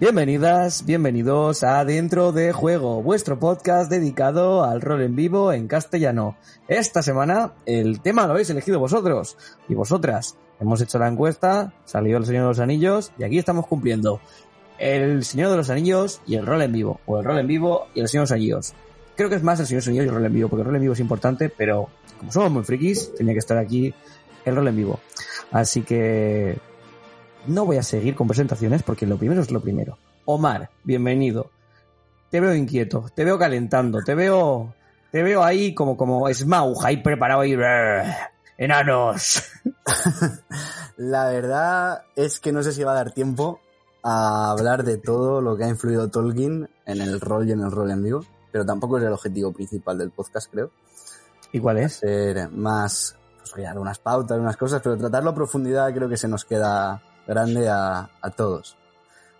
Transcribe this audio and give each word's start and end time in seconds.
Bienvenidas, 0.00 0.86
bienvenidos 0.86 1.62
a 1.62 1.84
Dentro 1.84 2.32
de 2.32 2.52
Juego, 2.52 3.02
vuestro 3.02 3.38
podcast 3.38 3.90
dedicado 3.90 4.64
al 4.64 4.80
rol 4.80 5.02
en 5.02 5.14
vivo 5.14 5.52
en 5.52 5.68
castellano. 5.68 6.38
Esta 6.68 7.02
semana 7.02 7.52
el 7.66 8.00
tema 8.00 8.24
lo 8.24 8.32
habéis 8.32 8.48
elegido 8.48 8.80
vosotros 8.80 9.36
y 9.68 9.74
vosotras. 9.74 10.38
Hemos 10.58 10.80
hecho 10.80 10.98
la 10.98 11.06
encuesta, 11.06 11.74
salió 11.84 12.16
el 12.16 12.24
Señor 12.24 12.44
de 12.44 12.48
los 12.48 12.60
Anillos 12.60 13.12
y 13.18 13.24
aquí 13.24 13.36
estamos 13.36 13.66
cumpliendo. 13.66 14.22
El 14.78 15.22
Señor 15.22 15.50
de 15.50 15.58
los 15.58 15.68
Anillos 15.68 16.22
y 16.26 16.36
el 16.36 16.46
rol 16.46 16.62
en 16.62 16.72
vivo, 16.72 16.98
o 17.04 17.18
el 17.18 17.24
rol 17.26 17.38
en 17.38 17.46
vivo 17.46 17.88
y 17.94 18.00
el 18.00 18.08
Señor 18.08 18.22
de 18.22 18.30
los 18.30 18.32
Anillos. 18.32 18.72
Creo 19.16 19.28
que 19.28 19.34
es 19.34 19.42
más 19.42 19.60
el 19.60 19.66
Señor 19.66 19.82
de 19.82 19.84
los 19.84 19.88
Anillos 19.88 20.06
y 20.06 20.08
el 20.08 20.14
rol 20.14 20.24
en 20.24 20.32
vivo, 20.32 20.48
porque 20.48 20.62
el 20.62 20.66
rol 20.66 20.76
en 20.76 20.80
vivo 20.80 20.94
es 20.94 21.00
importante, 21.00 21.50
pero 21.50 21.90
como 22.18 22.32
somos 22.32 22.50
muy 22.50 22.64
frikis, 22.64 23.14
tenía 23.16 23.34
que 23.34 23.40
estar 23.40 23.58
aquí 23.58 23.92
el 24.46 24.56
rol 24.56 24.66
en 24.66 24.76
vivo. 24.76 24.98
Así 25.52 25.82
que 25.82 26.58
no 27.46 27.64
voy 27.64 27.76
a 27.78 27.82
seguir 27.82 28.14
con 28.14 28.26
presentaciones 28.26 28.82
porque 28.82 29.06
lo 29.06 29.16
primero 29.16 29.40
es 29.40 29.50
lo 29.50 29.60
primero. 29.60 29.98
Omar, 30.24 30.70
bienvenido. 30.84 31.50
Te 32.30 32.40
veo 32.40 32.54
inquieto, 32.54 33.06
te 33.14 33.24
veo 33.24 33.38
calentando, 33.38 34.00
te 34.04 34.14
veo, 34.14 34.74
te 35.10 35.22
veo 35.22 35.42
ahí 35.42 35.74
como, 35.74 35.96
como 35.96 36.32
Smaug, 36.32 36.84
ahí 36.84 36.98
preparado 36.98 37.40
ahí. 37.40 37.56
Enanos. 38.56 39.42
La 40.96 41.30
verdad 41.30 42.02
es 42.14 42.40
que 42.40 42.52
no 42.52 42.62
sé 42.62 42.72
si 42.72 42.84
va 42.84 42.92
a 42.92 42.96
dar 42.96 43.12
tiempo 43.12 43.60
a 44.02 44.50
hablar 44.50 44.84
de 44.84 44.98
todo 44.98 45.40
lo 45.40 45.56
que 45.56 45.64
ha 45.64 45.68
influido 45.68 46.08
Tolkien 46.10 46.68
en 46.86 47.00
el 47.00 47.20
rol 47.20 47.48
y 47.48 47.52
en 47.52 47.60
el 47.60 47.70
rol 47.70 47.90
en 47.90 48.02
vivo, 48.02 48.24
pero 48.52 48.64
tampoco 48.64 48.98
es 48.98 49.04
el 49.04 49.12
objetivo 49.12 49.52
principal 49.52 49.98
del 49.98 50.10
podcast, 50.10 50.50
creo. 50.50 50.70
¿Y 51.52 51.58
cuál 51.58 51.78
es? 51.78 51.94
Ser 51.94 52.50
más, 52.50 53.16
pues 53.38 53.52
voy 53.52 53.64
a 53.64 53.68
dar 53.68 53.78
unas 53.78 53.98
pautas, 53.98 54.38
unas 54.38 54.56
cosas, 54.56 54.80
pero 54.82 54.96
tratarlo 54.96 55.30
a 55.30 55.34
profundidad 55.34 55.92
creo 55.92 56.08
que 56.08 56.16
se 56.16 56.28
nos 56.28 56.44
queda 56.44 57.02
grande 57.30 57.68
a, 57.68 58.10
a 58.20 58.30
todos. 58.30 58.76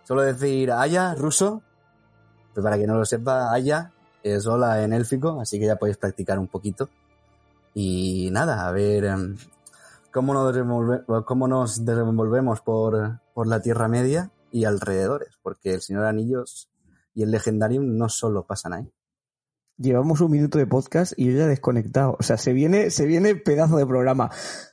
Solo 0.04 0.22
decir 0.22 0.72
Aya, 0.72 1.14
ruso, 1.14 1.62
pues 2.54 2.64
para 2.64 2.76
quien 2.76 2.88
no 2.88 2.96
lo 2.96 3.04
sepa, 3.04 3.52
Aya 3.52 3.92
es 4.22 4.46
hola 4.46 4.82
en 4.82 4.92
élfico, 4.92 5.40
así 5.40 5.58
que 5.58 5.66
ya 5.66 5.76
podéis 5.76 5.96
practicar 5.98 6.38
un 6.38 6.46
poquito. 6.48 6.88
Y 7.74 8.28
nada, 8.32 8.66
a 8.66 8.72
ver 8.72 9.04
em, 9.04 9.36
cómo 10.12 10.34
nos, 10.34 10.54
desenvolve- 10.54 11.04
cómo 11.24 11.48
nos 11.48 11.84
desenvolvemos 11.84 12.60
por, 12.60 13.20
por 13.34 13.46
la 13.46 13.60
Tierra 13.60 13.88
Media 13.88 14.30
y 14.50 14.64
alrededores, 14.64 15.38
porque 15.42 15.74
el 15.74 15.80
Señor 15.82 16.04
Anillos 16.06 16.68
y 17.14 17.22
el 17.22 17.30
Legendarium 17.30 17.96
no 17.96 18.08
solo 18.08 18.44
pasan 18.44 18.72
ahí. 18.72 18.92
Llevamos 19.78 20.20
un 20.20 20.30
minuto 20.32 20.58
de 20.58 20.66
podcast 20.66 21.12
y 21.16 21.26
yo 21.32 21.38
ya 21.38 21.46
desconectado. 21.46 22.16
O 22.18 22.22
sea, 22.22 22.36
se 22.36 22.52
viene, 22.52 22.90
se 22.90 23.06
viene 23.06 23.34
pedazo 23.36 23.76
de 23.78 23.86
programa. 23.86 24.30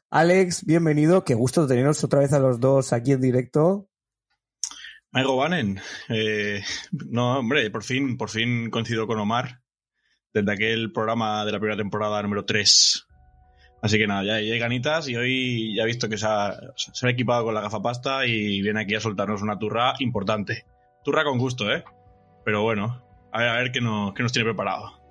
Alex, 0.10 0.66
bienvenido. 0.66 1.26
Qué 1.26 1.34
gusto 1.34 1.68
teneros 1.68 2.02
otra 2.02 2.22
vez 2.22 2.32
a 2.32 2.40
los 2.40 2.62
dos 2.62 2.94
aquí 2.94 3.12
en 3.12 3.20
directo. 3.20 3.90
Maigo 5.12 5.36
Banen. 5.36 5.82
Eh, 6.08 6.62
no, 7.10 7.40
hombre, 7.40 7.70
por 7.70 7.84
fin, 7.84 8.16
por 8.16 8.30
fin 8.30 8.70
coincido 8.70 9.06
con 9.06 9.20
Omar 9.20 9.60
desde 10.34 10.50
aquel 10.50 10.94
programa 10.94 11.44
de 11.44 11.52
la 11.52 11.60
primera 11.60 11.76
temporada 11.76 12.22
número 12.22 12.46
3. 12.46 13.06
Así 13.82 13.98
que 13.98 14.08
nada, 14.08 14.24
ya, 14.24 14.36
hay 14.36 14.58
ganitas 14.58 15.10
y 15.10 15.18
hoy 15.18 15.76
ya 15.76 15.84
he 15.84 15.88
visto 15.88 16.08
que 16.08 16.18
se 16.18 16.26
ha, 16.26 16.58
se 16.78 17.06
ha 17.06 17.10
equipado 17.10 17.44
con 17.44 17.54
la 17.54 17.62
gafapasta 17.62 18.26
y 18.26 18.62
viene 18.62 18.82
aquí 18.82 18.96
a 18.96 19.02
soltarnos 19.02 19.42
una 19.42 19.60
turra 19.60 19.94
importante. 20.00 20.66
Turra 21.04 21.26
con 21.26 21.38
gusto, 21.38 21.70
¿eh? 21.70 21.84
Pero 22.46 22.64
bueno, 22.64 23.04
a 23.34 23.40
ver, 23.40 23.50
a 23.50 23.54
ver 23.56 23.72
qué 23.74 23.82
nos, 23.82 24.14
qué 24.14 24.24
nos 24.24 24.32
tiene 24.32 24.46
preparado. 24.46 25.07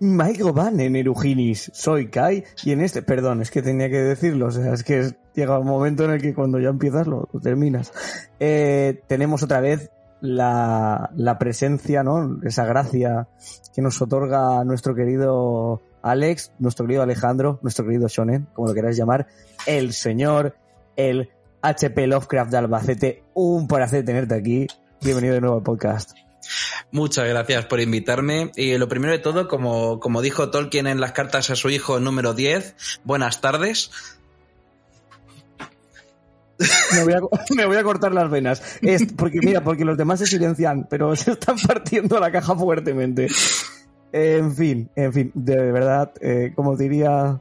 Maigo 0.00 0.52
Van 0.52 0.80
en 0.80 0.96
Eruginis. 0.96 1.70
Soy 1.74 2.08
Kai 2.08 2.44
y 2.64 2.72
en 2.72 2.80
este, 2.80 3.02
perdón, 3.02 3.42
es 3.42 3.50
que 3.50 3.62
tenía 3.62 3.88
que 3.88 4.00
decirlo. 4.00 4.46
O 4.46 4.50
sea, 4.50 4.72
es 4.72 4.84
que 4.84 5.14
llega 5.34 5.58
un 5.58 5.66
momento 5.66 6.04
en 6.04 6.10
el 6.10 6.22
que 6.22 6.34
cuando 6.34 6.58
ya 6.58 6.68
empiezas 6.68 7.06
lo, 7.06 7.28
lo 7.32 7.40
terminas. 7.40 7.92
Eh, 8.40 9.02
tenemos 9.06 9.42
otra 9.42 9.60
vez 9.60 9.90
la, 10.20 11.10
la 11.16 11.38
presencia, 11.38 12.02
¿no? 12.02 12.40
Esa 12.42 12.64
gracia 12.64 13.28
que 13.74 13.82
nos 13.82 14.00
otorga 14.00 14.64
nuestro 14.64 14.94
querido 14.94 15.82
Alex, 16.02 16.52
nuestro 16.58 16.86
querido 16.86 17.02
Alejandro, 17.02 17.58
nuestro 17.62 17.84
querido 17.84 18.08
Shonen, 18.08 18.46
como 18.52 18.68
lo 18.68 18.74
queráis 18.74 18.96
llamar, 18.96 19.26
el 19.66 19.92
señor, 19.92 20.54
el 20.96 21.30
HP 21.62 22.06
Lovecraft 22.06 22.50
de 22.50 22.56
Albacete. 22.58 23.24
Un 23.34 23.66
placer 23.66 24.04
tenerte 24.04 24.34
aquí. 24.34 24.66
Bienvenido 25.02 25.34
de 25.34 25.40
nuevo 25.40 25.56
al 25.56 25.62
podcast. 25.62 26.12
Muchas 26.94 27.28
gracias 27.28 27.66
por 27.66 27.80
invitarme. 27.80 28.52
Y 28.54 28.78
lo 28.78 28.88
primero 28.88 29.12
de 29.12 29.18
todo, 29.18 29.48
como, 29.48 29.98
como 29.98 30.22
dijo 30.22 30.52
Tolkien 30.52 30.86
en 30.86 31.00
las 31.00 31.10
cartas 31.10 31.50
a 31.50 31.56
su 31.56 31.68
hijo 31.68 31.98
número 31.98 32.34
10, 32.34 32.76
buenas 33.02 33.40
tardes. 33.40 33.90
Me 36.94 37.02
voy, 37.66 37.76
a, 37.76 37.82
cortar 37.82 38.14
las 38.14 38.30
venas. 38.30 38.62
Porque, 39.16 39.40
mira, 39.40 39.64
porque 39.64 39.84
los 39.84 39.98
demás 39.98 40.20
se 40.20 40.26
silencian, 40.26 40.86
pero 40.88 41.16
se 41.16 41.32
están 41.32 41.56
partiendo 41.66 42.20
la 42.20 42.30
caja 42.30 42.54
fuertemente. 42.54 43.26
En 44.12 44.54
fin, 44.54 44.88
en 44.94 45.12
fin, 45.12 45.32
de 45.34 45.72
verdad, 45.72 46.12
eh, 46.20 46.52
como 46.54 46.76
diría 46.76 47.40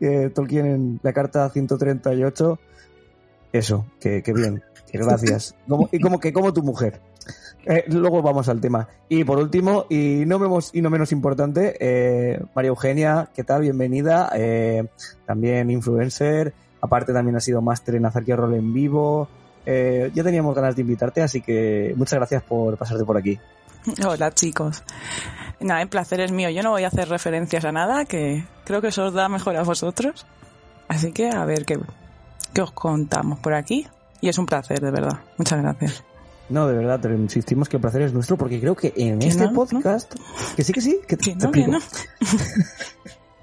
eh, 0.00 0.32
Tolkien 0.34 0.66
en 0.66 1.00
la 1.04 1.12
carta 1.12 1.48
138, 1.48 2.58
eso, 3.52 3.86
que, 4.00 4.20
que 4.24 4.32
bien, 4.32 4.64
que 4.90 4.98
gracias. 4.98 5.54
Y 5.92 6.00
como 6.00 6.18
que 6.18 6.32
como 6.32 6.52
tu 6.52 6.64
mujer. 6.64 7.00
Eh, 7.64 7.84
luego 7.88 8.22
vamos 8.22 8.48
al 8.48 8.60
tema. 8.60 8.88
Y 9.08 9.24
por 9.24 9.38
último, 9.38 9.86
y 9.88 10.24
no 10.26 10.38
menos, 10.38 10.70
y 10.72 10.80
no 10.80 10.90
menos 10.90 11.12
importante, 11.12 11.76
eh, 11.80 12.40
María 12.54 12.68
Eugenia, 12.68 13.28
¿qué 13.34 13.44
tal? 13.44 13.62
Bienvenida. 13.62 14.30
Eh, 14.34 14.86
también 15.26 15.70
influencer. 15.70 16.54
Aparte 16.80 17.12
también 17.12 17.36
ha 17.36 17.40
sido 17.40 17.60
máster 17.60 17.96
en 17.96 18.06
Azarquia 18.06 18.36
Rol 18.36 18.54
en 18.54 18.72
vivo. 18.72 19.28
Ya 19.66 20.24
teníamos 20.24 20.56
ganas 20.56 20.74
de 20.74 20.82
invitarte, 20.82 21.22
así 21.22 21.42
que 21.42 21.94
muchas 21.96 22.18
gracias 22.18 22.42
por 22.42 22.76
pasarte 22.76 23.04
por 23.04 23.16
aquí. 23.16 23.38
Hola 24.04 24.32
chicos. 24.32 24.82
Nada, 25.60 25.82
el 25.82 25.88
placer 25.88 26.20
es 26.20 26.32
mío. 26.32 26.50
Yo 26.50 26.62
no 26.62 26.70
voy 26.70 26.82
a 26.82 26.88
hacer 26.88 27.08
referencias 27.08 27.64
a 27.64 27.70
nada, 27.70 28.04
que 28.04 28.44
creo 28.64 28.80
que 28.80 28.88
eso 28.88 29.04
os 29.04 29.12
da 29.12 29.28
mejor 29.28 29.56
a 29.56 29.62
vosotros. 29.62 30.26
Así 30.88 31.12
que 31.12 31.30
a 31.30 31.44
ver 31.44 31.66
qué, 31.66 31.78
qué 32.52 32.62
os 32.62 32.72
contamos 32.72 33.38
por 33.38 33.54
aquí. 33.54 33.86
Y 34.20 34.28
es 34.28 34.38
un 34.38 34.46
placer, 34.46 34.80
de 34.80 34.90
verdad. 34.90 35.20
Muchas 35.36 35.62
gracias. 35.62 36.04
No, 36.50 36.66
de 36.66 36.74
verdad, 36.74 37.00
te 37.00 37.08
insistimos 37.14 37.68
que 37.68 37.76
el 37.76 37.80
placer 37.80 38.02
es 38.02 38.12
nuestro 38.12 38.36
porque 38.36 38.60
creo 38.60 38.74
que 38.74 38.92
en 38.96 39.20
Que 39.20 39.28
este 39.28 39.46
no, 39.46 39.52
podcast... 39.52 40.14
Que 40.56 40.64
sí, 40.64 40.72
que 40.72 40.80
sí, 40.80 41.00
que 41.06 41.16
Que 41.16 41.34
te 41.34 41.36
no, 41.36 41.44
explico. 41.44 41.78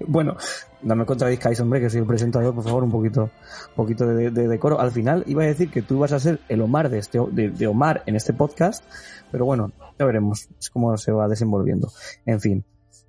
Bueno, 0.06 0.36
no 0.82 0.94
me 0.94 1.04
contradizcáis, 1.04 1.58
hombre, 1.60 1.80
que 1.80 1.90
soy 1.90 2.00
el 2.00 2.06
presentador, 2.06 2.54
por 2.54 2.62
favor, 2.62 2.84
un 2.84 2.90
poquito, 2.90 3.22
un 3.24 3.74
poquito 3.74 4.06
de, 4.06 4.30
de 4.30 4.46
decoro. 4.46 4.80
Al 4.80 4.92
final 4.92 5.24
iba 5.26 5.42
a 5.42 5.46
decir 5.46 5.70
que 5.70 5.82
tú 5.82 5.96
ibas 5.96 6.12
a 6.12 6.20
ser 6.20 6.38
el 6.48 6.60
Omar 6.60 6.88
de, 6.88 6.98
este, 6.98 7.18
de, 7.32 7.50
de 7.50 7.66
Omar 7.66 8.04
en 8.06 8.14
este 8.14 8.32
podcast, 8.32 8.84
pero 9.32 9.44
bueno, 9.44 9.72
ya 9.98 10.06
veremos 10.06 10.48
es 10.58 10.70
cómo 10.70 10.96
se 10.96 11.10
va 11.10 11.26
desenvolviendo. 11.26 11.90
En 12.26 12.40
fin, 12.40 12.64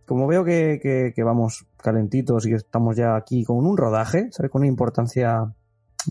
como 0.08 0.26
veo 0.26 0.44
que, 0.44 0.80
que, 0.82 1.14
que 1.16 1.24
vamos 1.24 1.68
calentitos 1.78 2.48
y 2.48 2.50
que 2.50 2.56
estamos 2.56 2.98
ya 2.98 3.16
aquí 3.16 3.44
con 3.44 3.58
un 3.58 3.78
rodaje, 3.78 4.30
¿sabes? 4.32 4.52
Con 4.52 4.62
una 4.62 4.68
importancia 4.68 5.54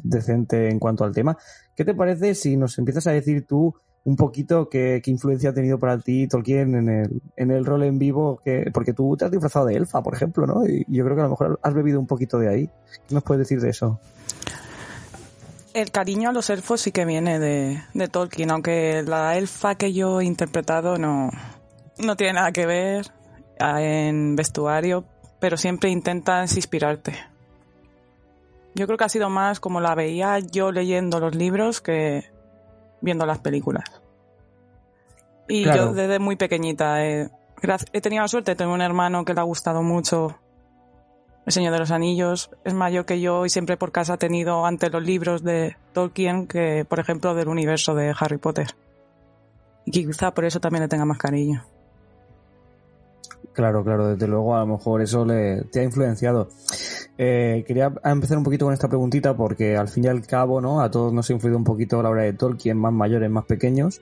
decente 0.02 0.68
en 0.68 0.78
cuanto 0.78 1.04
al 1.04 1.14
tema, 1.14 1.36
¿qué 1.74 1.84
te 1.84 1.94
parece 1.94 2.34
si 2.34 2.56
nos 2.56 2.78
empiezas 2.78 3.06
a 3.06 3.12
decir 3.12 3.46
tú 3.46 3.74
un 4.04 4.16
poquito 4.16 4.68
qué, 4.70 5.02
influencia 5.04 5.50
ha 5.50 5.54
tenido 5.54 5.78
para 5.78 5.98
ti 5.98 6.28
Tolkien 6.28 6.74
en 6.74 6.88
el, 6.88 7.22
en 7.36 7.50
el 7.50 7.64
rol 7.64 7.82
en 7.82 7.98
vivo, 7.98 8.40
que, 8.42 8.70
porque 8.72 8.94
tú 8.94 9.16
te 9.18 9.26
has 9.26 9.30
disfrazado 9.30 9.66
de 9.66 9.76
elfa, 9.76 10.02
por 10.02 10.14
ejemplo, 10.14 10.46
¿no? 10.46 10.66
Y 10.66 10.86
yo 10.88 11.04
creo 11.04 11.16
que 11.16 11.22
a 11.22 11.24
lo 11.24 11.30
mejor 11.30 11.60
has 11.62 11.74
bebido 11.74 12.00
un 12.00 12.06
poquito 12.06 12.38
de 12.38 12.48
ahí. 12.48 12.70
¿Qué 13.06 13.14
nos 13.14 13.22
puedes 13.22 13.40
decir 13.40 13.60
de 13.60 13.70
eso? 13.70 14.00
El 15.74 15.90
cariño 15.90 16.30
a 16.30 16.32
los 16.32 16.48
elfos 16.48 16.80
sí 16.80 16.90
que 16.90 17.04
viene 17.04 17.38
de, 17.38 17.82
de 17.92 18.08
Tolkien, 18.08 18.50
aunque 18.50 19.02
la 19.02 19.36
elfa 19.36 19.74
que 19.74 19.92
yo 19.92 20.20
he 20.20 20.24
interpretado 20.24 20.96
no, 20.96 21.30
no 21.98 22.16
tiene 22.16 22.34
nada 22.34 22.50
que 22.52 22.66
ver 22.66 23.12
en 23.60 24.36
vestuario, 24.36 25.04
pero 25.38 25.56
siempre 25.56 25.90
intentas 25.90 26.56
inspirarte. 26.56 27.14
Yo 28.74 28.86
creo 28.86 28.96
que 28.98 29.04
ha 29.04 29.08
sido 29.08 29.28
más 29.30 29.60
como 29.60 29.80
la 29.80 29.94
veía 29.94 30.38
yo 30.38 30.70
leyendo 30.72 31.20
los 31.20 31.34
libros 31.34 31.80
que 31.80 32.30
viendo 33.00 33.26
las 33.26 33.38
películas. 33.38 33.84
Y 35.48 35.64
Claro. 35.64 35.86
yo 35.86 35.92
desde 35.94 36.18
muy 36.18 36.36
pequeñita 36.36 37.04
he, 37.04 37.30
grac- 37.62 37.88
he 37.92 38.00
tenido 38.00 38.22
la 38.22 38.28
suerte 38.28 38.54
tener 38.54 38.72
un 38.72 38.82
hermano 38.82 39.24
que 39.24 39.34
le 39.34 39.40
ha 39.40 39.44
gustado 39.44 39.82
mucho 39.82 40.38
El 41.46 41.52
Señor 41.52 41.72
de 41.72 41.78
los 41.78 41.90
Anillos. 41.90 42.50
Es 42.64 42.74
mayor 42.74 43.06
que 43.06 43.20
yo 43.20 43.46
y 43.46 43.50
siempre 43.50 43.78
por 43.78 43.90
casa 43.90 44.12
ha 44.14 44.18
tenido 44.18 44.66
ante 44.66 44.90
los 44.90 45.02
libros 45.02 45.42
de 45.42 45.76
Tolkien 45.94 46.46
que, 46.46 46.84
por 46.86 47.00
ejemplo, 47.00 47.34
del 47.34 47.48
universo 47.48 47.94
de 47.94 48.14
Harry 48.20 48.36
Potter. 48.36 48.66
Y 49.86 49.90
quizá 49.90 50.32
por 50.32 50.44
eso 50.44 50.60
también 50.60 50.82
le 50.82 50.88
tenga 50.88 51.06
más 51.06 51.16
cariño. 51.16 51.64
Claro, 53.52 53.82
claro, 53.82 54.08
desde 54.08 54.28
luego 54.28 54.54
a 54.54 54.60
lo 54.60 54.66
mejor 54.66 55.02
eso 55.02 55.24
le, 55.24 55.62
te 55.64 55.80
ha 55.80 55.82
influenciado. 55.82 56.48
Eh, 57.20 57.64
quería 57.66 57.92
empezar 58.04 58.38
un 58.38 58.44
poquito 58.44 58.64
con 58.64 58.72
esta 58.72 58.86
preguntita 58.86 59.36
porque 59.36 59.76
al 59.76 59.88
fin 59.88 60.04
y 60.04 60.06
al 60.06 60.24
cabo, 60.24 60.60
¿no? 60.60 60.80
A 60.80 60.90
todos 60.90 61.12
nos 61.12 61.28
ha 61.28 61.32
influido 61.32 61.58
un 61.58 61.64
poquito 61.64 62.00
la 62.00 62.10
obra 62.10 62.22
de 62.22 62.32
Tolkien, 62.34 62.78
más 62.78 62.92
mayores, 62.92 63.28
más 63.28 63.44
pequeños. 63.44 64.00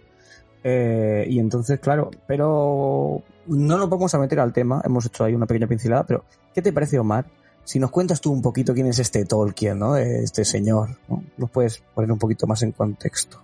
Eh, 0.63 1.25
y 1.29 1.39
entonces, 1.39 1.81
claro, 1.81 2.11
pero 2.27 3.23
no 3.47 3.79
nos 3.79 3.89
vamos 3.89 4.15
a 4.15 4.19
meter 4.19 4.41
al 4.41 4.53
tema, 4.53 4.83
hemos 4.85 5.07
hecho 5.07 5.25
ahí 5.25 5.35
una 5.35 5.47
pequeña 5.47 5.67
pincelada, 5.67 6.05
pero 6.05 6.25
¿qué 6.53 6.61
te 6.61 6.73
parece, 6.73 6.99
Omar? 6.99 7.25
Si 7.65 7.79
nos 7.79 7.91
cuentas 7.91 8.21
tú 8.21 8.33
un 8.33 8.43
poquito 8.43 8.75
quién 8.75 8.89
es 8.89 8.99
este 8.99 9.25
Tolkien, 9.25 9.79
¿no? 9.79 9.97
Este 9.97 10.45
señor, 10.45 10.91
¿no? 11.09 11.25
Nos 11.39 11.51
puedes 11.51 11.79
poner 11.95 12.13
un 12.13 12.19
poquito 12.19 12.47
más 12.47 12.63
en 12.63 12.73
contexto. 12.73 13.39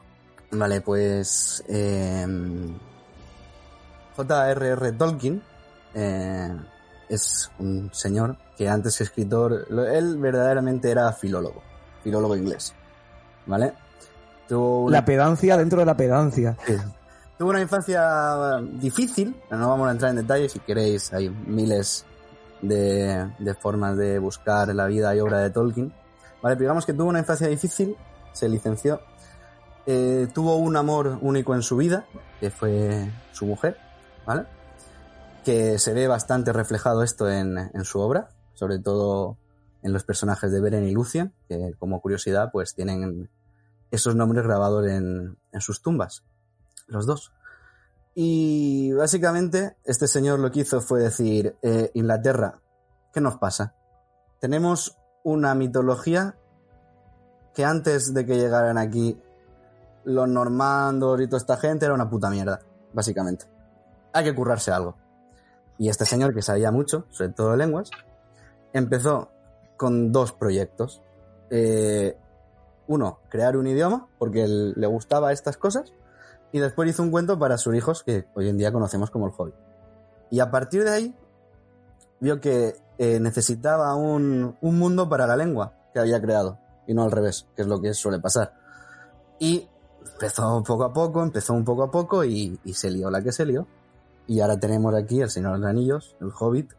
Vale, 0.51 0.83
pues 0.83 1.65
eh, 1.69 2.27
J.R.R. 4.17 4.93
Tolkien 4.93 5.43
eh, 5.95 6.57
es 7.09 7.51
un 7.59 7.91
señor 7.93 8.37
que 8.57 8.69
antes 8.69 8.97
que 8.99 9.05
escritor, 9.05 9.67
él 9.71 10.19
verdaderamente 10.19 10.91
era 10.91 11.13
filólogo, 11.13 11.63
filólogo 12.03 12.37
inglés, 12.37 12.75
¿vale? 13.47 13.75
Tuvo 14.49 14.85
una, 14.85 14.99
La 14.99 15.05
pedancia 15.05 15.57
dentro 15.57 15.81
de 15.81 15.87
la 15.87 15.97
pedancia. 15.97 16.57
Sí. 16.67 16.77
Tuvo 17.39 17.51
una 17.51 17.61
infancia 17.61 18.61
difícil, 18.75 19.35
no 19.51 19.69
vamos 19.69 19.89
a 19.89 19.93
entrar 19.93 20.11
en 20.11 20.17
detalles 20.19 20.53
si 20.53 20.61
queréis, 20.61 21.13
hay 21.13 21.29
miles 21.29 22.05
de, 22.61 23.31
de 23.39 23.55
formas 23.55 23.97
de 23.97 24.19
buscar 24.19 24.69
la 24.75 24.87
vida 24.87 25.15
y 25.15 25.21
obra 25.21 25.39
de 25.39 25.51
Tolkien. 25.51 25.93
Vale, 26.43 26.57
pero 26.57 26.67
digamos 26.67 26.87
que 26.87 26.93
tuvo 26.93 27.09
una 27.09 27.19
infancia 27.19 27.49
difícil, 27.49 27.97
se 28.33 28.49
licenció, 28.49 29.01
eh, 29.87 30.29
tuvo 30.33 30.57
un 30.57 30.77
amor 30.77 31.19
único 31.21 31.55
en 31.55 31.63
su 31.63 31.77
vida, 31.77 32.05
que 32.41 32.51
fue 32.51 33.11
su 33.33 33.47
mujer, 33.47 33.77
¿vale? 34.25 34.45
Que 35.45 35.79
se 35.79 35.93
ve 35.93 36.07
bastante 36.07 36.53
reflejado 36.53 37.03
esto 37.03 37.29
en, 37.29 37.59
en 37.59 37.85
su 37.85 38.01
obra, 38.01 38.29
sobre 38.55 38.79
todo 38.79 39.39
en 39.83 39.93
los 39.93 40.05
personajes 40.05 40.53
de 40.53 40.61
Beren 40.61 40.85
y 40.85 40.93
Luthien, 40.93 41.33
que 41.49 41.75
como 41.79 42.01
curiosidad 42.01 42.51
pues 42.53 42.75
tienen 42.75 43.29
esos 43.91 44.15
nombres 44.15 44.45
grabados 44.45 44.87
en, 44.87 45.37
en 45.53 45.61
sus 45.61 45.83
tumbas, 45.83 46.25
los 46.87 47.07
dos. 47.07 47.33
Y 48.15 48.93
básicamente 48.93 49.77
este 49.85 50.07
señor 50.07 50.39
lo 50.39 50.51
que 50.51 50.61
hizo 50.61 50.81
fue 50.81 51.01
decir, 51.01 51.57
eh, 51.63 51.91
Inglaterra, 51.95 52.61
¿qué 53.13 53.21
nos 53.21 53.39
pasa? 53.39 53.75
Tenemos 54.41 54.97
una 55.25 55.55
mitología 55.55 56.37
que 57.55 57.65
antes 57.65 58.15
de 58.15 58.27
que 58.27 58.37
llegaran 58.37 58.79
aquí 58.79 59.21
los 60.05 60.29
normandos 60.29 61.21
y 61.21 61.27
toda 61.27 61.39
esta 61.39 61.57
gente 61.57 61.85
era 61.87 61.95
una 61.95 62.11
puta 62.11 62.31
mierda, 62.31 62.61
básicamente. 62.93 63.47
Hay 64.13 64.25
que 64.25 64.35
currarse 64.35 64.73
algo. 64.73 64.97
Y 65.79 65.89
este 65.89 66.05
señor 66.05 66.35
que 66.35 66.43
sabía 66.43 66.71
mucho, 66.71 67.07
sobre 67.11 67.31
todo 67.31 67.53
de 67.53 67.57
lenguas, 67.57 67.91
empezó 68.73 69.31
con 69.77 70.13
dos 70.13 70.33
proyectos. 70.33 71.03
Eh, 71.51 72.17
uno, 72.87 73.21
crear 73.29 73.57
un 73.57 73.67
idioma, 73.67 74.09
porque 74.19 74.47
le 74.47 74.87
gustaba 74.87 75.33
estas 75.33 75.57
cosas, 75.57 75.93
y 76.53 76.59
después 76.59 76.89
hizo 76.89 77.03
un 77.03 77.11
cuento 77.11 77.39
para 77.39 77.59
sus 77.59 77.75
hijos 77.75 78.03
que 78.03 78.27
hoy 78.35 78.49
en 78.49 78.59
día 78.59 78.73
conocemos 78.73 79.11
como 79.11 79.27
el 79.27 79.33
Hobbit. 79.37 79.55
Y 80.31 80.41
a 80.41 80.51
partir 80.51 80.85
de 80.85 80.91
ahí 80.91 81.17
vio 82.21 82.41
que 82.41 82.77
eh, 82.99 83.19
necesitaba 83.21 83.95
un, 83.95 84.57
un 84.61 84.79
mundo 84.79 85.09
para 85.09 85.27
la 85.27 85.37
lengua 85.37 85.73
que 85.93 86.01
había 86.01 86.21
creado, 86.21 86.59
y 86.87 86.95
no 86.95 87.05
al 87.05 87.11
revés, 87.11 87.47
que 87.57 87.63
es 87.63 87.69
lo 87.69 87.81
que 87.81 87.95
suele 87.95 88.19
pasar. 88.19 88.55
Y 89.39 89.69
empezó 90.13 90.63
poco 90.63 90.85
a 90.85 90.93
poco, 90.93 91.23
empezó 91.23 91.55
un 91.55 91.65
poco 91.65 91.85
a 91.85 91.91
poco, 91.91 92.25
y, 92.25 92.59
y 92.65 92.75
se 92.75 92.91
lió 92.91 93.11
la 93.11 93.23
que 93.23 93.33
se 93.33 93.47
lió. 93.47 93.67
Y 94.27 94.41
ahora 94.41 94.59
tenemos 94.59 94.95
aquí 94.95 95.21
El 95.21 95.31
Señor 95.31 95.55
de 95.55 95.59
los 95.59 95.69
Anillos, 95.69 96.17
El 96.21 96.31
Hobbit, 96.39 96.73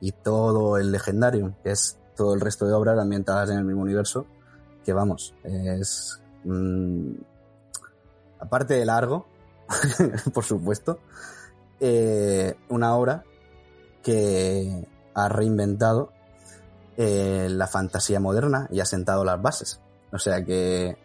y 0.00 0.12
todo 0.12 0.78
el 0.78 0.92
Legendarium, 0.92 1.54
que 1.62 1.70
es 1.70 1.98
todo 2.16 2.34
el 2.34 2.40
resto 2.40 2.66
de 2.66 2.72
obras 2.72 2.98
ambientadas 2.98 3.50
en 3.50 3.58
el 3.58 3.64
mismo 3.64 3.82
universo, 3.82 4.26
que 4.84 4.92
vamos, 4.92 5.34
es... 5.44 6.20
mm, 6.44 7.12
aparte 8.40 8.74
de 8.74 8.84
largo, 8.84 9.26
por 10.34 10.44
supuesto, 10.44 10.98
eh, 11.80 12.56
una 12.68 12.96
obra 12.96 13.24
que 14.02 14.86
ha 15.14 15.28
reinventado 15.28 16.12
eh, 16.96 17.48
la 17.50 17.66
fantasía 17.66 18.20
moderna 18.20 18.68
y 18.70 18.80
ha 18.80 18.84
sentado 18.84 19.24
las 19.24 19.40
bases. 19.40 19.80
O 20.12 20.18
sea 20.18 20.44
que 20.44 20.96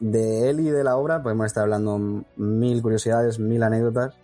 de 0.00 0.50
él 0.50 0.60
y 0.60 0.70
de 0.70 0.84
la 0.84 0.96
obra 0.96 1.22
podemos 1.22 1.46
estar 1.46 1.62
hablando 1.62 2.24
mil 2.36 2.82
curiosidades, 2.82 3.38
mil 3.38 3.62
anécdotas, 3.62 4.14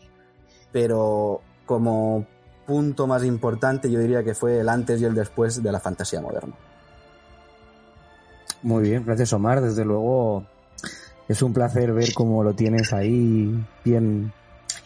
pero 0.73 1.41
como 1.67 2.27
punto 2.67 3.07
más 3.07 3.25
importante 3.25 3.91
yo 3.91 3.99
diría 3.99 4.23
que 4.23 4.35
fue 4.35 4.61
el 4.61 4.69
antes 4.69 5.01
y 5.01 5.05
el 5.05 5.15
después 5.15 5.63
de 5.63 5.73
la 5.73 5.81
fantasía 5.81 6.21
moderna. 6.21 6.55
Muy 8.63 8.83
bien, 8.85 9.05
gracias 9.05 9.33
Omar. 9.33 9.61
Desde 9.61 9.85
luego 9.85 10.45
es 11.29 11.43
un 11.43 11.53
placer 11.53 11.93
ver 11.93 12.13
cómo 12.15 12.45
lo 12.45 12.55
tienes 12.55 12.93
ahí 12.93 13.53
bien 13.85 14.33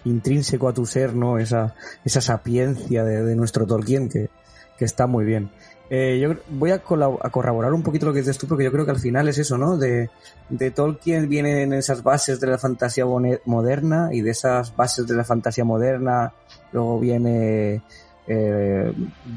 intrínseco 0.04 0.68
a 0.68 0.74
tu 0.74 0.86
ser, 0.86 1.14
¿no? 1.14 1.38
Esa, 1.38 1.74
esa 2.04 2.20
sapiencia 2.20 3.04
de, 3.04 3.34
nuestro 3.34 3.66
Tolkien 3.66 4.08
que, 4.08 4.30
que 4.78 4.84
está 4.84 5.06
muy 5.06 5.24
bien. 5.24 5.50
Eh, 5.90 6.18
yo 6.18 6.34
voy 6.48 6.70
a, 6.70 6.76
a 6.76 7.30
corroborar 7.30 7.72
un 7.72 7.82
poquito 7.82 8.06
lo 8.06 8.12
que 8.12 8.20
dices 8.20 8.38
tú, 8.38 8.48
porque 8.48 8.64
yo 8.64 8.72
creo 8.72 8.84
que 8.84 8.90
al 8.90 8.98
final 8.98 9.28
es 9.28 9.38
eso, 9.38 9.58
¿no? 9.58 9.76
De, 9.76 10.10
de 10.48 10.70
Tolkien 10.70 11.28
vienen 11.28 11.72
esas 11.72 12.02
bases 12.02 12.40
de 12.40 12.46
la 12.46 12.58
fantasía 12.58 13.04
moderna 13.44 14.08
y 14.12 14.22
de 14.22 14.30
esas 14.30 14.74
bases 14.74 15.06
de 15.06 15.14
la 15.14 15.24
fantasía 15.24 15.64
moderna 15.64 16.32
luego 16.72 16.98
viene 16.98 17.82
eh, 18.26 18.92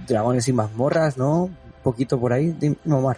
Dragones 0.08 0.48
y 0.48 0.54
mazmorras, 0.54 1.18
¿no? 1.18 1.44
Un 1.44 1.58
poquito 1.84 2.20
por 2.20 2.34
ahí. 2.34 2.56
Dime, 2.60 2.78
Omar. 2.90 3.18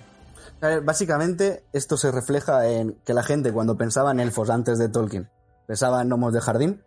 Básicamente, 0.84 1.64
esto 1.72 1.96
se 1.96 2.12
refleja 2.12 2.68
en 2.68 2.98
que 3.06 3.14
la 3.14 3.24
gente 3.24 3.54
cuando 3.54 3.78
pensaba 3.78 4.12
en 4.12 4.20
elfos 4.20 4.50
antes 4.50 4.78
de 4.78 4.90
Tolkien, 4.90 5.30
pensaba 5.66 6.02
en 6.02 6.10
gnomos 6.10 6.34
de 6.34 6.42
jardín, 6.42 6.82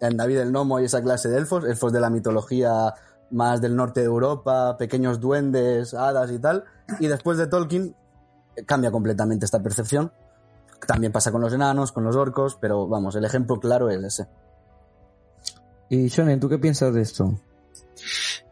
en 0.00 0.16
David 0.16 0.38
el 0.38 0.50
Gnomo 0.52 0.80
y 0.80 0.84
esa 0.84 1.02
clase 1.02 1.28
de 1.28 1.38
elfos, 1.38 1.64
elfos 1.64 1.92
de 1.92 2.00
la 2.00 2.08
mitología 2.08 2.94
más 3.30 3.60
del 3.60 3.74
norte 3.76 4.00
de 4.00 4.06
Europa, 4.06 4.76
pequeños 4.78 5.20
duendes, 5.20 5.94
hadas 5.94 6.30
y 6.30 6.38
tal, 6.38 6.64
y 7.00 7.06
después 7.08 7.38
de 7.38 7.46
Tolkien 7.46 7.94
eh, 8.56 8.64
cambia 8.64 8.90
completamente 8.90 9.44
esta 9.44 9.62
percepción. 9.62 10.12
También 10.86 11.12
pasa 11.12 11.32
con 11.32 11.40
los 11.40 11.52
enanos, 11.52 11.90
con 11.92 12.04
los 12.04 12.16
orcos, 12.16 12.56
pero 12.60 12.86
vamos, 12.86 13.16
el 13.16 13.24
ejemplo 13.24 13.58
claro 13.58 13.90
es 13.90 14.02
ese. 14.04 14.26
Y 15.88 16.08
Shonen, 16.08 16.38
¿tú 16.40 16.48
qué 16.48 16.58
piensas 16.58 16.92
de 16.94 17.02
esto? 17.02 17.40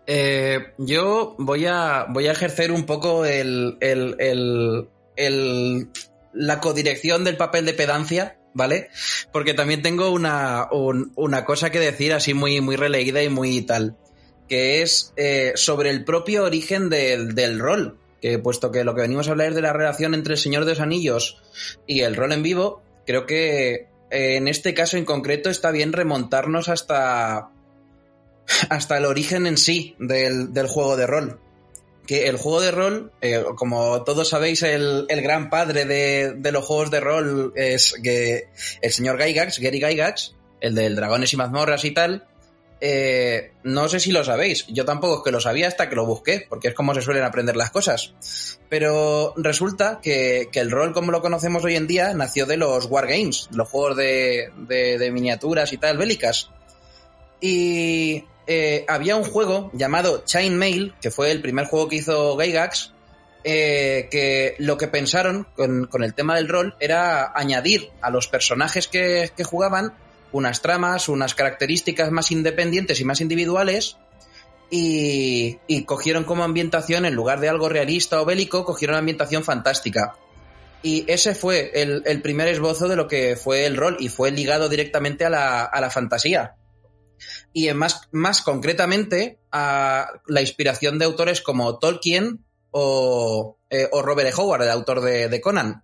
Eh, 0.07 0.75
yo 0.79 1.35
voy 1.39 1.67
a, 1.67 2.07
voy 2.11 2.27
a 2.27 2.33
ejercer 2.33 2.71
un 2.73 2.85
poco 2.87 3.25
el, 3.25 3.77
el- 3.81 4.17
el- 4.19 4.89
el- 5.17 5.91
la 6.33 6.61
codirección 6.61 7.25
del 7.25 7.37
papel 7.37 7.65
de 7.65 7.73
pedancia, 7.75 8.39
¿vale? 8.55 8.89
Porque 9.33 9.55
también 9.55 9.83
tengo 9.83 10.11
una, 10.11 10.69
un- 10.73 11.13
una 11.17 11.45
cosa 11.45 11.71
que 11.71 11.81
decir 11.81 12.13
así 12.13 12.35
muy, 12.35 12.61
muy 12.61 12.77
releída 12.77 13.23
y 13.23 13.29
muy 13.29 13.63
tal, 13.63 13.97
que 14.49 14.83
es 14.83 15.13
eh, 15.17 15.53
sobre 15.55 15.91
el 15.91 16.05
propio 16.05 16.45
origen 16.45 16.89
del, 16.89 17.35
del 17.35 17.59
rol. 17.59 17.99
Puesto 18.43 18.73
que 18.73 18.85
lo 18.85 18.95
que 18.95 19.03
venimos 19.03 19.29
a 19.29 19.33
hablar 19.33 19.51
es 19.51 19.55
de 19.55 19.61
la 19.61 19.75
relación 19.75 20.15
entre 20.15 20.33
el 20.33 20.39
Señor 20.39 20.65
de 20.65 20.71
los 20.71 20.81
Anillos 20.81 21.43
y 21.87 22.01
el 22.01 22.17
rol 22.17 22.33
en 22.33 22.43
vivo, 22.43 22.83
creo 23.07 23.27
que 23.27 23.89
eh, 24.11 24.37
en 24.37 24.49
este 24.49 24.73
caso 24.73 24.97
en 24.97 25.05
concreto 25.05 25.51
está 25.51 25.71
bien 25.71 25.93
remontarnos 25.93 26.71
hasta, 26.71 27.51
hasta 28.71 28.97
el 28.97 29.05
origen 29.05 29.47
en 29.47 29.59
sí 29.59 29.95
del, 29.99 30.55
del 30.55 30.69
juego 30.69 30.97
de 30.97 31.07
rol. 31.07 31.39
Que 32.07 32.29
el 32.29 32.39
juego 32.39 32.63
de 32.63 32.71
rol, 32.71 33.13
eh, 33.21 33.45
como 33.57 34.05
todos 34.05 34.31
sabéis, 34.31 34.63
el, 34.63 35.05
el 35.11 35.21
gran 35.21 35.51
padre 35.51 35.85
de, 35.85 36.33
de 36.35 36.53
los 36.53 36.65
juegos 36.65 36.91
de 36.91 37.01
rol 37.01 37.53
es 37.57 37.95
que 38.03 38.49
el 38.81 38.91
señor 38.91 39.23
Gygax, 39.23 39.59
Gary 39.59 39.81
Gygax, 39.81 40.35
el 40.63 40.75
del 40.75 40.97
Dragones 40.97 41.31
y 41.35 41.37
Mazmorras 41.37 41.85
y 41.85 41.91
tal. 41.91 42.27
Eh, 42.87 43.53
no 43.63 43.89
sé 43.89 43.99
si 43.99 44.13
lo 44.13 44.23
sabéis, 44.25 44.67
yo 44.69 44.85
tampoco 44.85 45.17
es 45.17 45.23
que 45.25 45.31
lo 45.31 45.41
sabía 45.41 45.69
hasta 45.69 45.89
que 45.89 45.97
lo 45.97 46.05
busqué, 46.05 46.45
porque 46.51 46.69
es 46.69 46.75
como 46.75 46.93
se 46.93 47.01
suelen 47.01 47.25
aprender 47.25 47.57
las 47.57 47.71
cosas. 47.71 48.13
Pero 48.69 49.33
resulta 49.39 50.01
que, 50.03 50.51
que 50.53 50.61
el 50.61 50.71
rol 50.71 50.93
como 50.93 51.11
lo 51.11 51.23
conocemos 51.23 51.65
hoy 51.65 51.77
en 51.77 51.87
día 51.87 52.13
nació 52.13 52.45
de 52.45 52.59
los 52.59 52.85
Wargames, 52.85 53.49
los 53.53 53.71
juegos 53.71 53.97
de, 53.97 54.51
de- 54.69 55.11
miniaturas 55.11 55.73
y 55.73 55.79
tal, 55.79 55.97
bélicas. 55.97 56.51
Y 57.41 58.25
eh, 58.47 58.85
había 58.87 59.17
un 59.17 59.25
juego 59.25 59.71
llamado 59.73 60.23
Chainmail, 60.27 60.95
que 61.01 61.11
fue 61.11 61.31
el 61.31 61.41
primer 61.41 61.65
juego 61.65 61.89
que 61.89 61.97
hizo 61.97 62.37
Gygax, 62.37 62.93
eh, 63.45 64.09
que 64.11 64.57
lo 64.59 64.77
que 64.77 64.89
pensaron 64.89 65.47
con, 65.57 65.89
el 66.05 66.13
tema 66.13 66.37
del 66.37 66.51
rol 66.51 66.77
era 66.81 67.33
añadir 67.35 67.89
a 68.03 68.11
los 68.11 68.29
personajes 68.29 68.89
que 68.89 69.31
jugaban 69.43 69.95
unas 70.35 70.61
tramas, 70.61 71.09
unas 71.09 71.35
características 71.35 72.11
más 72.11 72.33
independientes 72.33 73.01
y 73.01 73.05
más 73.05 73.21
individuales. 73.21 73.97
Y, 74.71 75.59
y 75.69 75.85
cogieron 75.85 76.25
como 76.25 76.43
ambientación, 76.43 77.05
en 77.05 77.15
lugar 77.15 77.39
de 77.39 77.49
algo 77.49 77.69
realista 77.69 78.21
o 78.21 78.25
bélico, 78.25 78.65
cogieron 78.65 78.97
ambientación 78.97 79.45
fantástica. 79.45 80.17
Y 80.83 81.05
ese 81.07 81.37
fue 81.37 81.71
el, 81.75 82.03
el 82.05 82.21
primer 82.21 82.49
esbozo 82.49 82.89
de 82.89 82.97
lo 82.97 83.07
que 83.07 83.37
fue 83.37 83.67
el 83.67 83.77
rol 83.77 83.97
y 84.01 84.09
fue 84.09 84.33
ligado 84.33 84.69
directamente 84.69 85.25
a 85.25 85.31
la, 85.31 85.63
a 85.63 85.81
la 85.81 85.91
fantasía 85.91 86.57
y 87.53 87.69
en 87.69 87.77
más, 87.77 88.09
más 88.11 88.43
concretamente 88.43 89.39
a 89.53 90.09
la 90.27 90.41
inspiración 90.41 90.99
de 90.99 91.05
autores 91.05 91.41
como 91.41 91.79
Tolkien 91.79 92.45
o, 92.73 93.59
eh, 93.71 93.89
o 93.93 94.03
Robert 94.03 94.29
E. 94.29 94.35
Howard, 94.37 94.63
el 94.63 94.71
autor 94.71 95.01
de 95.01 95.41
Conan. 95.41 95.84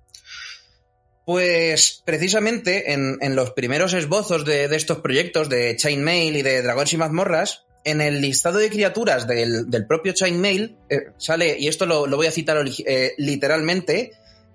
Pues 1.31 2.03
precisamente 2.05 2.93
en, 2.93 3.17
en 3.21 3.37
los 3.37 3.53
primeros 3.53 3.95
esbozos 3.95 4.45
de, 4.45 4.67
de 4.67 4.75
estos 4.75 4.99
proyectos 4.99 5.49
de 5.49 5.77
Chainmail 5.77 6.35
y 6.35 6.43
de 6.43 6.61
Dragones 6.61 6.93
y 6.93 6.97
Mazmorras, 6.97 7.67
en 7.85 8.01
el 8.01 8.21
listado 8.21 8.59
de 8.59 8.69
criaturas 8.69 9.29
del, 9.29 9.71
del 9.71 9.87
propio 9.87 10.13
Chainmail 10.13 10.77
eh, 10.89 11.13
sale, 11.19 11.57
y 11.57 11.69
esto 11.69 11.87
lo, 11.87 12.09
lo 12.09 12.17
voy 12.17 12.27
a 12.27 12.33
citar 12.33 12.59
eh, 12.85 13.15
literalmente, 13.17 14.11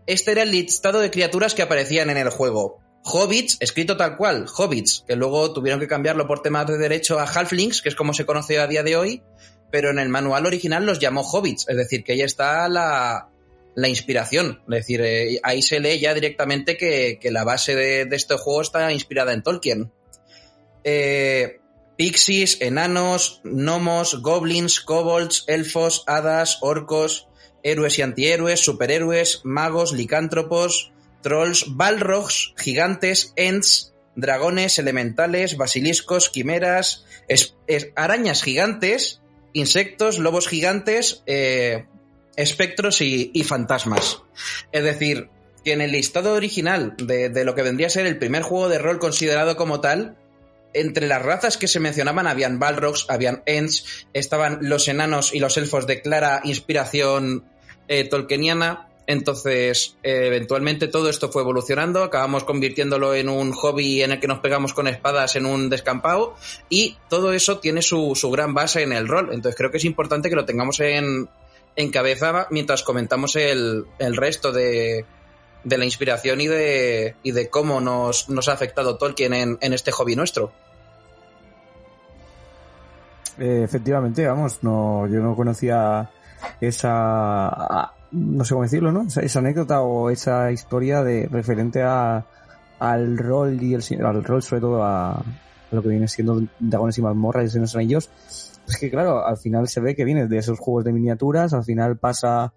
este 0.05 0.31
era 0.31 0.43
el 0.43 0.51
listado 0.51 0.99
de 0.99 1.11
criaturas 1.11 1.55
que 1.55 1.61
aparecían 1.61 2.09
en 2.09 2.17
el 2.17 2.29
juego. 2.29 2.81
Hobbits, 3.05 3.55
escrito 3.61 3.95
tal 3.95 4.17
cual, 4.17 4.45
Hobbits, 4.53 5.05
que 5.07 5.15
luego 5.15 5.53
tuvieron 5.53 5.79
que 5.79 5.87
cambiarlo 5.87 6.27
por 6.27 6.41
temas 6.41 6.67
de 6.67 6.77
derecho 6.77 7.19
a 7.19 7.23
Halflings, 7.23 7.81
que 7.81 7.87
es 7.87 7.95
como 7.95 8.13
se 8.13 8.25
conoce 8.25 8.59
a 8.59 8.67
día 8.67 8.83
de 8.83 8.97
hoy, 8.97 9.23
pero 9.71 9.91
en 9.91 9.99
el 9.99 10.09
manual 10.09 10.45
original 10.45 10.85
los 10.85 10.99
llamó 10.99 11.21
Hobbits, 11.21 11.69
es 11.69 11.77
decir, 11.77 12.03
que 12.03 12.11
ahí 12.11 12.21
está 12.21 12.67
la, 12.67 13.29
la 13.75 13.89
inspiración. 13.89 14.61
Es 14.69 14.75
decir, 14.75 15.01
eh, 15.01 15.39
ahí 15.43 15.61
se 15.61 15.79
lee 15.79 15.99
ya 15.99 16.13
directamente 16.13 16.77
que, 16.77 17.19
que 17.21 17.31
la 17.31 17.43
base 17.43 17.75
de, 17.75 18.05
de, 18.05 18.15
este 18.15 18.35
juego 18.35 18.61
está 18.61 18.91
inspirada 18.91 19.33
en 19.33 19.43
Tolkien. 19.43 19.91
Eh, 20.83 21.59
pixies, 21.97 22.61
enanos, 22.61 23.41
gnomos, 23.43 24.21
goblins, 24.21 24.79
kobolds, 24.79 25.43
elfos, 25.47 26.03
hadas, 26.07 26.59
orcos, 26.61 27.27
héroes 27.63 27.97
y 27.99 28.01
antihéroes, 28.01 28.59
superhéroes, 28.59 29.41
magos, 29.43 29.91
licántropos, 29.91 30.91
trolls, 31.21 31.75
balrogs, 31.75 32.53
gigantes, 32.57 33.33
ents, 33.35 33.93
dragones, 34.15 34.77
elementales, 34.79 35.57
basiliscos, 35.57 36.29
quimeras, 36.29 37.05
es, 37.27 37.55
arañas 37.95 38.43
gigantes, 38.43 39.21
insectos, 39.53 40.19
lobos 40.19 40.47
gigantes, 40.47 41.23
eh, 41.25 41.85
espectros 42.35 43.01
y, 43.01 43.43
fantasmas. 43.43 44.21
Es 44.71 44.83
decir, 44.83 45.29
que 45.63 45.73
en 45.73 45.81
el 45.81 45.91
listado 45.91 46.33
original 46.33 46.95
de, 46.97 47.29
de, 47.29 47.45
lo 47.45 47.55
que 47.55 47.63
vendría 47.63 47.87
a 47.87 47.89
ser 47.89 48.05
el 48.05 48.17
primer 48.17 48.43
juego 48.43 48.69
de 48.69 48.77
rol 48.77 48.99
considerado 48.99 49.55
como 49.55 49.81
tal, 49.81 50.17
entre 50.75 51.07
las 51.07 51.21
razas 51.21 51.57
que 51.57 51.67
se 51.67 51.79
mencionaban 51.79 52.27
habían 52.27 52.59
Balrogs, 52.59 53.05
habían 53.09 53.41
Ents, 53.45 54.07
estaban 54.13 54.59
los 54.61 54.87
enanos 54.87 55.33
y 55.33 55.39
los 55.39 55.57
elfos 55.57 55.87
de 55.87 56.01
clara 56.01 56.41
inspiración 56.43 57.45
eh, 57.87 58.03
tolkieniana. 58.07 58.89
Entonces, 59.07 59.97
eh, 60.03 60.27
eventualmente 60.27 60.87
todo 60.87 61.09
esto 61.09 61.31
fue 61.31 61.43
evolucionando, 61.43 62.03
acabamos 62.03 62.43
convirtiéndolo 62.43 63.13
en 63.13 63.29
un 63.29 63.51
hobby 63.51 64.01
en 64.01 64.11
el 64.11 64.19
que 64.19 64.27
nos 64.27 64.39
pegamos 64.39 64.73
con 64.73 64.87
espadas 64.87 65.35
en 65.35 65.45
un 65.45 65.69
descampado 65.69 66.35
y 66.69 66.97
todo 67.07 67.31
eso 67.31 67.59
tiene 67.59 67.83
su, 67.83 68.15
su 68.15 68.31
gran 68.31 68.53
base 68.53 68.81
en 68.81 68.93
el 68.93 69.07
rol. 69.07 69.29
Entonces 69.31 69.55
creo 69.55 69.71
que 69.71 69.77
es 69.77 69.85
importante 69.85 70.29
que 70.29 70.35
lo 70.35 70.45
tengamos 70.45 70.79
en, 70.79 71.29
en 71.75 71.91
cabeza 71.91 72.47
mientras 72.51 72.83
comentamos 72.83 73.35
el, 73.35 73.85
el 73.99 74.15
resto 74.15 74.51
de, 74.51 75.05
de, 75.63 75.77
la 75.77 75.85
inspiración 75.85 76.41
y 76.41 76.47
de, 76.47 77.15
y 77.23 77.31
de 77.31 77.49
cómo 77.49 77.81
nos, 77.81 78.29
nos 78.29 78.47
ha 78.47 78.53
afectado 78.53 78.97
Tolkien 78.97 79.33
en, 79.33 79.57
este 79.73 79.91
hobby 79.91 80.15
nuestro. 80.15 80.51
Eh, 83.37 83.61
efectivamente, 83.63 84.25
vamos, 84.25 84.59
no, 84.61 85.07
yo 85.07 85.19
no 85.19 85.35
conocía 85.35 86.09
esa, 86.61 87.91
no 88.11 88.45
sé 88.45 88.53
cómo 88.53 88.63
decirlo, 88.63 88.91
¿no? 88.93 89.05
Esa, 89.07 89.39
anécdota 89.39 89.81
o 89.81 90.09
esa 90.09 90.51
historia 90.51 91.03
de 91.03 91.27
referente 91.27 91.81
a, 91.83 92.23
al 92.79 93.17
rol 93.17 93.61
y 93.61 93.73
el, 93.73 94.05
al 94.05 94.23
rol 94.23 94.41
sobre 94.41 94.61
todo 94.61 94.83
a, 94.83 95.21
lo 95.71 95.81
que 95.81 95.89
viene 95.89 96.07
siendo 96.07 96.41
Dragones 96.59 96.97
y 96.97 97.01
Mazmorras 97.01 97.55
y 97.55 97.59
los 97.59 97.75
Anillos. 97.75 98.09
Es 98.67 98.77
que 98.77 98.89
claro, 98.89 99.25
al 99.25 99.37
final 99.37 99.67
se 99.67 99.79
ve 99.79 99.95
que 99.95 100.05
viene 100.05 100.27
de 100.27 100.37
esos 100.37 100.59
juegos 100.59 100.83
de 100.83 100.93
miniaturas, 100.93 101.53
al 101.53 101.63
final 101.63 101.97
pasa 101.97 102.53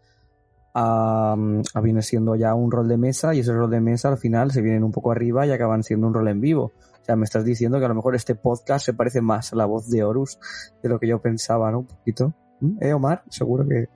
a, 0.75 1.37
a, 1.75 1.81
viene 1.81 2.03
siendo 2.03 2.35
ya 2.37 2.55
un 2.55 2.71
rol 2.71 2.89
de 2.89 2.97
mesa 2.97 3.35
y 3.35 3.41
ese 3.41 3.53
rol 3.53 3.71
de 3.71 3.81
mesa 3.81 4.09
al 4.09 4.19
final 4.19 4.51
se 4.51 4.63
vienen 4.63 4.85
un 4.85 4.93
poco 4.93 5.11
arriba 5.11 5.47
y 5.47 5.51
acaban 5.51 5.83
siendo 5.83 6.07
un 6.07 6.15
rol 6.15 6.29
en 6.29 6.41
vivo. 6.41 6.73
O 7.01 7.05
sea, 7.05 7.17
me 7.17 7.25
estás 7.25 7.45
diciendo 7.45 7.79
que 7.79 7.85
a 7.87 7.89
lo 7.89 7.95
mejor 7.95 8.15
este 8.15 8.35
podcast 8.35 8.85
se 8.85 8.95
parece 8.95 9.21
más 9.21 9.53
a 9.53 9.57
la 9.57 9.67
voz 9.67 9.89
de 9.89 10.05
Horus 10.05 10.39
de 10.83 10.89
lo 10.89 10.99
que 10.99 11.09
yo 11.09 11.21
pensaba, 11.21 11.71
¿no? 11.71 11.81
Un 11.81 11.87
poquito. 11.87 12.35
¿Eh, 12.81 12.93
Omar? 12.93 13.23
Seguro 13.29 13.67
que 13.67 13.89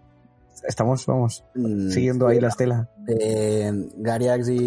estamos, 0.67 1.05
vamos, 1.07 1.45
mm, 1.55 1.91
siguiendo 1.91 2.27
ahí 2.29 2.41
la 2.41 2.49
estela. 2.49 2.89
Eh, 3.09 3.71
Gariax 3.97 4.49
y, 4.49 4.67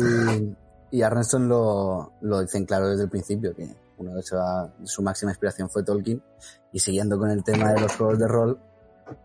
y 0.91 1.01
Arneson 1.01 1.47
lo, 1.47 2.13
lo 2.21 2.41
dicen 2.41 2.65
claro 2.65 2.89
desde 2.89 3.03
el 3.03 3.09
principio, 3.09 3.55
que 3.55 3.67
uno 3.97 4.13
de 4.13 4.19
hecho 4.19 4.37
su 4.83 5.01
máxima 5.01 5.31
inspiración 5.31 5.69
fue 5.69 5.83
Tolkien. 5.83 6.21
Y 6.71 6.79
siguiendo 6.79 7.17
con 7.17 7.29
el 7.29 7.43
tema 7.43 7.73
de 7.73 7.81
los 7.81 7.95
juegos 7.95 8.19
de 8.19 8.27
rol, 8.27 8.59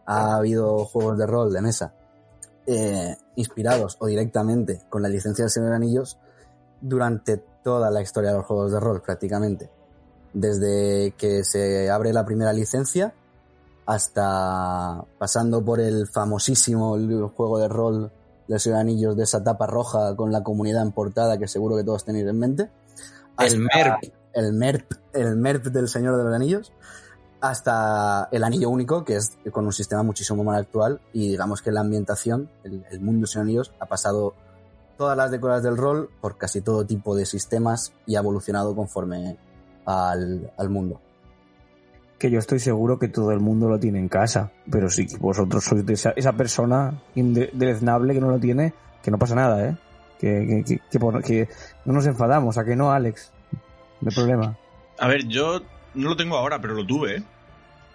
ha 0.07 0.37
habido 0.37 0.85
juegos 0.85 1.19
de 1.19 1.27
rol 1.27 1.53
de 1.53 1.61
mesa 1.61 1.95
eh, 2.67 3.17
inspirados 3.37 3.97
o 3.99 4.07
directamente 4.07 4.83
con 4.89 5.03
la 5.03 5.09
licencia 5.09 5.45
del 5.45 5.51
Señor 5.51 5.71
de 5.71 5.77
Anillos 5.77 6.19
durante 6.81 7.39
toda 7.65 7.91
la 7.91 8.01
historia 8.03 8.31
de 8.31 8.37
los 8.37 8.47
juegos 8.47 8.73
de 8.73 8.81
rol 8.81 9.03
prácticamente. 9.03 9.71
Desde 10.33 11.15
que 11.19 11.43
se 11.43 11.91
abre 11.91 12.13
la 12.13 12.25
primera 12.25 12.53
licencia 12.53 13.13
hasta 13.87 15.05
pasando 15.19 15.65
por 15.65 15.81
el 15.81 16.07
famosísimo 16.07 16.97
juego 17.35 17.59
de 17.59 17.69
rol 17.69 18.13
del 18.47 18.61
Señor 18.61 18.77
de 18.77 18.83
Anillos 18.83 19.17
de 19.17 19.25
esa 19.25 19.43
tapa 19.43 19.67
roja 19.67 20.15
con 20.15 20.31
la 20.31 20.45
comunidad 20.45 20.83
en 20.83 20.93
portada 20.93 21.39
que 21.39 21.49
seguro 21.49 21.77
que 21.77 21.85
todos 21.85 22.05
tenéis 22.05 22.27
en 22.27 22.39
mente. 22.39 22.71
El 23.39 23.59
MERP. 23.59 24.20
El 24.33 24.53
MERP, 24.53 24.93
el 25.13 25.37
MERP 25.37 25.67
del 25.67 25.89
Señor 25.89 26.17
de 26.17 26.25
los 26.25 26.35
Anillos 26.35 26.73
hasta 27.41 28.29
el 28.33 28.45
anillo 28.45 28.69
único, 28.69 29.05
que 29.05 29.17
es 29.17 29.33
con 29.51 29.65
un 29.65 29.73
sistema 29.73 30.03
muchísimo 30.03 30.45
más 30.45 30.59
actual, 30.59 31.01
y 31.13 31.31
digamos 31.31 31.63
que 31.63 31.73
la 31.73 31.81
ambientación, 31.81 32.51
el, 32.65 32.85
el 32.91 33.01
mundo 33.01 33.27
sin 33.27 33.43
anillos, 33.43 33.73
ha 33.81 33.87
pasado 33.87 34.35
todas 35.01 35.17
las 35.17 35.31
décadas 35.31 35.63
del 35.63 35.77
rol 35.77 36.11
por 36.21 36.37
casi 36.37 36.61
todo 36.61 36.85
tipo 36.85 37.17
de 37.17 37.25
sistemas 37.25 37.95
y 38.05 38.17
ha 38.17 38.19
evolucionado 38.19 38.75
conforme 38.77 39.39
al, 39.87 40.53
al, 40.59 40.69
mundo. 40.69 41.01
Que 42.19 42.31
yo 42.31 42.39
estoy 42.39 42.59
seguro 42.59 42.99
que 42.99 43.09
todo 43.09 43.33
el 43.33 43.41
mundo 43.41 43.69
lo 43.69 43.79
tiene 43.79 43.99
en 43.99 44.09
casa, 44.09 44.53
pero 44.71 44.91
si 44.91 45.07
vosotros 45.19 45.65
sois 45.65 45.89
esa, 45.89 46.11
esa 46.11 46.35
persona 46.35 47.03
indeleznable 47.15 48.13
que 48.13 48.21
no 48.21 48.29
lo 48.29 48.39
tiene, 48.39 48.75
que 49.03 49.11
no 49.11 49.19
pasa 49.19 49.35
nada, 49.35 49.67
¿eh? 49.67 49.79
Que, 50.19 50.63
que, 50.67 50.81
que 51.25 51.49
no 51.87 51.95
nos 51.95 52.05
enfadamos, 52.05 52.59
¿a 52.59 52.65
que 52.67 52.77
no, 52.77 52.93
Alex? 52.93 53.33
No 54.01 54.09
hay 54.09 54.15
problema. 54.15 54.57
A 54.99 55.09
ver, 55.09 55.27
yo 55.27 55.63
no 55.95 56.11
lo 56.11 56.17
tengo 56.17 56.37
ahora, 56.37 56.61
pero 56.61 56.75
lo 56.75 56.87
tuve. 56.87 57.17
¿eh? 57.17 57.23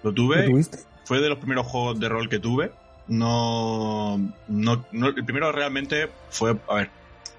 Lo 0.03 0.13
tuve. 0.13 0.47
¿Lo 0.47 0.62
fue 1.05 1.21
de 1.21 1.29
los 1.29 1.38
primeros 1.38 1.67
juegos 1.67 2.00
de 2.00 2.09
rol 2.09 2.27
que 2.27 2.39
tuve. 2.39 2.71
No, 3.07 4.17
no, 4.47 4.85
no 4.91 5.07
el 5.07 5.25
primero 5.25 5.51
realmente 5.51 6.09
fue, 6.31 6.57
a 6.67 6.75
ver, 6.75 6.89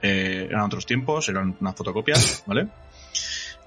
eh, 0.00 0.46
eran 0.48 0.62
otros 0.62 0.86
tiempos, 0.86 1.28
eran 1.28 1.56
unas 1.60 1.74
fotocopias, 1.74 2.44
¿vale? 2.46 2.68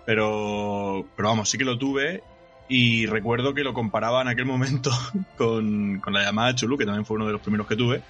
Pero, 0.05 1.05
pero 1.15 1.27
vamos, 1.27 1.49
sí 1.49 1.57
que 1.57 1.65
lo 1.65 1.77
tuve 1.77 2.23
y 2.69 3.05
recuerdo 3.05 3.53
que 3.53 3.63
lo 3.63 3.73
comparaba 3.73 4.21
en 4.21 4.29
aquel 4.29 4.45
momento 4.45 4.91
con, 5.37 5.99
con 5.99 6.13
la 6.13 6.23
llamada 6.23 6.49
de 6.49 6.55
Chulu, 6.55 6.77
que 6.77 6.85
también 6.85 7.05
fue 7.05 7.17
uno 7.17 7.27
de 7.27 7.33
los 7.33 7.41
primeros 7.41 7.67
que 7.67 7.75
tuve. 7.75 8.01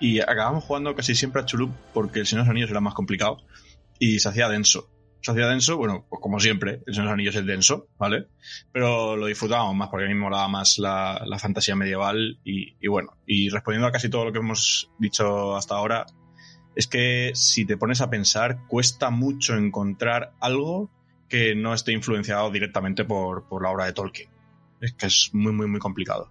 Y 0.00 0.20
acabamos 0.20 0.64
jugando 0.64 0.94
casi 0.96 1.14
siempre 1.14 1.42
a 1.42 1.44
Chulu 1.44 1.70
porque 1.92 2.20
el 2.20 2.26
Señor 2.26 2.44
de 2.44 2.46
los 2.46 2.50
Anillos 2.52 2.70
era 2.70 2.80
más 2.80 2.94
complicado 2.94 3.36
y 3.98 4.18
se 4.18 4.30
hacía 4.30 4.48
denso 4.48 4.88
hacía 5.28 5.46
denso, 5.46 5.76
bueno, 5.76 6.06
pues 6.08 6.20
como 6.20 6.40
siempre, 6.40 6.82
el 6.86 6.94
Señor 6.94 7.12
Anillos 7.12 7.36
es 7.36 7.46
denso, 7.46 7.86
¿vale? 7.98 8.26
Pero 8.72 9.16
lo 9.16 9.26
disfrutábamos 9.26 9.74
más 9.74 9.88
porque 9.88 10.06
a 10.06 10.08
mí 10.08 10.14
me 10.14 10.20
molaba 10.20 10.48
más 10.48 10.78
la, 10.78 11.22
la 11.26 11.38
fantasía 11.38 11.76
medieval 11.76 12.38
y, 12.44 12.74
y, 12.80 12.88
bueno, 12.88 13.16
y 13.26 13.50
respondiendo 13.50 13.86
a 13.86 13.92
casi 13.92 14.08
todo 14.08 14.24
lo 14.24 14.32
que 14.32 14.38
hemos 14.38 14.90
dicho 14.98 15.56
hasta 15.56 15.74
ahora, 15.74 16.06
es 16.74 16.86
que 16.86 17.32
si 17.34 17.66
te 17.66 17.76
pones 17.76 18.00
a 18.00 18.10
pensar, 18.10 18.66
cuesta 18.68 19.10
mucho 19.10 19.56
encontrar 19.56 20.32
algo 20.40 20.90
que 21.28 21.54
no 21.54 21.74
esté 21.74 21.92
influenciado 21.92 22.50
directamente 22.50 23.04
por, 23.04 23.44
por 23.44 23.62
la 23.62 23.70
obra 23.70 23.86
de 23.86 23.92
Tolkien. 23.92 24.28
Es 24.80 24.92
que 24.94 25.06
es 25.06 25.30
muy, 25.32 25.52
muy, 25.52 25.66
muy 25.66 25.78
complicado. 25.78 26.30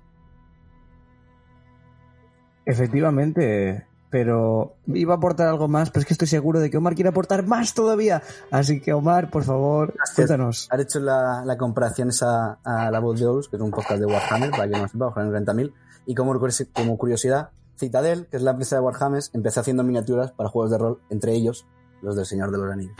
Efectivamente, 2.65 3.85
pero 4.09 4.75
iba 4.87 5.13
a 5.13 5.17
aportar 5.17 5.47
algo 5.47 5.67
más, 5.67 5.91
pero 5.91 6.01
es 6.01 6.07
que 6.07 6.13
estoy 6.13 6.27
seguro 6.27 6.59
de 6.59 6.69
que 6.69 6.77
Omar 6.77 6.95
quiere 6.95 7.09
aportar 7.09 7.45
más 7.45 7.73
todavía. 7.73 8.23
Así 8.51 8.81
que 8.81 8.93
Omar, 8.93 9.29
por 9.29 9.43
favor, 9.43 9.93
cuéntanos. 10.15 10.67
Has 10.71 10.79
hecho 10.79 10.99
la, 10.99 11.43
la 11.45 11.57
comparación 11.57 12.09
esa 12.09 12.59
a 12.63 12.89
la 12.89 12.99
voz 12.99 13.19
de 13.19 13.27
Horus, 13.27 13.49
que 13.49 13.57
es 13.57 13.61
un 13.61 13.71
podcast 13.71 13.99
de 13.99 14.07
Warhammer, 14.07 14.51
para 14.51 14.67
que 14.67 14.79
no 14.79 14.87
sepa, 14.87 15.07
Warhammer 15.07 15.43
30.000. 15.43 15.73
Y 16.07 16.15
como, 16.15 16.39
como 16.73 16.97
curiosidad, 16.97 17.51
Citadel, 17.77 18.27
que 18.27 18.37
es 18.37 18.43
la 18.43 18.51
empresa 18.51 18.75
de 18.77 18.81
Warhammer, 18.81 19.23
empezó 19.33 19.59
haciendo 19.59 19.83
miniaturas 19.83 20.31
para 20.31 20.49
juegos 20.49 20.71
de 20.71 20.77
rol, 20.77 20.99
entre 21.09 21.33
ellos 21.33 21.65
los 22.01 22.15
del 22.15 22.25
Señor 22.25 22.51
de 22.51 22.57
los 22.57 22.71
Anillos. 22.71 22.95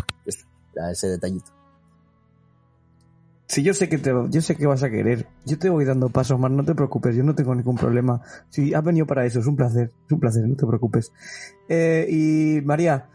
Era 0.76 0.92
ese 0.92 1.08
detallito. 1.08 1.59
Sí, 3.50 3.64
yo 3.64 3.74
sé 3.74 3.90
que 3.90 3.98
te, 3.98 4.12
yo 4.30 4.42
sé 4.42 4.56
que 4.56 4.68
vas 4.68 4.84
a 4.84 4.92
querer. 4.92 5.26
Yo 5.44 5.58
te 5.58 5.72
voy 5.72 5.84
dando 5.84 6.10
pasos 6.10 6.40
más, 6.40 6.52
no 6.52 6.64
te 6.64 6.76
preocupes, 6.76 7.16
yo 7.16 7.24
no 7.24 7.34
tengo 7.34 7.56
ningún 7.56 7.78
problema. 7.78 8.22
Si 8.50 8.76
has 8.76 8.84
venido 8.84 9.08
para 9.08 9.26
eso, 9.26 9.40
es 9.40 9.48
un 9.48 9.56
placer, 9.56 9.90
es 10.06 10.12
un 10.12 10.20
placer, 10.20 10.48
no 10.48 10.56
te 10.56 10.68
preocupes. 10.68 11.12
Eh, 11.68 12.06
y 12.08 12.62
María, 12.64 13.08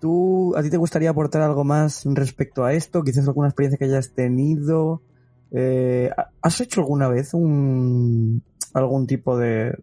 ¿tú, 0.00 0.56
a 0.56 0.62
ti 0.62 0.70
te 0.70 0.78
gustaría 0.78 1.10
aportar 1.10 1.42
algo 1.42 1.62
más 1.62 2.04
respecto 2.06 2.64
a 2.64 2.72
esto? 2.72 3.02
Quizás 3.02 3.28
alguna 3.28 3.48
experiencia 3.48 3.76
que 3.76 3.84
hayas 3.84 4.14
tenido. 4.14 5.02
Eh, 5.50 6.08
¿Has 6.40 6.58
hecho 6.62 6.80
alguna 6.80 7.08
vez 7.08 7.34
un, 7.34 8.42
algún 8.72 9.06
tipo 9.06 9.36
de, 9.36 9.76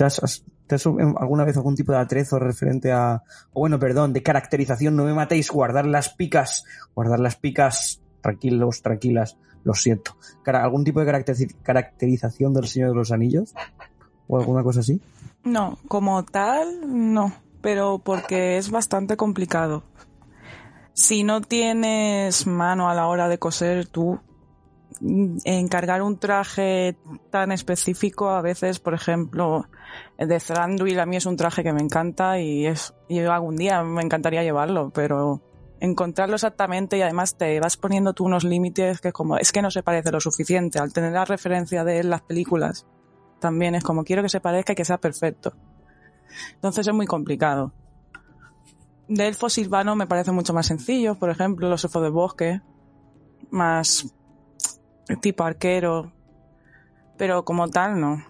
has, 0.00 0.44
te 0.68 0.74
has, 0.76 0.86
alguna 0.86 1.44
vez 1.44 1.56
algún 1.56 1.74
tipo 1.74 1.90
de 1.90 1.98
atrezo 1.98 2.38
referente 2.38 2.92
a, 2.92 3.24
o 3.52 3.58
bueno, 3.62 3.80
perdón, 3.80 4.12
de 4.12 4.22
caracterización, 4.22 4.94
no 4.94 5.04
me 5.04 5.12
matéis, 5.12 5.50
guardar 5.50 5.86
las 5.86 6.10
picas, 6.10 6.62
guardar 6.94 7.18
las 7.18 7.34
picas 7.34 8.00
tranquilos, 8.20 8.82
tranquilas, 8.82 9.36
lo 9.64 9.74
siento. 9.74 10.16
¿Algún 10.44 10.84
tipo 10.84 11.00
de 11.00 11.24
caracterización 11.62 12.54
del 12.54 12.66
Señor 12.66 12.90
de 12.90 12.96
los 12.96 13.12
Anillos? 13.12 13.54
¿O 14.28 14.38
alguna 14.38 14.62
cosa 14.62 14.80
así? 14.80 15.00
No, 15.44 15.78
como 15.88 16.22
tal, 16.24 17.12
no, 17.12 17.32
pero 17.60 17.98
porque 17.98 18.58
es 18.58 18.70
bastante 18.70 19.16
complicado. 19.16 19.84
si 20.92 21.24
no 21.24 21.40
tienes 21.40 22.46
mano 22.46 22.90
a 22.90 22.94
la 22.94 23.06
hora 23.06 23.28
de 23.28 23.38
coser, 23.38 23.86
tú 23.86 24.20
mm, 25.00 25.38
encargar 25.44 26.02
un 26.02 26.18
traje 26.18 26.96
tan 27.30 27.52
específico 27.52 28.28
a 28.28 28.42
veces, 28.42 28.80
por 28.80 28.92
ejemplo, 28.92 29.66
el 30.18 30.28
de 30.28 30.40
Thranduil 30.40 31.00
a 31.00 31.06
mí 31.06 31.16
es 31.16 31.26
un 31.26 31.36
traje 31.36 31.62
que 31.62 31.72
me 31.72 31.80
encanta 31.80 32.38
y 32.38 32.66
es 32.66 32.94
y 33.08 33.20
algún 33.20 33.56
día 33.56 33.82
me 33.82 34.02
encantaría 34.02 34.42
llevarlo, 34.42 34.90
pero 34.90 35.40
encontrarlo 35.80 36.34
exactamente 36.34 36.98
y 36.98 37.02
además 37.02 37.36
te 37.36 37.58
vas 37.58 37.76
poniendo 37.76 38.12
tú 38.12 38.24
unos 38.24 38.44
límites 38.44 39.00
que 39.00 39.12
como 39.12 39.38
es 39.38 39.50
que 39.50 39.62
no 39.62 39.70
se 39.70 39.82
parece 39.82 40.12
lo 40.12 40.20
suficiente. 40.20 40.78
Al 40.78 40.92
tener 40.92 41.12
la 41.12 41.24
referencia 41.24 41.84
de 41.84 42.00
él 42.00 42.10
las 42.10 42.20
películas 42.20 42.86
también 43.40 43.74
es 43.74 43.82
como 43.82 44.04
quiero 44.04 44.22
que 44.22 44.28
se 44.28 44.40
parezca 44.40 44.74
y 44.74 44.76
que 44.76 44.84
sea 44.84 44.98
perfecto. 44.98 45.54
Entonces 46.54 46.86
es 46.86 46.94
muy 46.94 47.06
complicado. 47.06 47.72
De 49.08 49.26
elfo 49.26 49.48
silvano 49.48 49.96
me 49.96 50.06
parece 50.06 50.30
mucho 50.30 50.52
más 50.52 50.66
sencillo 50.66 51.16
por 51.16 51.30
ejemplo 51.30 51.68
los 51.68 51.82
elfos 51.82 52.02
de 52.02 52.10
bosque 52.10 52.60
más 53.50 54.14
tipo 55.20 55.42
arquero 55.42 56.12
pero 57.16 57.44
como 57.44 57.68
tal 57.68 57.98
no. 57.98 58.22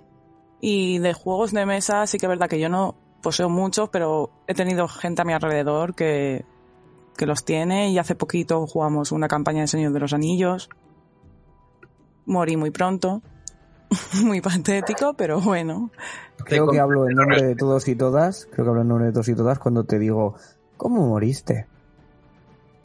Y 0.61 0.99
de 0.99 1.15
juegos 1.15 1.53
de 1.53 1.67
mesa 1.67 2.07
sí 2.07 2.19
que 2.19 2.27
es 2.27 2.31
verdad 2.31 2.49
que 2.49 2.61
yo 2.61 2.69
no 2.69 2.95
poseo 3.23 3.49
muchos 3.49 3.89
pero 3.89 4.31
he 4.47 4.55
tenido 4.55 4.87
gente 4.87 5.23
a 5.23 5.25
mi 5.25 5.33
alrededor 5.33 5.97
que 5.97 6.45
que 7.21 7.27
los 7.27 7.45
tiene 7.45 7.91
y 7.91 7.99
hace 7.99 8.15
poquito 8.15 8.67
jugamos 8.67 9.13
una 9.13 9.29
campaña 9.29 9.61
de 9.61 9.67
Señor 9.67 9.93
de 9.93 10.01
los 10.01 10.15
Anillos. 10.15 10.71
Morí 12.25 12.57
muy 12.57 12.71
pronto. 12.71 13.21
muy 14.25 14.41
patético, 14.41 15.13
pero 15.13 15.39
bueno. 15.39 15.91
Creo 16.47 16.67
que 16.69 16.81
hablo 16.81 17.07
en 17.11 17.17
nombre 17.17 17.43
de 17.43 17.55
todos 17.57 17.87
y 17.89 17.95
todas. 17.95 18.49
Creo 18.51 18.65
que 18.65 18.71
hablo 18.71 18.81
en 18.81 18.89
nombre 18.89 19.07
de 19.09 19.13
todos 19.13 19.29
y 19.29 19.35
todas 19.35 19.59
cuando 19.59 19.85
te 19.85 19.99
digo, 19.99 20.35
¿cómo 20.79 21.07
moriste? 21.09 21.67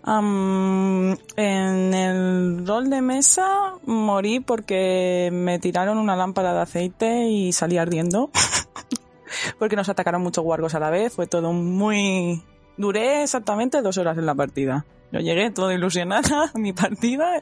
Um, 0.05 1.13
en 1.37 1.93
el 1.93 2.67
rol 2.67 2.89
de 2.89 3.01
mesa 3.01 3.75
morí 3.85 4.41
porque 4.41 5.29
me 5.31 5.59
tiraron 5.59 5.97
una 5.97 6.17
lámpara 6.17 6.53
de 6.53 6.59
aceite 6.59 7.29
y 7.29 7.53
salí 7.53 7.77
ardiendo. 7.77 8.31
porque 9.59 9.77
nos 9.77 9.87
atacaron 9.87 10.21
muchos 10.21 10.43
guargos 10.43 10.75
a 10.75 10.79
la 10.81 10.89
vez. 10.89 11.13
Fue 11.13 11.25
todo 11.25 11.53
muy 11.53 12.43
Duré 12.77 13.23
exactamente 13.23 13.81
dos 13.81 13.97
horas 13.97 14.17
en 14.17 14.25
la 14.25 14.35
partida. 14.35 14.85
Yo 15.11 15.19
llegué 15.19 15.51
todo 15.51 15.71
ilusionada 15.71 16.51
a 16.53 16.57
mi 16.57 16.73
partida 16.73 17.41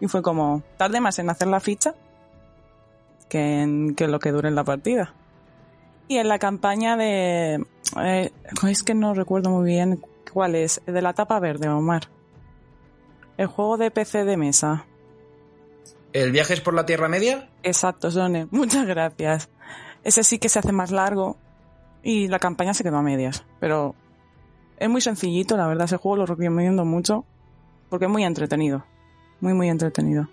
y 0.00 0.08
fue 0.08 0.22
como, 0.22 0.62
tarde 0.76 1.00
más 1.00 1.18
en 1.18 1.28
hacer 1.30 1.48
la 1.48 1.60
ficha 1.60 1.94
que 3.28 3.62
en 3.62 3.94
que 3.94 4.08
lo 4.08 4.18
que 4.18 4.32
dure 4.32 4.48
en 4.48 4.54
la 4.54 4.64
partida. 4.64 5.14
Y 6.08 6.18
en 6.18 6.28
la 6.28 6.38
campaña 6.38 6.96
de... 6.96 7.64
Eh, 8.00 8.32
es 8.68 8.82
que 8.82 8.94
no 8.94 9.14
recuerdo 9.14 9.50
muy 9.50 9.64
bien 9.64 10.02
cuál 10.32 10.56
es. 10.56 10.82
De 10.84 11.00
la 11.00 11.12
tapa 11.12 11.38
verde, 11.38 11.68
Omar. 11.68 12.08
El 13.36 13.46
juego 13.46 13.76
de 13.76 13.92
PC 13.92 14.24
de 14.24 14.36
mesa. 14.36 14.86
¿El 16.12 16.32
viaje 16.32 16.54
es 16.54 16.60
por 16.60 16.74
la 16.74 16.84
Tierra 16.84 17.08
Media? 17.08 17.48
Exacto, 17.62 18.10
Sone. 18.10 18.48
Muchas 18.50 18.86
gracias. 18.86 19.48
Ese 20.02 20.24
sí 20.24 20.38
que 20.38 20.48
se 20.48 20.58
hace 20.58 20.72
más 20.72 20.90
largo 20.90 21.36
y 22.02 22.26
la 22.26 22.40
campaña 22.40 22.74
se 22.74 22.82
quedó 22.82 22.96
a 22.96 23.02
medias. 23.02 23.44
Pero 23.60 23.94
es 24.80 24.88
muy 24.88 25.02
sencillito, 25.02 25.56
la 25.56 25.68
verdad, 25.68 25.84
ese 25.84 25.98
juego 25.98 26.16
lo 26.16 26.26
recomiendo 26.26 26.84
mucho 26.84 27.24
porque 27.90 28.06
es 28.06 28.10
muy 28.10 28.24
entretenido. 28.24 28.84
Muy, 29.40 29.52
muy 29.52 29.68
entretenido. 29.68 30.28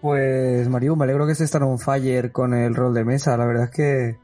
Pues, 0.00 0.68
Mario, 0.68 0.96
me 0.96 1.04
alegro 1.04 1.26
que 1.26 1.32
estés 1.32 1.50
tan 1.50 1.62
on 1.62 1.78
fire 1.78 2.30
con 2.30 2.52
el 2.52 2.74
rol 2.74 2.92
de 2.92 3.04
mesa. 3.04 3.36
La 3.36 3.46
verdad 3.46 3.64
es 3.64 3.70
que 3.70 4.16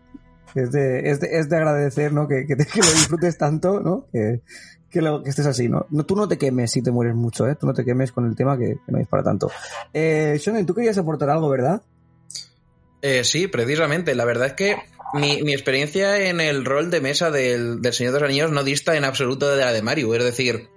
es 0.54 0.70
de, 0.72 1.10
es 1.10 1.20
de, 1.20 1.38
es 1.38 1.48
de 1.48 1.56
agradecer, 1.56 2.12
¿no? 2.12 2.28
Que, 2.28 2.46
que, 2.46 2.54
te, 2.54 2.66
que, 2.72 2.80
lo 2.80 2.86
disfrutes 2.86 3.38
tanto, 3.38 3.80
¿no? 3.80 4.06
Que, 4.12 4.42
que, 4.90 5.00
lo, 5.00 5.22
que 5.22 5.30
estés 5.30 5.46
así, 5.46 5.68
¿no? 5.68 5.86
¿no? 5.88 6.04
Tú 6.04 6.16
no 6.16 6.28
te 6.28 6.36
quemes 6.36 6.70
si 6.70 6.82
te 6.82 6.90
mueres 6.90 7.14
mucho, 7.14 7.48
¿eh? 7.48 7.56
Tú 7.56 7.66
no 7.66 7.72
te 7.72 7.84
quemes 7.84 8.12
con 8.12 8.26
el 8.26 8.36
tema 8.36 8.58
que, 8.58 8.78
que 8.84 8.92
no 8.92 8.98
es 8.98 9.08
para 9.08 9.22
tanto. 9.22 9.50
Eh, 9.94 10.36
Shonen, 10.38 10.66
tú 10.66 10.74
querías 10.74 10.98
aportar 10.98 11.30
algo, 11.30 11.48
¿verdad? 11.48 11.82
Eh, 13.00 13.24
sí, 13.24 13.46
precisamente. 13.46 14.14
La 14.14 14.26
verdad 14.26 14.48
es 14.48 14.52
que 14.52 14.76
mi, 15.14 15.52
experiencia 15.52 16.28
en 16.28 16.40
el 16.40 16.64
rol 16.64 16.90
de 16.90 17.00
mesa 17.00 17.30
del, 17.30 17.80
del, 17.82 17.92
Señor 17.92 18.12
de 18.12 18.20
los 18.20 18.28
Anillos 18.28 18.50
no 18.50 18.64
dista 18.64 18.96
en 18.96 19.04
absoluto 19.04 19.48
de 19.54 19.64
la 19.64 19.72
de 19.72 19.82
Mario. 19.82 20.14
Es 20.14 20.24
decir, 20.24 20.68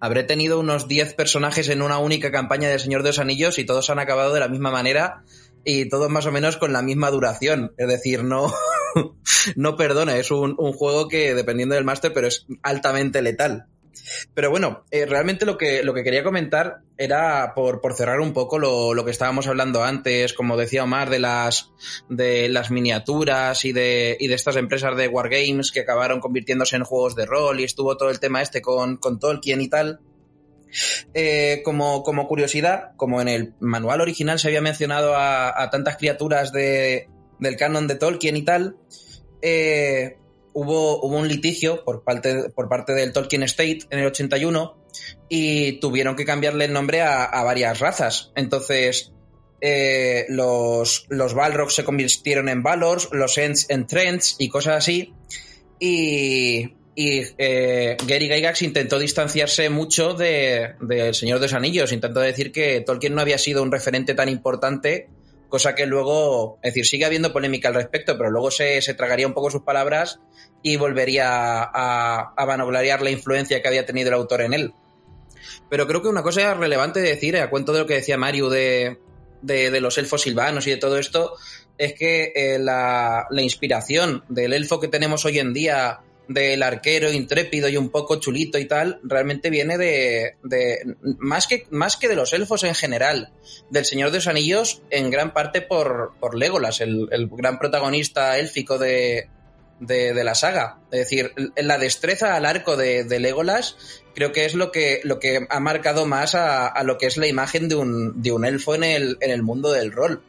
habré 0.00 0.24
tenido 0.24 0.58
unos 0.58 0.88
10 0.88 1.14
personajes 1.14 1.68
en 1.68 1.82
una 1.82 1.98
única 1.98 2.30
campaña 2.30 2.68
del 2.68 2.80
Señor 2.80 3.02
de 3.02 3.10
los 3.10 3.18
Anillos 3.18 3.58
y 3.58 3.64
todos 3.64 3.90
han 3.90 3.98
acabado 3.98 4.32
de 4.32 4.40
la 4.40 4.48
misma 4.48 4.70
manera 4.70 5.24
y 5.64 5.88
todos 5.88 6.10
más 6.10 6.26
o 6.26 6.32
menos 6.32 6.56
con 6.56 6.72
la 6.72 6.82
misma 6.82 7.10
duración. 7.10 7.72
Es 7.76 7.88
decir, 7.88 8.24
no, 8.24 8.52
no 9.56 9.76
perdona, 9.76 10.16
es 10.16 10.30
un, 10.30 10.54
un 10.58 10.72
juego 10.72 11.08
que 11.08 11.34
dependiendo 11.34 11.74
del 11.74 11.84
máster, 11.84 12.12
pero 12.12 12.26
es 12.26 12.46
altamente 12.62 13.22
letal. 13.22 13.66
Pero 14.34 14.50
bueno, 14.50 14.84
eh, 14.90 15.06
realmente 15.06 15.46
lo 15.46 15.58
que, 15.58 15.82
lo 15.82 15.94
que 15.94 16.04
quería 16.04 16.22
comentar 16.22 16.80
era 16.96 17.52
por, 17.54 17.80
por 17.80 17.94
cerrar 17.94 18.20
un 18.20 18.32
poco 18.32 18.58
lo, 18.58 18.94
lo, 18.94 19.04
que 19.04 19.10
estábamos 19.10 19.46
hablando 19.46 19.84
antes, 19.84 20.32
como 20.32 20.56
decía 20.56 20.84
Omar, 20.84 21.10
de 21.10 21.18
las, 21.18 21.70
de 22.08 22.48
las 22.48 22.70
miniaturas 22.70 23.64
y 23.64 23.72
de, 23.72 24.16
y 24.18 24.28
de 24.28 24.34
estas 24.34 24.56
empresas 24.56 24.96
de 24.96 25.08
Wargames 25.08 25.70
que 25.72 25.80
acabaron 25.80 26.20
convirtiéndose 26.20 26.76
en 26.76 26.84
juegos 26.84 27.14
de 27.14 27.26
rol 27.26 27.60
y 27.60 27.64
estuvo 27.64 27.96
todo 27.96 28.10
el 28.10 28.20
tema 28.20 28.42
este 28.42 28.60
con, 28.60 28.96
con 28.96 29.18
Tolkien 29.18 29.60
y 29.60 29.68
tal. 29.68 30.00
Eh, 31.14 31.62
como, 31.64 32.02
como, 32.02 32.28
curiosidad, 32.28 32.90
como 32.96 33.22
en 33.22 33.28
el 33.28 33.54
manual 33.58 34.02
original 34.02 34.38
se 34.38 34.48
había 34.48 34.60
mencionado 34.60 35.14
a, 35.16 35.68
tantas 35.70 35.96
criaturas 35.96 36.52
de, 36.52 37.08
del 37.38 37.56
canon 37.56 37.86
de 37.86 37.94
Tolkien 37.94 38.36
y 38.36 38.42
tal, 38.42 38.76
eh, 39.40 40.18
hubo, 40.58 41.00
un 41.02 41.28
litigio 41.28 41.84
por 41.84 42.02
parte, 42.02 42.92
del 42.92 43.12
Tolkien 43.12 43.44
State 43.44 43.80
en 43.90 44.00
el 44.00 44.06
81 44.06 44.76
y 45.28 45.72
tuvieron 45.80 46.16
que 46.16 46.24
cambiarle 46.24 46.64
el 46.64 46.72
nombre 46.72 47.02
a, 47.02 47.42
varias 47.44 47.78
razas. 47.78 48.32
Entonces, 48.34 49.12
eh, 49.60 50.26
los, 50.28 51.06
los 51.08 51.34
Balrogs 51.34 51.74
se 51.74 51.84
convirtieron 51.84 52.48
en 52.48 52.62
Valors, 52.62 53.08
los 53.12 53.38
Ents 53.38 53.70
en 53.70 53.86
Trents 53.86 54.36
y 54.38 54.48
cosas 54.48 54.78
así. 54.78 55.14
Y, 55.78 56.74
eh, 56.96 57.96
Gary 58.04 58.28
Gygax 58.28 58.62
intentó 58.62 58.98
distanciarse 58.98 59.70
mucho 59.70 60.14
de, 60.14 60.74
de 60.80 61.08
El 61.08 61.14
Señor 61.14 61.38
de 61.38 61.46
los 61.46 61.54
Anillos, 61.54 61.92
intentó 61.92 62.18
decir 62.18 62.50
que 62.50 62.80
Tolkien 62.80 63.14
no 63.14 63.20
había 63.20 63.38
sido 63.38 63.62
un 63.62 63.70
referente 63.70 64.14
tan 64.14 64.28
importante 64.28 65.08
cosa 65.48 65.74
que 65.74 65.86
luego, 65.86 66.58
es 66.62 66.70
decir, 66.72 66.86
sigue 66.86 67.04
habiendo 67.04 67.32
polémica 67.32 67.68
al 67.68 67.74
respecto, 67.74 68.16
pero 68.16 68.30
luego 68.30 68.50
se, 68.50 68.82
se 68.82 68.94
tragaría 68.94 69.26
un 69.26 69.34
poco 69.34 69.50
sus 69.50 69.62
palabras 69.62 70.20
y 70.62 70.76
volvería 70.76 71.62
a, 71.62 72.34
a 72.36 72.44
vanagloriar 72.44 73.02
la 73.02 73.10
influencia 73.10 73.62
que 73.62 73.68
había 73.68 73.86
tenido 73.86 74.08
el 74.08 74.14
autor 74.14 74.42
en 74.42 74.54
él. 74.54 74.74
Pero 75.68 75.86
creo 75.86 76.02
que 76.02 76.08
una 76.08 76.22
cosa 76.22 76.54
relevante 76.54 77.00
de 77.00 77.10
decir, 77.10 77.36
a 77.36 77.50
cuento 77.50 77.72
de 77.72 77.80
lo 77.80 77.86
que 77.86 77.94
decía 77.94 78.16
Mario 78.16 78.48
de, 78.48 78.98
de, 79.42 79.80
los 79.80 79.98
elfos 79.98 80.22
silvanos 80.22 80.66
y 80.66 80.70
de 80.70 80.76
todo 80.76 80.98
esto, 80.98 81.34
es 81.76 81.94
que 81.94 82.32
eh, 82.34 82.58
la, 82.58 83.26
la, 83.30 83.42
inspiración 83.42 84.24
del 84.28 84.52
elfo 84.52 84.80
que 84.80 84.88
tenemos 84.88 85.24
hoy 85.24 85.38
en 85.38 85.52
día, 85.52 86.00
del 86.28 86.62
arquero 86.62 87.10
intrépido 87.10 87.68
y 87.68 87.76
un 87.76 87.88
poco 87.88 88.20
chulito 88.20 88.58
y 88.58 88.66
tal, 88.66 89.00
realmente 89.02 89.50
viene 89.50 89.78
de, 89.78 90.36
de 90.44 90.96
más, 91.18 91.46
que, 91.46 91.66
más 91.70 91.96
que 91.96 92.08
de 92.08 92.16
los 92.16 92.32
elfos 92.34 92.64
en 92.64 92.74
general, 92.74 93.32
del 93.70 93.84
Señor 93.84 94.10
de 94.10 94.18
los 94.18 94.28
Anillos, 94.28 94.82
en 94.90 95.10
gran 95.10 95.32
parte 95.32 95.62
por, 95.62 96.12
por 96.20 96.36
Legolas, 96.36 96.80
el, 96.80 97.08
el 97.10 97.28
gran 97.28 97.58
protagonista 97.58 98.38
élfico 98.38 98.78
de, 98.78 99.28
de, 99.80 100.12
de, 100.12 100.24
la 100.24 100.34
saga. 100.34 100.78
Es 100.92 101.00
decir, 101.00 101.32
la 101.56 101.78
destreza 101.78 102.36
al 102.36 102.44
arco 102.44 102.76
de, 102.76 103.04
de, 103.04 103.20
Legolas 103.20 103.76
creo 104.14 104.32
que 104.32 104.44
es 104.44 104.54
lo 104.54 104.70
que, 104.70 105.00
lo 105.04 105.18
que 105.18 105.46
ha 105.48 105.60
marcado 105.60 106.04
más 106.04 106.34
a, 106.34 106.66
a 106.66 106.82
lo 106.82 106.98
que 106.98 107.06
es 107.06 107.16
la 107.16 107.26
imagen 107.26 107.68
de 107.68 107.76
un, 107.76 108.20
de 108.20 108.32
un 108.32 108.44
elfo 108.44 108.74
en 108.74 108.84
el, 108.84 109.16
en 109.20 109.30
el 109.30 109.42
mundo 109.42 109.72
del 109.72 109.92
rol. 109.92 110.22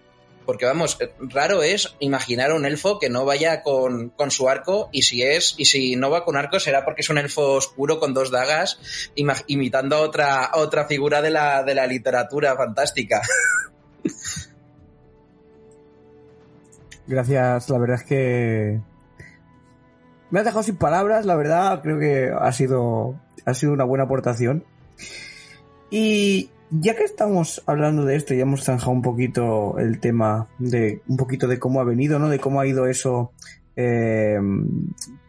Porque 0.49 0.65
vamos, 0.65 0.97
raro 1.19 1.61
es 1.61 1.95
imaginar 1.99 2.53
un 2.53 2.65
elfo 2.65 2.97
que 2.97 3.07
no 3.07 3.23
vaya 3.23 3.61
con, 3.61 4.09
con, 4.09 4.31
su 4.31 4.49
arco 4.49 4.89
y 4.91 5.03
si 5.03 5.21
es, 5.21 5.53
y 5.59 5.65
si 5.65 5.95
no 5.95 6.09
va 6.09 6.25
con 6.25 6.37
arco 6.37 6.59
será 6.59 6.83
porque 6.83 7.01
es 7.01 7.09
un 7.11 7.19
elfo 7.19 7.53
oscuro 7.53 7.99
con 7.99 8.15
dos 8.15 8.31
dagas 8.31 8.79
imitando 9.45 9.97
a 9.97 9.99
otra, 9.99 10.45
a 10.45 10.57
otra 10.57 10.85
figura 10.87 11.21
de 11.21 11.29
la, 11.29 11.61
de 11.61 11.75
la 11.75 11.85
literatura 11.85 12.55
fantástica. 12.55 13.21
Gracias, 17.05 17.69
la 17.69 17.77
verdad 17.77 17.97
es 17.97 18.03
que 18.05 18.79
me 20.31 20.39
has 20.39 20.45
dejado 20.45 20.63
sin 20.63 20.77
palabras, 20.77 21.27
la 21.27 21.35
verdad, 21.35 21.79
creo 21.83 21.99
que 21.99 22.33
ha 22.35 22.51
sido, 22.53 23.19
ha 23.45 23.53
sido 23.53 23.71
una 23.71 23.83
buena 23.83 24.05
aportación. 24.05 24.63
Y 25.91 26.49
ya 26.71 26.95
que 26.95 27.03
estamos 27.03 27.63
hablando 27.65 28.05
de 28.05 28.15
esto, 28.15 28.33
ya 28.33 28.43
hemos 28.43 28.63
zanjado 28.63 28.91
un 28.91 29.01
poquito 29.01 29.77
el 29.79 29.99
tema 29.99 30.47
de, 30.59 31.01
un 31.07 31.17
poquito 31.17 31.47
de 31.47 31.59
cómo 31.59 31.81
ha 31.81 31.83
venido, 31.83 32.19
¿no? 32.19 32.29
De 32.29 32.39
cómo 32.39 32.61
ha 32.61 32.67
ido 32.67 32.87
eso 32.87 33.31
eh, 33.75 34.39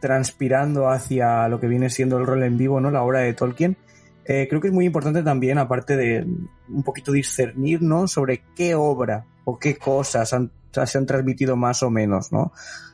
transpirando 0.01 0.89
hacia 0.89 1.49
lo 1.49 1.61
que 1.61 1.69
viene 1.69 1.91
siendo 1.91 2.19
el 2.19 2.27
rol 2.27 2.43
en 2.43 2.59
vivo, 2.59 2.81
¿no? 2.81 2.91
La 2.91 3.03
obra 3.03 3.21
de 3.21 3.33
Tolkien. 3.33 3.77
Eh, 4.25 4.47
creo 4.49 4.61
que 4.61 4.69
es 4.69 4.75
muy 4.75 4.85
importante 4.85 5.23
también, 5.23 5.59
aparte 5.59 5.97
de 5.97 6.27
un 6.69 6.83
poquito 6.83 7.13
discernir, 7.13 7.83
¿no? 7.83 8.07
Sobre 8.07 8.43
qué 8.55 8.75
obra 8.75 9.27
o 9.45 9.59
qué 9.59 9.77
cosas 9.77 10.29
se 10.29 10.99
han 10.99 11.07
transmitido 11.07 11.57
más 11.57 11.83
o 11.83 11.91
menos, 11.91 12.33
¿no? 12.33 12.53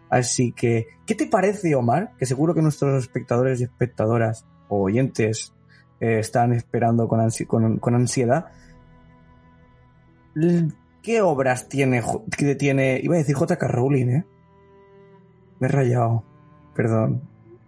Así 0.08 0.52
que, 0.52 0.86
¿qué 1.04 1.14
te 1.14 1.26
parece, 1.26 1.74
Omar? 1.74 2.12
Que 2.18 2.26
seguro 2.26 2.54
que 2.54 2.62
nuestros 2.62 3.02
espectadores 3.02 3.60
y 3.60 3.64
espectadoras 3.64 4.46
o 4.68 4.82
oyentes 4.84 5.52
eh, 6.00 6.18
están 6.18 6.52
esperando 6.52 7.08
con, 7.08 7.20
ansi- 7.20 7.46
con- 7.46 7.78
con 7.78 7.94
ansiedad. 7.94 8.46
¿Qué 11.02 11.22
obras 11.22 11.68
tiene, 11.68 12.02
que 12.36 12.54
tiene, 12.56 13.00
iba 13.02 13.14
a 13.14 13.18
decir 13.18 13.34
J.K. 13.36 13.68
Rowling, 13.68 14.08
eh? 14.08 14.24
Me 15.60 15.68
he 15.68 15.70
rayado, 15.70 16.24
perdón, 16.74 17.22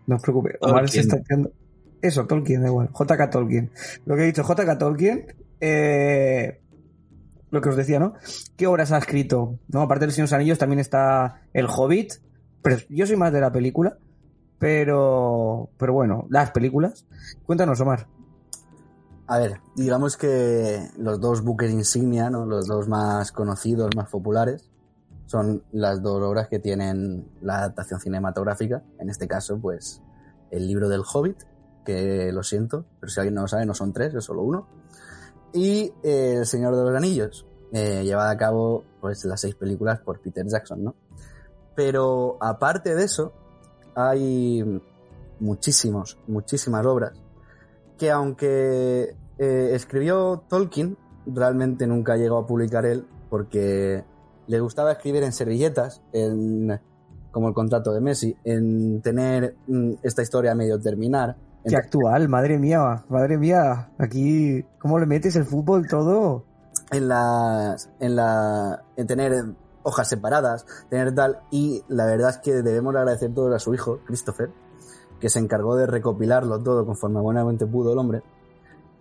no 0.06 0.16
os 0.16 0.22
preocupéis. 0.22 0.56
Omar 0.60 0.88
se 0.88 1.00
está 1.00 1.16
haciendo... 1.16 1.52
Eso, 2.02 2.26
Tolkien, 2.26 2.60
da 2.62 2.68
igual, 2.68 2.90
J.K. 2.92 3.30
Tolkien. 3.30 3.70
Lo 4.06 4.14
que 4.16 4.22
he 4.22 4.26
dicho, 4.26 4.44
J.K. 4.44 4.78
Tolkien, 4.78 5.34
eh, 5.60 6.60
lo 7.50 7.60
que 7.60 7.68
os 7.70 7.76
decía, 7.76 7.98
¿no? 7.98 8.14
¿Qué 8.56 8.66
obras 8.66 8.92
ha 8.92 8.98
escrito? 8.98 9.58
¿No? 9.68 9.80
Aparte 9.82 10.02
de 10.02 10.06
Los 10.08 10.14
Señor 10.16 10.28
de 10.28 10.32
los 10.34 10.38
Anillos 10.40 10.58
también 10.58 10.80
está 10.80 11.42
El 11.54 11.66
Hobbit, 11.66 12.14
pero 12.62 12.76
yo 12.90 13.06
soy 13.06 13.16
más 13.16 13.32
de 13.32 13.40
la 13.40 13.50
película, 13.50 13.96
pero, 14.58 15.70
pero 15.78 15.92
bueno, 15.92 16.26
las 16.28 16.50
películas. 16.50 17.06
Cuéntanos, 17.46 17.80
Omar. 17.80 18.06
A 19.30 19.38
ver, 19.38 19.60
digamos 19.76 20.16
que 20.16 20.88
los 20.96 21.20
dos 21.20 21.42
buques 21.42 21.70
insignia, 21.70 22.30
¿no? 22.30 22.46
los 22.46 22.66
dos 22.66 22.88
más 22.88 23.30
conocidos, 23.30 23.94
más 23.94 24.08
populares, 24.08 24.70
son 25.26 25.62
las 25.70 26.02
dos 26.02 26.22
obras 26.22 26.48
que 26.48 26.58
tienen 26.58 27.28
la 27.42 27.58
adaptación 27.58 28.00
cinematográfica. 28.00 28.82
En 28.98 29.10
este 29.10 29.28
caso, 29.28 29.58
pues, 29.58 30.00
el 30.50 30.66
libro 30.66 30.88
del 30.88 31.02
Hobbit, 31.02 31.42
que 31.84 32.32
lo 32.32 32.42
siento, 32.42 32.86
pero 32.98 33.10
si 33.10 33.20
alguien 33.20 33.34
no 33.34 33.42
lo 33.42 33.48
sabe, 33.48 33.66
no 33.66 33.74
son 33.74 33.92
tres, 33.92 34.14
es 34.14 34.24
solo 34.24 34.40
uno. 34.40 34.66
Y 35.52 35.92
eh, 36.02 36.36
El 36.38 36.46
Señor 36.46 36.74
de 36.74 36.84
los 36.84 36.96
Anillos, 36.96 37.46
eh, 37.74 38.04
llevada 38.04 38.30
a 38.30 38.36
cabo, 38.38 38.84
pues, 39.02 39.26
las 39.26 39.42
seis 39.42 39.54
películas 39.54 40.00
por 40.00 40.22
Peter 40.22 40.46
Jackson, 40.46 40.84
¿no? 40.84 40.94
Pero 41.76 42.38
aparte 42.40 42.94
de 42.94 43.04
eso, 43.04 43.34
hay 43.94 44.80
muchísimos, 45.38 46.16
muchísimas 46.26 46.86
obras 46.86 47.12
que 47.98 48.10
aunque 48.10 49.16
eh, 49.38 49.70
escribió 49.74 50.42
Tolkien, 50.48 50.96
realmente 51.26 51.86
nunca 51.86 52.16
llegó 52.16 52.38
a 52.38 52.46
publicar 52.46 52.86
él 52.86 53.06
porque 53.30 54.04
le 54.46 54.60
gustaba 54.60 54.92
escribir 54.92 55.22
en 55.22 55.32
servilletas, 55.32 56.02
en, 56.12 56.80
como 57.30 57.48
el 57.48 57.54
contrato 57.54 57.92
de 57.92 58.00
Messi, 58.00 58.36
en 58.44 59.02
tener 59.02 59.56
mm, 59.66 59.94
esta 60.02 60.22
historia 60.22 60.52
a 60.52 60.54
medio 60.54 60.78
terminar. 60.80 61.36
Qué 61.64 61.76
actual, 61.76 62.28
madre 62.28 62.58
mía, 62.58 63.04
madre 63.08 63.36
mía. 63.36 63.90
Aquí, 63.98 64.64
¿cómo 64.78 64.98
le 64.98 65.06
metes 65.06 65.36
el 65.36 65.44
fútbol 65.44 65.86
todo? 65.86 66.44
en 66.90 67.08
las 67.08 67.90
en 68.00 68.16
la 68.16 68.82
en 68.96 69.06
tener 69.06 69.44
hojas 69.82 70.08
separadas, 70.08 70.66
tener 70.88 71.14
tal 71.14 71.40
y 71.50 71.82
la 71.88 72.06
verdad 72.06 72.30
es 72.30 72.38
que 72.38 72.52
debemos 72.62 72.94
agradecer 72.94 73.32
todo 73.32 73.54
a 73.54 73.58
su 73.58 73.74
hijo, 73.74 74.00
Christopher, 74.06 74.50
que 75.20 75.28
se 75.28 75.38
encargó 75.38 75.76
de 75.76 75.86
recopilarlo 75.86 76.62
todo 76.62 76.84
conforme 76.84 77.20
buenamente 77.20 77.66
pudo 77.66 77.92
el 77.92 77.98
hombre 77.98 78.22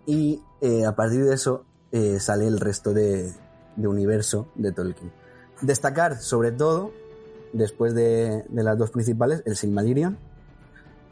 y 0.08 0.42
eh, 0.62 0.86
a 0.86 0.96
partir 0.96 1.26
de 1.26 1.34
eso 1.34 1.66
eh, 1.92 2.18
sale 2.18 2.46
el 2.46 2.58
resto 2.58 2.94
de, 2.94 3.30
de 3.76 3.88
universo 3.88 4.48
de 4.54 4.72
Tolkien. 4.72 5.12
Destacar 5.60 6.16
sobre 6.16 6.50
todo, 6.50 6.92
después 7.52 7.94
de, 7.94 8.42
de 8.48 8.62
las 8.62 8.78
dos 8.78 8.90
principales, 8.90 9.42
el 9.44 9.54
Silmarillion, 9.54 10.16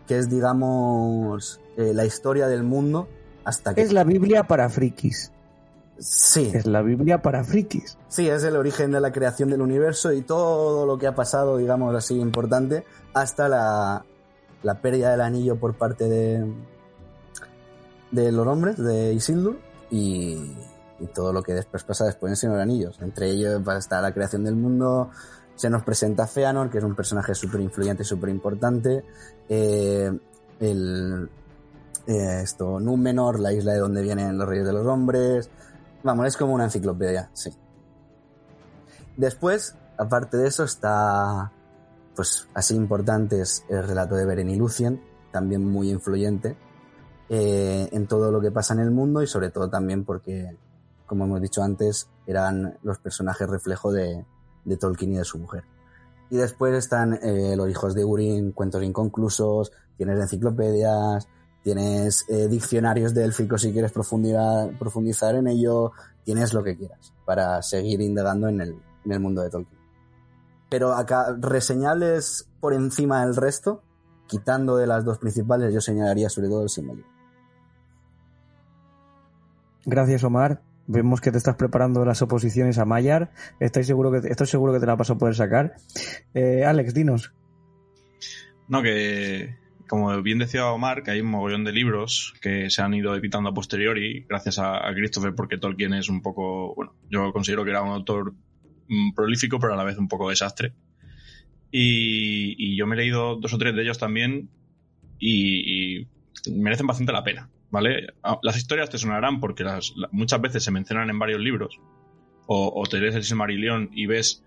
que 0.08 0.16
es 0.16 0.30
digamos 0.30 1.60
eh, 1.76 1.92
la 1.92 2.06
historia 2.06 2.48
del 2.48 2.62
mundo 2.62 3.06
hasta 3.44 3.74
que... 3.74 3.82
Es 3.82 3.92
la 3.92 4.02
Biblia 4.02 4.44
para 4.44 4.70
frikis. 4.70 5.30
Sí, 5.98 6.50
Es 6.54 6.66
la 6.66 6.80
Biblia 6.80 7.20
para 7.20 7.44
frikis. 7.44 7.98
Sí, 8.08 8.28
es 8.28 8.44
el 8.44 8.56
origen 8.56 8.92
de 8.92 9.00
la 9.00 9.12
creación 9.12 9.50
del 9.50 9.60
universo 9.60 10.10
y 10.12 10.22
todo 10.22 10.86
lo 10.86 10.98
que 10.98 11.06
ha 11.06 11.14
pasado, 11.14 11.58
digamos 11.58 11.94
así, 11.94 12.18
importante, 12.18 12.84
hasta 13.12 13.48
la, 13.48 14.06
la 14.62 14.80
pérdida 14.80 15.10
del 15.10 15.20
anillo 15.20 15.56
por 15.56 15.74
parte 15.74 16.08
de, 16.08 16.46
de 18.16 18.32
los 18.32 18.46
hombres, 18.46 18.76
de 18.78 19.12
Isildur, 19.12 19.58
y, 19.90 20.56
todo 21.14 21.30
lo 21.32 21.42
que 21.42 21.52
después 21.52 21.84
pasa 21.84 22.06
después 22.06 22.30
en 22.30 22.36
Señor 22.36 22.58
Anillos. 22.58 22.98
Entre 23.02 23.30
ellos 23.30 23.60
va 23.66 23.74
a 23.74 23.78
estar 23.78 24.02
la 24.02 24.14
creación 24.14 24.44
del 24.44 24.56
mundo, 24.56 25.10
se 25.54 25.68
nos 25.68 25.82
presenta 25.82 26.26
Feanor, 26.26 26.70
que 26.70 26.78
es 26.78 26.84
un 26.84 26.94
personaje 26.94 27.34
súper 27.34 27.60
influyente 27.60 28.02
y 28.02 28.06
súper 28.06 28.30
importante, 28.30 29.04
eh, 29.48 30.10
el, 30.58 31.30
eh, 32.06 32.40
esto, 32.42 32.80
Númenor, 32.80 33.38
la 33.40 33.52
isla 33.52 33.74
de 33.74 33.78
donde 33.78 34.00
vienen 34.00 34.38
los 34.38 34.48
reyes 34.48 34.66
de 34.66 34.72
los 34.72 34.86
hombres, 34.86 35.50
Vamos, 36.02 36.26
es 36.26 36.36
como 36.36 36.54
una 36.54 36.64
enciclopedia, 36.64 37.30
sí. 37.32 37.50
Después, 39.16 39.74
aparte 39.98 40.36
de 40.36 40.46
eso, 40.46 40.62
está, 40.62 41.50
pues 42.14 42.48
así 42.54 42.76
importante 42.76 43.40
es 43.40 43.64
el 43.68 43.82
relato 43.82 44.14
de 44.14 44.24
Beren 44.24 44.48
y 44.48 44.54
Lucien, 44.54 45.02
también 45.32 45.68
muy 45.68 45.90
influyente 45.90 46.56
eh, 47.28 47.88
en 47.92 48.06
todo 48.06 48.30
lo 48.30 48.40
que 48.40 48.50
pasa 48.50 48.74
en 48.74 48.80
el 48.80 48.90
mundo 48.90 49.22
y 49.22 49.26
sobre 49.26 49.50
todo 49.50 49.68
también 49.68 50.04
porque, 50.04 50.56
como 51.06 51.24
hemos 51.24 51.40
dicho 51.40 51.62
antes, 51.62 52.08
eran 52.26 52.78
los 52.82 52.98
personajes 52.98 53.48
reflejo 53.48 53.92
de, 53.92 54.24
de 54.64 54.76
Tolkien 54.76 55.14
y 55.14 55.18
de 55.18 55.24
su 55.24 55.38
mujer. 55.38 55.64
Y 56.30 56.36
después 56.36 56.74
están 56.74 57.14
eh, 57.22 57.54
los 57.56 57.70
hijos 57.70 57.94
de 57.94 58.04
Urin, 58.04 58.52
cuentos 58.52 58.82
inconclusos, 58.82 59.72
tienes 59.96 60.20
enciclopedias, 60.20 61.28
tienes 61.62 62.24
eh, 62.28 62.48
diccionarios 62.48 63.14
de 63.14 63.30
si 63.32 63.72
quieres 63.72 63.92
profundizar, 63.92 64.76
profundizar 64.78 65.34
en 65.34 65.48
ello, 65.48 65.92
tienes 66.24 66.52
lo 66.52 66.62
que 66.62 66.76
quieras 66.76 67.12
para 67.24 67.62
seguir 67.62 68.00
indagando 68.00 68.48
en 68.48 68.60
el, 68.60 68.76
en 69.04 69.12
el 69.12 69.20
mundo 69.20 69.42
de 69.42 69.50
Tolkien. 69.50 69.80
Pero 70.68 70.92
acá, 70.92 71.36
reseñables 71.40 72.48
por 72.60 72.72
encima 72.72 73.24
del 73.24 73.36
resto, 73.36 73.82
quitando 74.26 74.76
de 74.76 74.86
las 74.86 75.04
dos 75.04 75.18
principales, 75.18 75.72
yo 75.72 75.80
señalaría 75.80 76.28
sobre 76.28 76.48
todo 76.48 76.62
el 76.62 76.68
Silmarillion. 76.68 77.15
Gracias, 79.86 80.24
Omar. 80.24 80.62
Vemos 80.88 81.20
que 81.20 81.32
te 81.32 81.38
estás 81.38 81.54
preparando 81.56 82.04
las 82.04 82.20
oposiciones 82.20 82.78
a 82.78 82.84
Mayar. 82.84 83.30
Estoy 83.60 83.84
seguro 83.84 84.10
que, 84.10 84.28
estoy 84.28 84.48
seguro 84.48 84.72
que 84.72 84.80
te 84.80 84.86
la 84.86 84.96
vas 84.96 85.10
a 85.10 85.16
poder 85.16 85.34
sacar. 85.34 85.76
Eh, 86.34 86.64
Alex, 86.64 86.92
dinos. 86.92 87.32
No, 88.68 88.82
que 88.82 89.54
como 89.86 90.20
bien 90.22 90.38
decía 90.38 90.66
Omar, 90.66 91.04
que 91.04 91.12
hay 91.12 91.20
un 91.20 91.30
mogollón 91.30 91.62
de 91.62 91.72
libros 91.72 92.34
que 92.40 92.68
se 92.70 92.82
han 92.82 92.94
ido 92.94 93.14
editando 93.14 93.50
a 93.50 93.54
posteriori 93.54 94.26
gracias 94.28 94.58
a, 94.58 94.82
Christopher, 94.92 95.34
porque 95.36 95.58
Tolkien 95.58 95.94
es 95.94 96.08
un 96.08 96.20
poco, 96.20 96.74
bueno, 96.74 96.94
yo 97.08 97.32
considero 97.32 97.64
que 97.64 97.70
era 97.70 97.82
un 97.82 97.90
autor 97.90 98.34
mm, 98.88 99.14
prolífico, 99.14 99.60
pero 99.60 99.74
a 99.74 99.76
la 99.76 99.84
vez 99.84 99.98
un 99.98 100.08
poco 100.08 100.30
desastre. 100.30 100.72
Y, 101.70 102.56
y 102.58 102.76
yo 102.76 102.88
me 102.88 102.96
he 102.96 102.98
leído 102.98 103.36
dos 103.36 103.52
o 103.52 103.58
tres 103.58 103.74
de 103.76 103.82
ellos 103.82 103.98
también 103.98 104.48
y, 105.18 106.00
y 106.00 106.08
merecen 106.50 106.88
bastante 106.88 107.12
la 107.12 107.22
pena, 107.22 107.48
¿vale? 107.76 108.06
Ah, 108.22 108.38
Las 108.42 108.56
historias 108.56 108.88
te 108.88 108.96
sonarán 108.96 109.38
porque 109.38 109.62
las, 109.62 109.92
la- 109.96 110.08
muchas 110.12 110.40
veces 110.40 110.64
se 110.64 110.70
mencionan 110.70 111.10
en 111.10 111.18
varios 111.18 111.40
libros, 111.40 111.78
o, 112.46 112.82
te 112.88 112.98
lees 112.98 113.14
el 113.14 113.22
Silmarillion 113.24 113.90
y 113.92 114.06
ves 114.06 114.42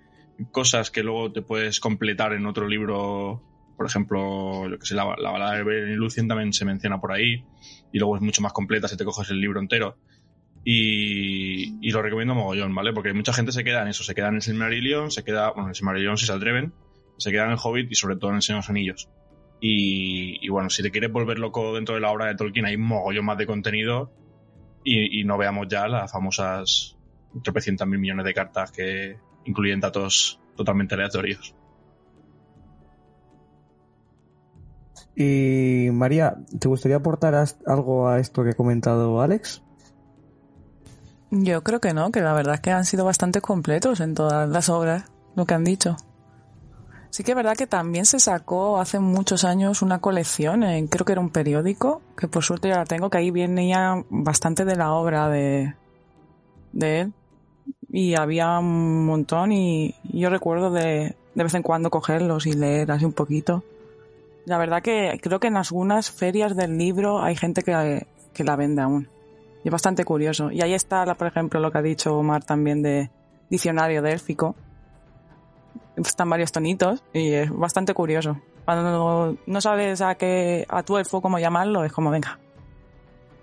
cosas 0.52 0.90
que 0.90 1.04
luego 1.04 1.32
te 1.32 1.44
puedes 1.44 1.80
completar 1.80 2.34
en 2.34 2.46
otro 2.48 2.68
libro 2.68 3.44
por 3.78 3.86
ejemplo, 3.86 4.68
yo 4.68 4.78
que 4.80 4.86
sé, 4.86 4.96
la, 4.96 5.16
la 5.18 5.32
balada 5.32 5.54
de 5.56 5.64
Beren 5.64 5.92
y 5.92 5.96
Lucien 5.96 6.28
también 6.28 6.52
se 6.52 6.66
menciona 6.66 7.00
por 7.00 7.14
ahí, 7.14 7.46
y 7.94 8.00
luego 8.00 8.18
es 8.18 8.22
mucho 8.22 8.42
más 8.42 8.52
completa 8.52 8.90
si 8.90 8.98
te 8.98 9.06
coges 9.06 9.30
el 9.30 9.40
libro 9.40 9.62
entero. 9.62 9.96
Y, 10.66 11.90
lo 11.92 12.02
recomiendo 12.02 12.36
mogollón, 12.36 12.76
¿vale? 12.76 12.92
Porque 12.92 13.14
mucha 13.14 13.32
gente 13.32 13.54
se 13.54 13.64
queda 13.64 13.82
en 13.84 13.88
eso, 13.88 14.04
se 14.04 14.14
queda 14.16 14.28
en 14.28 14.36
el 14.36 14.42
Silmarillion, 14.42 15.12
se 15.12 15.24
queda, 15.24 15.52
bueno, 15.52 15.64
en 15.64 15.70
el 15.70 15.76
Silmarillion 15.76 16.18
si 16.18 16.26
se 16.26 16.34
atreven, 16.34 16.74
se 17.18 17.32
queda 17.32 17.46
en 17.46 17.52
el 17.52 17.58
Hobbit 17.64 17.90
y 17.90 17.96
sobre 17.96 18.18
todo 18.18 18.32
en 18.32 18.38
el 18.38 18.42
Señor 18.42 18.64
Anillos. 18.68 19.08
Y, 19.62 20.46
y 20.46 20.50
bueno, 20.50 20.70
si 20.70 20.82
te 20.82 20.92
quieres 20.92 21.12
volver 21.12 21.38
loco 21.40 21.76
dentro 21.76 21.96
de 21.96 22.02
la 22.02 22.12
obra 22.12 22.28
de 22.28 22.36
Tolkien, 22.36 22.66
hay 22.66 22.78
mogollón 22.78 23.26
más 23.26 23.38
de 23.38 23.46
contenido 23.46 24.12
y, 24.84 25.20
y 25.20 25.24
no 25.26 25.38
veamos 25.38 25.68
ya 25.68 25.88
las 25.88 26.12
famosas 26.12 26.98
tropecientas 27.44 27.88
mil 27.88 28.00
millones 28.00 28.26
de 28.26 28.34
cartas 28.34 28.72
que 28.72 29.18
incluyen 29.46 29.80
datos 29.80 30.40
totalmente 30.56 30.96
aleatorios. 30.96 31.56
Y 35.16 35.90
María, 35.92 36.38
¿te 36.60 36.70
gustaría 36.70 36.98
aportar 36.98 37.36
algo 37.66 38.08
a 38.08 38.20
esto 38.20 38.44
que 38.44 38.52
ha 38.52 38.54
comentado 38.54 39.22
Alex? 39.22 39.62
Yo 41.30 41.62
creo 41.64 41.82
que 41.82 41.94
no, 41.94 42.12
que 42.12 42.22
la 42.22 42.34
verdad 42.34 42.56
es 42.56 42.62
que 42.62 42.72
han 42.72 42.86
sido 42.86 43.04
bastante 43.04 43.42
completos 43.42 44.00
en 44.00 44.16
todas 44.16 44.50
las 44.50 44.70
obras, 44.70 45.12
lo 45.36 45.46
que 45.46 45.54
han 45.54 45.66
dicho. 45.66 45.98
Sí 47.10 47.24
que 47.24 47.32
es 47.32 47.36
verdad 47.36 47.58
que 47.58 47.66
también 47.66 48.06
se 48.06 48.20
sacó 48.20 48.80
hace 48.80 49.00
muchos 49.00 49.44
años 49.44 49.82
una 49.82 50.00
colección, 50.00 50.64
en, 50.64 50.88
creo 50.88 51.06
que 51.06 51.14
era 51.14 51.22
un 51.22 51.32
periódico, 51.32 52.02
que 52.16 52.28
por 52.28 52.44
suerte 52.44 52.70
ya 52.70 52.78
la 52.78 52.86
tengo, 52.86 53.10
que 53.10 53.18
ahí 53.18 53.32
venía 53.32 54.04
bastante 54.10 54.64
de 54.64 54.76
la 54.76 54.94
obra 54.94 55.28
de, 55.30 55.74
de 56.72 57.02
él. 57.02 57.14
Y 57.92 58.16
había 58.16 58.60
un 58.60 59.06
montón 59.06 59.52
y, 59.52 59.96
yo 60.04 60.30
recuerdo 60.30 60.70
de, 60.70 61.16
de 61.34 61.44
vez 61.44 61.54
en 61.56 61.64
cuando 61.64 61.90
cogerlos 61.90 62.46
y 62.46 62.54
leer 62.54 62.92
así 62.92 63.06
un 63.06 63.14
poquito. 63.14 63.64
La 64.46 64.58
verdad 64.58 64.82
que 64.82 65.20
creo 65.22 65.40
que 65.40 65.48
en 65.48 65.58
algunas 65.58 66.12
ferias 66.12 66.56
del 66.56 66.78
libro 66.78 67.22
hay 67.22 67.36
gente 67.36 67.64
que, 67.64 68.06
que 68.34 68.44
la 68.44 68.56
vende 68.56 68.84
aún. 68.84 69.10
Y 69.64 69.68
es 69.68 69.72
bastante 69.72 70.06
curioso. 70.06 70.52
Y 70.52 70.62
ahí 70.62 70.74
está, 70.74 71.06
por 71.16 71.28
ejemplo, 71.28 71.60
lo 71.60 71.72
que 71.72 71.78
ha 71.80 71.82
dicho 71.82 72.16
Omar 72.16 72.44
también 72.44 72.82
de 72.82 73.10
diccionario 73.50 74.02
de 74.02 74.12
élfico. 74.12 74.56
Están 76.08 76.30
varios 76.30 76.52
tonitos 76.52 77.04
y 77.14 77.34
es 77.34 77.50
bastante 77.52 77.94
curioso. 77.94 78.40
Cuando 78.66 79.38
no, 79.46 79.62
sabes 79.62 80.02
a 80.02 80.16
qué, 80.16 80.66
a 80.70 80.84
tu 80.84 80.98
elfo 80.98 81.22
cómo 81.22 81.40
llamarlo, 81.40 81.84
es 81.84 81.92
como, 81.92 82.12
venga, 82.12 82.40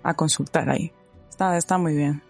a 0.03 0.13
consultar 0.13 0.69
ahí. 0.69 0.91
Está, 1.29 1.57
está 1.57 1.77
muy 1.77 1.95
bien. 1.95 2.21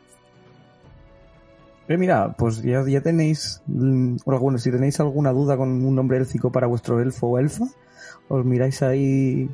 Eh, 1.88 1.98
mira, 1.98 2.34
pues 2.38 2.62
ya, 2.62 2.84
ya 2.86 3.02
tenéis, 3.02 3.62
mm, 3.68 4.18
o 4.26 4.32
alguno, 4.32 4.58
si 4.58 4.72
tenéis 4.72 5.00
alguna 5.00 5.32
duda 5.32 5.56
con 5.56 5.70
un 5.70 5.96
nombre 5.96 6.18
élfico 6.18 6.52
para 6.52 6.68
vuestro 6.68 7.00
elfo 7.00 7.28
o 7.28 7.40
elfa, 7.40 7.66
os 8.28 8.44
miráis 8.44 8.82
ahí 8.82 9.50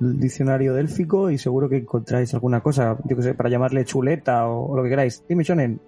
el 0.00 0.18
diccionario 0.18 0.76
élfico 0.76 1.30
y 1.30 1.38
seguro 1.38 1.68
que 1.68 1.76
encontráis 1.76 2.34
alguna 2.34 2.60
cosa, 2.60 2.96
yo 3.04 3.16
que 3.16 3.22
sé, 3.22 3.34
para 3.34 3.48
llamarle 3.48 3.84
chuleta 3.84 4.48
o, 4.48 4.72
o 4.72 4.76
lo 4.76 4.82
que 4.82 4.88
queráis. 4.88 5.22
Dime, 5.28 5.44
Shonen. 5.44 5.78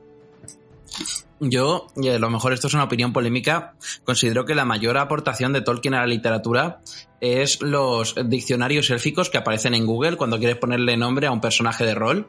Yo, 1.41 1.89
y 1.97 2.09
a 2.09 2.19
lo 2.19 2.31
mejor 2.31 2.53
esto 2.53 2.69
es 2.69 2.75
una 2.75 2.85
opinión 2.85 3.13
polémica, 3.13 3.75
considero 4.05 4.45
que 4.45 4.55
la 4.55 4.65
mayor 4.65 4.97
aportación 4.97 5.53
de 5.53 5.63
Tolkien 5.63 5.95
a 5.95 6.01
la 6.01 6.07
literatura 6.07 6.81
es 7.21 7.61
los 7.61 8.15
diccionarios 8.27 8.91
élficos 8.91 9.31
que 9.31 9.39
aparecen 9.39 9.75
en 9.75 9.85
Google 9.85 10.17
cuando 10.17 10.39
quieres 10.39 10.59
ponerle 10.59 10.97
nombre 10.97 11.27
a 11.27 11.33
un 11.33 11.41
personaje 11.41 11.85
de 11.85 11.95
rol, 11.95 12.29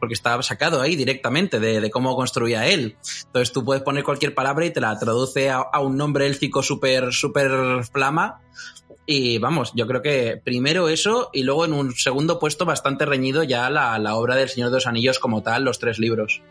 porque 0.00 0.14
está 0.14 0.40
sacado 0.42 0.80
ahí 0.80 0.96
directamente 0.96 1.60
de, 1.60 1.90
cómo 1.90 2.16
construía 2.16 2.66
él. 2.66 2.96
Entonces 3.26 3.52
tú 3.52 3.64
puedes 3.64 3.82
poner 3.82 4.04
cualquier 4.04 4.34
palabra 4.34 4.64
y 4.64 4.72
te 4.72 4.80
la 4.80 4.98
traduce 4.98 5.50
a, 5.50 5.66
un 5.80 5.96
nombre 5.96 6.26
élfico 6.26 6.62
súper, 6.62 7.12
súper 7.12 7.84
flama. 7.84 8.40
Y 9.04 9.38
vamos, 9.38 9.72
yo 9.74 9.86
creo 9.86 10.02
que 10.02 10.40
primero 10.42 10.88
eso 10.88 11.30
y 11.32 11.42
luego 11.42 11.64
en 11.64 11.72
un 11.72 11.94
segundo 11.94 12.38
puesto 12.38 12.64
bastante 12.64 13.04
reñido 13.04 13.42
ya 13.44 13.68
la 13.70 14.14
obra 14.16 14.34
del 14.34 14.48
Señor 14.48 14.70
de 14.70 14.76
los 14.76 14.86
Anillos 14.86 15.18
como 15.18 15.42
tal, 15.42 15.64
los 15.64 15.78
tres 15.78 15.98
libros. 15.98 16.42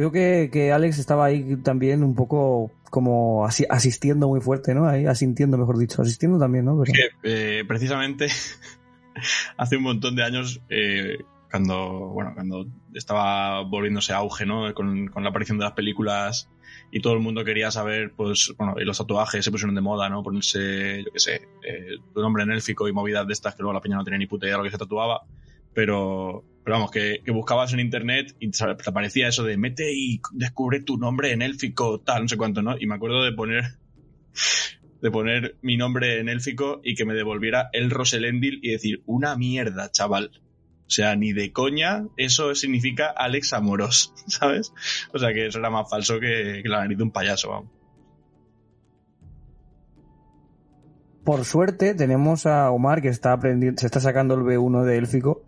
Creo 0.00 0.12
que, 0.12 0.48
que 0.50 0.72
Alex 0.72 0.98
estaba 0.98 1.26
ahí 1.26 1.56
también 1.56 2.02
un 2.02 2.14
poco 2.14 2.70
como 2.88 3.44
asi- 3.44 3.66
asistiendo 3.68 4.28
muy 4.28 4.40
fuerte, 4.40 4.74
¿no? 4.74 4.88
Ahí, 4.88 5.04
asintiendo, 5.04 5.58
mejor 5.58 5.76
dicho. 5.76 6.00
Asistiendo 6.00 6.38
también, 6.38 6.64
¿no? 6.64 6.80
Pero- 6.82 6.92
eh, 7.22 7.64
precisamente 7.68 8.28
hace 9.58 9.76
un 9.76 9.82
montón 9.82 10.16
de 10.16 10.22
años, 10.24 10.62
eh, 10.70 11.18
cuando, 11.50 12.08
bueno, 12.14 12.32
cuando 12.34 12.66
estaba 12.94 13.60
volviéndose 13.62 14.14
auge, 14.14 14.46
¿no? 14.46 14.72
Con, 14.72 15.08
con 15.08 15.22
la 15.22 15.28
aparición 15.28 15.58
de 15.58 15.64
las 15.64 15.74
películas 15.74 16.48
y 16.90 17.00
todo 17.02 17.12
el 17.12 17.20
mundo 17.20 17.44
quería 17.44 17.70
saber, 17.70 18.12
pues, 18.16 18.54
bueno, 18.56 18.76
y 18.80 18.84
los 18.86 18.96
tatuajes 18.96 19.44
se 19.44 19.50
pusieron 19.50 19.74
de 19.74 19.82
moda, 19.82 20.08
¿no? 20.08 20.22
Ponerse, 20.22 21.02
yo 21.04 21.12
qué 21.12 21.20
sé, 21.20 21.34
eh, 21.62 21.98
tu 22.14 22.22
nombre 22.22 22.42
en 22.44 22.52
élfico 22.52 22.88
y 22.88 22.92
movidas 22.94 23.26
de 23.26 23.34
estas 23.34 23.54
que 23.54 23.62
luego 23.62 23.74
la 23.74 23.82
peña 23.82 23.96
no 23.96 24.04
tenía 24.04 24.18
ni 24.18 24.26
puta 24.26 24.46
idea 24.46 24.54
de 24.54 24.58
lo 24.58 24.64
que 24.64 24.70
se 24.70 24.78
tatuaba. 24.78 25.20
Pero, 25.74 26.42
pero 26.64 26.76
vamos, 26.76 26.90
que, 26.90 27.22
que 27.24 27.32
buscabas 27.32 27.72
en 27.72 27.80
internet 27.80 28.36
y 28.38 28.50
te 28.50 28.64
aparecía 28.86 29.28
eso 29.28 29.44
de 29.44 29.56
mete 29.56 29.92
y 29.92 30.20
descubre 30.32 30.80
tu 30.80 30.98
nombre 30.98 31.32
en 31.32 31.42
élfico, 31.42 32.00
tal, 32.00 32.22
no 32.22 32.28
sé 32.28 32.36
cuánto, 32.36 32.62
¿no? 32.62 32.76
Y 32.78 32.86
me 32.86 32.94
acuerdo 32.94 33.24
de 33.24 33.32
poner 33.32 33.64
de 35.00 35.10
poner 35.10 35.56
mi 35.62 35.76
nombre 35.76 36.20
en 36.20 36.28
élfico 36.28 36.80
y 36.84 36.94
que 36.94 37.04
me 37.04 37.14
devolviera 37.14 37.70
el 37.72 37.90
Roselendil 37.90 38.60
y 38.62 38.72
decir, 38.72 39.02
una 39.06 39.36
mierda, 39.36 39.90
chaval. 39.90 40.30
O 40.86 40.92
sea, 40.92 41.14
ni 41.16 41.32
de 41.32 41.52
coña, 41.52 42.04
eso 42.16 42.54
significa 42.54 43.06
Alex 43.06 43.52
Amoros, 43.52 44.12
¿sabes? 44.26 44.72
O 45.12 45.18
sea 45.18 45.32
que 45.32 45.46
eso 45.46 45.58
era 45.58 45.70
más 45.70 45.88
falso 45.88 46.18
que, 46.20 46.60
que 46.62 46.68
la 46.68 46.80
nariz 46.80 46.98
de 46.98 47.04
un 47.04 47.12
payaso, 47.12 47.50
vamos. 47.50 47.70
Por 51.24 51.44
suerte 51.44 51.94
tenemos 51.94 52.44
a 52.46 52.70
Omar 52.70 53.02
que 53.02 53.08
está 53.08 53.32
aprendiendo, 53.32 53.80
se 53.80 53.86
está 53.86 54.00
sacando 54.00 54.34
el 54.34 54.40
B1 54.40 54.84
de 54.84 54.96
élfico 54.98 55.44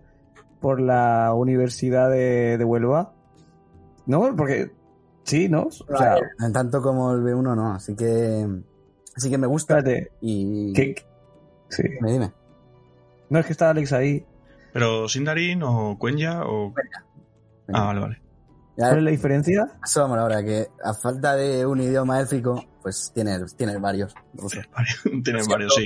por 0.63 0.81
la 0.81 1.35
Universidad 1.35 2.09
de, 2.11 2.57
de 2.57 2.65
Huelva. 2.65 3.13
¿No? 4.07 4.35
Porque 4.35 4.71
sí, 5.25 5.49
¿no? 5.51 5.65
O 5.65 5.71
sea, 5.99 6.17
En 6.41 6.53
tanto 6.55 6.81
como 6.81 7.13
el 7.13 7.21
B1 7.23 7.55
no, 7.55 7.73
así 7.75 7.95
que 7.95 8.49
así 9.15 9.29
que 9.29 9.37
me 9.39 9.47
gusta 9.47 9.79
espérate. 9.79 10.13
y 10.23 10.73
¿qué- 10.73 10.95
Sí. 11.69 11.83
dime, 11.83 12.13
dime. 12.13 12.33
No 13.29 13.39
es 13.39 13.47
que 13.47 13.53
está 13.53 13.69
Alex 13.71 13.93
ahí. 13.93 14.25
Pero 14.73 15.09
Sindarin 15.09 15.63
o 15.63 15.97
Cuenya 15.99 16.43
o... 16.45 16.73
Ah, 17.73 17.85
vale, 17.87 18.01
vale. 18.01 18.23
¿Cuál 18.77 18.99
es 18.99 19.03
la 19.05 19.11
diferencia? 19.11 19.71
eso 19.85 20.01
vamos 20.01 20.19
ahora, 20.19 20.43
que 20.43 20.67
a 20.83 20.95
falta 20.95 21.37
de 21.37 21.65
un 21.67 21.81
idioma 21.81 22.21
élfico, 22.21 22.65
pues 22.83 23.11
tienes, 23.15 23.55
tienes 23.57 23.81
varios. 23.81 24.15
rusos. 24.35 24.61
Tienes 25.25 25.47
varios, 25.49 25.75
sí. 25.75 25.85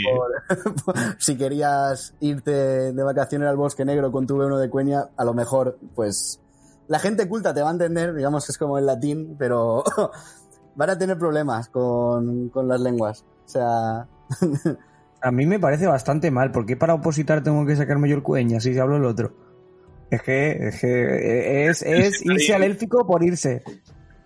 Por- 0.85 0.95
si 1.19 1.37
querías 1.37 2.15
irte 2.21 2.51
de 2.93 3.03
vacaciones 3.03 3.49
al 3.49 3.57
Bosque 3.57 3.85
Negro 3.85 4.11
con 4.11 4.27
tu 4.27 4.37
B1 4.37 4.59
de 4.59 4.71
Cuenya, 4.71 5.09
a 5.17 5.25
lo 5.25 5.35
mejor, 5.35 5.79
pues, 5.95 6.41
la 6.89 6.99
gente 6.99 7.29
culta 7.29 7.53
te 7.55 7.63
va 7.63 7.69
a 7.69 7.73
entender, 7.73 8.15
digamos 8.15 8.47
que 8.47 8.53
es 8.53 8.59
como 8.59 8.79
el 8.79 8.87
latín, 8.87 9.37
pero 9.39 9.85
van 10.77 10.91
a 10.91 10.99
tener 10.99 11.19
problemas 11.19 11.69
con, 11.69 12.49
con 12.49 12.69
las 12.69 12.81
lenguas. 12.81 13.25
O 13.45 13.49
sea, 13.49 14.07
A 15.21 15.31
mí 15.31 15.47
me 15.47 15.59
parece 15.61 15.87
bastante 15.87 16.31
mal. 16.31 16.51
¿Por 16.53 16.67
qué 16.67 16.77
para 16.77 16.95
opositar 16.95 17.43
tengo 17.43 17.65
que 17.67 17.77
sacarme 17.77 18.09
yo 18.09 18.17
el 18.17 18.23
cueña 18.23 18.61
si 18.61 18.77
hablo 18.79 18.97
el 18.97 19.05
otro? 19.05 19.33
Es 20.11 20.23
que 20.23 20.69
es, 20.69 20.81
que 20.81 21.67
es, 21.69 21.83
es 21.83 22.25
irse 22.25 22.55
al 22.55 22.63
élfico 22.63 23.05
por 23.07 23.25
irse. 23.25 23.63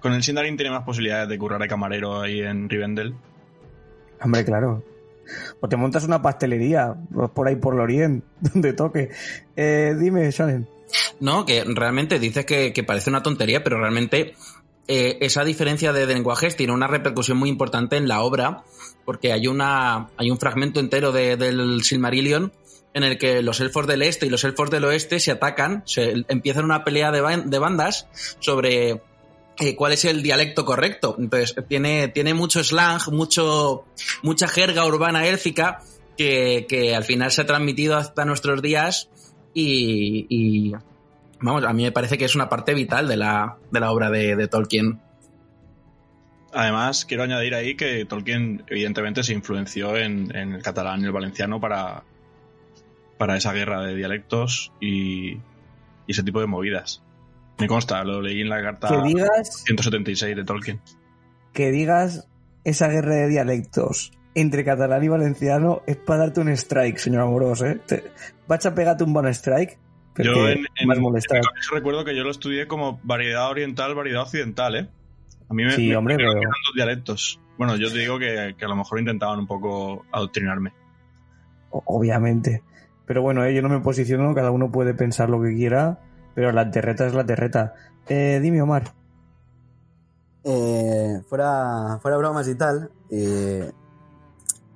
Con 0.01 0.13
el 0.13 0.23
Sindarin 0.23 0.57
tiene 0.57 0.71
más 0.71 0.85
posibilidades 0.85 1.29
de 1.29 1.39
currar 1.39 1.61
de 1.61 1.69
camarero 1.69 2.21
ahí 2.21 2.41
en 2.41 2.69
Rivendell. 2.69 3.15
Hombre, 4.23 4.45
claro. 4.45 4.83
O 5.61 5.69
te 5.69 5.77
montas 5.77 6.05
una 6.05 6.21
pastelería 6.23 6.95
por 7.35 7.47
ahí 7.47 7.57
por 7.57 7.75
Lorient, 7.77 8.25
donde 8.41 8.73
toque. 8.73 9.11
Eh, 9.57 9.95
dime, 9.99 10.31
Shonen. 10.31 10.67
No, 11.21 11.45
que 11.47 11.65
realmente 11.65 12.19
dices 12.19 12.45
que, 12.45 12.73
que 12.73 12.83
parece 12.83 13.11
una 13.11 13.23
tontería, 13.23 13.63
pero 13.63 13.79
realmente 13.79 14.35
eh, 14.89 15.19
esa 15.21 15.45
diferencia 15.45 15.93
de, 15.93 16.07
de 16.07 16.15
lenguajes 16.15 16.57
tiene 16.57 16.73
una 16.73 16.89
repercusión 16.89 17.37
muy 17.39 17.49
importante 17.49 17.97
en 17.97 18.09
la 18.09 18.23
obra, 18.23 18.65
porque 19.05 19.33
hay 19.33 19.47
una 19.47 20.09
hay 20.17 20.31
un 20.31 20.39
fragmento 20.39 20.81
entero 20.81 21.13
de- 21.13 21.37
del 21.37 21.83
Silmarillion 21.83 22.53
en 22.93 23.05
el 23.05 23.19
que 23.19 23.41
los 23.43 23.61
elfos 23.61 23.87
del 23.87 24.03
este 24.03 24.27
y 24.27 24.31
los 24.31 24.43
elfos 24.43 24.69
del 24.71 24.85
oeste 24.85 25.21
se 25.21 25.31
atacan, 25.31 25.85
se 25.87 26.25
empiezan 26.27 26.65
una 26.65 26.83
pelea 26.83 27.13
de 27.13 27.59
bandas 27.61 28.09
sobre 28.41 29.01
eh, 29.61 29.77
cuál 29.77 29.93
es 29.93 30.05
el 30.05 30.23
dialecto 30.23 30.65
correcto. 30.65 31.17
Entonces, 31.19 31.55
tiene, 31.69 32.09
tiene 32.09 32.35
mucho 32.35 32.65
slang, 32.65 33.01
mucho, 33.13 33.85
mucha 34.23 34.49
jerga 34.49 34.87
urbana 34.87 35.27
élfica 35.27 35.83
que, 36.17 36.67
que 36.69 36.97
al 36.97 37.05
final 37.05 37.31
se 37.31 37.43
ha 37.43 37.47
transmitido 37.47 37.97
hasta 37.97 38.25
nuestros 38.25 38.63
días 38.63 39.11
y, 39.55 40.73
vamos, 41.41 41.65
a 41.65 41.73
mí 41.73 41.83
me 41.83 41.93
parece 41.93 42.17
que 42.17 42.25
es 42.25 42.35
una 42.35 42.49
parte 42.49 42.75
vital 42.75 43.09
de 43.09 43.17
la, 43.17 43.59
de 43.71 43.81
la 43.81 43.91
obra 43.93 44.11
de, 44.11 44.49
Tolkien. 44.49 45.01
Además, 46.53 47.05
quiero 47.05 47.23
añadir 47.23 47.55
ahí 47.55 47.77
que 47.77 48.05
Tolkien 48.05 48.65
evidentemente 48.69 49.23
se 49.23 49.33
influenció 49.33 49.97
en, 49.97 50.35
en 50.35 50.55
el 50.55 50.63
catalán 50.63 51.03
y 51.03 51.05
el 51.05 51.13
valenciano 51.13 51.61
para, 51.61 52.03
para 53.19 53.37
esa 53.37 53.53
guerra 53.53 53.83
de 53.83 53.95
dialectos 53.95 54.73
y 54.81 55.39
ese 56.09 56.23
tipo 56.23 56.41
de 56.41 56.47
movidas. 56.47 57.03
Me 57.61 57.67
consta, 57.67 58.03
lo 58.05 58.21
leí 58.23 58.41
en 58.41 58.49
la 58.49 58.63
carta 58.63 58.89
Que 58.89 59.03
digas, 59.09 59.63
176 59.67 60.35
de 60.37 60.45
Tolkien. 60.45 60.81
que 61.53 61.71
digas 61.71 62.27
esa 62.65 62.89
guerra 62.89 63.15
de 63.17 63.29
dialectos 63.29 64.13
entre 64.35 64.65
catalán 64.65 65.03
y 65.05 65.09
valenciano 65.09 65.83
es 65.87 65.97
para 65.97 66.21
darte 66.21 66.41
un 66.41 66.49
strike, 66.51 66.99
señor 66.99 67.23
Amorós, 67.23 67.63
¿eh? 67.63 67.81
Te, 67.87 68.05
vas 68.47 68.65
a 68.67 68.75
pegarte 68.75 69.03
un 69.05 69.13
buen 69.13 69.27
strike. 69.29 69.79
Yo 70.19 70.49
en, 70.49 70.59
en- 70.77 70.91
en 70.91 71.43
recuerdo 71.73 72.05
que 72.05 72.15
yo 72.17 72.23
lo 72.25 72.31
estudié 72.31 72.67
como 72.67 73.01
variedad 73.03 73.49
oriental, 73.51 73.95
variedad 73.95 74.23
occidental, 74.23 74.77
¿eh? 74.77 74.89
A 75.49 75.55
mí 75.55 75.65
me, 75.65 75.71
Sí, 75.73 75.89
me- 75.89 75.97
hombre, 75.97 76.17
pero- 76.17 76.35
dos 76.35 76.43
dialectos. 76.77 77.41
Bueno, 77.59 77.77
yo 77.77 77.91
te 77.93 77.99
digo 77.99 78.19
que, 78.19 78.55
que 78.57 78.65
a 78.65 78.69
lo 78.69 78.77
mejor 78.77 78.99
intentaban 79.01 79.39
un 79.39 79.47
poco 79.47 80.05
adoctrinarme. 80.13 80.73
Obviamente. 81.71 82.63
Pero 83.07 83.23
bueno, 83.23 83.45
eh, 83.45 83.55
yo 83.55 83.63
no 83.63 83.69
me 83.69 83.81
posiciono, 83.81 84.35
cada 84.35 84.51
uno 84.51 84.71
puede 84.71 84.95
pensar 84.95 85.29
lo 85.31 85.43
que 85.43 85.55
quiera, 85.55 85.99
pero 86.41 86.53
la 86.53 86.71
terreta 86.71 87.07
es 87.07 87.13
la 87.13 87.27
terreta. 87.27 87.75
Eh, 88.09 88.41
dime, 88.41 88.63
Omar. 88.63 88.95
eh, 90.43 91.21
fuera, 91.29 91.99
fuera 92.01 92.17
bromas 92.17 92.49
y 92.49 92.55
tal, 92.55 92.91
eh, 93.11 93.71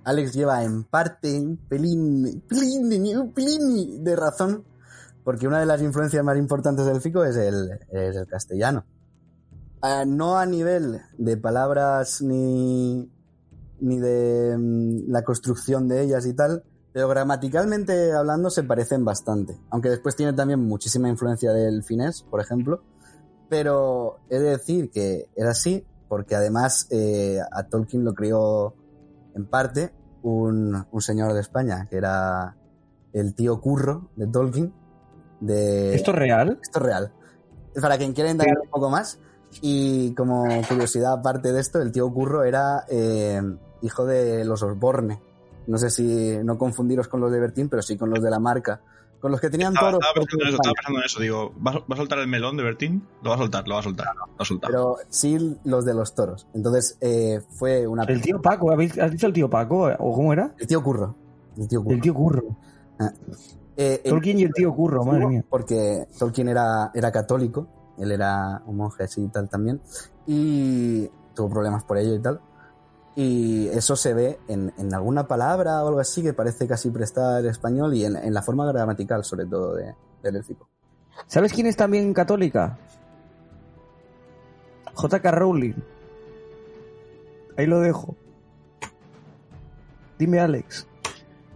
Alex 0.05 0.35
lleva 0.35 0.63
en 0.63 0.85
parte 0.85 1.41
un 1.41 1.57
pelín, 1.57 2.43
pelín, 2.47 3.17
un 3.17 3.33
pelín 3.33 4.05
de 4.05 4.15
razón, 4.15 4.63
porque 5.25 5.49
una 5.49 5.59
de 5.59 5.65
las 5.65 5.81
influencias 5.81 6.23
más 6.23 6.37
importantes 6.37 6.85
del 6.85 7.01
FICO 7.01 7.25
es 7.25 7.37
el, 7.37 7.71
es 7.91 8.15
el 8.15 8.27
castellano. 8.27 8.85
Ah, 9.81 10.05
no 10.07 10.37
a 10.37 10.45
nivel 10.45 11.01
de 11.17 11.39
palabras 11.39 12.21
ni, 12.21 13.11
ni 13.81 13.99
de 14.01 14.55
mm, 14.59 15.11
la 15.11 15.25
construcción 15.25 15.89
de 15.89 16.03
ellas 16.03 16.27
y 16.27 16.35
tal, 16.35 16.63
pero 16.95 17.09
gramaticalmente 17.09 18.13
hablando 18.13 18.51
se 18.51 18.63
parecen 18.63 19.05
bastante. 19.05 19.59
Aunque 19.71 19.91
después 19.91 20.15
tiene 20.15 20.33
también 20.33 20.61
muchísima 20.61 21.09
influencia 21.09 21.53
del 21.53 21.83
finés, 21.83 22.23
por 22.23 22.41
ejemplo. 22.41 22.85
Pero 23.49 24.21
he 24.31 24.39
de 24.39 24.51
decir 24.51 24.93
que 24.93 25.29
era 25.35 25.51
así, 25.51 25.85
porque 26.09 26.37
además 26.37 26.87
eh, 26.91 27.41
a 27.51 27.65
Tolkien 27.65 28.05
lo 28.05 28.15
crió 28.15 28.77
en 29.35 29.45
parte 29.47 29.93
un, 30.23 30.87
un 30.89 31.01
señor 31.03 31.33
de 31.33 31.41
España, 31.41 31.89
que 31.91 31.97
era 31.97 32.57
el 33.13 33.35
tío 33.35 33.61
Curro 33.61 34.11
de 34.15 34.29
Tolkien. 34.29 34.73
De... 35.41 35.97
¿Esto 35.97 36.13
es 36.13 36.17
real? 36.17 36.61
Esto 36.63 36.79
es 36.79 36.85
real. 36.85 37.13
Para 37.83 37.99
quien 37.99 38.13
quiera 38.13 38.31
indagar 38.31 38.61
un 38.63 38.71
poco 38.71 38.89
más, 38.89 39.19
y 39.63 40.15
como 40.15 40.45
curiosidad 40.69 41.15
aparte 41.15 41.53
de 41.53 41.59
esto, 41.59 41.83
el 41.83 41.91
tío 41.91 42.09
Curro 42.13 42.45
era 42.45 42.85
eh, 42.89 43.43
hijo 43.83 44.07
de 44.07 44.45
los 44.45 44.63
Osborne, 44.63 45.21
No 45.67 45.79
sé 45.79 45.91
si 45.91 46.39
no 46.45 46.59
confundiros 46.59 47.09
con 47.09 47.21
los 47.21 47.33
de 47.33 47.41
Bertín, 47.41 47.69
pero 47.69 47.83
sí 47.83 47.97
con 47.97 48.11
los 48.11 48.23
de 48.23 48.31
la 48.31 48.39
marca. 48.39 48.81
Con 49.21 49.31
los 49.31 49.41
que 49.41 49.49
tenían 49.49 49.73
Estaba, 49.73 49.93
toros. 49.93 50.07
estaba 50.07 50.15
pensando 50.27 50.43
en 50.45 50.49
eso, 50.49 50.57
estaba 50.57 50.75
pensando 50.75 50.99
en 51.01 51.05
eso. 51.07 51.21
Digo, 51.21 51.55
¿va, 51.67 51.73
va 51.73 51.95
a 51.95 51.97
soltar 51.97 52.19
el 52.19 52.27
melón 52.29 52.57
de 52.59 52.63
Bertín? 52.63 53.07
Lo 53.23 53.31
va 53.31 53.37
a 53.37 53.39
soltar, 53.39 53.67
lo 53.67 53.75
va 53.75 53.81
a 53.81 53.83
soltar. 53.83 54.07
Lo 54.15 54.21
va 54.27 54.35
a 54.39 54.45
soltar. 54.45 54.71
Pero 54.71 54.97
sí 55.09 55.59
los 55.65 55.85
de 55.87 55.95
los 55.95 56.15
toros. 56.15 56.47
Entonces 56.53 56.99
eh, 57.01 57.41
fue 57.49 57.87
una. 57.87 58.05
El 58.05 58.21
tío 58.21 58.43
Paco, 58.43 58.71
¿habéis- 58.71 58.99
¿has 59.01 59.11
dicho 59.11 59.27
el 59.27 59.33
tío 59.33 59.49
Paco? 59.49 59.91
¿O 59.99 60.15
cómo 60.15 60.33
era? 60.35 60.55
El 60.59 60.67
tío 60.67 60.83
Curro. 60.83 61.15
El 61.57 61.67
tío 61.69 61.83
Curro. 61.83 61.95
El 61.95 62.01
tío 62.03 62.13
Curro. 62.15 62.43
Eh, 63.77 64.01
el- 64.05 64.11
Tolkien 64.11 64.39
y 64.39 64.43
el 64.43 64.53
tío 64.53 64.75
Curro, 64.75 65.05
madre 65.05 65.27
mía. 65.27 65.45
Porque 65.49 66.07
Tolkien 66.19 66.49
era, 66.49 66.91
era 66.95 67.11
católico, 67.11 67.67
él 67.99 68.13
era 68.13 68.63
un 68.67 68.77
monje 68.77 69.05
así 69.05 69.23
y 69.25 69.29
tal 69.29 69.49
también, 69.49 69.81
y 70.27 71.09
tuvo 71.35 71.49
problemas 71.49 71.83
por 71.85 71.99
ello 71.99 72.15
y 72.15 72.21
tal. 72.21 72.41
Y 73.17 73.69
eso 73.69 73.95
se 73.95 74.13
ve 74.13 74.39
en, 74.49 74.73
en 74.77 74.93
alguna 74.93 75.29
palabra 75.29 75.85
o 75.85 75.89
algo 75.89 76.01
así 76.01 76.23
que 76.23 76.33
parece 76.33 76.67
casi 76.67 76.91
prestar 76.91 77.45
español 77.47 77.95
y 77.95 78.05
en, 78.05 78.17
en 78.17 78.35
la 78.35 78.43
forma 78.43 78.67
gramatical, 78.67 79.25
sobre 79.25 79.47
todo, 79.47 79.77
de, 79.77 79.95
del 80.23 80.37
élfico. 80.37 80.69
¿Sabes 81.27 81.53
quién 81.53 81.67
es 81.67 81.77
también 81.77 82.13
católica? 82.13 82.79
J.K. 84.95 85.31
Rowling. 85.31 85.75
Ahí 87.57 87.67
lo 87.67 87.81
dejo. 87.81 88.17
Dime, 90.19 90.41
Alex. 90.41 90.87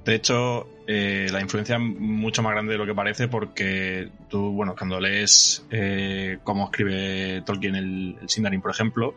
De 0.04 0.14
hecho, 0.14 0.66
eh, 0.86 1.28
la 1.30 1.40
influencia 1.40 1.76
es 1.76 1.82
mucho 1.82 2.42
más 2.42 2.52
grande 2.52 2.72
de 2.72 2.78
lo 2.78 2.86
que 2.86 2.94
parece 2.94 3.28
porque 3.28 4.10
tú, 4.28 4.52
bueno, 4.52 4.74
cuando 4.76 4.98
lees 4.98 5.66
eh, 5.70 6.38
cómo 6.44 6.64
escribe 6.64 7.42
Tolkien 7.44 7.74
el, 7.74 8.18
el 8.20 8.28
Sindarin, 8.28 8.62
por 8.62 8.70
ejemplo, 8.70 9.14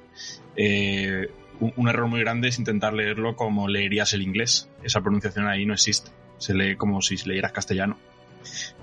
eh, 0.55 1.29
un, 1.61 1.87
error 1.87 2.07
muy 2.07 2.19
grande 2.19 2.49
es 2.49 2.59
intentar 2.59 2.93
leerlo 2.93 3.35
como 3.35 3.67
leerías 3.67 4.13
el 4.13 4.21
inglés. 4.21 4.69
Esa 4.83 5.01
pronunciación 5.01 5.47
ahí 5.47 5.65
no 5.65 5.73
existe. 5.73 6.11
Se 6.37 6.53
lee 6.53 6.75
como 6.75 7.01
si 7.01 7.15
leyeras 7.27 7.51
castellano. 7.51 7.97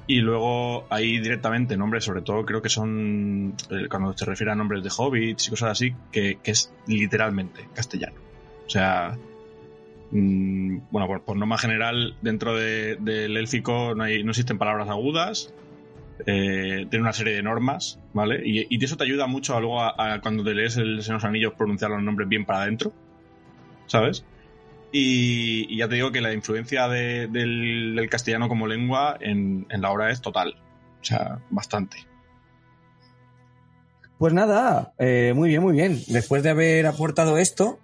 Y 0.06 0.20
luego 0.20 0.86
ahí 0.88 1.18
directamente 1.18 1.76
nombres, 1.76 2.04
sobre 2.04 2.22
todo 2.22 2.46
creo 2.46 2.62
que 2.62 2.68
son, 2.68 3.54
eh, 3.70 3.88
cuando 3.90 4.16
se 4.16 4.24
refiere 4.24 4.52
a 4.52 4.54
nombres 4.54 4.82
de 4.82 4.90
hobbits 4.96 5.48
y 5.48 5.50
cosas 5.50 5.72
así, 5.72 5.94
que, 6.12 6.38
que 6.42 6.52
es 6.52 6.72
literalmente 6.86 7.68
castellano. 7.74 8.14
O 8.66 8.70
sea, 8.70 9.18
mm, 10.12 10.78
bueno, 10.90 11.06
por, 11.06 11.22
por 11.22 11.36
norma 11.36 11.58
general, 11.58 12.16
dentro 12.22 12.56
de- 12.56 12.96
del 12.96 13.36
élfico 13.36 13.94
no, 13.94 14.04
hay, 14.04 14.24
no 14.24 14.30
existen 14.30 14.56
palabras 14.58 14.88
agudas, 14.88 15.52
eh, 16.26 16.86
tiene 16.90 17.02
una 17.02 17.12
serie 17.12 17.34
de 17.34 17.42
normas, 17.42 17.98
¿vale? 18.12 18.42
Y, 18.44 18.66
y 18.68 18.84
eso 18.84 18.96
te 18.96 19.04
ayuda 19.04 19.26
mucho 19.26 19.56
a 19.56 19.60
luego 19.60 19.80
cuando 20.22 20.44
te 20.44 20.54
lees 20.54 20.76
el 20.76 21.02
Señor 21.02 21.20
de 21.20 21.24
los 21.24 21.24
Anillos 21.24 21.52
pronunciar 21.56 21.90
los 21.90 22.02
nombres 22.02 22.28
bien 22.28 22.44
para 22.44 22.62
adentro, 22.62 22.92
¿sabes? 23.86 24.24
Y, 24.90 25.76
ya 25.76 25.88
te 25.88 25.96
digo 25.96 26.10
que 26.12 26.20
la 26.20 26.32
influencia 26.32 26.88
de- 26.88 27.28
del, 27.28 28.08
castellano 28.10 28.48
como 28.48 28.66
lengua 28.66 29.16
en, 29.20 29.66
en 29.68 29.80
la 29.82 29.90
obra 29.90 30.10
es 30.10 30.20
total, 30.22 30.54
o 31.00 31.04
sea, 31.04 31.38
bastante. 31.50 31.98
Pues 34.18 34.32
nada, 34.32 34.94
eh, 34.98 35.32
muy 35.36 35.48
bien, 35.48 35.62
muy 35.62 35.74
bien. 35.74 36.00
Después 36.08 36.42
de 36.42 36.50
haber 36.50 36.86
aportado 36.86 37.38
esto, 37.38 37.78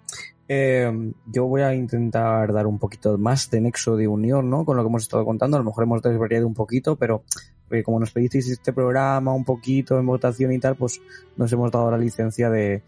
eh, 0.49 0.91
yo 1.27 1.45
voy 1.45 1.61
a 1.61 1.73
intentar 1.73 2.51
dar 2.51 2.67
un 2.67 2.77
poquito 2.77 3.17
más 3.17 3.49
de 3.49 3.61
nexo 3.61 3.95
de 3.95 4.07
unión, 4.07 4.49
¿no? 4.49 4.65
Con 4.65 4.75
lo 4.75 4.83
que 4.83 4.89
hemos 4.89 5.03
estado 5.03 5.23
contando. 5.23 5.55
A 5.57 5.59
lo 5.61 5.65
mejor 5.65 5.85
hemos 5.85 6.01
desvariado 6.01 6.45
un 6.45 6.53
poquito, 6.53 6.97
pero 6.97 7.23
eh, 7.71 7.83
como 7.83 7.99
nos 7.99 8.11
pedisteis 8.11 8.49
este 8.49 8.73
programa 8.73 9.33
un 9.33 9.45
poquito 9.45 9.97
en 9.99 10.05
votación 10.05 10.51
y 10.51 10.59
tal, 10.59 10.75
pues 10.75 11.01
nos 11.37 11.51
hemos 11.51 11.71
dado 11.71 11.91
la 11.91 11.97
licencia 11.97 12.49
de, 12.49 12.83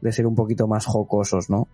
de 0.00 0.12
ser 0.12 0.26
un 0.26 0.34
poquito 0.34 0.66
más 0.66 0.84
jocosos, 0.84 1.48
¿no? 1.48 1.68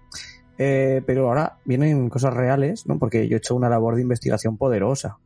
Eh, 0.59 1.03
pero 1.07 1.29
ahora 1.29 1.59
vienen 1.65 2.09
cosas 2.11 2.35
reales, 2.35 2.87
¿no? 2.87 2.99
Porque 2.99 3.29
yo 3.29 3.37
he 3.37 3.39
hecho 3.39 3.55
una 3.55 3.69
labor 3.69 3.95
de 3.95 4.03
investigación 4.03 4.57
poderosa. 4.57 5.19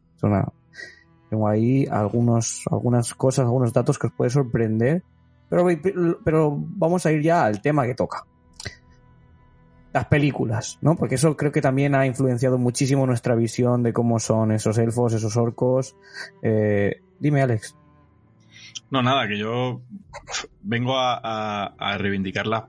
Tengo 1.30 1.48
ahí 1.48 1.86
algunos, 1.90 2.62
algunas 2.70 3.14
cosas, 3.14 3.46
algunos 3.46 3.72
datos 3.72 3.98
que 3.98 4.08
os 4.08 4.12
puede 4.12 4.30
sorprender. 4.30 5.02
Pero, 5.48 5.66
pero 6.24 6.54
vamos 6.56 7.04
a 7.06 7.12
ir 7.12 7.22
ya 7.22 7.44
al 7.44 7.60
tema 7.60 7.86
que 7.86 7.94
toca. 7.94 8.24
Las 9.92 10.06
películas, 10.06 10.78
¿no? 10.80 10.96
Porque 10.96 11.16
eso 11.16 11.36
creo 11.36 11.52
que 11.52 11.60
también 11.60 11.94
ha 11.94 12.06
influenciado 12.06 12.56
muchísimo 12.58 13.06
nuestra 13.06 13.34
visión 13.34 13.82
de 13.82 13.92
cómo 13.92 14.18
son 14.18 14.52
esos 14.52 14.78
elfos, 14.78 15.12
esos 15.12 15.36
orcos. 15.36 15.96
Eh, 16.42 17.00
dime, 17.22 17.40
Alex. 17.40 17.76
No, 18.90 19.02
nada, 19.02 19.26
que 19.26 19.38
yo 19.38 19.80
vengo 20.60 20.98
a, 20.98 21.96
reivindicar 21.98 22.46
la, 22.46 22.66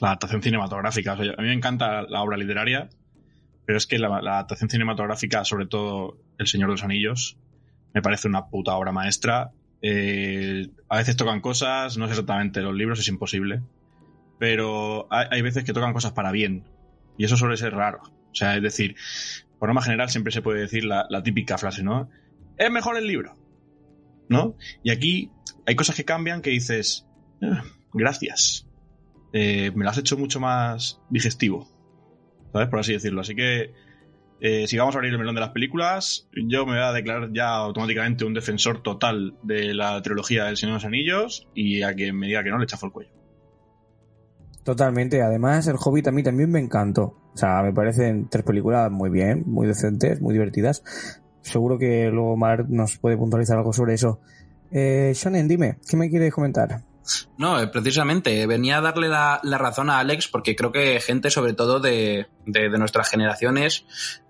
adaptación 0.00 0.42
cinematográfica. 0.42 1.12
O 1.12 1.16
sea, 1.16 1.34
a 1.36 1.42
mí 1.42 1.48
me 1.48 1.52
encanta 1.52 2.02
la 2.02 2.22
obra 2.22 2.36
literaria, 2.36 2.88
pero 3.64 3.78
es 3.78 3.86
que 3.86 3.98
la, 3.98 4.08
adaptación 4.08 4.70
cinematográfica, 4.70 5.44
sobre 5.44 5.66
todo 5.66 6.18
El 6.38 6.48
Señor 6.48 6.70
de 6.70 6.74
los 6.74 6.82
Anillos, 6.82 7.36
me 7.94 8.02
parece 8.02 8.28
una 8.28 8.46
puta 8.46 8.74
obra 8.74 8.92
maestra. 8.92 9.52
Eh, 9.82 10.68
a 10.88 10.96
veces 10.96 11.16
tocan 11.16 11.40
cosas, 11.40 11.96
no 11.96 12.06
sé 12.06 12.12
exactamente, 12.12 12.60
los 12.62 12.74
libros 12.74 12.98
es 12.98 13.08
imposible, 13.08 13.62
pero 14.38 15.06
hay, 15.10 15.26
hay 15.30 15.42
veces 15.42 15.64
que 15.64 15.72
tocan 15.72 15.92
cosas 15.92 16.12
para 16.12 16.32
bien, 16.32 16.64
y 17.16 17.24
eso 17.24 17.36
suele 17.36 17.56
ser 17.56 17.72
raro. 17.74 18.00
O 18.02 18.34
sea, 18.34 18.56
es 18.56 18.62
decir, 18.62 18.96
por 19.58 19.68
norma 19.68 19.82
general 19.82 20.10
siempre 20.10 20.32
se 20.32 20.42
puede 20.42 20.60
decir 20.60 20.84
la, 20.84 21.06
la 21.08 21.22
típica 21.22 21.56
frase, 21.56 21.82
¿no? 21.82 22.10
Es 22.56 22.70
mejor 22.70 22.96
el 22.98 23.06
libro, 23.06 23.34
¿no? 24.30 24.56
Y 24.82 24.90
aquí 24.90 25.30
hay 25.66 25.76
cosas 25.76 25.96
que 25.96 26.04
cambian 26.06 26.40
que 26.40 26.50
dices, 26.50 27.06
"Ah, 27.42 27.64
gracias. 27.92 28.66
Eh, 29.32 29.70
me 29.74 29.84
lo 29.84 29.90
has 29.90 29.98
hecho 29.98 30.16
mucho 30.16 30.40
más 30.40 31.00
digestivo. 31.10 31.68
¿Sabes? 32.52 32.68
Por 32.68 32.78
así 32.78 32.92
decirlo. 32.92 33.20
Así 33.20 33.34
que, 33.34 33.72
eh, 34.40 34.66
si 34.66 34.78
vamos 34.78 34.94
a 34.94 34.98
abrir 34.98 35.12
el 35.12 35.18
melón 35.18 35.34
de 35.34 35.40
las 35.40 35.50
películas, 35.50 36.28
yo 36.32 36.64
me 36.64 36.72
voy 36.72 36.82
a 36.82 36.92
declarar 36.92 37.30
ya 37.32 37.48
automáticamente 37.54 38.24
un 38.24 38.34
defensor 38.34 38.82
total 38.82 39.36
de 39.42 39.74
la 39.74 40.00
trilogía 40.02 40.44
del 40.44 40.56
Señor 40.56 40.74
de 40.74 40.76
los 40.76 40.84
Anillos 40.84 41.48
y 41.54 41.82
a 41.82 41.94
quien 41.94 42.16
me 42.16 42.28
diga 42.28 42.42
que 42.42 42.50
no 42.50 42.58
le 42.58 42.66
chafo 42.66 42.86
el 42.86 42.92
cuello. 42.92 43.10
Totalmente. 44.64 45.22
Además, 45.22 45.66
el 45.66 45.76
Hobbit 45.78 46.08
a 46.08 46.12
mí 46.12 46.22
también 46.22 46.50
me 46.50 46.60
encantó. 46.60 47.16
O 47.32 47.36
sea, 47.36 47.62
me 47.62 47.72
parecen 47.72 48.28
tres 48.28 48.44
películas 48.44 48.90
muy 48.90 49.10
bien, 49.10 49.44
muy 49.46 49.66
decentes, 49.66 50.20
muy 50.20 50.32
divertidas. 50.34 50.82
Seguro 51.42 51.78
que 51.78 52.10
luego 52.10 52.36
Mar 52.36 52.66
nos 52.68 52.98
puede 52.98 53.16
puntualizar 53.16 53.56
algo 53.58 53.72
sobre 53.72 53.94
eso. 53.94 54.20
Eh, 54.70 55.12
Shonen, 55.14 55.48
dime, 55.48 55.78
¿qué 55.88 55.96
me 55.96 56.08
quieres 56.10 56.32
comentar? 56.32 56.82
No, 57.38 57.60
eh, 57.60 57.66
precisamente, 57.66 58.46
venía 58.46 58.78
a 58.78 58.80
darle 58.82 59.08
la, 59.08 59.40
la 59.42 59.58
razón 59.58 59.90
a 59.90 59.98
Alex 59.98 60.28
porque 60.28 60.54
creo 60.54 60.70
que 60.70 61.00
gente, 61.00 61.30
sobre 61.30 61.54
todo 61.54 61.80
de, 61.80 62.26
de- 62.46 62.68
nuestras 62.78 63.08
generaciones, 63.08 63.84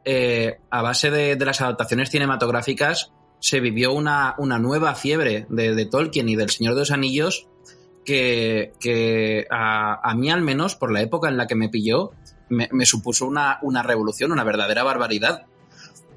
eh, 0.05 0.59
a 0.71 0.81
base 0.81 1.11
de, 1.11 1.37
de 1.37 1.45
las 1.45 1.61
adaptaciones 1.61 2.09
cinematográficas, 2.11 3.13
se 3.39 3.61
vivió 3.61 3.93
una, 3.93 4.35
una 4.39 4.59
nueva 4.59 4.95
fiebre 4.95 5.47
de, 5.51 5.75
de 5.75 5.87
Tolkien 5.87 6.29
y 6.29 6.37
del 6.37 6.51
Señor 6.51 6.75
de 6.75 6.81
los 6.81 6.91
Anillos 6.91 7.49
que, 8.05 8.73
que 8.81 9.47
a, 9.51 10.01
a 10.09 10.15
mí 10.15 10.31
al 10.31 10.41
menos, 10.43 10.75
por 10.75 10.91
la 10.91 11.03
época 11.03 11.29
en 11.29 11.37
la 11.37 11.47
que 11.47 11.55
me 11.57 11.69
pilló, 11.69 12.13
me, 12.49 12.69
me 12.73 12.87
supuso 12.87 13.27
una, 13.27 13.59
una 13.63 13.83
revolución, 13.83 14.33
una 14.33 14.45
verdadera 14.45 14.83
barbaridad. 14.85 15.47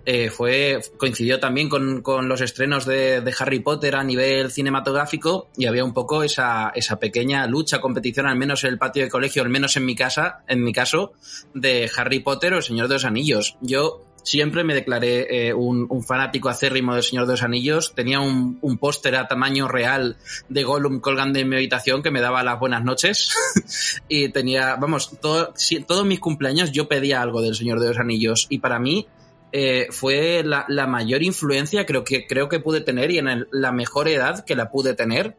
Eh, 0.06 0.30
fue 0.30 0.82
coincidió 0.98 1.40
también 1.40 1.70
con, 1.70 2.02
con 2.02 2.28
los 2.28 2.42
estrenos 2.42 2.86
de, 2.86 3.22
de 3.22 3.36
Harry 3.40 3.60
Potter 3.60 3.96
a 3.96 4.04
nivel 4.04 4.52
cinematográfico 4.52 5.50
y 5.56 5.66
había 5.66 5.86
un 5.86 5.94
poco 5.94 6.24
esa, 6.24 6.72
esa 6.76 7.00
pequeña 7.00 7.48
lucha, 7.48 7.80
competición, 7.80 8.26
al 8.26 8.38
menos 8.38 8.64
en 8.64 8.72
el 8.72 8.78
patio 8.78 9.04
de 9.04 9.10
colegio, 9.10 9.44
al 9.44 9.50
menos 9.50 9.78
en 9.78 9.86
mi 9.86 9.96
casa, 9.96 10.44
en 10.48 10.64
mi 10.64 10.74
caso, 10.74 11.14
de 11.54 11.90
Harry 11.96 12.20
Potter 12.20 12.54
o 12.54 12.58
El 12.58 12.64
Señor 12.64 12.88
de 12.90 12.96
los 12.96 13.06
Anillos. 13.06 13.58
Yo 13.62 14.02
siempre 14.24 14.64
me 14.64 14.74
declaré 14.74 15.48
eh, 15.48 15.54
un, 15.54 15.86
un 15.90 16.04
fanático 16.04 16.50
acérrimo 16.50 16.94
del 16.94 17.04
Señor 17.04 17.26
de 17.26 17.34
los 17.34 17.44
Anillos. 17.44 17.94
Tenía 17.94 18.20
un, 18.20 18.58
un 18.62 18.78
póster 18.78 19.16
a 19.16 19.28
tamaño 19.28 19.68
real 19.68 20.18
de 20.50 20.64
Gollum 20.64 21.00
colgando 21.00 21.40
en 21.40 21.50
mi 21.50 21.56
habitación 21.56 22.02
que 22.02 22.12
me 22.12 22.22
daba 22.22 22.44
las 22.44 22.60
buenas 22.60 22.84
noches. 22.84 23.30
y 24.10 24.30
tenía, 24.30 24.76
vamos, 24.76 25.12
todo, 25.22 25.54
todos 25.88 26.06
mis 26.06 26.20
cumpleaños 26.20 26.72
yo 26.72 26.88
pedía 26.88 27.22
algo 27.22 27.42
del 27.42 27.56
Señor 27.56 27.80
de 27.80 27.88
los 27.88 28.00
Anillos. 28.00 28.48
Y 28.50 28.60
para 28.60 28.80
mí 28.80 29.08
eh, 29.56 29.86
fue 29.92 30.44
la, 30.44 30.88
mayor 30.88 31.22
influencia 31.22 31.86
creo 31.86 32.04
que, 32.04 32.26
creo 32.26 32.50
que 32.50 32.60
pude 32.60 32.82
tener 32.82 33.12
y 33.12 33.20
en 33.20 33.48
la 33.52 33.72
mejor 33.72 34.08
edad 34.08 34.44
que 34.44 34.56
la 34.56 34.72
pude 34.72 34.96
tener 34.96 35.38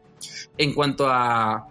en 0.57 0.73
cuanto 0.73 1.09
a 1.09 1.67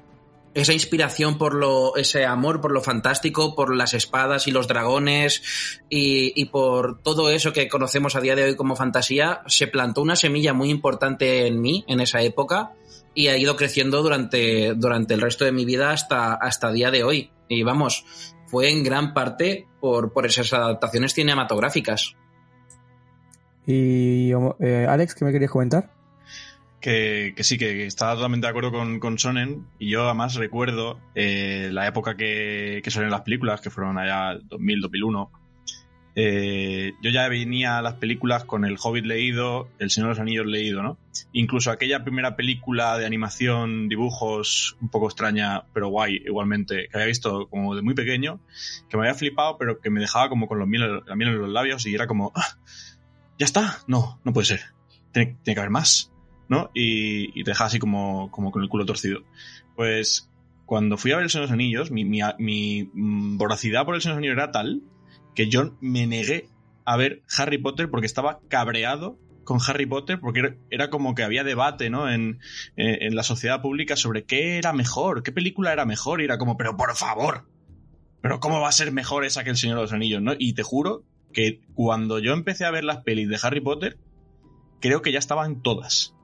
esa 0.52 0.74
inspiración 0.74 1.38
por 1.38 1.54
lo, 1.54 1.96
ese 1.96 2.26
amor 2.26 2.60
por 2.60 2.70
lo 2.70 2.82
fantástico, 2.82 3.54
por 3.54 3.74
las 3.74 3.94
espadas 3.94 4.46
y 4.46 4.50
los 4.50 4.68
dragones 4.68 5.80
y, 5.88 6.38
y 6.40 6.44
por 6.44 7.00
todo 7.02 7.30
eso 7.30 7.54
que 7.54 7.66
conocemos 7.66 8.14
a 8.14 8.20
día 8.20 8.36
de 8.36 8.44
hoy 8.44 8.56
como 8.56 8.76
fantasía, 8.76 9.40
se 9.46 9.66
plantó 9.66 10.02
una 10.02 10.14
semilla 10.14 10.52
muy 10.52 10.68
importante 10.68 11.46
en 11.46 11.62
mí 11.62 11.84
en 11.88 12.00
esa 12.00 12.20
época 12.20 12.72
y 13.14 13.28
ha 13.28 13.38
ido 13.38 13.56
creciendo 13.56 14.02
durante, 14.02 14.74
durante 14.74 15.14
el 15.14 15.22
resto 15.22 15.46
de 15.46 15.52
mi 15.52 15.64
vida 15.64 15.92
hasta, 15.92 16.34
hasta 16.34 16.72
día 16.72 16.90
de 16.90 17.04
hoy. 17.04 17.30
Y 17.48 17.62
vamos, 17.62 18.04
fue 18.46 18.70
en 18.70 18.84
gran 18.84 19.14
parte 19.14 19.66
por, 19.80 20.12
por 20.12 20.26
esas 20.26 20.52
adaptaciones 20.52 21.14
cinematográficas. 21.14 22.16
Y 23.66 24.30
eh, 24.60 24.86
Alex, 24.88 25.14
¿qué 25.14 25.24
me 25.24 25.32
querías 25.32 25.50
comentar? 25.50 25.90
Que, 26.80 27.32
que 27.34 27.44
sí, 27.44 27.56
que 27.56 27.86
estaba 27.86 28.14
totalmente 28.14 28.46
de 28.46 28.50
acuerdo 28.50 28.70
con, 28.70 29.00
con 29.00 29.18
Sonen. 29.18 29.66
Y 29.78 29.90
yo 29.90 30.04
además 30.04 30.34
recuerdo 30.34 31.00
eh, 31.14 31.70
la 31.72 31.86
época 31.86 32.16
que, 32.16 32.80
que 32.84 32.90
salieron 32.90 33.12
las 33.12 33.22
películas, 33.22 33.60
que 33.62 33.70
fueron 33.70 33.96
allá 33.98 34.38
2000, 34.44 34.80
2001. 34.82 35.30
eh, 36.16 36.92
yo 37.02 37.10
ya 37.10 37.26
venía 37.28 37.78
a 37.78 37.82
las 37.82 37.94
películas 37.94 38.44
con 38.44 38.66
El 38.66 38.76
Hobbit 38.80 39.06
leído, 39.06 39.70
El 39.78 39.90
Señor 39.90 40.08
de 40.08 40.12
los 40.12 40.20
Anillos 40.20 40.46
leído, 40.46 40.82
¿no? 40.82 40.98
Incluso 41.32 41.70
aquella 41.70 42.04
primera 42.04 42.36
película 42.36 42.98
de 42.98 43.06
animación, 43.06 43.88
dibujos, 43.88 44.76
un 44.82 44.90
poco 44.90 45.06
extraña, 45.06 45.64
pero 45.72 45.88
guay, 45.88 46.22
igualmente, 46.26 46.88
que 46.90 46.96
había 46.98 47.06
visto 47.06 47.48
como 47.48 47.74
de 47.74 47.80
muy 47.82 47.94
pequeño, 47.94 48.40
que 48.90 48.96
me 48.98 49.04
había 49.04 49.14
flipado, 49.18 49.56
pero 49.58 49.80
que 49.80 49.88
me 49.90 50.00
dejaba 50.00 50.28
como 50.28 50.46
con 50.48 50.58
los 50.58 50.68
miel, 50.68 51.00
la 51.06 51.16
miel 51.16 51.30
en 51.30 51.38
los 51.38 51.48
labios 51.50 51.86
y 51.86 51.94
era 51.94 52.06
como, 52.06 52.30
"Ah, 52.36 52.46
¿ya 53.38 53.46
está? 53.46 53.78
No, 53.86 54.20
no 54.24 54.32
puede 54.32 54.46
ser. 54.46 54.60
Tiene, 55.12 55.36
que 55.44 55.58
haber 55.58 55.70
más, 55.70 56.12
¿no? 56.48 56.70
Y, 56.74 57.44
te 57.44 57.50
dejaba 57.50 57.68
así 57.68 57.78
como, 57.78 58.30
como 58.30 58.50
con 58.50 58.62
el 58.62 58.68
culo 58.68 58.86
torcido. 58.86 59.22
Pues 59.76 60.30
cuando 60.66 60.96
fui 60.96 61.12
a 61.12 61.16
ver 61.16 61.24
El 61.24 61.30
Señor 61.30 61.46
de 61.46 61.52
los 61.52 61.54
Anillos, 61.54 61.90
mi, 61.90 62.90
voracidad 63.36 63.84
por 63.84 63.94
El 63.94 64.02
Señor 64.02 64.16
de 64.16 64.20
los 64.20 64.28
Anillos 64.28 64.42
era 64.42 64.52
tal 64.52 64.82
que 65.34 65.48
yo 65.48 65.76
me 65.80 66.06
negué 66.06 66.48
a 66.84 66.96
ver 66.96 67.22
Harry 67.36 67.58
Potter 67.58 67.90
porque 67.90 68.06
estaba 68.06 68.40
cabreado 68.48 69.18
con 69.42 69.58
Harry 69.66 69.84
Potter 69.84 70.20
porque 70.20 70.56
era, 70.70 70.90
como 70.90 71.14
que 71.14 71.22
había 71.22 71.44
debate 71.44 71.90
¿no? 71.90 72.08
en, 72.08 72.38
en, 72.76 73.02
en 73.02 73.16
la 73.16 73.24
sociedad 73.24 73.60
pública 73.60 73.96
sobre 73.96 74.24
qué 74.24 74.58
era 74.58 74.72
mejor, 74.72 75.22
qué 75.22 75.32
película 75.32 75.72
era 75.72 75.84
mejor 75.86 76.20
y 76.20 76.24
era 76.24 76.38
como, 76.38 76.56
pero 76.56 76.76
por 76.76 76.94
favor, 76.94 77.48
pero 78.22 78.40
¿cómo 78.40 78.60
va 78.60 78.68
a 78.68 78.72
ser 78.72 78.90
mejor 78.92 79.24
esa 79.24 79.44
que 79.44 79.50
El 79.50 79.56
Señor 79.56 79.76
de 79.76 79.82
los 79.82 79.92
Anillos? 79.92 80.22
¿no? 80.22 80.32
Y 80.38 80.54
te 80.54 80.62
juro 80.62 81.04
que 81.34 81.60
cuando 81.74 82.18
yo 82.18 82.32
empecé 82.32 82.64
a 82.64 82.70
ver 82.70 82.84
las 82.84 82.98
pelis 82.98 83.28
de 83.28 83.38
Harry 83.42 83.60
Potter, 83.60 83.98
creo 84.80 85.02
que 85.02 85.12
ya 85.12 85.18
estaban 85.18 85.62
todas. 85.62 86.14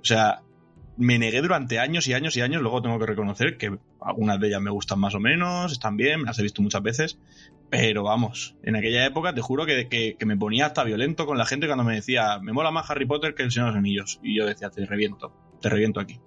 O 0.00 0.04
sea, 0.04 0.42
me 0.96 1.18
negué 1.18 1.40
durante 1.40 1.78
años 1.78 2.06
y 2.06 2.12
años 2.12 2.36
y 2.36 2.42
años, 2.42 2.60
luego 2.60 2.82
tengo 2.82 2.98
que 2.98 3.06
reconocer 3.06 3.56
que 3.56 3.78
algunas 4.00 4.38
de 4.40 4.48
ellas 4.48 4.60
me 4.60 4.70
gustan 4.70 4.98
más 4.98 5.14
o 5.14 5.20
menos, 5.20 5.72
están 5.72 5.96
bien, 5.96 6.24
las 6.24 6.38
he 6.38 6.42
visto 6.42 6.60
muchas 6.60 6.82
veces, 6.82 7.18
pero 7.70 8.02
vamos, 8.02 8.56
en 8.62 8.76
aquella 8.76 9.06
época 9.06 9.34
te 9.34 9.40
juro 9.40 9.64
que, 9.64 9.88
que, 9.88 10.16
que, 10.18 10.26
me 10.26 10.36
ponía 10.36 10.66
hasta 10.66 10.84
violento 10.84 11.24
con 11.24 11.38
la 11.38 11.46
gente 11.46 11.66
cuando 11.66 11.84
me 11.84 11.94
decía, 11.94 12.38
me 12.40 12.52
mola 12.52 12.70
más 12.70 12.90
Harry 12.90 13.06
Potter 13.06 13.34
que 13.34 13.44
el 13.44 13.50
Señor 13.50 13.68
de 13.68 13.72
los 13.72 13.78
Anillos. 13.78 14.20
Y 14.22 14.36
yo 14.36 14.44
decía, 14.44 14.68
te 14.68 14.84
reviento, 14.84 15.32
te 15.60 15.70
reviento 15.70 16.00
aquí. 16.00 16.20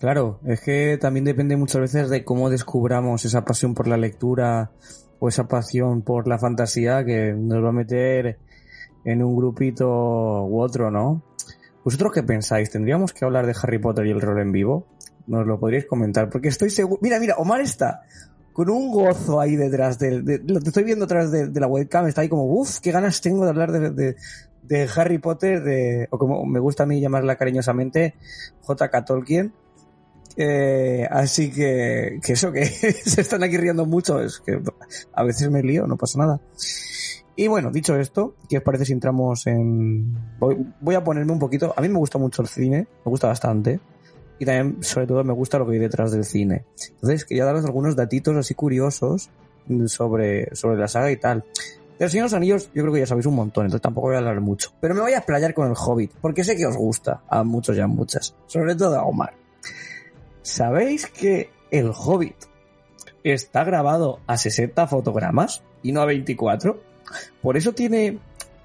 Claro, 0.00 0.40
es 0.46 0.62
que 0.62 0.96
también 0.98 1.26
depende 1.26 1.58
muchas 1.58 1.82
veces 1.82 2.08
de 2.08 2.24
cómo 2.24 2.48
descubramos 2.48 3.26
esa 3.26 3.44
pasión 3.44 3.74
por 3.74 3.86
la 3.86 3.98
lectura 3.98 4.70
o 5.18 5.28
esa 5.28 5.46
pasión 5.46 6.00
por 6.00 6.26
la 6.26 6.38
fantasía 6.38 7.04
que 7.04 7.34
nos 7.34 7.62
va 7.62 7.68
a 7.68 7.72
meter 7.72 8.38
en 9.04 9.22
un 9.22 9.36
grupito 9.36 9.86
u 9.86 10.58
otro, 10.58 10.90
¿no? 10.90 11.22
¿Vosotros 11.84 12.12
qué 12.14 12.22
pensáis? 12.22 12.70
¿Tendríamos 12.70 13.12
que 13.12 13.26
hablar 13.26 13.44
de 13.46 13.54
Harry 13.62 13.78
Potter 13.78 14.06
y 14.06 14.10
el 14.10 14.22
rol 14.22 14.40
en 14.40 14.52
vivo? 14.52 14.86
Nos 15.26 15.46
lo 15.46 15.60
podríais 15.60 15.84
comentar, 15.84 16.30
porque 16.30 16.48
estoy 16.48 16.70
seguro... 16.70 16.98
Mira, 17.02 17.20
mira, 17.20 17.34
Omar 17.36 17.60
está 17.60 18.00
con 18.54 18.70
un 18.70 18.90
gozo 18.90 19.38
ahí 19.38 19.54
detrás 19.54 19.98
de... 19.98 20.22
de 20.22 20.40
lo 20.46 20.60
estoy 20.60 20.84
viendo 20.84 21.04
detrás 21.04 21.30
de, 21.30 21.60
la 21.60 21.66
webcam, 21.66 22.06
está 22.06 22.22
ahí 22.22 22.30
como, 22.30 22.44
uff, 22.44 22.78
qué 22.80 22.90
ganas 22.90 23.20
tengo 23.20 23.44
de 23.44 23.50
hablar 23.50 23.70
de, 23.70 23.90
de, 23.90 24.16
de 24.62 24.88
Harry 24.96 25.18
Potter, 25.18 25.62
de, 25.62 26.08
o 26.10 26.16
como 26.16 26.46
me 26.46 26.58
gusta 26.58 26.84
a 26.84 26.86
mí 26.86 27.02
llamarla 27.02 27.36
cariñosamente, 27.36 28.14
J.K. 28.62 29.04
Tolkien. 29.04 29.52
Eh, 30.42 31.06
así 31.10 31.50
que, 31.50 32.18
que 32.24 32.32
eso, 32.32 32.50
que 32.50 32.64
se 33.04 33.20
están 33.20 33.42
aquí 33.42 33.58
riendo 33.58 33.84
mucho, 33.84 34.22
es 34.22 34.40
que 34.40 34.58
a 35.12 35.22
veces 35.22 35.50
me 35.50 35.62
lío, 35.62 35.86
no 35.86 35.98
pasa 35.98 36.18
nada. 36.18 36.40
Y 37.36 37.46
bueno, 37.46 37.70
dicho 37.70 37.94
esto, 37.94 38.36
¿qué 38.48 38.56
os 38.56 38.62
parece 38.62 38.86
si 38.86 38.94
entramos 38.94 39.46
en... 39.46 40.16
Voy, 40.38 40.94
a 40.94 41.04
ponerme 41.04 41.32
un 41.32 41.38
poquito... 41.38 41.74
A 41.76 41.82
mí 41.82 41.90
me 41.90 41.98
gusta 41.98 42.16
mucho 42.16 42.40
el 42.40 42.48
cine, 42.48 42.86
me 43.04 43.10
gusta 43.10 43.26
bastante. 43.26 43.80
Y 44.38 44.46
también, 44.46 44.82
sobre 44.82 45.06
todo, 45.06 45.22
me 45.24 45.34
gusta 45.34 45.58
lo 45.58 45.66
que 45.66 45.74
hay 45.74 45.78
detrás 45.78 46.10
del 46.10 46.24
cine. 46.24 46.64
Entonces, 46.88 47.26
quería 47.26 47.44
daros 47.44 47.66
algunos 47.66 47.94
datitos 47.94 48.34
así 48.34 48.54
curiosos 48.54 49.28
sobre, 49.88 50.54
sobre 50.56 50.78
la 50.78 50.88
saga 50.88 51.10
y 51.10 51.18
tal. 51.18 51.44
De 51.98 52.06
los 52.06 52.12
Señor 52.12 52.24
los 52.24 52.34
Anillos, 52.34 52.70
yo 52.74 52.82
creo 52.82 52.94
que 52.94 53.00
ya 53.00 53.06
sabéis 53.06 53.26
un 53.26 53.34
montón, 53.34 53.66
entonces 53.66 53.82
tampoco 53.82 54.06
voy 54.06 54.16
a 54.16 54.20
hablar 54.20 54.40
mucho. 54.40 54.72
Pero 54.80 54.94
me 54.94 55.02
voy 55.02 55.12
a 55.12 55.18
explayar 55.18 55.52
con 55.52 55.68
el 55.68 55.76
Hobbit, 55.76 56.12
porque 56.22 56.44
sé 56.44 56.56
que 56.56 56.64
os 56.64 56.78
gusta, 56.78 57.24
a 57.28 57.44
muchos 57.44 57.76
y 57.76 57.80
a 57.80 57.86
muchas. 57.86 58.34
Sobre 58.46 58.74
todo 58.74 58.98
a 58.98 59.04
Omar. 59.04 59.39
¿Sabéis 60.42 61.06
que 61.06 61.50
el 61.70 61.92
Hobbit 61.94 62.36
está 63.24 63.64
grabado 63.64 64.20
a 64.26 64.36
60 64.36 64.86
fotogramas 64.86 65.62
y 65.82 65.92
no 65.92 66.00
a 66.00 66.06
24? 66.06 66.80
Por 67.42 67.56
eso 67.56 67.72
tiene 67.72 68.18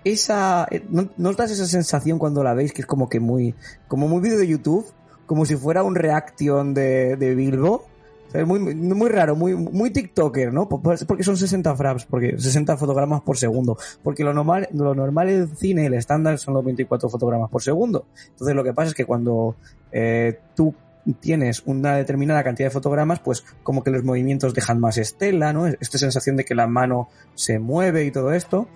esa. 0.04 0.68
¿No, 0.90 1.10
¿No, 1.18 1.30
os 1.30 1.38
das 1.38 1.52
esa 1.52 1.66
sensación 1.66 2.20
cuando 2.20 2.44
la 2.44 2.54
veis 2.54 2.72
que 2.72 2.82
es 2.82 2.88
como 2.88 3.10
que 3.10 3.20
muy. 3.20 3.56
como 3.88 4.08
muy 4.08 4.22
vídeo 4.22 4.38
de 4.38 4.48
YouTube? 4.48 4.86
Como 5.26 5.46
si 5.46 5.56
fuera 5.56 5.84
un 5.84 5.96
reaction 5.96 6.74
de, 6.74 7.18
de 7.18 7.36
Bilbo. 7.36 7.86
Es 8.34 8.46
muy, 8.46 8.60
muy 8.60 9.10
raro, 9.10 9.36
muy, 9.36 9.56
muy 9.56 9.92
TikToker, 9.92 10.52
¿no? 10.52 10.68
Porque 10.68 11.24
son 11.24 11.38
60 11.38 11.74
frames, 11.76 12.06
porque 12.06 12.38
60 12.38 12.76
fotogramas 12.76 13.22
por 13.22 13.38
segundo. 13.38 13.78
Porque 14.04 14.26
lo 14.26 14.34
normal, 14.34 14.68
lo 14.74 14.94
normal 14.94 15.30
en 15.30 15.56
cine, 15.56 15.86
el 15.86 15.94
estándar, 15.94 16.38
son 16.38 16.54
los 16.54 16.66
24 16.66 17.08
fotogramas 17.08 17.50
por 17.50 17.64
segundo. 17.64 18.06
Entonces 18.32 18.54
lo 18.54 18.64
que 18.64 18.74
pasa 18.74 18.90
es 18.90 18.94
que 18.94 19.06
cuando 19.06 19.56
eh, 19.92 20.38
tú 20.54 20.76
tienes 21.14 21.64
una 21.66 21.96
determinada 21.96 22.44
cantidad 22.44 22.68
de 22.68 22.74
fotogramas, 22.74 23.20
pues 23.20 23.46
como 23.64 23.84
que 23.84 23.92
los 23.92 24.04
movimientos 24.04 24.54
dejan 24.54 24.80
más 24.80 24.98
estela, 24.98 25.54
¿no? 25.54 25.68
Esta 25.68 25.98
sensación 25.98 26.36
de 26.36 26.46
que 26.46 26.56
la 26.56 26.68
mano 26.68 27.10
se 27.36 27.60
mueve 27.60 28.06
y 28.06 28.12
todo 28.12 28.34
esto. 28.34 28.68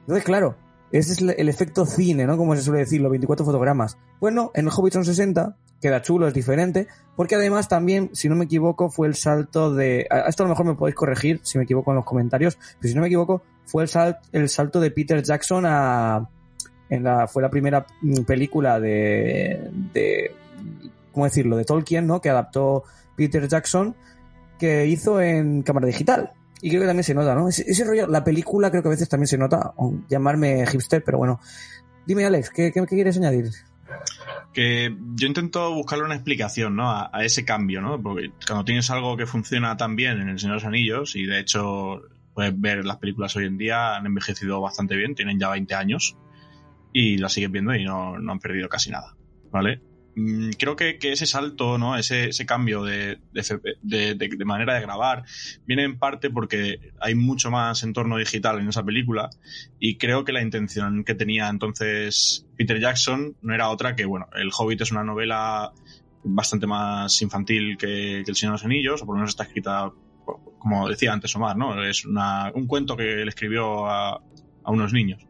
Entonces, 0.00 0.24
claro, 0.24 0.56
ese 0.92 1.12
es 1.12 1.20
el 1.20 1.48
efecto 1.48 1.84
cine, 1.84 2.26
¿no? 2.26 2.36
Como 2.36 2.56
se 2.56 2.62
suele 2.62 2.80
decir, 2.80 3.00
los 3.00 3.10
24 3.10 3.44
fotogramas. 3.44 3.98
Bueno, 4.20 4.50
en 4.54 4.66
el 4.66 4.72
Hobbit 4.74 4.94
son 4.94 5.04
60, 5.04 5.56
queda 5.80 6.02
chulo, 6.02 6.26
es 6.26 6.34
diferente, 6.34 6.88
porque 7.16 7.34
además 7.34 7.68
también, 7.68 8.10
si 8.14 8.28
no 8.28 8.36
me 8.36 8.46
equivoco, 8.46 8.90
fue 8.90 9.06
el 9.06 9.14
salto 9.14 9.74
de... 9.74 10.06
A 10.10 10.28
esto 10.28 10.42
a 10.42 10.46
lo 10.46 10.50
mejor 10.50 10.66
me 10.66 10.74
podéis 10.74 10.94
corregir 10.94 11.40
si 11.42 11.58
me 11.58 11.64
equivoco 11.64 11.90
en 11.90 11.96
los 11.96 12.04
comentarios, 12.04 12.58
pero 12.80 12.88
si 12.88 12.94
no 12.94 13.02
me 13.02 13.08
equivoco, 13.08 13.42
fue 13.66 13.82
el, 13.82 13.88
sal... 13.88 14.18
el 14.32 14.48
salto 14.48 14.80
de 14.80 14.90
Peter 14.90 15.22
Jackson 15.22 15.64
a... 15.66 16.28
En 16.90 17.04
la, 17.04 17.28
fue 17.28 17.42
la 17.42 17.50
primera 17.50 17.84
película 18.26 18.80
de, 18.80 19.70
de 19.92 20.34
¿cómo 21.18 21.24
decirlo?, 21.24 21.56
de 21.56 21.64
Tolkien, 21.64 22.06
¿no? 22.06 22.20
Que 22.20 22.30
adaptó 22.30 22.84
Peter 23.16 23.48
Jackson, 23.48 23.96
que 24.56 24.86
hizo 24.86 25.20
en 25.20 25.62
cámara 25.62 25.88
digital. 25.88 26.30
Y 26.62 26.70
creo 26.70 26.82
que 26.82 26.86
también 26.86 27.02
se 27.02 27.14
nota, 27.14 27.34
¿no? 27.34 27.48
Ese, 27.48 27.84
rollo, 27.84 28.06
la 28.06 28.22
película 28.22 28.70
creo 28.70 28.82
que 28.82 28.88
a 28.88 28.90
veces 28.90 29.08
también 29.08 29.26
se 29.26 29.36
nota, 29.36 29.74
llamarme 30.08 30.64
hipster, 30.66 31.02
pero 31.02 31.18
bueno. 31.18 31.40
Dime, 32.06 32.24
Alex, 32.24 32.50
¿qué, 32.50 32.70
qué, 32.72 32.80
qué 32.80 32.94
quieres 32.94 33.16
añadir? 33.16 33.50
que 34.52 34.96
yo 35.14 35.26
intento 35.26 35.72
buscarle 35.74 36.04
una 36.04 36.14
explicación 36.14 36.74
¿no? 36.74 36.90
A, 36.90 37.10
a, 37.12 37.24
ese 37.24 37.44
cambio, 37.44 37.80
¿no? 37.80 38.00
Porque 38.00 38.32
cuando 38.46 38.64
tienes 38.64 38.90
algo 38.90 39.16
que 39.16 39.26
funciona 39.26 39.76
tan 39.76 39.94
bien 39.94 40.20
en 40.20 40.28
El 40.28 40.38
Señor 40.38 40.54
de 40.54 40.62
los 40.62 40.64
Anillos, 40.64 41.16
y 41.16 41.26
de 41.26 41.40
hecho 41.40 42.02
puedes 42.34 42.58
ver 42.58 42.84
las 42.84 42.96
películas 42.96 43.34
hoy 43.36 43.46
en 43.46 43.58
día, 43.58 43.96
han 43.96 44.06
envejecido 44.06 44.60
bastante 44.60 44.96
bien, 44.96 45.14
tienen 45.14 45.38
ya 45.38 45.50
20 45.50 45.74
años, 45.74 46.16
y 46.92 47.18
las 47.18 47.32
sigues 47.32 47.50
viendo 47.50 47.74
y 47.74 47.84
no, 47.84 48.18
no 48.18 48.32
han 48.32 48.38
perdido 48.38 48.68
casi 48.68 48.90
nada, 48.90 49.14
¿vale? 49.50 49.80
Creo 50.58 50.76
que, 50.76 50.98
ese 51.00 51.26
salto, 51.26 51.78
¿no? 51.78 51.96
ese, 51.96 52.28
ese 52.28 52.46
cambio 52.46 52.82
de, 52.82 53.18
de, 53.32 54.44
manera 54.44 54.74
de 54.74 54.80
grabar, 54.80 55.24
viene 55.66 55.84
en 55.84 55.98
parte 55.98 56.30
porque 56.30 56.92
hay 57.00 57.14
mucho 57.14 57.50
más 57.50 57.82
entorno 57.82 58.16
digital 58.16 58.58
en 58.58 58.68
esa 58.68 58.84
película 58.84 59.30
y 59.78 59.96
creo 59.96 60.24
que 60.24 60.32
la 60.32 60.42
intención 60.42 61.04
que 61.04 61.14
tenía 61.14 61.48
entonces 61.48 62.46
Peter 62.56 62.80
Jackson 62.80 63.36
no 63.42 63.54
era 63.54 63.68
otra 63.68 63.94
que, 63.94 64.04
bueno, 64.04 64.26
El 64.34 64.50
Hobbit 64.56 64.80
es 64.80 64.92
una 64.92 65.04
novela 65.04 65.72
bastante 66.24 66.66
más 66.66 67.20
infantil 67.22 67.76
que, 67.78 68.20
El 68.20 68.36
Señor 68.36 68.52
de 68.52 68.56
los 68.56 68.64
Anillos, 68.64 69.02
o 69.02 69.06
por 69.06 69.14
lo 69.14 69.20
menos 69.20 69.30
está 69.30 69.44
escrita, 69.44 69.92
como 70.58 70.88
decía 70.88 71.12
antes 71.12 71.34
Omar, 71.36 71.56
¿no? 71.56 71.82
Es 71.84 72.04
una, 72.04 72.50
un 72.54 72.66
cuento 72.66 72.96
que 72.96 73.04
le 73.04 73.28
escribió 73.28 73.86
a 73.86 74.20
unos 74.66 74.92
niños. 74.92 75.27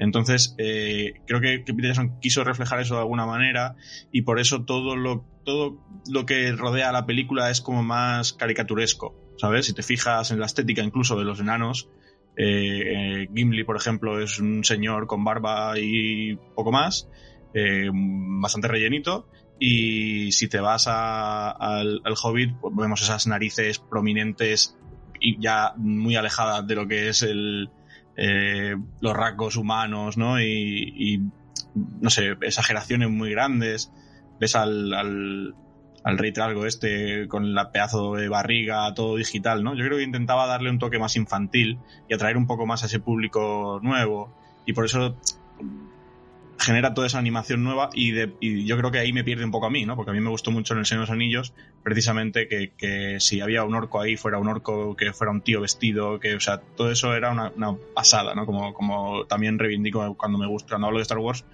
Entonces, 0.00 0.54
eh, 0.56 1.20
creo 1.26 1.40
que, 1.42 1.62
que, 1.62 1.74
Peter 1.74 1.90
Jackson 1.90 2.18
quiso 2.20 2.42
reflejar 2.42 2.80
eso 2.80 2.94
de 2.94 3.00
alguna 3.00 3.26
manera 3.26 3.76
y 4.10 4.22
por 4.22 4.40
eso 4.40 4.64
todo 4.64 4.96
lo, 4.96 5.26
todo 5.44 5.78
lo 6.10 6.24
que 6.24 6.52
rodea 6.52 6.90
la 6.90 7.04
película 7.04 7.50
es 7.50 7.60
como 7.60 7.82
más 7.82 8.32
caricaturesco, 8.32 9.14
¿sabes? 9.36 9.66
Si 9.66 9.74
te 9.74 9.82
fijas 9.82 10.30
en 10.30 10.40
la 10.40 10.46
estética 10.46 10.82
incluso 10.82 11.18
de 11.18 11.24
los 11.24 11.38
enanos, 11.38 11.90
eh, 12.34 13.24
eh, 13.24 13.28
Gimli, 13.34 13.62
por 13.64 13.76
ejemplo, 13.76 14.22
es 14.22 14.40
un 14.40 14.64
señor 14.64 15.06
con 15.06 15.22
barba 15.22 15.78
y 15.78 16.36
poco 16.54 16.72
más, 16.72 17.06
eh, 17.52 17.90
bastante 17.92 18.68
rellenito, 18.68 19.28
y 19.58 20.32
si 20.32 20.48
te 20.48 20.60
vas 20.60 20.86
a, 20.88 21.50
al, 21.50 22.00
al 22.02 22.14
Hobbit, 22.22 22.56
pues 22.58 22.74
vemos 22.74 23.02
esas 23.02 23.26
narices 23.26 23.78
prominentes 23.78 24.78
y 25.20 25.38
ya 25.38 25.74
muy 25.76 26.16
alejadas 26.16 26.66
de 26.66 26.74
lo 26.74 26.88
que 26.88 27.10
es 27.10 27.20
el, 27.20 27.68
eh, 28.16 28.76
los 29.00 29.16
rasgos 29.16 29.56
humanos, 29.56 30.16
¿no? 30.16 30.40
Y, 30.40 30.92
y, 30.96 31.22
no 32.00 32.10
sé, 32.10 32.36
exageraciones 32.42 33.10
muy 33.10 33.30
grandes. 33.30 33.92
Ves 34.38 34.56
al, 34.56 34.92
al, 34.94 35.54
al 36.04 36.18
rey 36.18 36.32
trasgo 36.32 36.66
este 36.66 37.28
con 37.28 37.54
la 37.54 37.72
pedazo 37.72 38.14
de 38.14 38.28
barriga, 38.28 38.92
todo 38.94 39.16
digital, 39.16 39.62
¿no? 39.62 39.74
Yo 39.74 39.84
creo 39.84 39.98
que 39.98 40.04
intentaba 40.04 40.46
darle 40.46 40.70
un 40.70 40.78
toque 40.78 40.98
más 40.98 41.16
infantil 41.16 41.78
y 42.08 42.14
atraer 42.14 42.36
un 42.36 42.46
poco 42.46 42.66
más 42.66 42.82
a 42.82 42.86
ese 42.86 43.00
público 43.00 43.80
nuevo. 43.82 44.34
Y 44.66 44.72
por 44.72 44.84
eso 44.84 45.16
genera 46.60 46.92
toda 46.92 47.06
esa 47.06 47.18
animación 47.18 47.64
nueva 47.64 47.88
y, 47.94 48.10
de, 48.12 48.34
y 48.38 48.66
yo 48.66 48.76
creo 48.76 48.90
que 48.90 48.98
ahí 48.98 49.12
me 49.12 49.24
pierde 49.24 49.44
un 49.44 49.50
poco 49.50 49.66
a 49.66 49.70
mí, 49.70 49.86
¿no? 49.86 49.96
Porque 49.96 50.10
a 50.10 50.14
mí 50.14 50.20
me 50.20 50.28
gustó 50.28 50.50
mucho 50.50 50.74
en 50.74 50.80
El 50.80 50.86
Señor 50.86 51.06
de 51.06 51.06
los 51.06 51.14
Anillos 51.14 51.54
precisamente 51.82 52.48
que, 52.48 53.16
si 53.18 53.40
había 53.40 53.64
un 53.64 53.74
orco 53.74 54.00
ahí, 54.00 54.16
fuera 54.16 54.38
un 54.38 54.48
orco, 54.48 54.94
que 54.94 55.12
fuera 55.12 55.30
un 55.30 55.40
tío 55.40 55.62
vestido, 55.62 56.20
que, 56.20 56.34
o 56.34 56.40
sea, 56.40 56.58
todo 56.60 56.90
eso 56.90 57.14
era 57.14 57.30
una, 57.30 57.50
una 57.56 57.76
pasada, 57.94 58.34
¿no? 58.34 58.44
Como, 58.44 58.74
como 58.74 59.24
también 59.24 59.58
reivindico 59.58 60.14
cuando 60.16 60.38
me 60.38 60.46
gusta, 60.46 60.70
cuando 60.70 60.88
hablo 60.88 60.98
de 60.98 61.02
Star 61.02 61.18
Wars 61.18 61.44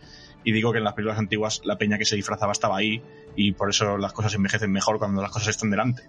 y 0.42 0.52
digo 0.52 0.72
que 0.72 0.78
en 0.78 0.84
las 0.84 0.94
películas 0.94 1.18
antiguas 1.18 1.60
la 1.64 1.78
peña 1.78 1.98
que 1.98 2.04
se 2.04 2.16
disfrazaba 2.16 2.52
estaba 2.52 2.76
ahí 2.76 3.02
y 3.36 3.52
por 3.52 3.70
eso 3.70 3.98
las 3.98 4.12
cosas 4.12 4.34
envejecen 4.34 4.72
mejor 4.72 4.98
cuando 4.98 5.22
las 5.22 5.30
cosas 5.30 5.48
están 5.48 5.70
delante. 5.70 6.02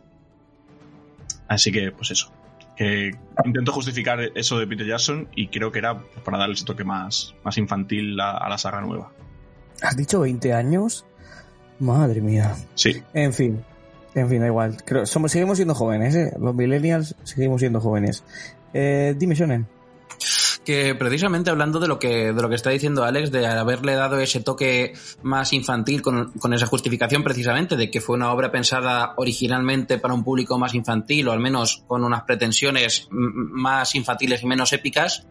Así 1.48 1.72
que, 1.72 1.92
pues 1.92 2.12
eso. 2.12 2.32
Que 2.78 3.12
intento 3.44 3.72
justificar 3.72 4.20
eso 4.36 4.60
de 4.60 4.68
Peter 4.68 4.86
Jackson 4.86 5.28
y 5.36 5.48
creo 5.48 5.72
que 5.72 5.80
era 5.80 6.00
para 6.24 6.38
darle 6.38 6.54
ese 6.54 6.66
toque 6.66 6.84
más, 6.84 7.34
más 7.44 7.58
infantil 7.58 8.20
a, 8.20 8.38
a 8.38 8.50
la 8.50 8.58
saga 8.58 8.82
nueva. 8.82 9.12
¿Has 9.82 9.98
dicho 9.98 10.20
20 10.20 10.54
años? 10.54 11.06
Madre 11.80 12.22
mía. 12.22 12.56
Sí. 12.76 13.02
En 13.14 13.34
fin. 13.34 13.64
En 14.16 14.30
fin, 14.30 14.40
da 14.40 14.48
igual. 14.48 14.78
Creo, 14.84 15.06
somos, 15.06 15.32
seguimos 15.32 15.58
siendo 15.58 15.76
jóvenes, 15.76 16.16
¿eh? 16.16 16.34
Los 16.40 16.56
millennials 16.56 17.16
seguimos 17.24 17.62
siendo 17.62 17.80
jóvenes. 17.80 18.24
Eh, 18.74 19.14
dime, 19.18 19.36
Shonen. 19.36 19.68
Que 20.68 20.96
precisamente 20.96 21.50
hablando 21.50 21.80
de 21.80 21.88
lo 21.88 21.98
que 21.98 22.34
de 22.34 22.42
lo 22.42 22.50
que 22.50 22.56
está 22.56 22.72
diciendo 22.72 23.06
Alex 23.06 23.32
de 23.32 23.48
haberle 23.48 23.94
dado 23.94 24.20
ese 24.20 24.42
toque 24.42 24.92
más 25.24 25.54
infantil 25.54 26.02
con, 26.02 26.34
con, 26.34 26.54
esa 26.54 26.66
justificación 26.66 27.24
precisamente 27.24 27.78
de 27.78 27.90
que 27.90 28.02
fue 28.02 28.18
una 28.18 28.34
obra 28.34 28.52
pensada 28.52 29.14
originalmente 29.16 29.98
para 29.98 30.14
un 30.14 30.26
público 30.26 30.60
más 30.60 30.74
infantil 30.74 31.30
o 31.30 31.32
al 31.32 31.40
menos 31.40 31.86
con 31.88 32.04
unas 32.04 32.24
pretensiones 32.24 33.08
más 33.12 33.96
infantiles 33.96 34.44
y 34.44 34.46
menos 34.46 34.74
épicas 34.74 35.26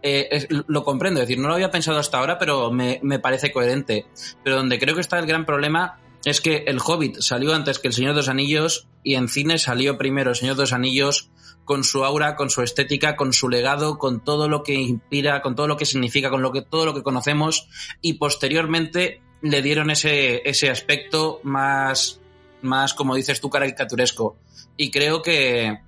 eh, 0.00 0.46
lo 0.68 0.84
comprendo. 0.84 1.20
Es 1.20 1.26
decir 1.26 1.42
no 1.42 1.48
lo 1.48 1.54
había 1.54 1.72
pensado 1.72 1.98
hasta 1.98 2.18
ahora 2.18 2.38
pero 2.38 2.70
me, 2.70 3.00
me 3.02 3.18
parece 3.18 3.50
coherente. 3.50 4.06
Pero 4.44 4.54
donde 4.54 4.78
creo 4.78 4.94
que 4.94 5.00
está 5.00 5.18
el 5.18 5.26
gran 5.26 5.44
problema 5.44 5.98
es 6.24 6.40
que 6.40 6.64
el 6.68 6.78
Hobbit 6.78 7.18
salió 7.18 7.52
antes 7.52 7.80
que 7.80 7.88
el 7.88 7.94
Señor 7.94 8.12
de 8.12 8.18
los 8.18 8.28
Anillos 8.28 8.86
y 9.02 9.16
en 9.16 9.26
cine 9.26 9.58
salió 9.58 9.98
primero 9.98 10.30
el 10.30 10.36
Señor 10.36 10.54
de 10.54 10.62
los 10.62 10.72
Anillos 10.72 11.32
con 11.68 11.84
su 11.84 12.02
aura, 12.02 12.34
con 12.34 12.48
su 12.48 12.62
estética, 12.62 13.14
con 13.14 13.34
su 13.34 13.50
legado, 13.50 13.98
con 13.98 14.24
todo 14.24 14.48
lo 14.48 14.62
que 14.62 14.72
inspira, 14.72 15.42
con 15.42 15.54
todo 15.54 15.68
lo 15.68 15.76
que 15.76 15.84
significa, 15.84 16.30
con 16.30 16.40
lo 16.40 16.50
que, 16.50 16.62
todo 16.62 16.86
lo 16.86 16.94
que 16.94 17.02
conocemos, 17.02 17.68
y 18.00 18.14
posteriormente 18.14 19.20
le 19.42 19.60
dieron 19.60 19.90
ese, 19.90 20.48
ese 20.48 20.70
aspecto 20.70 21.40
más, 21.42 22.20
más, 22.62 22.94
como 22.94 23.14
dices 23.14 23.42
tú, 23.42 23.50
caricaturesco. 23.50 24.38
Y 24.78 24.90
creo 24.90 25.20
que, 25.20 25.78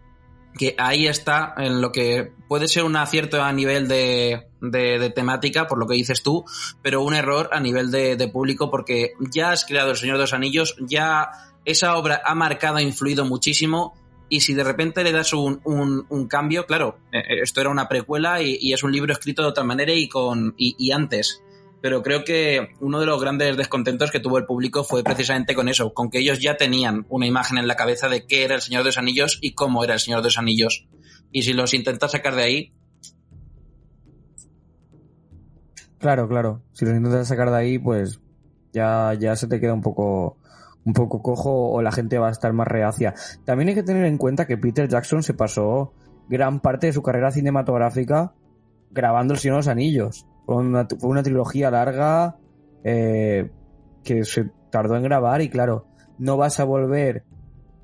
que 0.59 0.75
ahí 0.77 1.07
está 1.07 1.55
en 1.57 1.81
lo 1.81 1.93
que 1.93 2.31
puede 2.47 2.69
ser 2.69 2.85
un 2.85 2.97
acierto 2.97 3.43
a 3.43 3.51
nivel 3.51 3.89
de, 3.89 4.49
de, 4.61 4.99
de 4.99 5.09
temática, 5.09 5.67
por 5.67 5.79
lo 5.79 5.87
que 5.87 5.95
dices 5.95 6.23
tú, 6.23 6.45
pero 6.83 7.03
un 7.03 7.15
error 7.15 7.49
a 7.53 7.61
nivel 7.61 7.91
de, 7.91 8.17
de, 8.17 8.29
público, 8.29 8.71
porque 8.71 9.13
ya 9.33 9.53
has 9.53 9.65
creado 9.65 9.93
El 9.93 9.97
Señor 9.97 10.19
de 10.19 10.25
los 10.25 10.35
Anillos, 10.35 10.77
ya 10.79 11.31
esa 11.65 11.97
obra 11.97 12.21
ha 12.23 12.35
marcado, 12.35 12.81
influido 12.81 13.25
muchísimo, 13.25 13.95
y 14.31 14.41
si 14.41 14.55
de 14.55 14.63
repente 14.63 15.03
le 15.03 15.11
das 15.11 15.33
un, 15.35 15.61
un, 15.65 16.29
cambio, 16.29 16.65
claro, 16.65 16.99
esto 17.11 17.61
era 17.61 17.69
una 17.69 17.89
precuela 17.89 18.41
y, 18.41 18.57
y, 18.61 18.73
es 18.73 18.85
un 18.85 18.93
libro 18.93 19.13
escrito 19.13 19.43
de 19.43 19.49
otra 19.49 19.65
manera 19.65 19.93
y, 19.93 20.09
con, 20.09 20.55
y, 20.57 20.77
y, 20.79 20.93
antes. 20.93 21.43
Pero 21.83 22.01
creo 22.03 22.25
que 22.25 22.69
uno 22.79 23.01
de 23.01 23.07
los 23.07 23.21
grandes 23.21 23.57
descontentos 23.57 24.13
que 24.13 24.21
tuvo 24.21 24.39
el 24.39 24.47
público 24.47 24.85
fue 24.85 25.03
precisamente 25.03 25.57
con 25.57 25.69
eso, 25.69 25.93
con 25.93 26.11
que 26.11 26.21
ellos 26.21 26.39
ya 26.41 26.57
tenían 26.57 27.07
una 27.09 27.27
imagen 27.27 27.59
en 27.59 27.67
la 27.67 27.75
cabeza 27.75 28.09
de 28.09 28.25
qué 28.25 28.45
era 28.45 28.55
el 28.55 28.61
Señor 28.61 28.83
de 28.83 28.91
los 28.91 28.99
Anillos 28.99 29.39
y 29.43 29.55
cómo 29.55 29.83
era 29.83 29.95
el 29.95 30.01
Señor 30.01 30.21
de 30.21 30.29
los 30.29 30.39
Anillos. 30.39 30.87
Y 31.33 31.43
si 31.43 31.53
los 31.53 31.75
intentas 31.75 32.13
sacar 32.13 32.37
de 32.37 32.43
ahí... 32.43 32.73
Claro, 35.99 36.29
claro. 36.29 36.63
Si 36.73 36.85
los 36.85 36.95
intentas 36.95 37.27
sacar 37.27 37.51
de 37.51 37.57
ahí, 37.57 37.79
pues 37.81 38.21
ya, 38.73 39.13
ya 39.15 39.35
se 39.35 39.49
te 39.49 39.59
queda 39.59 39.75
un 39.75 39.83
poco 39.83 40.39
un 40.85 40.93
poco 40.93 41.23
cojo 41.23 41.71
o 41.71 41.83
la 41.83 41.93
gente 41.93 42.19
va 42.19 42.29
a 42.29 42.33
estar 42.33 42.53
más 42.53 42.69
reacia. 42.69 43.15
También 43.45 43.69
hay 43.69 43.75
que 43.75 43.83
tener 43.83 44.05
en 44.05 44.19
cuenta 44.19 44.47
que 44.47 44.57
Peter 44.57 44.89
Jackson 44.89 45.23
se 45.23 45.35
pasó 45.35 45.93
gran 46.29 46.61
parte 46.61 46.87
de 46.87 46.93
su 46.93 47.03
carrera 47.03 47.31
cinematográfica 47.31 48.33
grabando 48.91 49.35
El 49.35 49.41
Señor 49.41 49.57
de 49.57 49.59
los 49.59 49.69
Anillos. 49.69 50.27
Fue 50.47 50.57
una, 50.57 50.87
fue 50.87 51.11
una 51.11 51.23
trilogía 51.23 51.71
larga 51.71 52.37
eh, 52.85 53.51
que 54.05 54.25
se 54.25 54.51
tardó 54.71 54.97
en 54.97 55.03
grabar 55.03 55.43
y 55.43 55.49
claro, 55.49 55.87
no 56.19 56.37
vas 56.37 56.61
a 56.61 56.65
volver 56.65 57.25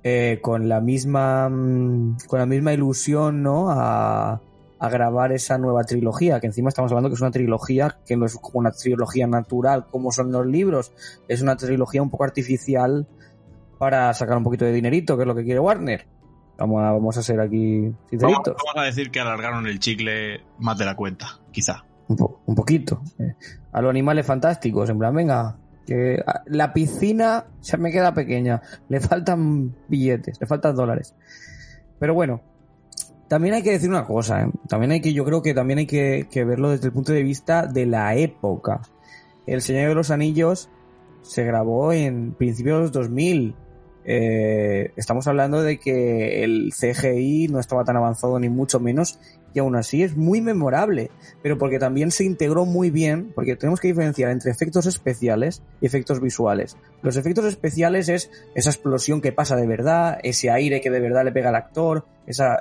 eh, 0.03 0.39
con 0.43 0.69
la 0.69 0.81
misma 0.81 1.49
con 1.49 2.39
la 2.39 2.47
misma 2.47 2.73
ilusión, 2.73 3.43
¿no? 3.43 3.71
A, 3.71 4.41
a 4.79 4.89
grabar 4.89 5.33
esa 5.33 5.59
nueva 5.59 5.85
trilogía, 5.85 6.41
que 6.41 6.47
encima 6.47 6.69
estamos 6.69 6.91
hablando 6.93 7.09
que 7.09 7.15
es 7.15 7.21
una 7.21 7.31
trilogía 7.31 7.99
que 8.07 8.17
no 8.17 8.27
es 8.27 8.37
como 8.37 8.61
una 8.61 8.73
trilogía 8.73 9.27
natural 9.27 9.87
como 9.91 10.13
son 10.13 10.33
los 10.33 10.47
libros, 10.47 10.93
es 11.29 11.43
una 11.43 11.57
trilogía 11.57 12.03
un 12.03 12.11
poco 12.11 12.25
artificial 12.25 13.07
para 13.79 14.13
sacar 14.15 14.37
un 14.37 14.45
poquito 14.45 14.65
de 14.65 14.73
dinerito, 14.73 15.17
que 15.17 15.23
es 15.23 15.27
lo 15.27 15.35
que 15.35 15.45
quiere 15.45 15.61
Warner. 15.61 16.07
Vamos 16.59 16.83
a, 16.83 16.93
vamos 16.93 17.17
a 17.19 17.23
ser 17.23 17.41
aquí 17.41 17.93
sinceritos. 18.09 18.55
Vamos, 18.55 18.63
vamos, 18.67 18.83
a 18.83 18.87
decir 18.87 19.11
que 19.11 19.21
alargaron 19.21 19.67
el 19.67 19.79
chicle 19.79 20.43
más 20.59 20.79
de 20.79 20.87
la 20.87 20.97
cuenta, 20.97 21.41
quizá. 21.53 21.85
Un, 22.09 22.17
po 22.17 22.41
un 22.47 22.55
poquito. 22.55 23.03
A 23.73 23.83
los 23.83 23.91
animales 23.91 24.25
fantásticos, 24.25 24.89
en 24.89 24.99
plan, 24.99 25.15
venga, 25.15 25.59
que 25.87 26.23
la 26.47 26.73
piscina 26.73 27.47
se 27.61 27.77
me 27.77 27.91
queda 27.91 28.15
pequeña, 28.15 28.63
le 28.89 29.01
faltan 29.01 29.75
billetes, 29.89 30.41
le 30.41 30.47
faltan 30.47 30.75
dólares. 30.75 31.15
Pero 31.99 32.15
bueno, 32.15 32.41
también 33.29 33.55
hay 33.55 33.63
que 33.63 33.73
decir 33.73 33.89
una 33.89 34.05
cosa, 34.05 34.43
¿eh? 34.43 34.51
también 34.69 34.93
hay 34.93 35.01
que, 35.01 35.13
yo 35.13 35.25
creo 35.25 35.43
que 35.43 35.55
también 35.55 35.79
hay 35.81 35.87
que, 35.87 36.45
verlo 36.45 36.71
desde 36.71 36.87
el 36.87 36.93
punto 36.93 37.13
de 37.13 37.23
vista 37.23 37.67
de 37.67 37.87
la 37.87 38.15
época. 38.15 38.83
El 39.47 39.63
Señor 39.63 39.89
de 39.89 39.95
los 39.95 40.11
Anillos 40.11 40.69
se 41.23 41.45
grabó 41.45 41.93
en 41.93 42.33
principios 42.35 42.77
de 42.77 42.83
los 42.83 42.93
2000. 42.93 43.55
Eh, 44.09 44.93
estamos 44.95 45.27
hablando 45.27 45.63
de 45.63 45.79
que 45.79 46.45
el 46.45 46.73
CGI 46.73 47.49
no 47.49 47.59
estaba 47.59 47.85
tan 47.85 47.97
avanzado 47.97 48.39
ni 48.39 48.49
mucho 48.49 48.79
menos 48.79 49.19
y 49.53 49.59
aún 49.59 49.75
así 49.75 50.03
es 50.03 50.17
muy 50.17 50.41
memorable, 50.41 51.11
pero 51.43 51.59
porque 51.59 51.79
también 51.79 52.11
se 52.11 52.25
integró 52.25 52.67
muy 52.67 52.91
bien, 52.91 53.33
porque 53.35 53.57
tenemos 53.57 53.81
que 53.81 53.89
diferenciar 53.89 54.31
entre 54.31 54.51
efectos 54.51 54.85
especiales 54.85 55.63
y 55.81 55.87
efectos 55.87 56.21
visuales. 56.21 56.77
Los 57.03 57.17
efectos 57.17 57.47
especiales 57.47 58.11
es 58.11 58.31
esa 58.55 58.71
explosión 58.71 59.23
que 59.23 59.33
pasa 59.33 59.57
de 59.57 59.67
verdad, 59.67 60.19
ese 60.23 60.51
aire 60.51 60.81
que 60.83 60.91
de 60.91 61.01
verdad 61.01 61.25
le 61.25 61.33
pega 61.33 61.49
al 61.49 61.55
actor, 61.57 62.05
esa 62.27 62.61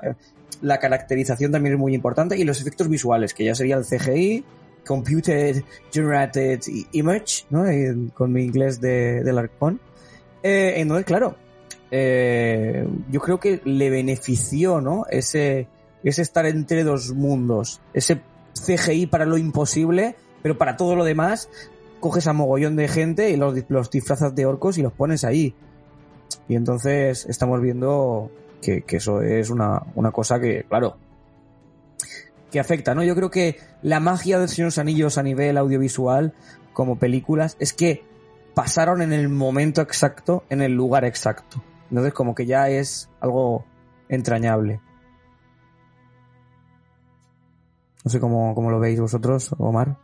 la 0.61 0.77
caracterización 0.79 1.51
también 1.51 1.73
es 1.75 1.79
muy 1.79 1.93
importante 1.93 2.37
y 2.37 2.43
los 2.43 2.61
efectos 2.61 2.89
visuales, 2.89 3.33
que 3.33 3.45
ya 3.45 3.55
sería 3.55 3.75
el 3.75 3.85
CGI, 3.85 4.43
Computer 4.85 5.63
Generated 5.91 6.61
Image, 6.91 7.45
¿no? 7.49 7.65
con 8.13 8.31
mi 8.31 8.43
inglés 8.43 8.79
de, 8.79 9.23
del. 9.23 9.49
Eh, 10.43 10.73
entonces, 10.77 11.05
claro, 11.05 11.35
eh, 11.91 12.87
yo 13.09 13.19
creo 13.19 13.39
que 13.39 13.61
le 13.63 13.89
benefició, 13.89 14.79
¿no? 14.81 15.05
Ese, 15.09 15.67
ese 16.03 16.21
estar 16.21 16.45
entre 16.45 16.83
dos 16.83 17.13
mundos, 17.13 17.81
ese 17.93 18.21
CGI 18.53 19.07
para 19.07 19.25
lo 19.25 19.37
imposible, 19.37 20.15
pero 20.41 20.57
para 20.57 20.77
todo 20.77 20.95
lo 20.95 21.03
demás, 21.03 21.49
coges 21.99 22.27
a 22.27 22.33
mogollón 22.33 22.75
de 22.75 22.87
gente 22.87 23.31
y 23.31 23.37
los, 23.37 23.55
los 23.69 23.89
disfrazas 23.89 24.35
de 24.35 24.45
orcos 24.45 24.77
y 24.77 24.83
los 24.83 24.93
pones 24.93 25.23
ahí. 25.23 25.55
Y 26.47 26.55
entonces 26.55 27.25
estamos 27.27 27.61
viendo 27.61 28.29
que, 28.61 28.83
eso 28.89 29.21
es 29.21 29.49
una, 29.49 29.81
una, 29.95 30.11
cosa 30.11 30.39
que, 30.39 30.65
claro, 30.67 30.97
que 32.51 32.59
afecta, 32.59 32.95
¿no? 32.95 33.03
Yo 33.03 33.15
creo 33.15 33.29
que 33.29 33.57
la 33.81 33.99
magia 33.99 34.39
del 34.39 34.49
Señor 34.49 34.65
de 34.65 34.67
los 34.67 34.77
Anillos 34.77 35.17
a 35.17 35.23
nivel 35.23 35.57
audiovisual, 35.57 36.33
como 36.73 36.97
películas, 36.97 37.57
es 37.59 37.73
que 37.73 38.03
pasaron 38.53 39.01
en 39.01 39.13
el 39.13 39.29
momento 39.29 39.81
exacto, 39.81 40.43
en 40.49 40.61
el 40.61 40.73
lugar 40.73 41.05
exacto. 41.05 41.61
Entonces, 41.89 42.13
como 42.13 42.33
que 42.33 42.45
ya 42.45 42.69
es 42.69 43.09
algo 43.19 43.65
entrañable. 44.09 44.81
No 48.03 48.11
sé 48.11 48.19
cómo, 48.19 48.53
cómo 48.55 48.71
lo 48.71 48.79
veis 48.79 48.99
vosotros, 48.99 49.53
Omar. 49.57 49.97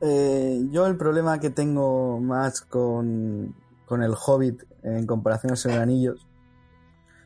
Eh, 0.00 0.66
yo 0.70 0.86
el 0.86 0.96
problema 0.96 1.40
que 1.40 1.50
tengo 1.50 2.20
más 2.20 2.62
con, 2.62 3.54
con 3.90 4.04
el 4.04 4.14
Hobbit 4.14 4.62
en 4.84 5.04
comparación 5.04 5.52
a 5.52 5.56
Señor 5.56 5.78
de 5.78 5.82
Anillos. 5.82 6.28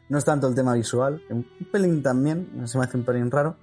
No 0.08 0.16
es 0.16 0.24
tanto 0.24 0.48
el 0.48 0.54
tema 0.54 0.72
visual, 0.72 1.22
un 1.28 1.44
pelín 1.70 2.02
también, 2.02 2.66
se 2.66 2.78
me 2.78 2.84
hace 2.84 2.96
un 2.96 3.04
pelín 3.04 3.30
raro, 3.30 3.58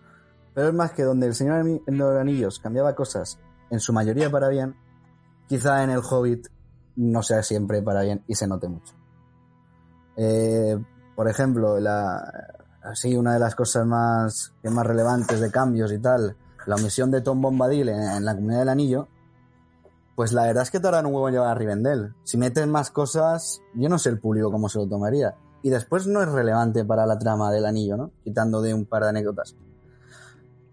pero 0.54 0.68
es 0.68 0.74
más 0.76 0.92
que 0.92 1.02
donde 1.02 1.26
el 1.26 1.34
Señor 1.34 1.64
de 1.64 1.82
los 1.88 2.20
Anillos 2.20 2.60
cambiaba 2.60 2.94
cosas, 2.94 3.40
en 3.72 3.80
su 3.80 3.92
mayoría 3.92 4.30
para 4.30 4.50
bien, 4.50 4.76
quizá 5.48 5.84
en 5.84 5.90
el 5.90 6.02
Hobbit 6.08 6.46
no 6.96 7.24
sea 7.24 7.42
siempre 7.42 7.82
para 7.82 8.04
bien 8.04 8.24
y 8.28 8.36
se 8.36 8.46
note 8.46 8.68
mucho. 8.68 8.94
Eh, 10.16 10.78
por 11.16 11.28
ejemplo, 11.28 11.80
la, 11.80 12.22
así 12.84 13.16
una 13.16 13.34
de 13.34 13.40
las 13.40 13.56
cosas 13.56 13.84
más, 13.84 14.54
más 14.62 14.86
relevantes 14.86 15.40
de 15.40 15.50
cambios 15.50 15.92
y 15.92 15.98
tal, 15.98 16.38
la 16.68 16.76
omisión 16.76 17.10
de 17.10 17.22
Tom 17.22 17.42
Bombadil 17.42 17.90
en 17.90 18.24
la 18.24 18.36
Comunidad 18.36 18.60
del 18.60 18.70
Anillo, 18.70 19.08
pues 20.22 20.34
la 20.34 20.44
verdad 20.44 20.62
es 20.62 20.70
que 20.70 20.80
tardan 20.80 21.08
un 21.08 21.16
huevo 21.16 21.32
llevar 21.32 21.48
a 21.48 21.56
Rivendell. 21.56 22.14
Si 22.26 22.38
meten 22.38 22.70
más 22.70 22.92
cosas, 22.92 23.64
yo 23.74 23.90
no 23.90 23.98
sé 23.98 24.10
el 24.10 24.20
público 24.20 24.52
cómo 24.52 24.70
se 24.70 24.78
lo 24.78 24.88
tomaría. 24.88 25.34
Y 25.64 25.72
después 25.72 26.06
no 26.06 26.22
es 26.22 26.30
relevante 26.30 26.86
para 26.86 27.08
la 27.08 27.18
trama 27.18 27.52
del 27.52 27.66
anillo, 27.66 27.98
¿no? 27.98 28.12
Quitando 28.24 28.62
de 28.62 28.72
un 28.76 28.86
par 28.86 29.02
de 29.02 29.10
anécdotas. 29.10 29.56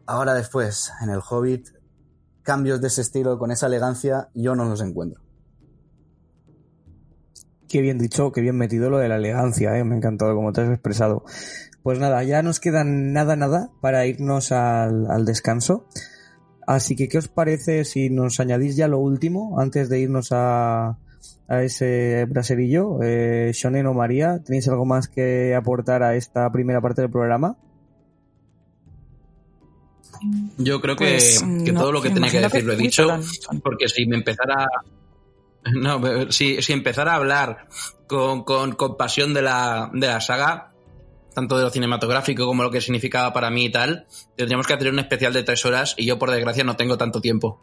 Ahora 0.05 0.34
después, 0.34 0.92
en 1.01 1.09
el 1.09 1.20
Hobbit, 1.26 1.68
cambios 2.42 2.82
de 2.82 2.88
ese 2.88 3.01
estilo 3.01 3.38
con 3.38 3.51
esa 3.51 3.68
elegancia, 3.68 4.28
yo 4.34 4.55
no 4.55 4.66
los 4.66 4.82
encuentro. 4.82 5.22
Qué 7.70 7.80
bien 7.80 7.96
dicho, 7.96 8.32
qué 8.32 8.42
bien 8.42 8.59
metido 8.59 8.90
lo 8.90 8.99
de 8.99 9.09
la 9.09 9.16
elegancia, 9.16 9.78
¿eh? 9.78 9.82
me 9.82 9.94
ha 9.94 9.96
encantado 9.96 10.34
como 10.34 10.53
te 10.53 10.61
has 10.61 10.68
expresado. 10.68 11.24
Pues 11.82 11.99
nada, 11.99 12.22
ya 12.22 12.42
nos 12.42 12.61
queda 12.61 12.84
nada, 12.84 13.34
nada 13.34 13.70
para 13.80 14.05
irnos 14.05 14.53
al 14.53 15.24
descanso. 15.24 15.86
Así 16.69 16.97
que, 16.97 17.09
¿qué 17.09 17.16
os 17.16 17.29
parece 17.29 17.87
si 17.87 18.11
nos 18.11 18.41
añadís 18.41 18.77
ya 18.77 18.89
lo 18.89 18.99
último 18.99 19.59
antes 19.59 19.89
de 19.89 20.01
irnos 20.01 20.33
a, 20.33 20.99
a 21.49 21.62
ese 21.62 22.27
braserillo? 22.27 23.03
Eh, 23.03 23.53
Shonen 23.55 23.87
o 23.87 23.95
María, 23.95 24.43
¿tenéis 24.45 24.69
algo 24.69 24.85
más 24.85 25.09
que 25.09 25.55
aportar 25.55 26.03
a 26.03 26.14
esta 26.14 26.53
primera 26.53 26.83
parte 26.83 27.01
del 27.01 27.11
programa? 27.11 27.57
Yo 30.59 30.83
creo 30.83 30.95
que, 30.95 31.07
Pues, 31.07 31.43
que 31.64 31.73
no, 31.73 31.81
todo 31.81 31.93
lo 31.93 32.03
que 32.03 32.11
tenía 32.11 32.31
que 32.31 32.41
decir 32.41 32.64
lo 32.64 32.75
he 32.75 32.77
dicho, 32.77 33.09
porque 33.64 33.89
si 33.89 34.07
me 34.07 34.16
empezara... 34.16 34.66
No, 35.75 36.31
si, 36.31 36.62
si 36.62 36.73
empezara 36.73 37.12
a 37.12 37.16
hablar 37.16 37.66
con, 38.07 38.45
con, 38.45 38.73
con 38.73 38.97
pasión 38.97 39.35
de 39.35 39.43
la, 39.43 39.91
de 39.93 40.07
la 40.07 40.21
saga, 40.21 40.68
tanto 41.39 41.57
de 41.57 41.62
lo 41.62 41.70
cinematográfico 41.70 42.47
como 42.47 42.64
lo 42.64 42.70
que 42.72 42.80
significaba 42.80 43.32
para 43.32 43.49
mí 43.49 43.66
y 43.66 43.70
tal, 43.70 44.07
tendríamos 44.34 44.66
que 44.66 44.74
hacer 44.74 44.93
un 44.93 44.99
especial 44.99 45.32
de 45.32 45.45
tres 45.45 45.64
horas 45.64 45.95
y 45.97 46.05
yo 46.05 46.18
por 46.18 46.32
desgracia 46.32 46.64
no 46.64 46.76
tengo 46.76 46.99
tanto 46.99 47.20
tiempo. 47.20 47.61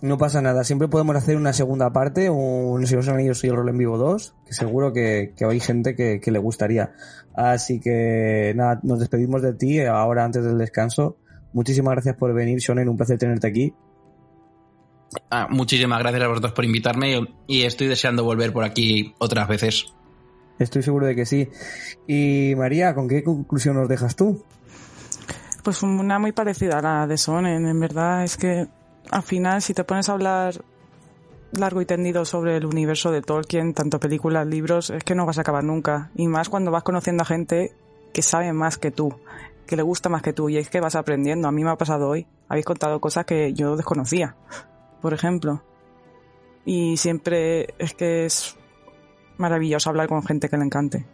No 0.00 0.16
pasa 0.16 0.40
nada, 0.40 0.62
siempre 0.62 0.86
podemos 0.86 1.16
hacer 1.16 1.36
una 1.36 1.52
segunda 1.52 1.92
parte, 1.92 2.30
un 2.30 2.86
Si 2.86 2.94
los 2.94 3.08
anillos 3.08 3.42
y 3.42 3.48
el 3.48 3.56
rol 3.56 3.68
en 3.68 3.78
vivo 3.78 3.98
2, 3.98 4.34
que 4.46 4.52
seguro 4.52 4.92
que, 4.92 5.32
que 5.36 5.44
hay 5.44 5.58
gente 5.58 5.96
que, 5.96 6.20
que 6.20 6.30
le 6.30 6.38
gustaría. 6.38 6.92
Así 7.34 7.80
que 7.80 8.52
nada, 8.54 8.78
nos 8.84 9.00
despedimos 9.00 9.42
de 9.42 9.52
ti 9.52 9.80
ahora 9.80 10.24
antes 10.24 10.44
del 10.44 10.58
descanso. 10.58 11.16
Muchísimas 11.52 11.94
gracias 11.94 12.14
por 12.16 12.32
venir, 12.32 12.60
Shonen, 12.60 12.88
un 12.88 12.96
placer 12.96 13.18
tenerte 13.18 13.48
aquí. 13.48 13.74
Ah, 15.30 15.48
muchísimas 15.50 15.98
gracias 15.98 16.22
a 16.22 16.28
vosotros 16.28 16.52
por 16.52 16.64
invitarme 16.64 17.26
y 17.48 17.62
estoy 17.62 17.88
deseando 17.88 18.22
volver 18.22 18.52
por 18.52 18.62
aquí 18.62 19.14
otras 19.18 19.48
veces. 19.48 19.92
Estoy 20.62 20.82
seguro 20.82 21.06
de 21.06 21.14
que 21.14 21.26
sí. 21.26 21.48
Y 22.06 22.54
María, 22.56 22.94
¿con 22.94 23.08
qué 23.08 23.22
conclusión 23.22 23.76
nos 23.76 23.88
dejas 23.88 24.16
tú? 24.16 24.44
Pues 25.62 25.82
una 25.82 26.18
muy 26.18 26.32
parecida 26.32 26.78
a 26.78 26.82
la 26.82 27.06
de 27.06 27.16
Sonen. 27.16 27.66
En 27.66 27.80
verdad 27.80 28.24
es 28.24 28.36
que 28.36 28.66
al 29.10 29.22
final 29.22 29.62
si 29.62 29.74
te 29.74 29.84
pones 29.84 30.08
a 30.08 30.12
hablar 30.12 30.64
largo 31.52 31.80
y 31.82 31.86
tendido 31.86 32.24
sobre 32.24 32.56
el 32.56 32.66
universo 32.66 33.10
de 33.10 33.22
Tolkien, 33.22 33.74
tanto 33.74 34.00
películas, 34.00 34.46
libros, 34.46 34.90
es 34.90 35.04
que 35.04 35.14
no 35.14 35.26
vas 35.26 35.38
a 35.38 35.42
acabar 35.42 35.64
nunca. 35.64 36.10
Y 36.14 36.26
más 36.26 36.48
cuando 36.48 36.70
vas 36.70 36.82
conociendo 36.82 37.22
a 37.22 37.26
gente 37.26 37.72
que 38.12 38.22
sabe 38.22 38.52
más 38.52 38.78
que 38.78 38.90
tú, 38.90 39.14
que 39.66 39.76
le 39.76 39.82
gusta 39.82 40.08
más 40.08 40.22
que 40.22 40.32
tú. 40.32 40.48
Y 40.48 40.56
es 40.56 40.68
que 40.68 40.80
vas 40.80 40.96
aprendiendo. 40.96 41.48
A 41.48 41.52
mí 41.52 41.62
me 41.62 41.70
ha 41.70 41.76
pasado 41.76 42.08
hoy. 42.08 42.26
Habéis 42.48 42.66
contado 42.66 43.00
cosas 43.00 43.24
que 43.24 43.52
yo 43.52 43.76
desconocía, 43.76 44.36
por 45.00 45.14
ejemplo. 45.14 45.62
Y 46.64 46.96
siempre 46.96 47.74
es 47.78 47.94
que 47.94 48.26
es 48.26 48.56
maravilloso 49.42 49.90
hablar 49.90 50.08
con 50.08 50.22
gente 50.22 50.48
que 50.48 50.56
le 50.56 50.64
encante. 50.64 51.04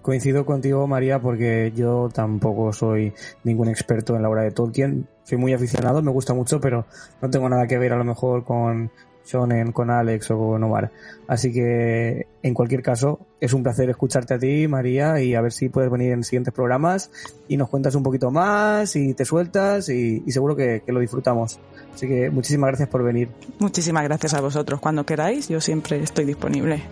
Coincido 0.00 0.46
contigo, 0.46 0.86
María, 0.86 1.20
porque 1.20 1.72
yo 1.74 2.08
tampoco 2.14 2.72
soy 2.72 3.12
ningún 3.42 3.68
experto 3.68 4.14
en 4.14 4.22
la 4.22 4.30
obra 4.30 4.42
de 4.42 4.52
Tolkien. 4.52 5.08
Soy 5.24 5.36
muy 5.36 5.52
aficionado, 5.52 6.00
me 6.00 6.12
gusta 6.12 6.32
mucho, 6.32 6.60
pero 6.60 6.86
no 7.20 7.28
tengo 7.28 7.48
nada 7.48 7.66
que 7.66 7.76
ver 7.76 7.92
a 7.92 7.96
lo 7.96 8.04
mejor 8.04 8.44
con 8.44 8.92
Shonen, 9.26 9.72
con 9.72 9.90
Alex 9.90 10.30
o 10.30 10.38
con 10.38 10.62
Omar. 10.62 10.90
Así 11.26 11.52
que, 11.52 12.26
en 12.42 12.54
cualquier 12.54 12.82
caso, 12.82 13.20
es 13.40 13.52
un 13.52 13.62
placer 13.62 13.90
escucharte 13.90 14.34
a 14.34 14.38
ti, 14.38 14.68
María, 14.68 15.20
y 15.20 15.34
a 15.34 15.40
ver 15.40 15.52
si 15.52 15.68
puedes 15.68 15.90
venir 15.90 16.12
en 16.12 16.22
siguientes 16.22 16.54
programas 16.54 17.10
y 17.48 17.56
nos 17.56 17.68
cuentas 17.68 17.94
un 17.94 18.02
poquito 18.02 18.30
más 18.30 18.94
y 18.96 19.14
te 19.14 19.24
sueltas 19.24 19.88
y, 19.88 20.22
y 20.24 20.32
seguro 20.32 20.56
que, 20.56 20.82
que 20.86 20.92
lo 20.92 21.00
disfrutamos. 21.00 21.58
Así 21.94 22.06
que 22.06 22.30
muchísimas 22.30 22.68
gracias 22.68 22.88
por 22.88 23.02
venir. 23.02 23.28
Muchísimas 23.58 24.04
gracias 24.04 24.34
a 24.34 24.40
vosotros. 24.40 24.80
Cuando 24.80 25.04
queráis, 25.04 25.48
yo 25.48 25.60
siempre 25.60 26.02
estoy 26.02 26.24
disponible. 26.24 26.82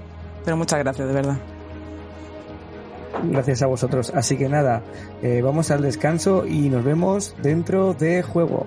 Pero 0.45 0.57
muchas 0.57 0.78
gracias, 0.80 1.07
de 1.09 1.14
verdad. 1.14 1.39
Gracias 3.22 3.62
a 3.62 3.66
vosotros. 3.66 4.12
Así 4.14 4.37
que 4.37 4.49
nada, 4.49 4.82
eh, 5.22 5.41
vamos 5.43 5.70
al 5.70 5.82
descanso 5.82 6.47
y 6.47 6.68
nos 6.68 6.85
vemos 6.85 7.35
dentro 7.43 7.95
de 7.95 8.22
juego. 8.22 8.66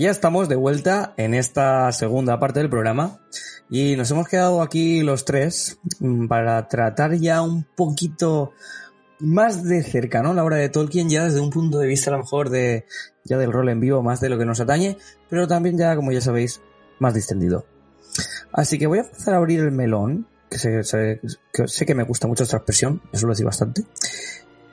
Ya 0.00 0.10
estamos 0.10 0.48
de 0.48 0.56
vuelta 0.56 1.12
en 1.18 1.34
esta 1.34 1.92
segunda 1.92 2.40
parte 2.40 2.60
del 2.60 2.70
programa 2.70 3.20
y 3.68 3.96
nos 3.96 4.10
hemos 4.10 4.28
quedado 4.28 4.62
aquí 4.62 5.02
los 5.02 5.26
tres 5.26 5.78
mm, 5.98 6.26
para 6.26 6.68
tratar 6.68 7.16
ya 7.16 7.42
un 7.42 7.64
poquito 7.76 8.54
más 9.18 9.62
de 9.62 9.82
cerca, 9.82 10.22
¿no? 10.22 10.32
La 10.32 10.42
obra 10.42 10.56
de 10.56 10.70
Tolkien 10.70 11.10
ya 11.10 11.24
desde 11.24 11.40
un 11.40 11.50
punto 11.50 11.78
de 11.78 11.86
vista 11.86 12.08
a 12.08 12.14
lo 12.14 12.20
mejor 12.20 12.48
de 12.48 12.86
ya 13.24 13.36
del 13.36 13.52
rol 13.52 13.68
en 13.68 13.78
vivo 13.80 14.02
más 14.02 14.22
de 14.22 14.30
lo 14.30 14.38
que 14.38 14.46
nos 14.46 14.58
atañe, 14.60 14.96
pero 15.28 15.46
también 15.46 15.76
ya, 15.76 15.94
como 15.96 16.12
ya 16.12 16.22
sabéis, 16.22 16.62
más 16.98 17.12
distendido. 17.12 17.66
Así 18.52 18.78
que 18.78 18.86
voy 18.86 19.00
a 19.00 19.02
empezar 19.02 19.34
a 19.34 19.36
abrir 19.36 19.60
el 19.60 19.70
melón, 19.70 20.26
que 20.48 20.56
sé, 20.56 21.20
que 21.86 21.94
me 21.94 22.04
gusta 22.04 22.26
mucho 22.26 22.44
esta 22.44 22.56
expresión, 22.56 23.02
eso 23.12 23.26
lo 23.26 23.34
decir 23.34 23.44
bastante. 23.44 23.82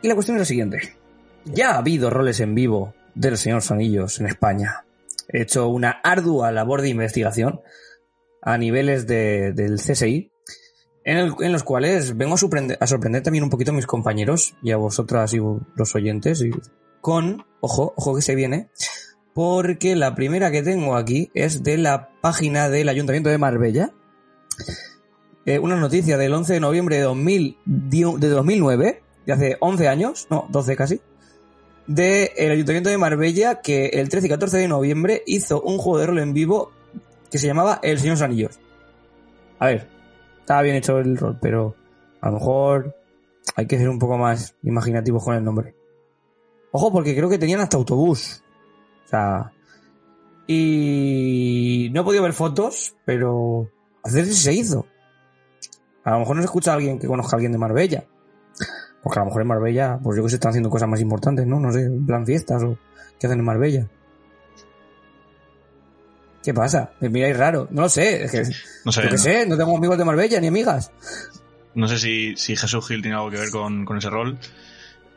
Y 0.01 0.07
la 0.07 0.13
cuestión 0.13 0.37
es 0.37 0.43
la 0.43 0.45
siguiente. 0.45 0.95
Ya 1.43 1.71
ha 1.71 1.79
habido 1.79 2.09
roles 2.09 2.39
en 2.39 2.55
vivo 2.55 2.93
de 3.13 3.31
los 3.31 3.41
Señores 3.41 3.69
Anillos 3.71 4.21
en 4.21 4.27
España. 4.27 4.85
He 5.29 5.41
hecho 5.41 5.67
una 5.67 5.91
ardua 6.03 6.51
labor 6.51 6.81
de 6.81 6.89
investigación 6.89 7.61
a 8.41 8.57
niveles 8.57 9.07
de- 9.07 9.51
del 9.53 9.79
CSI, 9.79 10.31
en, 11.03 11.51
los 11.53 11.63
cuales 11.63 12.17
vengo 12.17 12.35
a 12.35 12.37
sorprender, 12.37 13.23
también 13.23 13.43
un 13.43 13.49
poquito 13.49 13.71
a 13.71 13.73
mis 13.73 13.87
compañeros 13.87 14.55
y 14.61 14.71
a 14.71 14.77
vosotras 14.77 15.33
y 15.33 15.39
los 15.75 15.95
oyentes, 15.95 16.43
con, 17.01 17.45
ojo, 17.61 17.93
ojo 17.95 18.15
que 18.15 18.21
se 18.21 18.35
viene, 18.35 18.69
porque 19.33 19.95
la 19.95 20.15
primera 20.15 20.51
que 20.51 20.63
tengo 20.63 20.95
aquí 20.97 21.31
es 21.33 21.63
de 21.63 21.77
la 21.77 22.09
página 22.21 22.69
del 22.69 22.89
Ayuntamiento 22.89 23.29
de 23.29 23.37
Marbella, 23.37 23.91
eh, 25.45 25.59
una 25.59 25.77
noticia 25.77 26.17
del 26.17 26.33
11 26.33 26.53
de 26.53 26.59
noviembre 26.59 26.97
de, 26.97 27.03
2000, 27.03 27.57
de 27.65 28.29
2009, 28.29 29.01
de 29.25 29.33
hace 29.33 29.57
11 29.61 29.87
años, 29.87 30.27
no, 30.29 30.47
12 30.49 30.75
casi, 30.75 31.01
del 31.87 32.51
Ayuntamiento 32.51 32.89
de 32.89 32.97
Marbella 32.97 33.61
que 33.61 33.87
el 33.87 34.09
13 34.09 34.27
y 34.27 34.29
14 34.29 34.57
de 34.57 34.67
noviembre 34.67 35.23
hizo 35.25 35.61
un 35.61 35.77
juego 35.77 35.99
de 35.99 36.07
rol 36.07 36.19
en 36.19 36.33
vivo 36.33 36.71
que 37.31 37.37
se 37.37 37.47
llamaba 37.47 37.79
El 37.81 37.99
Señor 37.99 38.17
de. 38.17 38.51
A 39.59 39.67
ver, 39.67 39.87
estaba 40.39 40.61
bien 40.61 40.75
hecho 40.75 40.99
el 40.99 41.17
rol, 41.17 41.37
pero 41.41 41.75
a 42.21 42.27
lo 42.27 42.33
mejor 42.33 42.95
hay 43.55 43.65
que 43.65 43.77
ser 43.77 43.89
un 43.89 43.99
poco 43.99 44.17
más 44.17 44.55
imaginativos 44.63 45.23
con 45.23 45.35
el 45.35 45.43
nombre. 45.43 45.75
Ojo, 46.71 46.91
porque 46.91 47.15
creo 47.15 47.29
que 47.29 47.39
tenían 47.39 47.61
hasta 47.61 47.77
autobús. 47.77 48.43
O 49.05 49.07
sea... 49.09 49.51
Y 50.49 51.89
no 51.91 52.01
he 52.01 52.03
podido 52.05 52.23
ver 52.23 52.31
fotos, 52.31 52.95
pero 53.03 53.69
hacerse 54.03 54.33
se 54.33 54.53
hizo. 54.53 54.85
A 56.05 56.11
lo 56.11 56.19
mejor 56.19 56.37
no 56.37 56.41
se 56.41 56.45
escucha 56.45 56.73
alguien 56.73 56.99
que 56.99 57.07
conozca 57.07 57.35
a 57.35 57.35
alguien 57.35 57.51
de 57.51 57.57
Marbella. 57.57 58.05
Porque 59.03 59.19
a 59.19 59.21
lo 59.21 59.27
mejor 59.27 59.41
en 59.41 59.47
Marbella, 59.47 59.99
pues 60.01 60.17
yo 60.17 60.23
que 60.23 60.29
sé, 60.29 60.35
están 60.35 60.49
haciendo 60.49 60.69
cosas 60.69 60.89
más 60.89 60.99
importantes, 60.99 61.45
¿no? 61.45 61.59
No 61.59 61.71
sé, 61.71 61.83
en 61.83 62.05
plan 62.05 62.25
fiestas 62.25 62.63
o, 62.63 62.77
¿Qué 63.19 63.27
hacen 63.27 63.39
en 63.39 63.45
Marbella? 63.45 63.87
¿Qué 66.43 66.53
pasa? 66.53 66.91
Me 66.99 67.09
miráis 67.09 67.37
raro. 67.37 67.67
No 67.71 67.83
lo 67.83 67.89
sé. 67.89 68.23
Es 68.23 68.31
que, 68.31 68.43
No 68.85 68.91
sé, 68.91 69.01
yo 69.01 69.09
qué 69.09 69.15
no, 69.15 69.21
sé, 69.21 69.45
no 69.47 69.57
tengo 69.57 69.75
amigos 69.75 69.97
de 69.97 70.05
Marbella 70.05 70.39
ni 70.39 70.47
amigas. 70.47 70.91
no 71.73 71.87
sé 71.87 71.97
si, 71.97 72.35
si 72.37 72.55
Jesús 72.55 72.87
Gil 72.87 73.01
tiene 73.01 73.17
algo 73.17 73.31
que 73.31 73.37
ver 73.37 73.49
con, 73.49 73.85
con 73.85 73.97
ese 73.97 74.09
rol, 74.09 74.37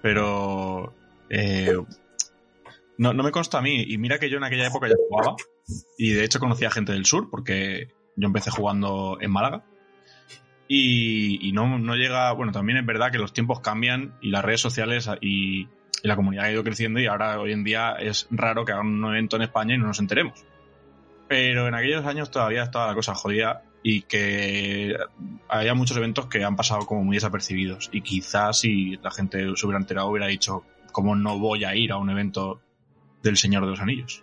pero 0.03 0.95
eh, 1.29 1.73
no, 2.99 3.13
no 3.13 3.23
me 3.23 3.31
consta 3.31 3.59
a 3.59 3.63
mí. 3.63 3.85
Y 3.87 3.99
mira 3.99 4.19
que 4.19 4.31
yo 4.31 4.39
en 4.39 4.45
aquella 4.45 4.67
época 4.67 4.89
ya 4.89 4.95
jugaba 5.09 5.37
y 5.97 6.13
de 6.13 6.25
hecho 6.25 6.41
conocía 6.41 6.71
gente 6.71 6.93
del 6.93 7.05
sur 7.05 7.31
porque 7.31 7.93
yo 8.17 8.27
empecé 8.27 8.51
jugando 8.51 9.19
en 9.21 9.31
Málaga. 9.31 9.65
Y, 10.73 11.51
no, 11.53 11.81
no 11.81 11.97
llega, 11.97 12.31
bueno, 12.31 12.53
también 12.53 12.79
es 12.79 12.87
verdad 12.87 13.11
que 13.11 13.19
los 13.19 13.33
tiempos 13.33 13.59
cambian 13.59 14.15
y 14.21 14.31
las 14.31 14.45
redes 14.45 14.61
sociales 14.61 15.11
y, 15.21 15.67
la 16.05 16.15
comunidad 16.15 16.45
ha 16.45 16.53
ido 16.53 16.63
creciendo 16.63 17.01
y 17.01 17.07
ahora 17.07 17.41
hoy 17.41 17.53
en 17.53 17.65
día 17.65 17.97
es 17.99 18.29
raro 18.31 18.65
que 18.65 18.73
hagan 18.73 18.87
un 18.87 19.05
evento 19.11 19.35
en 19.35 19.43
España 19.43 19.75
y 19.75 19.79
no 19.79 19.89
nos 19.89 19.99
enteremos. 19.99 20.47
Pero 21.27 21.67
en 21.67 21.75
aquellos 21.75 22.07
años 22.07 22.31
todavía 22.31 22.63
estaba 22.63 22.87
la 22.87 22.95
cosa 22.95 23.17
jodida 23.17 23.65
y 23.83 24.03
que 24.03 24.97
había 25.49 25.75
muchos 25.75 25.97
eventos 25.97 26.27
que 26.27 26.45
han 26.45 26.55
pasado 26.55 26.87
como 26.87 27.03
muy 27.03 27.17
desapercibidos. 27.17 27.91
Y 27.93 28.03
quizás 28.03 28.61
si 28.61 28.97
la 28.99 29.11
gente 29.11 29.41
se 29.57 29.67
hubiera 29.67 29.81
enterado 29.81 30.09
hubiera 30.09 30.29
dicho, 30.29 30.65
¿cómo 30.93 31.17
no 31.17 31.39
voy 31.39 31.65
a 31.65 31.75
ir 31.75 31.91
a 31.91 31.97
un 31.97 32.11
evento 32.11 32.61
del 33.25 33.37
Señor 33.37 33.65
de 33.65 33.71
los 33.71 33.81
Anillos? 33.81 34.23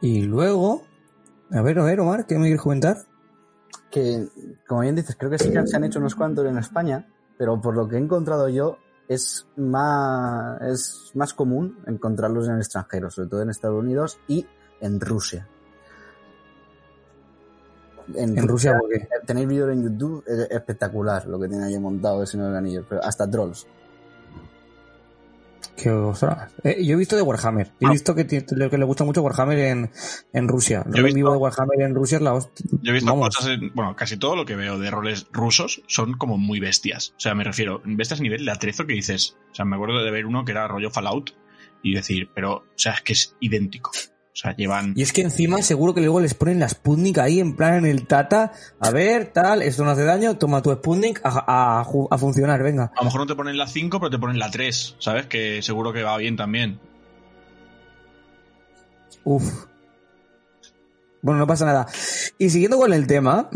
Y 0.00 0.22
luego, 0.22 0.82
a 1.52 1.62
ver, 1.62 1.78
a 1.78 1.84
ver, 1.84 2.00
Omar, 2.00 2.26
¿qué 2.26 2.34
me 2.34 2.46
quieres 2.46 2.60
comentar? 2.60 3.06
Que, 3.92 4.26
como 4.66 4.80
bien 4.80 4.96
dices, 4.96 5.14
creo 5.16 5.30
que 5.30 5.38
sí 5.38 5.52
que 5.52 5.66
se 5.66 5.76
han 5.76 5.84
hecho 5.84 6.00
unos 6.00 6.14
cuantos 6.16 6.46
en 6.46 6.58
España, 6.58 7.06
pero 7.38 7.60
por 7.60 7.76
lo 7.76 7.86
que 7.86 7.96
he 7.96 7.98
encontrado 7.98 8.48
yo, 8.48 8.78
es 9.06 9.46
más, 9.56 10.60
es 10.62 11.12
más 11.14 11.34
común 11.34 11.78
encontrarlos 11.86 12.48
en 12.48 12.54
el 12.54 12.60
extranjero, 12.60 13.10
sobre 13.10 13.28
todo 13.28 13.42
en 13.42 13.50
Estados 13.50 13.78
Unidos 13.78 14.18
y 14.26 14.46
en 14.80 14.98
Rusia. 14.98 15.46
En 18.14 18.48
Rusia, 18.48 18.78
¿por 18.78 18.88
qué? 18.88 19.08
Tenéis 19.26 19.46
vídeos 19.46 19.70
en 19.70 19.82
YouTube, 19.84 20.24
es 20.26 20.50
espectacular 20.50 21.26
lo 21.26 21.38
que 21.38 21.48
tiene 21.48 21.64
ahí 21.64 21.78
montado 21.78 22.20
los 22.20 22.34
Anillos, 22.34 22.86
pero 22.88 23.04
hasta 23.04 23.30
trolls. 23.30 23.66
Que 25.76 25.90
ostras. 25.90 26.52
Eh, 26.64 26.84
yo 26.84 26.94
he 26.94 26.96
visto 26.98 27.16
de 27.16 27.22
Warhammer. 27.22 27.70
He 27.80 27.86
Ah. 27.86 27.90
visto 27.90 28.14
que, 28.14 28.26
que 28.26 28.44
le 28.78 28.84
gusta 28.84 29.04
mucho 29.04 29.22
Warhammer 29.22 29.58
en, 29.58 29.90
en 30.32 30.48
Rusia. 30.48 30.84
Yo 30.86 31.00
he 31.00 31.02
visto- 31.02 31.16
vivo 31.16 31.32
de 31.32 31.38
Warhammer 31.38 31.80
en 31.80 31.94
Rusia 31.94 32.16
es 32.16 32.22
la 32.22 32.34
hostia. 32.34 32.66
Yo 32.82 32.90
he 32.90 32.94
visto 32.94 33.10
Vamos. 33.10 33.34
cosas, 33.34 33.52
en- 33.52 33.72
bueno, 33.74 33.96
casi 33.96 34.16
todo 34.18 34.36
lo 34.36 34.44
que 34.44 34.54
veo 34.54 34.78
de 34.78 34.90
roles 34.90 35.26
rusos 35.32 35.82
son 35.86 36.14
como 36.14 36.36
muy 36.38 36.60
bestias. 36.60 37.14
O 37.16 37.20
sea, 37.20 37.34
me 37.34 37.42
refiero, 37.44 37.80
bestias 37.84 38.20
a 38.20 38.22
nivel 38.22 38.44
de 38.44 38.52
atrezo 38.52 38.86
que 38.86 38.92
dices. 38.94 39.36
O 39.50 39.54
sea, 39.54 39.64
me 39.64 39.76
acuerdo 39.76 40.04
de 40.04 40.10
ver 40.10 40.26
uno 40.26 40.44
que 40.44 40.52
era 40.52 40.68
rollo 40.68 40.90
Fallout 40.90 41.30
y 41.82 41.94
decir, 41.94 42.30
pero, 42.34 42.52
o 42.56 42.64
sea, 42.76 42.92
es 42.92 43.00
que 43.00 43.12
es 43.14 43.34
idéntico. 43.40 43.90
O 44.32 44.36
sea, 44.36 44.56
llevan 44.56 44.94
Y 44.96 45.02
es 45.02 45.12
que 45.12 45.20
encima 45.20 45.60
seguro 45.60 45.92
que 45.92 46.00
luego 46.00 46.18
les 46.18 46.32
ponen 46.32 46.58
la 46.58 46.68
Sputnik 46.68 47.18
ahí 47.18 47.38
en 47.38 47.54
plan 47.54 47.74
en 47.74 47.86
el 47.86 48.06
Tata. 48.06 48.52
A 48.80 48.90
ver, 48.90 49.26
tal, 49.26 49.60
esto 49.60 49.84
no 49.84 49.90
hace 49.90 50.04
daño, 50.04 50.38
toma 50.38 50.62
tu 50.62 50.72
Sputnik 50.72 51.20
a, 51.22 51.80
a 51.80 52.18
funcionar, 52.18 52.62
venga. 52.62 52.92
A 52.96 53.00
lo 53.00 53.04
mejor 53.04 53.20
no 53.20 53.26
te 53.26 53.34
ponen 53.34 53.58
la 53.58 53.66
5, 53.66 54.00
pero 54.00 54.10
te 54.10 54.18
ponen 54.18 54.38
la 54.38 54.50
3, 54.50 54.96
¿sabes? 54.98 55.26
Que 55.26 55.60
seguro 55.60 55.92
que 55.92 56.02
va 56.02 56.16
bien 56.16 56.36
también. 56.36 56.80
Uf. 59.24 59.66
Bueno, 61.20 61.38
no 61.38 61.46
pasa 61.46 61.66
nada. 61.66 61.86
Y 62.38 62.50
siguiendo 62.50 62.78
con 62.78 62.92
el 62.92 63.06
tema, 63.06 63.48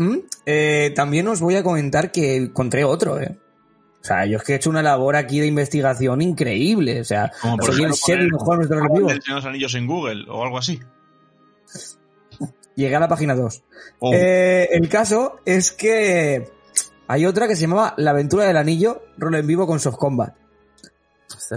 eh, 0.45 0.93
también 0.95 1.27
os 1.27 1.41
voy 1.41 1.55
a 1.55 1.63
comentar 1.63 2.11
que 2.11 2.37
encontré 2.37 2.85
otro, 2.85 3.19
¿eh? 3.19 3.37
O 4.07 4.13
sea, 4.15 4.25
yo 4.25 4.37
es 4.37 4.43
que 4.43 4.53
he 4.53 4.55
hecho 4.55 4.69
una 4.69 4.81
labor 4.81 5.17
aquí 5.17 5.41
de 5.41 5.47
investigación 5.47 6.21
increíble. 6.21 7.01
O 7.01 7.03
sea, 7.03 7.29
Como 7.41 7.57
por 7.57 7.73
soy 7.73 7.83
el 7.83 7.91
Sherlock 7.91 8.47
Holmes 8.47 8.69
de 8.69 8.75
los 8.77 9.07
de 9.07 9.33
los 9.33 9.45
Anillos 9.45 9.75
en 9.75 9.85
Google 9.85 10.23
o 10.29 10.45
algo 10.45 10.57
así. 10.57 10.79
Llegué 12.75 12.95
a 12.95 13.01
la 13.01 13.09
página 13.09 13.35
2. 13.35 13.63
O 13.99 14.13
Eh, 14.13 14.69
el 14.71 14.87
caso 14.87 15.41
es 15.43 15.73
que 15.73 16.49
hay 17.09 17.25
otra 17.25 17.49
que 17.49 17.57
se 17.57 17.63
llamaba 17.63 17.95
La 17.97 18.11
aventura 18.11 18.45
del 18.45 18.55
anillo, 18.55 19.03
rol 19.17 19.35
en 19.35 19.45
vivo 19.45 19.67
con 19.67 19.81
soft 19.81 19.97
combat. 19.97 20.33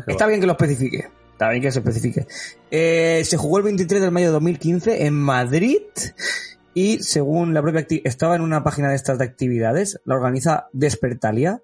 Está 0.09 0.27
bien 0.27 0.41
que 0.41 0.47
lo 0.47 0.53
especifique. 0.55 1.09
Está 1.31 1.51
bien 1.51 1.63
que 1.63 1.71
se 1.71 1.79
especifique. 1.79 2.27
Eh, 2.73 3.23
se 3.25 3.37
jugó 3.37 3.59
el 3.59 3.63
23 3.63 4.01
de 4.01 4.11
mayo 4.11 4.27
de 4.27 4.33
2015 4.33 5.07
en 5.07 5.15
Madrid 5.15 5.83
y 6.75 6.99
según 6.99 7.55
la 7.55 7.63
propia 7.63 7.87
estaba 8.03 8.35
en 8.35 8.41
una 8.41 8.65
página 8.65 8.89
de 8.89 8.97
estas 8.97 9.19
de 9.19 9.25
actividades, 9.25 10.01
la 10.05 10.17
organiza 10.17 10.67
Despertalia. 10.73 11.63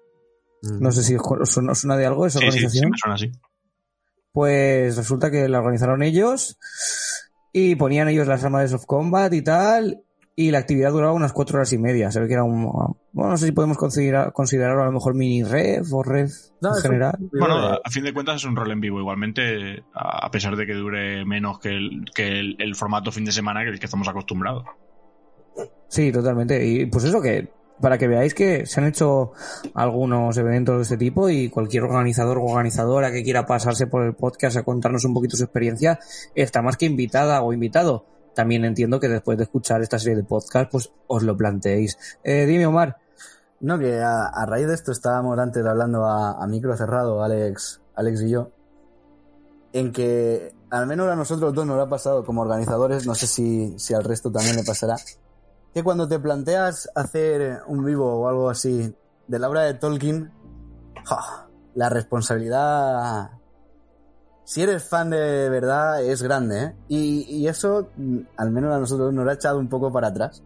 No 0.79 0.91
sé 0.91 1.03
si 1.03 1.15
os 1.15 1.49
suena, 1.49 1.71
os 1.71 1.79
suena 1.79 1.97
de 1.97 2.05
algo 2.05 2.25
esa 2.25 2.39
sí, 2.39 2.45
sí, 2.45 2.51
sí, 2.51 2.57
organización. 2.57 2.91
me 2.91 2.97
suena 2.97 3.15
así. 3.15 3.31
Pues 4.31 4.95
resulta 4.97 5.31
que 5.31 5.47
la 5.49 5.59
organizaron 5.59 6.03
ellos 6.03 6.57
y 7.53 7.75
ponían 7.75 8.07
ellos 8.09 8.27
las 8.27 8.43
armas 8.43 8.63
de 8.63 8.67
soft 8.69 8.85
combat 8.85 9.33
y 9.33 9.41
tal. 9.41 10.03
Y 10.39 10.51
la 10.51 10.59
actividad 10.59 10.91
duraba 10.91 11.13
unas 11.13 11.33
cuatro 11.33 11.57
horas 11.57 11.73
y 11.73 11.79
media. 11.79 12.11
Se 12.11 12.19
ve 12.19 12.27
que 12.27 12.33
era 12.33 12.43
un. 12.43 12.65
Bueno, 13.11 13.31
no 13.31 13.37
sé 13.37 13.47
si 13.47 13.51
podemos 13.53 13.75
considerar, 13.75 14.31
considerarlo 14.33 14.83
a 14.83 14.85
lo 14.85 14.91
mejor 14.91 15.15
mini 15.15 15.41
ref 15.41 15.91
o 15.91 16.03
ref 16.03 16.31
No, 16.61 16.69
en 16.69 16.75
un- 16.75 16.81
general. 16.83 17.15
Bueno, 17.39 17.55
a, 17.83 17.89
fin 17.89 18.03
de 18.03 18.13
cuentas 18.13 18.35
es 18.35 18.45
un 18.45 18.55
rol 18.55 18.69
en 18.71 18.79
vivo. 18.79 18.99
Igualmente, 18.99 19.83
a 19.95 20.27
a 20.27 20.29
pesar 20.29 20.55
de 20.55 20.67
que 20.67 20.73
dure 20.75 21.25
menos 21.25 21.57
que 21.57 21.69
el, 21.69 22.05
que 22.13 22.27
el, 22.39 22.55
el 22.59 22.75
formato 22.75 23.11
fin 23.11 23.25
de 23.25 23.31
semana 23.31 23.63
que 23.63 23.71
el 23.71 23.79
que 23.79 23.85
estamos 23.87 24.07
acostumbrados. 24.07 24.63
Sí, 25.87 26.11
totalmente. 26.11 26.63
Y 26.67 26.85
pues 26.85 27.05
eso 27.05 27.19
que, 27.19 27.49
para 27.81 27.97
que 27.97 28.07
veáis 28.07 28.33
que 28.33 28.65
se 28.65 28.79
han 28.79 28.87
hecho 28.87 29.33
algunos 29.73 30.37
eventos 30.37 30.77
de 30.77 30.83
este 30.83 30.97
tipo 30.97 31.29
y 31.29 31.49
cualquier 31.49 31.83
organizador 31.83 32.37
o 32.37 32.45
organizadora 32.45 33.11
que 33.11 33.23
quiera 33.23 33.45
pasarse 33.45 33.87
por 33.87 34.03
el 34.03 34.15
podcast 34.15 34.57
a 34.57 34.63
contarnos 34.63 35.05
un 35.05 35.13
poquito 35.13 35.37
su 35.37 35.43
experiencia, 35.43 35.99
está 36.35 36.61
más 36.61 36.77
que 36.77 36.85
invitada 36.85 37.41
o 37.41 37.53
invitado. 37.53 38.05
También 38.33 38.65
entiendo 38.65 38.99
que 38.99 39.09
después 39.09 39.37
de 39.37 39.45
escuchar 39.45 39.81
esta 39.81 39.97
serie 39.97 40.17
de 40.17 40.23
podcast, 40.23 40.71
pues 40.71 40.91
os 41.07 41.23
lo 41.23 41.35
planteéis. 41.35 41.97
Eh, 42.23 42.45
dime, 42.45 42.67
Omar. 42.67 42.97
No, 43.59 43.79
que 43.79 43.99
a, 43.99 44.45
raíz 44.45 44.67
de 44.67 44.75
esto 44.75 44.91
estábamos 44.91 45.39
antes 45.39 45.65
hablando 45.65 46.05
a, 46.05 46.43
a 46.43 46.45
micro 46.45 46.77
cerrado, 46.77 47.23
Alex, 47.23 47.81
Alex 47.95 48.21
y 48.21 48.29
yo, 48.29 48.51
en 49.73 49.91
que 49.91 50.53
al 50.69 50.87
menos 50.87 51.07
a 51.09 51.15
nosotros 51.15 51.53
dos 51.53 51.65
nos 51.65 51.79
ha 51.79 51.89
pasado 51.89 52.25
como 52.25 52.41
organizadores, 52.41 53.07
no 53.07 53.15
sé 53.15 53.27
si, 53.27 53.77
si 53.79 53.93
al 53.93 54.03
resto 54.03 54.31
también 54.31 54.55
le 54.55 54.63
pasará, 54.63 54.97
que 55.77 55.83
cuando 55.83 56.07
te 56.07 56.17
planteas 56.17 56.89
hacer 56.95 57.59
un 57.67 57.85
vivo 57.85 58.11
o 58.11 58.27
algo 58.27 58.49
así 58.49 58.95
de 59.27 59.37
la 59.37 59.47
obra 59.47 59.61
de 59.61 59.75
Tolkien, 59.75 60.31
la 61.75 61.87
responsabilidad, 61.87 63.29
si 64.43 64.63
eres 64.63 64.89
fan 64.89 65.11
de 65.11 65.49
verdad, 65.49 66.01
es 66.03 66.23
grande, 66.23 66.63
¿eh? 66.63 66.75
Y, 66.87 67.45
eso, 67.45 67.89
mm, 67.95 68.21
al 68.37 68.49
menos 68.49 68.73
a 68.73 68.79
nosotros, 68.79 69.13
nos 69.13 69.27
ha 69.27 69.33
echado 69.33 69.59
un 69.59 69.69
poco 69.69 69.91
para 69.93 70.07
atrás 70.07 70.41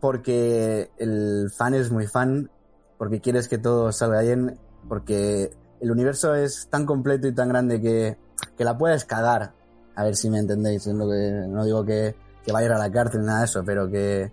porque 0.00 0.90
el 0.98 1.50
fan 1.50 1.72
es 1.72 1.90
muy 1.90 2.06
fan, 2.06 2.50
porque 2.98 3.22
quieres 3.22 3.48
que 3.48 3.56
todo 3.56 3.90
salga 3.90 4.20
bien, 4.20 4.58
porque 4.86 5.50
el 5.80 5.90
universo 5.90 6.34
es 6.34 6.68
tan 6.68 6.84
completo 6.84 7.26
y 7.26 7.34
tan 7.34 7.48
grande 7.48 7.80
que, 7.80 8.18
que 8.54 8.64
la 8.64 8.76
puedes 8.76 9.06
cagar. 9.06 9.54
A 9.94 10.04
ver 10.04 10.14
si 10.14 10.28
me 10.28 10.40
entendéis, 10.40 10.86
es 10.86 10.94
lo 10.94 11.08
que 11.08 11.46
no 11.48 11.64
digo 11.64 11.86
que, 11.86 12.27
que 12.48 12.52
vaya 12.52 12.64
a 12.64 12.70
ir 12.70 12.72
a 12.72 12.78
la 12.78 12.90
cárcel 12.90 13.26
nada 13.26 13.40
de 13.40 13.44
eso, 13.44 13.62
pero 13.62 13.90
que 13.90 14.30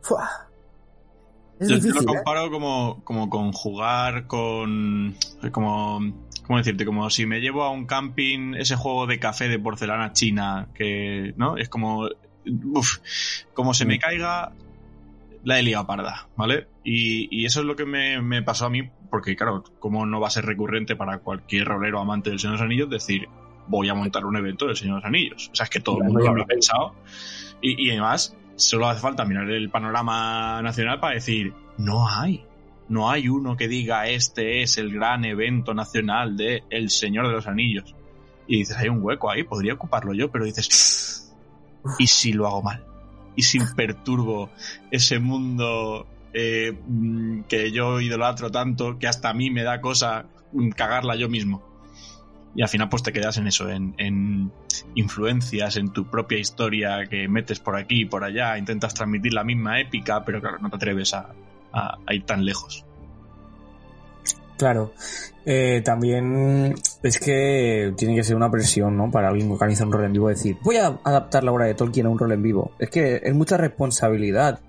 ¡fua! 0.00 0.48
es 1.58 1.68
Yo, 1.68 1.74
difícil, 1.74 1.94
lo 1.94 2.12
¿eh? 2.12 2.16
comparo 2.16 2.50
como, 2.52 3.00
como 3.02 3.28
con 3.28 3.52
jugar 3.52 4.28
con. 4.28 5.16
Como, 5.50 6.00
¿Cómo 6.46 6.58
decirte? 6.58 6.84
Como 6.84 7.10
si 7.10 7.26
me 7.26 7.40
llevo 7.40 7.64
a 7.64 7.70
un 7.70 7.86
camping 7.86 8.54
ese 8.54 8.76
juego 8.76 9.08
de 9.08 9.18
café 9.18 9.48
de 9.48 9.58
porcelana 9.58 10.12
china, 10.12 10.68
que. 10.72 11.34
¿No? 11.36 11.56
Es 11.56 11.68
como. 11.68 12.08
Uf, 12.46 12.98
como 13.54 13.74
se 13.74 13.86
me 13.86 13.98
caiga, 13.98 14.52
la 15.42 15.58
he 15.58 15.64
liado 15.64 15.86
parda, 15.86 16.28
¿vale? 16.36 16.68
Y, 16.84 17.28
y 17.36 17.44
eso 17.44 17.60
es 17.60 17.66
lo 17.66 17.74
que 17.74 17.86
me, 17.86 18.22
me 18.22 18.42
pasó 18.42 18.66
a 18.66 18.70
mí, 18.70 18.88
porque 19.10 19.34
claro, 19.34 19.64
como 19.80 20.06
no 20.06 20.20
va 20.20 20.28
a 20.28 20.30
ser 20.30 20.44
recurrente 20.44 20.94
para 20.94 21.18
cualquier 21.18 21.66
rolero 21.66 21.98
amante 21.98 22.30
del 22.30 22.38
Señor 22.38 22.54
de 22.54 22.58
los 22.58 22.66
Anillos 22.66 22.90
decir, 22.90 23.28
voy 23.66 23.88
a 23.88 23.94
montar 23.94 24.24
un 24.24 24.36
evento 24.36 24.66
del 24.66 24.76
Señor 24.76 24.96
de 24.96 25.00
los 25.00 25.06
Anillos. 25.06 25.50
O 25.52 25.54
sea, 25.54 25.64
es 25.64 25.70
que 25.70 25.80
todo 25.80 25.98
el 25.98 26.04
mundo 26.04 26.20
lo 26.20 26.30
habrá 26.30 26.46
pensado. 26.46 26.94
Y, 27.60 27.86
y 27.86 27.90
además, 27.90 28.36
solo 28.56 28.88
hace 28.88 29.00
falta 29.00 29.24
mirar 29.24 29.50
el 29.50 29.70
panorama 29.70 30.60
nacional 30.62 31.00
para 31.00 31.14
decir, 31.14 31.52
no 31.78 32.08
hay. 32.08 32.44
No 32.88 33.10
hay 33.10 33.28
uno 33.28 33.56
que 33.56 33.68
diga 33.68 34.06
este 34.08 34.62
es 34.62 34.76
el 34.76 34.92
gran 34.92 35.24
evento 35.24 35.72
nacional 35.72 36.36
de 36.36 36.64
El 36.68 36.90
Señor 36.90 37.28
de 37.28 37.32
los 37.32 37.46
Anillos. 37.46 37.94
Y 38.46 38.58
dices, 38.58 38.76
hay 38.76 38.88
un 38.88 39.02
hueco 39.02 39.30
ahí, 39.30 39.44
podría 39.44 39.74
ocuparlo 39.74 40.12
yo, 40.12 40.30
pero 40.30 40.44
dices, 40.44 41.32
¿y 41.98 42.06
si 42.06 42.32
lo 42.32 42.46
hago 42.46 42.62
mal? 42.62 42.84
¿Y 43.34 43.42
si 43.42 43.58
perturbo 43.76 44.50
ese 44.90 45.18
mundo 45.18 46.06
eh, 46.34 46.76
mm, 46.86 47.42
que 47.42 47.72
yo 47.72 48.00
idolatro 48.00 48.50
tanto 48.50 48.98
que 48.98 49.06
hasta 49.06 49.30
a 49.30 49.34
mí 49.34 49.50
me 49.50 49.62
da 49.62 49.80
cosa 49.80 50.26
mm, 50.52 50.70
cagarla 50.70 51.16
yo 51.16 51.28
mismo? 51.28 51.62
Y 52.54 52.62
al 52.62 52.68
final 52.68 52.88
pues 52.88 53.02
te 53.02 53.12
quedas 53.12 53.38
en 53.38 53.46
eso, 53.46 53.68
en, 53.70 53.94
en 53.96 54.52
influencias, 54.94 55.76
en 55.76 55.92
tu 55.92 56.06
propia 56.10 56.38
historia 56.38 57.06
que 57.08 57.26
metes 57.28 57.60
por 57.60 57.76
aquí 57.76 58.02
y 58.02 58.04
por 58.04 58.24
allá, 58.24 58.58
intentas 58.58 58.92
transmitir 58.92 59.32
la 59.32 59.42
misma 59.42 59.80
épica, 59.80 60.22
pero 60.24 60.40
claro, 60.40 60.58
no 60.58 60.68
te 60.68 60.76
atreves 60.76 61.14
a, 61.14 61.30
a- 61.72 61.98
ir 62.14 62.24
tan 62.24 62.44
lejos. 62.44 62.84
Claro. 64.58 64.92
Eh, 65.44 65.82
también 65.84 66.74
es 67.02 67.18
que 67.18 67.92
tiene 67.96 68.14
que 68.14 68.22
ser 68.22 68.36
una 68.36 68.50
presión, 68.50 68.96
¿no? 68.96 69.10
Para 69.10 69.28
alguien 69.28 69.48
que 69.48 69.54
organiza 69.54 69.84
un 69.84 69.92
rol 69.92 70.04
en 70.04 70.12
vivo 70.12 70.28
decir, 70.28 70.56
voy 70.62 70.76
a 70.76 70.98
adaptar 71.04 71.42
la 71.42 71.52
obra 71.52 71.64
de 71.64 71.74
Tolkien 71.74 72.06
a 72.06 72.10
un 72.10 72.18
rol 72.18 72.32
en 72.32 72.42
vivo. 72.42 72.72
Es 72.78 72.90
que 72.90 73.20
es 73.24 73.34
mucha 73.34 73.56
responsabilidad. 73.56 74.60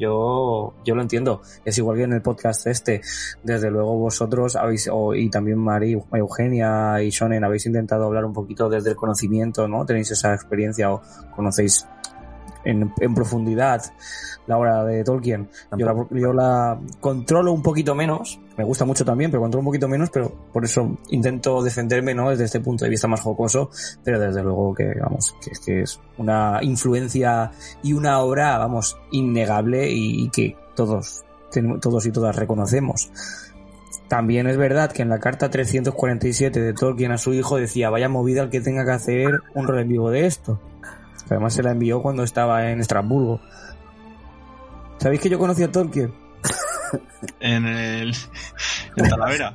Yo, 0.00 0.72
yo 0.84 0.94
lo 0.94 1.02
entiendo. 1.02 1.42
Es 1.64 1.76
igual 1.78 1.98
que 1.98 2.04
en 2.04 2.14
el 2.14 2.22
podcast 2.22 2.66
este. 2.66 3.02
Desde 3.44 3.70
luego 3.70 3.96
vosotros 3.98 4.56
habéis, 4.56 4.88
o- 4.90 5.14
y 5.14 5.28
también 5.28 5.58
Mari, 5.58 5.96
Eugenia 6.12 7.02
y 7.02 7.10
Shonen, 7.10 7.44
habéis 7.44 7.66
intentado 7.66 8.06
hablar 8.06 8.24
un 8.24 8.32
poquito 8.32 8.68
desde 8.70 8.90
el 8.90 8.96
conocimiento, 8.96 9.68
¿no? 9.68 9.84
Tenéis 9.84 10.10
esa 10.10 10.32
experiencia 10.34 10.90
o 10.92 11.02
conocéis 11.36 11.86
en, 12.64 12.92
en 13.00 13.14
profundidad 13.14 13.82
la 14.46 14.58
obra 14.58 14.84
de 14.84 15.04
Tolkien. 15.04 15.48
Yo 15.76 15.86
la, 15.86 16.06
yo 16.10 16.32
la 16.32 16.80
controlo 17.00 17.52
un 17.52 17.62
poquito 17.62 17.94
menos, 17.94 18.40
me 18.56 18.64
gusta 18.64 18.84
mucho 18.84 19.04
también, 19.04 19.30
pero 19.30 19.40
controlo 19.40 19.60
un 19.60 19.66
poquito 19.66 19.88
menos, 19.88 20.10
pero 20.10 20.32
por 20.52 20.64
eso 20.64 20.98
intento 21.10 21.62
defenderme, 21.62 22.14
¿no? 22.14 22.30
Desde 22.30 22.44
este 22.44 22.60
punto 22.60 22.84
de 22.84 22.90
vista 22.90 23.06
más 23.06 23.20
jocoso, 23.20 23.70
pero 24.02 24.18
desde 24.18 24.42
luego 24.42 24.74
que, 24.74 24.92
vamos, 25.00 25.34
que 25.42 25.50
es 25.50 25.60
que 25.60 25.80
es 25.82 26.00
una 26.18 26.58
influencia 26.62 27.52
y 27.82 27.92
una 27.92 28.18
obra, 28.20 28.58
vamos, 28.58 28.98
innegable 29.12 29.88
y, 29.90 30.24
y 30.24 30.30
que 30.30 30.56
todos, 30.74 31.24
todos 31.80 32.06
y 32.06 32.10
todas 32.10 32.34
reconocemos. 32.34 33.10
También 34.08 34.48
es 34.48 34.56
verdad 34.56 34.90
que 34.90 35.02
en 35.02 35.08
la 35.08 35.20
carta 35.20 35.50
347 35.50 36.60
de 36.60 36.72
Tolkien 36.72 37.12
a 37.12 37.18
su 37.18 37.32
hijo 37.32 37.58
decía, 37.58 37.90
vaya 37.90 38.08
movida 38.08 38.42
el 38.42 38.50
que 38.50 38.60
tenga 38.60 38.84
que 38.84 38.90
hacer 38.90 39.40
un 39.54 39.68
rol 39.68 39.78
en 39.78 39.88
vivo 39.88 40.10
de 40.10 40.26
esto. 40.26 40.58
Además 41.28 41.54
se 41.54 41.62
la 41.62 41.72
envió 41.72 42.02
cuando 42.02 42.22
estaba 42.22 42.70
en 42.70 42.80
Estrasburgo. 42.80 43.40
¿Sabéis 44.98 45.20
que 45.20 45.28
yo 45.28 45.38
conocí 45.38 45.62
a 45.62 45.72
Tolkien? 45.72 46.12
En 47.40 47.66
el. 47.66 48.14
En 48.96 49.08
Talavera. 49.08 49.54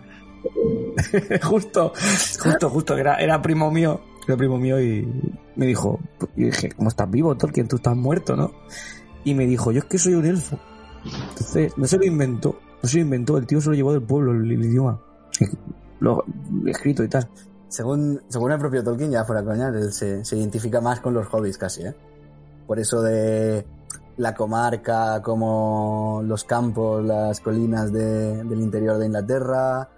justo, 1.43 1.93
justo, 2.39 2.70
justo, 2.70 2.97
era, 2.97 3.16
era 3.18 3.41
primo 3.41 3.72
mío, 3.72 4.01
era 4.28 4.38
primo 4.38 4.57
mío 4.57 4.82
y 4.82 5.07
me 5.55 5.66
dijo, 5.66 5.99
y 6.36 6.45
dije, 6.45 6.70
¿cómo 6.70 6.89
estás 6.89 7.09
vivo, 7.09 7.36
Tolkien? 7.36 7.68
Tú 7.68 7.78
estás 7.78 7.95
muerto, 7.95 8.36
¿no? 8.36 8.51
Y 9.24 9.34
me 9.34 9.45
dijo, 9.45 9.72
yo 9.72 9.80
es 9.80 9.86
que 9.86 9.97
soy 9.97 10.13
un 10.13 10.26
elfo. 10.26 10.59
Entonces, 11.03 11.78
no 11.78 11.86
se 11.86 11.97
lo 11.97 12.05
inventó, 12.05 12.59
no 12.82 12.89
se 12.89 12.97
lo 12.97 13.03
inventó, 13.03 13.38
el 13.38 13.47
tío 13.47 13.59
se 13.61 13.70
lo 13.70 13.76
llevó 13.76 13.93
del 13.93 14.03
pueblo, 14.03 14.32
el, 14.32 14.51
el 14.51 14.66
idioma. 14.66 15.01
Lo 15.99 16.24
escrito 16.68 17.03
y 17.03 17.07
tal. 17.07 17.28
Según, 17.68 18.22
según 18.30 18.51
el 18.51 18.59
propio 18.59 18.84
Tolkien, 18.84 19.11
ya 19.11 19.26
fuera 19.26 19.43
coña, 19.43 19.70
él 19.70 19.91
se, 19.91 20.24
se 20.24 20.38
identifica 20.38 20.80
más 20.82 20.99
con 20.99 21.13
los 21.13 21.28
hobbits 21.32 21.57
casi, 21.57 21.84
¿eh? 21.84 21.95
Por 22.68 22.80
eso 22.80 23.01
de 23.01 23.66
la 24.18 24.34
comarca, 24.34 25.22
como 25.22 26.22
los 26.26 26.43
campos, 26.45 27.03
las 27.03 27.39
colinas 27.41 27.91
de- 27.91 28.43
del 28.43 28.61
interior 28.61 28.97
de 28.97 29.05
Inglaterra, 29.07 29.89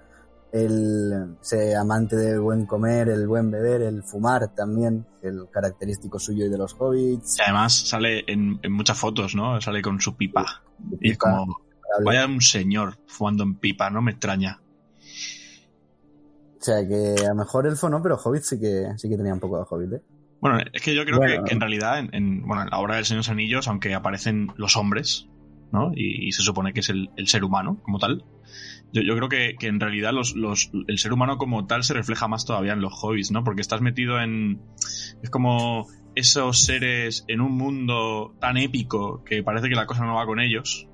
el 0.51 1.35
ser 1.41 1.75
amante 1.75 2.15
del 2.15 2.39
buen 2.39 2.65
comer, 2.65 3.09
el 3.09 3.27
buen 3.27 3.51
beber, 3.51 3.81
el 3.81 4.01
fumar 4.03 4.47
también, 4.55 5.05
el 5.21 5.47
característico 5.51 6.19
suyo 6.19 6.45
y 6.45 6.49
de 6.49 6.57
los 6.57 6.73
hobbits. 6.79 7.37
Y 7.37 7.41
además 7.43 7.73
sale 7.87 8.23
en, 8.27 8.59
en 8.63 8.71
muchas 8.71 8.97
fotos, 8.97 9.35
¿no? 9.35 9.59
Sale 9.61 9.81
con 9.81 9.99
su 10.01 10.15
pipa. 10.15 10.63
Y 11.01 11.11
es 11.11 11.17
Pipa, 11.17 11.37
como. 11.37 11.57
Vaya 12.05 12.25
un 12.25 12.41
señor 12.41 12.97
fumando 13.07 13.43
en 13.43 13.55
pipa, 13.59 13.89
no 13.89 14.01
me 14.01 14.11
extraña. 14.11 14.59
O 16.59 16.63
sea 16.63 16.87
que 16.87 17.15
a 17.25 17.29
lo 17.29 17.35
mejor 17.35 17.67
elfo 17.67 17.89
no, 17.89 18.01
pero 18.01 18.15
hobbit 18.17 18.41
sí 18.43 18.59
que, 18.59 18.87
sí 18.97 19.09
que 19.09 19.17
tenía 19.17 19.33
un 19.33 19.39
poco 19.39 19.57
de 19.57 19.65
hobbit, 19.69 19.93
¿eh? 19.93 20.01
Bueno, 20.39 20.59
es 20.71 20.81
que 20.81 20.93
yo 20.95 21.03
creo 21.05 21.17
Bueno. 21.17 21.43
que, 21.43 21.49
que 21.49 21.53
en 21.53 21.59
realidad, 21.61 21.99
en, 21.99 22.09
en- 22.13 22.47
bueno, 22.47 22.63
en 22.63 22.69
la 22.69 22.79
obra 22.79 22.95
del 22.95 23.05
Señor 23.05 23.17
de 23.23 23.27
los 23.27 23.29
Anillos, 23.29 23.67
aunque 23.67 23.93
aparecen 23.93 24.49
los 24.57 24.75
hombres, 24.77 25.27
¿no? 25.71 25.91
Y, 25.95 26.27
y 26.27 26.31
se 26.31 26.43
supone 26.43 26.73
que 26.73 26.81
es 26.81 26.89
el, 26.89 27.09
el 27.15 27.27
ser 27.27 27.43
humano 27.43 27.79
como 27.83 27.99
tal. 27.99 28.23
Yo, 28.93 29.01
yo 29.01 29.15
creo 29.15 29.29
que, 29.29 29.55
que 29.59 29.67
en 29.67 29.79
realidad 29.79 30.13
los, 30.13 30.35
los, 30.35 30.69
el 30.87 30.97
ser 30.97 31.11
humano 31.13 31.37
como 31.37 31.65
tal 31.67 31.83
se 31.83 31.93
refleja 31.93 32.27
más 32.27 32.45
todavía 32.45 32.73
en 32.73 32.81
los 32.81 32.93
hobbies, 32.93 33.31
¿no? 33.31 33.43
Porque 33.43 33.61
estás 33.61 33.81
metido 33.81 34.19
en. 34.21 34.61
Es 35.21 35.29
como 35.29 35.87
esos 36.15 36.61
seres 36.63 37.23
en 37.27 37.41
un 37.41 37.51
mundo 37.57 38.35
tan 38.39 38.57
épico 38.57 39.23
que 39.23 39.43
parece 39.43 39.69
que 39.69 39.75
la 39.75 39.85
cosa 39.85 40.05
no 40.05 40.15
va 40.15 40.25
con 40.25 40.39
ellos. 40.39 40.87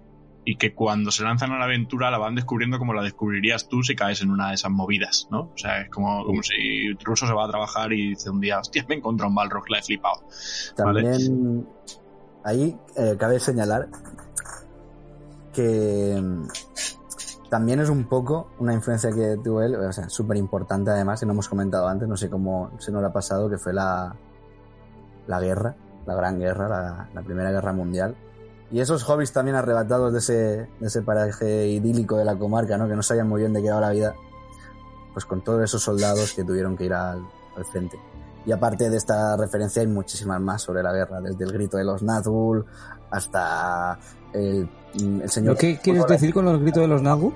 Y 0.45 0.57
que 0.57 0.73
cuando 0.73 1.09
se 1.11 1.23
lanzan 1.23 1.51
a 1.51 1.59
la 1.59 1.65
aventura 1.65 2.11
la 2.11 2.17
van 2.17 2.35
descubriendo 2.35 2.77
como 2.77 2.93
la 2.93 3.01
descubrirías 3.01 3.69
tú 3.69 3.81
si 3.81 3.95
caes 3.95 4.21
en 4.21 4.29
una 4.29 4.49
de 4.49 4.55
esas 4.55 4.71
movidas, 4.71 5.27
¿no? 5.31 5.51
O 5.53 5.57
sea, 5.57 5.81
es 5.81 5.89
como, 5.89 6.25
como 6.25 6.43
si 6.43 6.93
Russo 7.03 7.25
se 7.25 7.33
va 7.33 7.45
a 7.45 7.49
trabajar 7.49 7.93
y 7.93 8.09
dice 8.09 8.29
un 8.29 8.41
día, 8.41 8.59
hostia, 8.59 8.85
me 8.89 8.95
encontré 8.95 9.25
un 9.25 9.35
Balrog, 9.35 9.69
la 9.69 9.79
he 9.79 9.83
flipado. 9.83 10.23
Vale. 10.77 11.01
También 11.01 11.65
ahí 12.43 12.77
eh, 12.97 13.15
cabe 13.17 13.39
señalar 13.39 13.87
que 15.53 16.19
mm, 16.21 16.47
también 17.49 17.79
es 17.79 17.89
un 17.89 18.05
poco 18.05 18.49
una 18.59 18.73
influencia 18.73 19.11
que 19.11 19.37
tuvo 19.43 19.61
él, 19.61 19.75
o 19.75 19.93
sea, 19.93 20.09
súper 20.09 20.37
importante 20.37 20.89
además, 20.89 21.21
y 21.21 21.25
no 21.25 21.33
hemos 21.33 21.47
comentado 21.47 21.87
antes, 21.87 22.07
no 22.07 22.17
sé 22.17 22.29
cómo 22.29 22.71
se 22.79 22.91
nos 22.91 23.03
ha 23.03 23.13
pasado, 23.13 23.49
que 23.49 23.57
fue 23.57 23.73
la, 23.73 24.15
la 25.27 25.39
guerra, 25.39 25.75
la 26.05 26.15
gran 26.15 26.39
guerra, 26.39 26.67
la, 26.67 27.09
la 27.13 27.21
primera 27.21 27.51
guerra 27.51 27.71
mundial. 27.71 28.15
Y 28.73 28.79
esos 28.81 29.03
hobbies 29.03 29.31
también 29.31 29.55
arrebatados 29.55 30.11
de 30.11 30.19
ese, 30.19 30.33
de 30.33 30.87
ese 30.87 31.01
paraje 31.03 31.67
idílico 31.67 32.17
de 32.17 32.25
la 32.25 32.35
comarca, 32.35 32.75
¿no? 32.77 32.87
que 32.89 32.95
no 32.95 33.03
sabían 33.03 33.29
muy 33.29 33.39
bien 33.41 33.53
de 33.53 33.61
qué 33.61 33.69
daba 33.69 33.81
la 33.81 33.91
vida, 33.91 34.15
pues 35.13 35.25
con 35.25 35.41
todos 35.43 35.61
esos 35.63 35.81
soldados 35.83 36.33
que 36.33 36.43
tuvieron 36.43 36.75
que 36.75 36.85
ir 36.85 36.93
al, 36.93 37.21
al 37.55 37.65
frente. 37.65 37.99
Y 38.45 38.51
aparte 38.51 38.89
de 38.89 38.97
esta 38.97 39.37
referencia 39.37 39.81
hay 39.83 39.87
muchísimas 39.87 40.41
más 40.41 40.63
sobre 40.63 40.81
la 40.83 40.91
guerra, 40.91 41.21
desde 41.21 41.43
el 41.45 41.53
grito 41.53 41.77
de 41.77 41.83
los 41.85 42.01
Nazgûl 42.03 42.65
hasta 43.11 43.99
el, 44.33 44.67
el 44.95 45.29
señor... 45.29 45.55
¿Qué 45.55 45.77
quieres 45.77 46.05
decir 46.07 46.33
con 46.33 46.45
los 46.45 46.59
gritos 46.59 46.81
de 46.81 46.87
los 46.87 47.01
Nagu? 47.03 47.31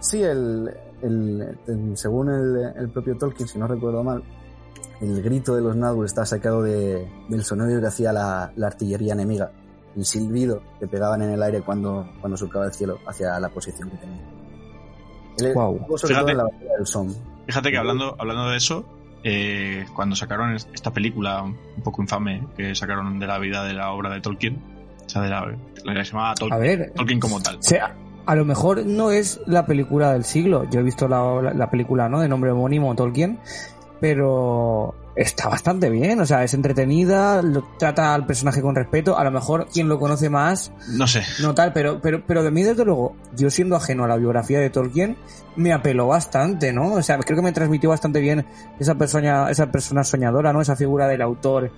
Sí, 0.00 0.22
el, 0.22 0.72
el- 1.02 1.58
el- 1.66 1.96
según 1.96 2.30
el, 2.30 2.72
el 2.76 2.88
propio 2.90 3.18
Tolkien, 3.18 3.48
si 3.48 3.58
no 3.58 3.66
recuerdo 3.66 4.04
mal, 4.04 4.22
el 5.00 5.20
grito 5.22 5.54
de 5.56 5.62
los 5.62 5.74
Nazgûl 5.76 6.04
está 6.06 6.24
sacado 6.24 6.62
de, 6.62 7.10
del 7.28 7.44
sonido 7.44 7.80
que 7.80 7.86
hacía 7.88 8.12
la, 8.12 8.52
la 8.56 8.66
artillería 8.68 9.12
enemiga, 9.14 9.50
el 9.96 10.04
silbido 10.04 10.62
que 10.78 10.86
pegaban 10.86 11.22
en 11.22 11.30
el 11.30 11.42
aire 11.42 11.60
cuando, 11.62 12.08
cuando 12.20 12.36
surcaba 12.36 12.66
el 12.66 12.72
cielo 12.72 12.98
hacia 13.06 13.38
la 13.40 13.48
posición 13.48 13.90
que 13.90 13.96
tenía. 13.96 14.18
Sobre 15.36 15.52
todo 15.54 15.98
Fíjate. 16.06 16.34
la 16.34 16.44
batalla 16.44 16.72
del 16.76 16.86
Somme. 16.86 17.14
Fíjate 17.46 17.70
que 17.70 17.78
hablando, 17.78 18.16
hablando 18.18 18.48
de 18.50 18.56
eso, 18.56 18.84
eh, 19.24 19.86
cuando 19.94 20.16
sacaron 20.16 20.54
es- 20.54 20.68
esta 20.74 20.92
película 20.92 21.42
un 21.42 21.56
poco 21.82 22.02
infame 22.02 22.46
que 22.56 22.74
sacaron 22.74 23.18
de 23.18 23.26
la 23.26 23.38
vida 23.38 23.64
de 23.64 23.72
la 23.74 23.92
obra 23.92 24.10
de 24.10 24.20
Tolkien, 24.20 24.58
o 25.06 25.08
sea, 25.08 25.22
de 25.22 25.30
la, 25.30 25.46
la 25.84 25.94
que 25.94 26.04
se 26.04 26.12
llamaba 26.12 26.34
Tol- 26.34 26.52
A 26.52 26.58
ver, 26.58 26.92
Tolkien 26.94 27.20
como 27.20 27.40
tal. 27.40 27.56
O 27.56 27.62
sea, 27.62 27.94
a 28.26 28.34
lo 28.34 28.44
mejor 28.44 28.84
no 28.84 29.10
es 29.10 29.40
la 29.46 29.64
película 29.64 30.12
del 30.12 30.24
siglo. 30.24 30.68
Yo 30.70 30.80
he 30.80 30.82
visto 30.82 31.08
la, 31.08 31.40
la- 31.40 31.54
la 31.54 31.70
película, 31.70 32.08
¿no? 32.08 32.20
De 32.20 32.28
nombre 32.28 32.50
homónimo, 32.50 32.94
Tolkien. 32.94 33.38
Pero 34.00 34.94
está 35.18 35.48
bastante 35.48 35.90
bien. 35.90 36.20
O 36.20 36.26
sea, 36.26 36.44
es 36.44 36.54
entretenida, 36.54 37.42
lo, 37.42 37.64
trata 37.78 38.14
al 38.14 38.24
personaje 38.24 38.62
con 38.62 38.74
respeto. 38.74 39.18
A 39.18 39.24
lo 39.24 39.30
mejor 39.30 39.66
quien 39.72 39.88
lo 39.88 39.98
conoce 39.98 40.30
más, 40.30 40.72
No 40.88 41.06
sé, 41.06 41.22
no 41.40 41.54
tal, 41.54 41.72
pero, 41.72 42.00
pero, 42.00 42.22
pero 42.26 42.42
de 42.42 42.50
mí, 42.50 42.62
desde 42.62 42.84
luego, 42.84 43.16
yo 43.36 43.50
siendo 43.50 43.76
ajeno 43.76 44.04
a 44.04 44.08
la 44.08 44.16
biografía 44.16 44.60
de 44.60 44.70
Tolkien, 44.70 45.16
me 45.56 45.72
apeló 45.72 46.06
bastante, 46.06 46.72
¿no? 46.72 46.94
O 46.94 47.02
sea, 47.02 47.18
creo 47.18 47.36
que 47.36 47.42
me 47.42 47.52
transmitió 47.52 47.90
bastante 47.90 48.20
bien 48.20 48.46
esa 48.78 48.94
persona, 48.94 49.50
esa 49.50 49.70
persona 49.72 50.04
soñadora, 50.04 50.52
¿no? 50.52 50.60
Esa 50.60 50.76
figura 50.76 51.08
del 51.08 51.22
autor 51.22 51.72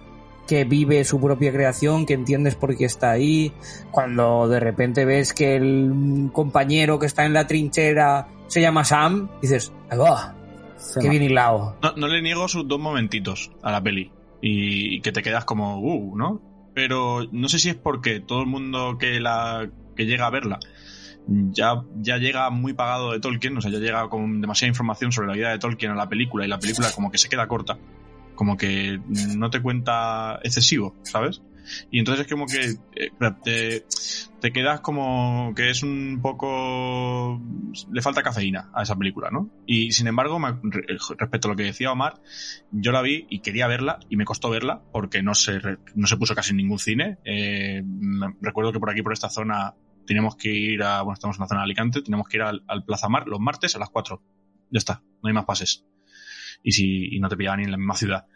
que 0.46 0.64
vive 0.64 1.04
su 1.04 1.20
propia 1.20 1.52
creación, 1.52 2.04
que 2.06 2.14
entiendes 2.14 2.56
por 2.56 2.76
qué 2.76 2.84
está 2.84 3.12
ahí, 3.12 3.52
cuando 3.90 4.48
de 4.48 4.58
repente 4.58 5.04
ves 5.04 5.32
que 5.32 5.56
el 5.56 6.30
compañero 6.32 6.98
que 6.98 7.06
está 7.06 7.24
en 7.24 7.32
la 7.32 7.46
trinchera 7.46 8.26
se 8.48 8.60
llama 8.60 8.84
Sam, 8.84 9.30
dices. 9.40 9.72
Se 9.88 9.96
¡Qué 11.00 11.08
bien 11.08 11.22
hilado! 11.22 11.76
no, 11.82 11.92
no 11.96 12.08
le 12.08 12.22
niego 12.22 12.48
sus 12.48 12.66
dos 12.66 12.80
momentitos 12.80 13.50
a 13.62 13.70
la 13.70 13.82
peli 13.82 14.10
y, 14.40 14.96
y 14.96 15.00
que 15.00 15.12
te 15.12 15.22
quedas 15.22 15.44
como, 15.44 15.78
uh, 15.78 16.16
¿no? 16.16 16.40
Pero 16.74 17.26
no 17.32 17.48
sé 17.48 17.58
si 17.58 17.70
es 17.70 17.76
porque 17.76 18.20
todo 18.20 18.40
el 18.40 18.46
mundo 18.46 18.96
que 18.98 19.20
la 19.20 19.68
que 19.96 20.06
llega 20.06 20.26
a 20.26 20.30
verla 20.30 20.60
ya, 21.26 21.84
ya 21.96 22.16
llega 22.18 22.50
muy 22.50 22.72
pagado 22.72 23.12
de 23.12 23.20
Tolkien, 23.20 23.56
o 23.56 23.60
sea, 23.60 23.70
ya 23.70 23.78
llega 23.78 24.08
con 24.08 24.40
demasiada 24.40 24.68
información 24.68 25.12
sobre 25.12 25.28
la 25.28 25.34
vida 25.34 25.50
de 25.50 25.58
Tolkien 25.58 25.92
a 25.92 25.94
la 25.94 26.08
película 26.08 26.44
y 26.44 26.48
la 26.48 26.58
película 26.58 26.90
como 26.92 27.10
que 27.10 27.18
se 27.18 27.28
queda 27.28 27.46
corta, 27.46 27.78
como 28.34 28.56
que 28.56 29.00
no 29.36 29.50
te 29.50 29.62
cuenta 29.62 30.40
excesivo, 30.42 30.96
¿sabes? 31.02 31.42
Y 31.90 31.98
entonces 31.98 32.26
es 32.26 32.32
como 32.32 32.46
que 32.46 32.74
eh, 32.96 33.10
te, 33.44 33.84
te 34.40 34.52
quedas 34.52 34.80
como 34.80 35.52
que 35.54 35.70
es 35.70 35.82
un 35.82 36.20
poco... 36.22 37.40
le 37.92 38.02
falta 38.02 38.22
cafeína 38.22 38.70
a 38.74 38.82
esa 38.82 38.96
película, 38.96 39.30
¿no? 39.30 39.50
Y 39.66 39.92
sin 39.92 40.06
embargo, 40.06 40.38
re- 40.62 40.84
respecto 41.18 41.48
a 41.48 41.50
lo 41.50 41.56
que 41.56 41.64
decía 41.64 41.92
Omar, 41.92 42.20
yo 42.70 42.92
la 42.92 43.02
vi 43.02 43.26
y 43.30 43.40
quería 43.40 43.66
verla 43.66 43.98
y 44.08 44.16
me 44.16 44.24
costó 44.24 44.50
verla 44.50 44.82
porque 44.92 45.22
no 45.22 45.34
se, 45.34 45.60
no 45.94 46.06
se 46.06 46.16
puso 46.16 46.34
casi 46.34 46.50
en 46.50 46.56
ningún 46.58 46.78
cine. 46.78 47.18
Eh, 47.24 47.82
recuerdo 48.40 48.72
que 48.72 48.80
por 48.80 48.90
aquí, 48.90 49.02
por 49.02 49.12
esta 49.12 49.28
zona, 49.30 49.74
teníamos 50.06 50.36
que 50.36 50.52
ir 50.52 50.82
a... 50.82 51.02
bueno, 51.02 51.14
estamos 51.14 51.36
en 51.36 51.40
la 51.42 51.48
zona 51.48 51.60
de 51.60 51.64
Alicante, 51.64 52.02
teníamos 52.02 52.28
que 52.28 52.36
ir 52.38 52.42
al, 52.42 52.62
al 52.66 52.84
Plaza 52.84 53.08
Mar 53.08 53.26
los 53.26 53.40
martes 53.40 53.76
a 53.76 53.78
las 53.78 53.90
4. 53.90 54.22
Ya 54.70 54.78
está, 54.78 55.02
no 55.22 55.28
hay 55.28 55.34
más 55.34 55.44
pases. 55.44 55.84
Y, 56.62 56.72
si, 56.72 57.16
y 57.16 57.20
no 57.20 57.28
te 57.28 57.36
pillaban 57.38 57.60
ni 57.60 57.64
en 57.64 57.70
la 57.70 57.78
misma 57.78 57.94
ciudad. 57.96 58.26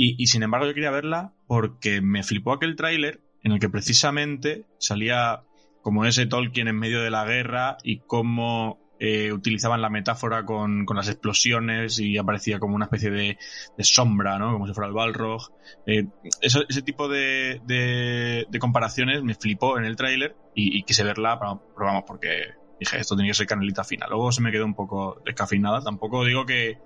Y, 0.00 0.28
sin 0.28 0.44
embargo 0.44 0.64
yo 0.64 0.74
quería 0.74 0.92
verla 0.92 1.32
porque 1.48 2.00
me 2.00 2.22
flipó 2.22 2.52
aquel 2.52 2.76
tráiler 2.76 3.20
en 3.42 3.50
el 3.50 3.58
que 3.58 3.68
precisamente 3.68 4.64
salía 4.78 5.42
como 5.82 6.04
ese 6.04 6.26
Tolkien 6.26 6.68
en 6.68 6.78
medio 6.78 7.02
de 7.02 7.10
la 7.10 7.24
guerra 7.24 7.78
y 7.82 7.98
cómo 7.98 8.78
eh, 9.00 9.32
utilizaban 9.32 9.82
la 9.82 9.90
metáfora 9.90 10.44
con, 10.44 10.86
con, 10.86 10.96
las 10.96 11.08
explosiones 11.08 11.98
y 11.98 12.16
aparecía 12.16 12.60
como 12.60 12.76
una 12.76 12.84
especie 12.84 13.10
de, 13.10 13.38
de 13.76 13.84
sombra, 13.84 14.38
¿no? 14.38 14.52
Como 14.52 14.68
si 14.68 14.72
fuera 14.72 14.86
el 14.86 14.94
Balrog. 14.94 15.50
Eh, 15.84 16.06
ese 16.40 16.82
tipo 16.82 17.08
de, 17.08 17.60
de, 17.66 18.58
comparaciones 18.60 19.24
me 19.24 19.34
flipó 19.34 19.78
en 19.78 19.84
el 19.84 19.96
tráiler 19.96 20.36
y, 20.54 20.78
y, 20.78 20.84
quise 20.84 21.02
verla, 21.02 21.40
pero, 21.40 21.60
pero 21.74 21.86
vamos, 21.86 22.04
porque 22.06 22.54
dije, 22.78 22.98
esto 22.98 23.16
tenía 23.16 23.30
que 23.30 23.36
ser 23.36 23.46
canelita 23.48 23.82
fina. 23.82 24.06
Luego 24.08 24.30
se 24.30 24.42
me 24.42 24.52
quedó 24.52 24.64
un 24.64 24.74
poco 24.74 25.20
descafeinada. 25.24 25.82
Tampoco 25.82 26.24
digo 26.24 26.46
que, 26.46 26.78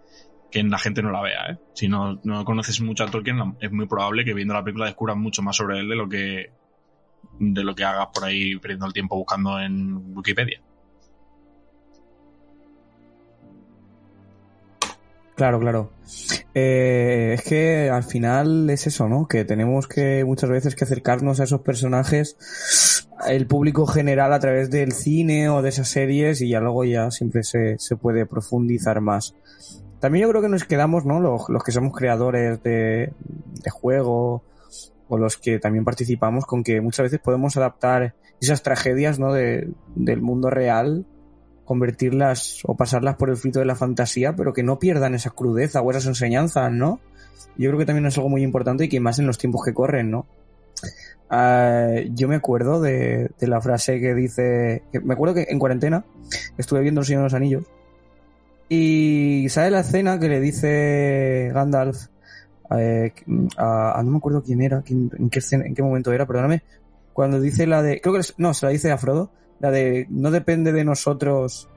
que 0.52 0.62
la 0.62 0.78
gente 0.78 1.02
no 1.02 1.10
la 1.10 1.22
vea, 1.22 1.50
¿eh? 1.50 1.58
Si 1.72 1.88
no, 1.88 2.20
no 2.22 2.44
conoces 2.44 2.80
mucho 2.80 3.04
a 3.04 3.10
Tolkien, 3.10 3.56
es 3.58 3.72
muy 3.72 3.86
probable 3.86 4.24
que 4.24 4.34
viendo 4.34 4.54
la 4.54 4.62
película 4.62 4.86
descubras 4.86 5.16
mucho 5.16 5.42
más 5.42 5.56
sobre 5.56 5.80
él 5.80 5.88
de 5.88 5.96
lo 5.96 6.08
que 6.08 6.52
de 7.38 7.64
lo 7.64 7.74
que 7.74 7.84
hagas 7.84 8.08
por 8.12 8.24
ahí 8.24 8.56
perdiendo 8.58 8.86
el 8.86 8.92
tiempo 8.92 9.16
buscando 9.16 9.58
en 9.58 10.14
Wikipedia. 10.14 10.60
Claro, 15.34 15.58
claro. 15.58 15.92
Eh, 16.54 17.32
es 17.34 17.42
que 17.42 17.88
al 17.88 18.04
final 18.04 18.68
es 18.68 18.86
eso, 18.86 19.08
¿no? 19.08 19.26
Que 19.26 19.44
tenemos 19.46 19.88
que 19.88 20.24
muchas 20.24 20.50
veces 20.50 20.74
que 20.74 20.84
acercarnos 20.84 21.40
a 21.40 21.44
esos 21.44 21.62
personajes, 21.62 23.08
el 23.26 23.46
público 23.46 23.86
general 23.86 24.34
a 24.34 24.38
través 24.40 24.70
del 24.70 24.92
cine 24.92 25.48
o 25.48 25.62
de 25.62 25.70
esas 25.70 25.88
series 25.88 26.42
y 26.42 26.50
ya 26.50 26.60
luego 26.60 26.84
ya 26.84 27.10
siempre 27.10 27.42
se, 27.42 27.76
se 27.78 27.96
puede 27.96 28.26
profundizar 28.26 29.00
más. 29.00 29.34
También 30.02 30.24
yo 30.24 30.30
creo 30.30 30.42
que 30.42 30.48
nos 30.48 30.64
quedamos, 30.64 31.06
¿no? 31.06 31.20
Los, 31.20 31.48
los 31.48 31.62
que 31.62 31.70
somos 31.70 31.96
creadores 31.96 32.60
de, 32.64 33.12
de 33.62 33.70
juego 33.70 34.42
o 35.06 35.16
los 35.16 35.36
que 35.36 35.60
también 35.60 35.84
participamos 35.84 36.44
con 36.44 36.64
que 36.64 36.80
muchas 36.80 37.04
veces 37.04 37.20
podemos 37.20 37.56
adaptar 37.56 38.16
esas 38.40 38.64
tragedias, 38.64 39.20
¿no? 39.20 39.32
De, 39.32 39.68
del 39.94 40.20
mundo 40.20 40.50
real 40.50 41.06
convertirlas 41.64 42.62
o 42.64 42.76
pasarlas 42.76 43.14
por 43.14 43.30
el 43.30 43.36
filtro 43.36 43.60
de 43.60 43.66
la 43.66 43.76
fantasía, 43.76 44.34
pero 44.34 44.52
que 44.52 44.64
no 44.64 44.80
pierdan 44.80 45.14
esa 45.14 45.30
crudeza 45.30 45.80
o 45.82 45.90
esas 45.92 46.06
enseñanzas, 46.06 46.72
¿no? 46.72 46.98
Yo 47.56 47.70
creo 47.70 47.78
que 47.78 47.86
también 47.86 48.06
es 48.06 48.16
algo 48.18 48.28
muy 48.28 48.42
importante 48.42 48.86
y 48.86 48.88
que 48.88 48.98
más 48.98 49.20
en 49.20 49.28
los 49.28 49.38
tiempos 49.38 49.62
que 49.64 49.72
corren, 49.72 50.10
¿no? 50.10 50.26
Uh, 51.30 52.12
yo 52.12 52.26
me 52.26 52.34
acuerdo 52.34 52.80
de, 52.80 53.30
la 53.38 53.60
frase 53.60 54.00
que 54.00 54.16
dice, 54.16 54.82
me 55.04 55.14
acuerdo 55.14 55.36
que 55.36 55.46
en 55.48 55.60
cuarentena 55.60 56.04
estuve 56.58 56.80
viendo 56.80 57.02
El 57.02 57.06
Señor 57.06 57.20
de 57.20 57.26
los 57.26 57.34
Anillos 57.34 57.64
y 58.74 59.50
sale 59.50 59.70
la 59.70 59.80
escena 59.80 60.18
que 60.18 60.30
le 60.30 60.40
dice 60.40 61.50
Gandalf 61.52 62.06
eh, 62.78 63.12
a, 63.58 63.98
a, 63.98 64.02
no 64.02 64.12
me 64.12 64.16
acuerdo 64.16 64.42
quién 64.42 64.62
era, 64.62 64.82
en, 64.86 65.28
qué 65.28 65.82
momento 65.82 66.10
era, 66.10 66.24
perdóname, 66.24 66.62
cuando 67.12 67.38
dice 67.38 67.66
la 67.66 67.82
de, 67.82 68.00
creo 68.00 68.14
que 68.14 68.22
no, 68.38 68.54
se 68.54 68.64
la 68.64 68.72
dice 68.72 68.90
a 68.90 68.96
Frodo, 68.96 69.30
la 69.60 69.70
de 69.70 70.06
no 70.08 70.30
depende 70.30 70.72
de 70.72 70.84
nosotros 70.84 71.68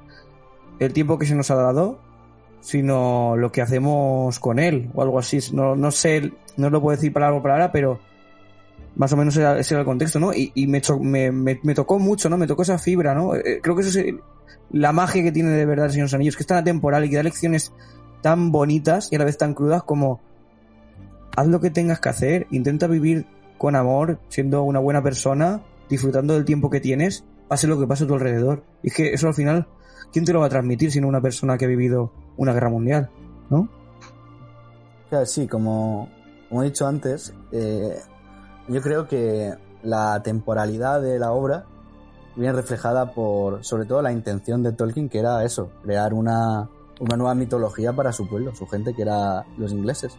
el 0.80 0.94
tiempo 0.94 1.20
que 1.20 1.26
se 1.26 1.36
nos 1.36 1.52
ha 1.52 1.56
dado, 1.56 2.00
sino 2.62 3.36
lo 3.36 3.52
que 3.52 3.62
hacemos 3.62 4.40
con 4.40 4.58
él, 4.58 4.90
o 4.94 5.02
algo 5.02 5.20
así. 5.20 5.40
No, 5.52 5.76
no 5.76 5.92
sé, 5.92 6.32
no 6.56 6.70
lo 6.70 6.82
puedo 6.82 6.96
decir 6.96 7.12
palabra 7.12 7.36
por 7.36 7.44
palabra, 7.44 7.72
pero 7.74 8.00
más 8.96 9.12
o 9.12 9.18
menos 9.18 9.36
ese 9.36 9.74
era 9.74 9.82
el 9.82 9.86
contexto, 9.86 10.20
¿no? 10.20 10.32
Y, 10.34 10.68
me, 10.68 10.82
me, 11.32 11.60
me, 11.62 11.76
tocó 11.76 12.00
mucho, 12.00 12.30
¿no? 12.30 12.38
Me 12.38 12.48
tocó 12.48 12.62
esa 12.62 12.78
fibra, 12.78 13.14
¿no? 13.14 13.36
Eh, 13.36 13.60
creo 13.62 13.76
que 13.76 13.82
eso 13.82 14.00
es 14.00 14.16
la 14.72 14.92
magia 14.92 15.24
que 15.24 15.32
tiene 15.32 15.50
de 15.50 15.66
verdad 15.66 15.86
el 15.86 15.92
Señor 15.92 16.06
de 16.06 16.08
los 16.08 16.14
Anillos, 16.14 16.36
que 16.36 16.44
es 16.44 16.48
tan 16.48 16.58
atemporal 16.58 17.06
y 17.06 17.10
que 17.10 17.18
da 17.18 17.24
lecciones 17.24 17.74
tan 18.22 18.52
bonitas 18.52 19.10
y 19.12 19.16
a 19.16 19.20
la 19.20 19.26
vez 19.26 19.38
tan 19.38 19.54
crudas 19.54 19.84
como 19.84 20.22
haz 21.36 21.48
lo 21.48 21.60
que 21.60 21.70
tengas 21.70 22.00
que 22.00 22.10
hacer, 22.10 22.48
intenta 22.52 22.88
vivir 22.88 23.26
con 23.58 23.76
amor, 23.76 24.20
siendo 24.30 24.64
una 24.64 24.80
buena 24.80 25.04
persona, 25.04 25.62
disfrutando 25.90 26.34
del 26.34 26.46
tiempo 26.46 26.70
que 26.70 26.80
tienes 26.80 27.26
pase 27.48 27.68
lo 27.68 27.80
que 27.80 27.88
pase 27.88 28.06
a 28.06 28.08
tu 28.08 28.16
alrededor. 28.16 28.64
Y 28.82 28.88
es 28.88 28.96
que 28.96 29.14
eso 29.14 29.28
al 29.28 29.34
final, 29.34 29.68
¿quién 30.12 30.26
te 30.26 30.34
lo 30.34 30.40
va 30.40 30.48
a 30.48 30.50
transmitir 30.50 30.92
sino 30.92 31.08
una 31.08 31.22
persona 31.22 31.58
que 31.58 31.66
ha 31.66 31.68
vivido 31.68 32.12
una 32.38 32.54
guerra 32.54 32.70
mundial? 32.70 33.10
¿No? 33.50 33.70
Sí, 35.26 35.48
como, 35.48 36.10
como 36.50 36.64
he 36.64 36.66
dicho 36.66 36.88
antes, 36.88 37.34
eh, 37.52 37.96
yo 38.68 38.82
creo 38.82 39.08
que 39.08 39.54
la 39.84 40.22
temporalidad 40.24 41.02
de 41.02 41.20
la 41.20 41.32
obra 41.32 41.66
viene 42.36 42.54
reflejada 42.54 43.14
por, 43.14 43.64
sobre 43.64 43.86
todo, 43.86 44.02
la 44.02 44.12
intención 44.12 44.64
de 44.64 44.74
Tolkien, 44.74 45.10
que 45.10 45.20
era 45.20 45.44
eso, 45.44 45.70
crear 45.84 46.14
una, 46.14 46.70
una 47.00 47.16
nueva 47.16 47.36
mitología 47.36 47.94
para 47.94 48.12
su 48.12 48.28
pueblo, 48.28 48.54
su 48.56 48.68
gente, 48.68 48.94
que 48.94 49.04
era 49.04 49.46
los 49.58 49.72
ingleses. 49.72 50.18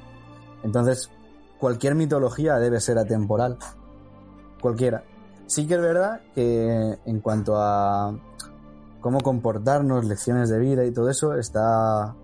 Entonces, 0.62 1.10
cualquier 1.58 1.94
mitología 1.94 2.56
debe 2.56 2.80
ser 2.80 2.98
atemporal. 2.98 3.58
Cualquiera. 4.60 5.04
Sí 5.46 5.66
que 5.66 5.74
es 5.74 5.80
verdad 5.80 6.22
que 6.34 6.98
en 7.04 7.20
cuanto 7.20 7.56
a 7.56 8.18
cómo 9.00 9.20
comportarnos, 9.20 10.04
lecciones 10.04 10.48
de 10.48 10.58
vida 10.58 10.84
y 10.84 10.92
todo 10.92 11.10
eso, 11.10 11.34
está 11.34 12.14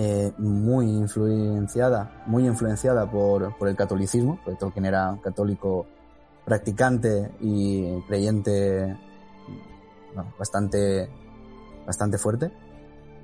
eh, 0.00 0.32
muy 0.38 0.86
influenciada, 0.86 2.22
muy 2.26 2.46
influenciada 2.46 3.10
por, 3.10 3.58
por 3.58 3.66
el 3.66 3.74
catolicismo, 3.74 4.38
porque 4.44 4.60
Tolkien 4.60 4.86
era 4.86 5.10
un 5.10 5.18
católico 5.18 5.86
practicante 6.44 7.32
y 7.40 8.00
creyente 8.02 8.96
bueno, 10.14 10.32
bastante, 10.38 11.08
bastante 11.84 12.16
fuerte. 12.16 12.52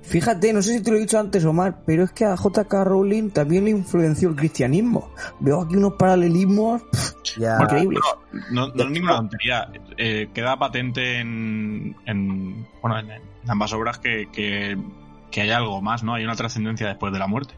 Fíjate, 0.01 0.51
no 0.51 0.61
sé 0.61 0.77
si 0.77 0.83
te 0.83 0.91
lo 0.91 0.97
he 0.97 0.99
dicho 0.99 1.17
antes, 1.17 1.45
Omar, 1.45 1.81
pero 1.85 2.03
es 2.03 2.11
que 2.11 2.25
a 2.25 2.35
JK 2.35 2.71
Rowling 2.83 3.29
también 3.29 3.63
le 3.63 3.71
influenció 3.71 4.27
el 4.27 4.35
cristianismo. 4.35 5.11
Veo 5.39 5.61
aquí 5.61 5.77
unos 5.77 5.93
paralelismos 5.93 6.83
pff, 6.83 7.13
increíbles. 7.37 8.03
No, 8.51 8.67
no 8.67 8.83
es 8.83 8.89
ninguna 8.91 9.15
tontería. 9.15 9.71
Eh, 9.97 10.29
queda 10.33 10.59
patente 10.59 11.21
en, 11.21 11.95
en, 12.05 12.67
bueno, 12.81 12.99
en, 12.99 13.11
en 13.11 13.21
ambas 13.47 13.71
obras 13.71 13.97
que, 13.97 14.27
que, 14.29 14.77
que 15.31 15.41
hay 15.41 15.51
algo 15.51 15.81
más, 15.81 16.03
¿no? 16.03 16.13
Hay 16.13 16.23
una 16.23 16.35
trascendencia 16.35 16.87
después 16.87 17.11
de 17.13 17.19
la 17.19 17.27
muerte. 17.27 17.55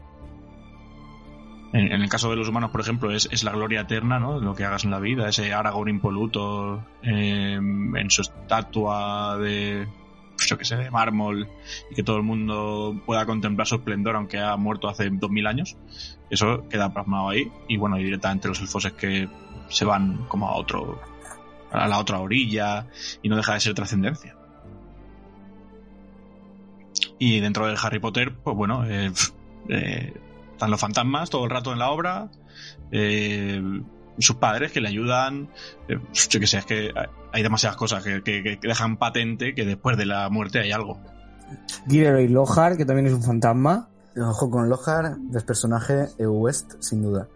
En, 1.72 1.92
el 1.92 2.08
caso 2.08 2.30
de 2.30 2.36
los 2.36 2.48
humanos, 2.48 2.70
por 2.70 2.80
ejemplo, 2.80 3.10
es, 3.10 3.44
la 3.44 3.52
gloria 3.52 3.82
eterna, 3.82 4.18
¿no? 4.18 4.40
Lo 4.40 4.54
que 4.54 4.64
hagas 4.64 4.84
en 4.84 4.90
la 4.90 5.00
vida, 5.00 5.28
ese 5.28 5.52
Aragorn 5.52 5.90
impoluto 5.90 6.82
eh, 7.02 7.56
en 7.56 8.10
su 8.10 8.22
estatua 8.22 9.36
de, 9.36 9.86
yo 10.46 10.56
que 10.56 10.64
sé, 10.64 10.76
de 10.76 10.90
mármol 10.90 11.46
y 11.90 11.94
que 11.94 12.02
todo 12.02 12.16
el 12.16 12.22
mundo 12.22 12.98
pueda 13.04 13.26
contemplar 13.26 13.66
su 13.66 13.76
esplendor 13.76 14.16
aunque 14.16 14.38
ha 14.38 14.56
muerto 14.56 14.88
hace 14.88 15.10
dos 15.10 15.30
mil 15.30 15.46
años. 15.46 15.76
Eso 16.30 16.66
queda 16.70 16.92
plasmado 16.92 17.28
ahí 17.28 17.52
y 17.68 17.76
bueno, 17.76 17.98
y 17.98 18.04
directamente 18.04 18.48
los 18.48 18.60
elfos 18.60 18.86
es 18.86 18.92
que 18.94 19.28
se 19.68 19.84
van 19.84 20.24
como 20.28 20.48
a 20.48 20.56
otro, 20.56 21.00
a 21.70 21.86
la 21.86 21.98
otra 21.98 22.18
orilla 22.20 22.86
y 23.22 23.28
no 23.28 23.36
deja 23.36 23.54
de 23.54 23.60
ser 23.60 23.74
trascendencia. 23.74 24.37
Y 27.18 27.40
dentro 27.40 27.66
de 27.66 27.76
Harry 27.82 27.98
Potter, 27.98 28.34
pues 28.42 28.56
bueno, 28.56 28.84
eh, 28.86 29.10
eh, 29.68 30.12
están 30.52 30.70
los 30.70 30.80
fantasmas 30.80 31.30
todo 31.30 31.44
el 31.44 31.50
rato 31.50 31.72
en 31.72 31.78
la 31.78 31.90
obra, 31.90 32.28
eh, 32.90 33.62
sus 34.18 34.36
padres 34.36 34.72
que 34.72 34.80
le 34.80 34.88
ayudan, 34.88 35.48
eh, 35.88 36.00
yo 36.12 36.40
que 36.40 36.46
sé, 36.46 36.58
es 36.58 36.66
que 36.66 36.92
hay 37.32 37.42
demasiadas 37.42 37.76
cosas 37.76 38.02
que, 38.02 38.22
que, 38.22 38.42
que, 38.42 38.58
dejan 38.60 38.96
patente 38.96 39.54
que 39.54 39.64
después 39.64 39.96
de 39.96 40.06
la 40.06 40.28
muerte 40.30 40.58
hay 40.58 40.72
algo. 40.72 40.98
Gilderoy 41.88 42.28
Lohar, 42.28 42.76
que 42.76 42.84
también 42.84 43.06
es 43.06 43.12
un 43.12 43.22
fantasma. 43.22 43.88
Ojo 44.20 44.50
con 44.50 44.68
Lohar, 44.68 45.16
es 45.32 45.44
personaje 45.44 46.08
West, 46.18 46.74
sin 46.80 47.02
duda. 47.02 47.28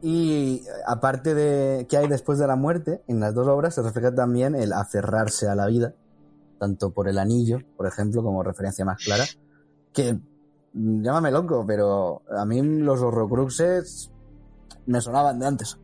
Y 0.00 0.62
aparte 0.86 1.34
de 1.34 1.86
qué 1.88 1.96
hay 1.96 2.08
después 2.08 2.38
de 2.38 2.46
la 2.46 2.56
muerte, 2.56 3.02
en 3.08 3.20
las 3.20 3.34
dos 3.34 3.48
obras 3.48 3.74
se 3.74 3.82
refleja 3.82 4.14
también 4.14 4.54
el 4.54 4.72
aferrarse 4.72 5.48
a 5.48 5.54
la 5.54 5.66
vida, 5.66 5.94
tanto 6.62 6.92
por 6.92 7.08
el 7.08 7.18
anillo, 7.18 7.58
por 7.76 7.88
ejemplo, 7.88 8.22
como 8.22 8.40
referencia 8.44 8.84
más 8.84 9.02
clara, 9.02 9.24
que 9.92 10.16
llámame 10.72 11.32
loco, 11.32 11.64
pero 11.66 12.22
a 12.30 12.44
mí 12.44 12.62
los 12.62 13.00
horrocruxes 13.00 14.12
me 14.86 15.00
sonaban 15.00 15.40
de 15.40 15.46
antes. 15.48 15.76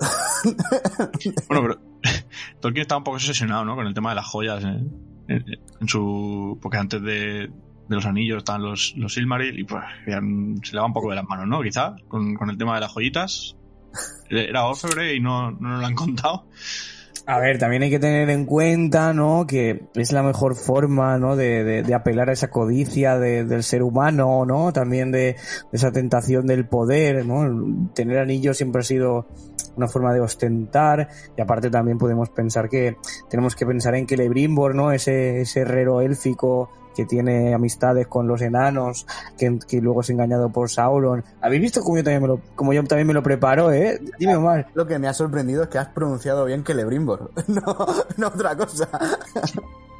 bueno, 1.48 1.62
pero 1.62 1.80
Tolkien 2.60 2.82
estaba 2.82 2.98
un 2.98 3.04
poco 3.04 3.18
obsesionado, 3.18 3.64
¿no? 3.64 3.76
Con 3.76 3.86
el 3.86 3.94
tema 3.94 4.08
de 4.08 4.16
las 4.16 4.26
joyas 4.26 4.64
en, 4.64 4.92
en, 5.28 5.44
en 5.80 5.88
su... 5.88 6.58
Porque 6.60 6.78
antes 6.78 7.00
de, 7.02 7.52
de, 7.88 7.94
los 7.94 8.04
anillos 8.04 8.38
estaban 8.38 8.62
los, 8.62 8.94
los 8.96 9.14
Silmaril 9.14 9.60
y 9.60 9.62
pues 9.64 9.84
se 10.06 10.72
le 10.72 10.80
va 10.80 10.86
un 10.86 10.92
poco 10.92 11.10
de 11.10 11.16
las 11.16 11.24
manos, 11.24 11.46
¿no? 11.46 11.62
Quizá 11.62 11.94
con, 12.08 12.34
con 12.34 12.50
el 12.50 12.58
tema 12.58 12.74
de 12.74 12.80
las 12.80 12.92
joyitas. 12.92 13.56
Era 14.28 14.66
orfebre 14.66 15.14
y 15.14 15.20
no, 15.20 15.52
no 15.52 15.68
nos 15.68 15.80
lo 15.82 15.86
han 15.86 15.94
contado. 15.94 16.48
A 17.26 17.38
ver, 17.38 17.58
también 17.58 17.82
hay 17.82 17.90
que 17.90 17.98
tener 17.98 18.28
en 18.30 18.44
cuenta, 18.44 19.12
¿no? 19.12 19.46
Que 19.46 19.82
es 19.94 20.12
la 20.12 20.22
mejor 20.22 20.56
forma, 20.56 21.18
¿no? 21.18 21.36
De, 21.36 21.64
de, 21.64 21.82
de 21.82 21.94
apelar 21.94 22.30
a 22.30 22.32
esa 22.32 22.50
codicia 22.50 23.18
de, 23.18 23.44
del 23.44 23.62
ser 23.62 23.82
humano, 23.82 24.44
¿no? 24.46 24.72
También 24.72 25.12
de, 25.12 25.36
esa 25.72 25.92
tentación 25.92 26.46
del 26.46 26.66
poder, 26.66 27.26
¿no? 27.26 27.90
Tener 27.94 28.18
anillos 28.18 28.56
siempre 28.56 28.80
ha 28.80 28.84
sido 28.84 29.26
una 29.76 29.86
forma 29.86 30.12
de 30.12 30.20
ostentar 30.20 31.08
y 31.36 31.40
aparte 31.40 31.70
también 31.70 31.98
podemos 31.98 32.30
pensar 32.30 32.68
que 32.68 32.96
tenemos 33.28 33.54
que 33.54 33.66
pensar 33.66 33.94
en 33.94 34.06
que 34.06 34.16
Lebrimbor, 34.16 34.74
¿no? 34.74 34.92
Ese, 34.92 35.42
ese 35.42 35.60
herrero 35.60 36.00
élfico 36.00 36.70
que 37.00 37.06
tiene 37.06 37.54
amistades 37.54 38.06
con 38.06 38.26
los 38.28 38.42
enanos, 38.42 39.06
que, 39.38 39.58
que, 39.66 39.80
luego 39.80 40.02
es 40.02 40.10
engañado 40.10 40.50
por 40.50 40.68
Sauron. 40.68 41.24
¿Habéis 41.40 41.62
visto 41.62 41.80
cómo 41.82 41.96
yo 41.96 42.04
también 42.04 42.22
me 42.22 42.28
lo, 42.28 42.40
como 42.54 42.72
yo 42.72 42.84
también 42.84 43.06
me 43.06 43.14
lo 43.14 43.22
preparo, 43.22 43.72
eh? 43.72 44.00
Dime, 44.18 44.36
Omar. 44.36 44.66
Lo 44.74 44.86
que 44.86 44.98
me 44.98 45.08
ha 45.08 45.14
sorprendido 45.14 45.62
es 45.62 45.68
que 45.68 45.78
has 45.78 45.88
pronunciado 45.88 46.44
bien 46.44 46.62
que 46.62 46.74
Lebrimbor, 46.74 47.30
no, 47.48 47.62
no 48.16 48.26
otra 48.28 48.56
cosa. 48.56 48.88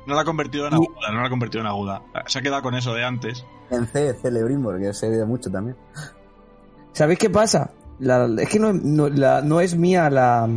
No 0.06 0.14
la 0.14 0.22
ha 0.22 0.24
convertido 0.24 0.66
en 0.66 0.74
aguda, 0.74 1.10
no 1.12 1.20
la 1.20 1.26
ha 1.26 1.30
convertido 1.30 1.60
en 1.62 1.66
aguda. 1.68 2.02
Se 2.26 2.38
ha 2.38 2.42
quedado 2.42 2.62
con 2.62 2.74
eso 2.74 2.92
de 2.94 3.04
antes. 3.04 3.44
En 3.70 3.86
C, 3.86 4.14
Celebrimbor, 4.14 4.78
que 4.80 4.92
se 4.92 5.08
ve 5.08 5.24
mucho 5.24 5.50
también. 5.50 5.76
¿Sabéis 6.92 7.18
qué 7.18 7.30
pasa? 7.30 7.70
La- 7.98 8.28
es 8.42 8.48
que 8.48 8.58
no, 8.58 8.72
no- 8.72 9.08
la- 9.08 9.42
no 9.42 9.60
es 9.60 9.76
mía 9.76 10.10
la. 10.10 10.48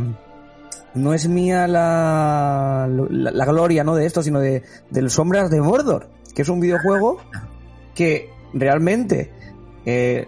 No 0.94 1.12
es 1.12 1.28
mía 1.28 1.66
la, 1.66 2.86
la, 2.88 3.30
la 3.32 3.44
gloria, 3.46 3.82
¿no? 3.82 3.96
De 3.96 4.06
esto, 4.06 4.22
sino 4.22 4.38
de, 4.38 4.62
del 4.90 5.10
Sombras 5.10 5.50
de 5.50 5.60
Mordor, 5.60 6.08
que 6.34 6.42
es 6.42 6.48
un 6.48 6.60
videojuego 6.60 7.18
que 7.94 8.30
realmente 8.52 9.30
eh, 9.86 10.26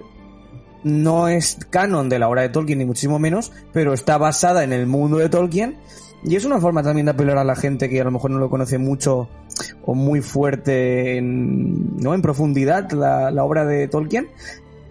no 0.84 1.28
es 1.28 1.58
canon 1.70 2.08
de 2.08 2.18
la 2.18 2.28
obra 2.28 2.42
de 2.42 2.48
Tolkien, 2.48 2.78
ni 2.78 2.84
muchísimo 2.84 3.18
menos, 3.18 3.52
pero 3.72 3.92
está 3.92 4.18
basada 4.18 4.64
en 4.64 4.72
el 4.72 4.86
mundo 4.86 5.18
de 5.18 5.28
Tolkien. 5.28 5.78
Y 6.22 6.34
es 6.34 6.44
una 6.44 6.60
forma 6.60 6.82
también 6.82 7.06
de 7.06 7.12
apelar 7.12 7.38
a 7.38 7.44
la 7.44 7.54
gente 7.54 7.88
que 7.88 8.00
a 8.00 8.04
lo 8.04 8.10
mejor 8.10 8.30
no 8.30 8.38
lo 8.38 8.50
conoce 8.50 8.78
mucho 8.78 9.28
o 9.84 9.94
muy 9.94 10.20
fuerte 10.20 11.18
en, 11.18 11.96
¿no? 11.98 12.14
en 12.14 12.22
profundidad 12.22 12.90
la, 12.92 13.30
la 13.30 13.44
obra 13.44 13.64
de 13.64 13.86
Tolkien, 13.86 14.28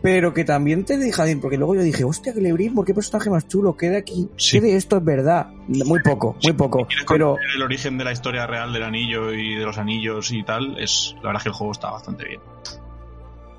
pero 0.05 0.35
que 0.35 0.45
también 0.45 0.85
te 0.85 0.99
deja 0.99 1.25
de 1.25 1.35
porque 1.37 1.57
luego 1.57 1.73
yo 1.73 1.81
dije, 1.81 2.03
hostia, 2.03 2.31
que 2.31 2.39
Lebrín, 2.39 2.75
¿por 2.75 2.85
qué 2.85 2.93
personaje 2.93 3.31
más 3.31 3.47
chulo? 3.47 3.75
¿Qué 3.75 3.89
de 3.89 3.97
aquí? 3.97 4.29
Sí. 4.37 4.59
¿Qué 4.59 4.67
de 4.67 4.75
esto 4.75 4.97
es 4.97 5.03
verdad? 5.03 5.47
Muy 5.67 5.99
poco, 6.03 6.35
muy 6.43 6.53
poco. 6.53 6.87
Pero 7.07 7.37
el 7.55 7.63
origen 7.63 7.97
de 7.97 8.03
la 8.03 8.11
historia 8.11 8.45
real 8.45 8.71
del 8.71 8.83
anillo 8.83 9.33
y 9.33 9.55
de 9.55 9.65
los 9.65 9.79
anillos 9.79 10.31
y 10.31 10.43
tal, 10.43 10.77
es 10.79 11.15
la 11.15 11.29
verdad 11.29 11.37
es 11.37 11.43
que 11.45 11.49
el 11.49 11.55
juego 11.55 11.71
está 11.71 11.89
bastante 11.89 12.23
bien. 12.23 12.39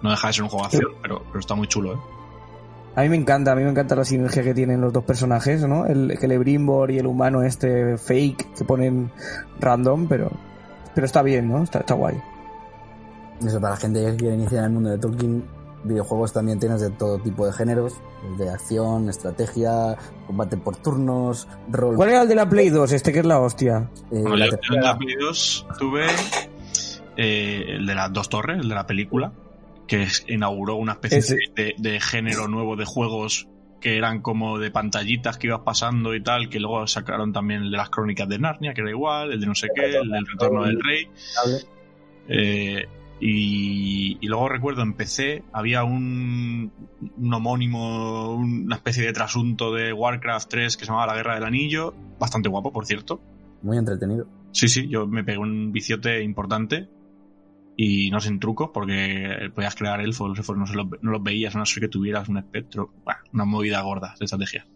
No 0.02 0.10
deja 0.10 0.28
de 0.28 0.32
ser 0.34 0.44
un 0.44 0.48
juego 0.48 0.68
de 0.68 0.76
acción, 0.76 0.92
pero, 1.02 1.24
pero 1.26 1.40
está 1.40 1.56
muy 1.56 1.66
chulo, 1.66 1.94
¿eh? 1.94 1.98
a 2.94 3.02
mí 3.02 3.08
me 3.08 3.16
encanta, 3.16 3.50
a 3.50 3.56
mí 3.56 3.64
me 3.64 3.70
encanta 3.70 3.96
la 3.96 4.04
sinergia 4.04 4.44
que 4.44 4.54
tienen 4.54 4.80
los 4.80 4.92
dos 4.92 5.02
personajes, 5.02 5.66
¿no? 5.66 5.84
El 5.86 6.16
Celebrimbor 6.16 6.92
y 6.92 6.98
el 6.98 7.06
humano 7.06 7.42
este 7.42 7.98
fake 7.98 8.54
que 8.54 8.64
ponen 8.64 9.10
random, 9.58 10.06
pero 10.06 10.30
pero 10.94 11.06
está 11.06 11.22
bien, 11.22 11.48
¿no? 11.48 11.64
Está, 11.64 11.80
está 11.80 11.94
guay. 11.94 12.14
Eso, 13.44 13.60
para 13.60 13.74
la 13.74 13.80
gente 13.80 14.04
que 14.04 14.16
quiere 14.16 14.36
iniciar 14.36 14.60
en 14.60 14.64
el 14.66 14.70
mundo 14.70 14.90
de 14.90 14.98
Tolkien, 14.98 15.55
videojuegos 15.86 16.32
también 16.32 16.58
tienes 16.60 16.80
de 16.80 16.90
todo 16.90 17.18
tipo 17.18 17.46
de 17.46 17.52
géneros, 17.52 17.94
de 18.38 18.50
acción, 18.50 19.08
estrategia, 19.08 19.96
combate 20.26 20.56
por 20.56 20.76
turnos, 20.76 21.48
rol. 21.70 21.96
¿Cuál 21.96 22.10
era 22.10 22.22
el 22.22 22.28
de 22.28 22.34
la 22.34 22.48
Play 22.48 22.68
2? 22.70 22.92
Este 22.92 23.12
que 23.12 23.20
es 23.20 23.26
la 23.26 23.40
hostia. 23.40 23.88
eh, 24.10 24.20
Bueno, 24.20 24.36
la 24.36 24.46
yo, 24.46 24.50
yo 24.50 24.56
en 24.56 24.60
tercera- 24.60 24.82
la 24.92 24.98
Play 24.98 25.14
2 25.20 25.66
tuve 25.78 26.06
eh, 27.16 27.64
el 27.76 27.86
de 27.86 27.94
las 27.94 28.12
dos 28.12 28.28
torres, 28.28 28.58
el 28.60 28.68
de 28.68 28.74
la 28.74 28.86
película, 28.86 29.32
que 29.86 30.06
inauguró 30.28 30.76
una 30.76 30.92
especie 30.92 31.18
Ese. 31.18 31.36
de, 31.54 31.74
de 31.78 32.00
género 32.00 32.48
nuevo 32.48 32.76
de 32.76 32.84
juegos 32.84 33.48
que 33.80 33.96
eran 33.98 34.20
como 34.20 34.58
de 34.58 34.70
pantallitas 34.70 35.38
que 35.38 35.46
ibas 35.48 35.60
pasando 35.60 36.14
y 36.14 36.22
tal, 36.22 36.48
que 36.48 36.58
luego 36.58 36.86
sacaron 36.86 37.32
también 37.32 37.62
el 37.62 37.70
de 37.70 37.76
las 37.76 37.88
crónicas 37.90 38.28
de 38.28 38.38
Narnia, 38.38 38.74
que 38.74 38.80
era 38.80 38.90
igual, 38.90 39.32
el 39.32 39.40
de 39.40 39.46
no 39.46 39.54
sé 39.54 39.68
qué, 39.74 39.96
el 39.96 40.10
del 40.10 40.26
retorno 40.26 40.64
del 40.64 40.78
rey. 40.82 41.06
Eh, 42.28 42.86
y, 43.20 44.18
y 44.20 44.26
luego 44.28 44.48
recuerdo 44.48 44.82
en 44.82 44.94
PC 44.94 45.42
había 45.52 45.84
un, 45.84 46.72
un 47.16 47.34
homónimo, 47.34 48.34
una 48.34 48.76
especie 48.76 49.04
de 49.04 49.12
trasunto 49.12 49.72
de 49.72 49.92
Warcraft 49.92 50.48
3 50.50 50.76
que 50.76 50.84
se 50.84 50.90
llamaba 50.90 51.06
La 51.06 51.16
Guerra 51.16 51.34
del 51.34 51.44
Anillo, 51.44 51.94
bastante 52.18 52.48
guapo, 52.48 52.72
por 52.72 52.86
cierto. 52.86 53.20
Muy 53.62 53.78
entretenido. 53.78 54.26
Sí, 54.52 54.68
sí, 54.68 54.88
yo 54.88 55.06
me 55.06 55.24
pegué 55.24 55.38
un 55.38 55.72
viciote 55.72 56.22
importante 56.22 56.88
y 57.76 58.10
no 58.10 58.20
sin 58.20 58.38
trucos 58.40 58.70
porque 58.72 59.50
podías 59.54 59.74
crear 59.74 60.00
elfos, 60.00 60.28
los 60.30 60.38
elfos 60.38 60.56
no, 60.56 60.66
se 60.66 60.74
los, 60.74 60.86
no 61.02 61.10
los 61.10 61.22
veías, 61.22 61.54
a 61.54 61.58
no 61.58 61.66
ser 61.66 61.82
que 61.82 61.88
tuvieras 61.88 62.28
un 62.28 62.38
espectro, 62.38 62.90
bueno, 63.04 63.20
una 63.32 63.44
movida 63.44 63.80
gorda 63.82 64.14
de 64.18 64.24
estrategia. 64.24 64.66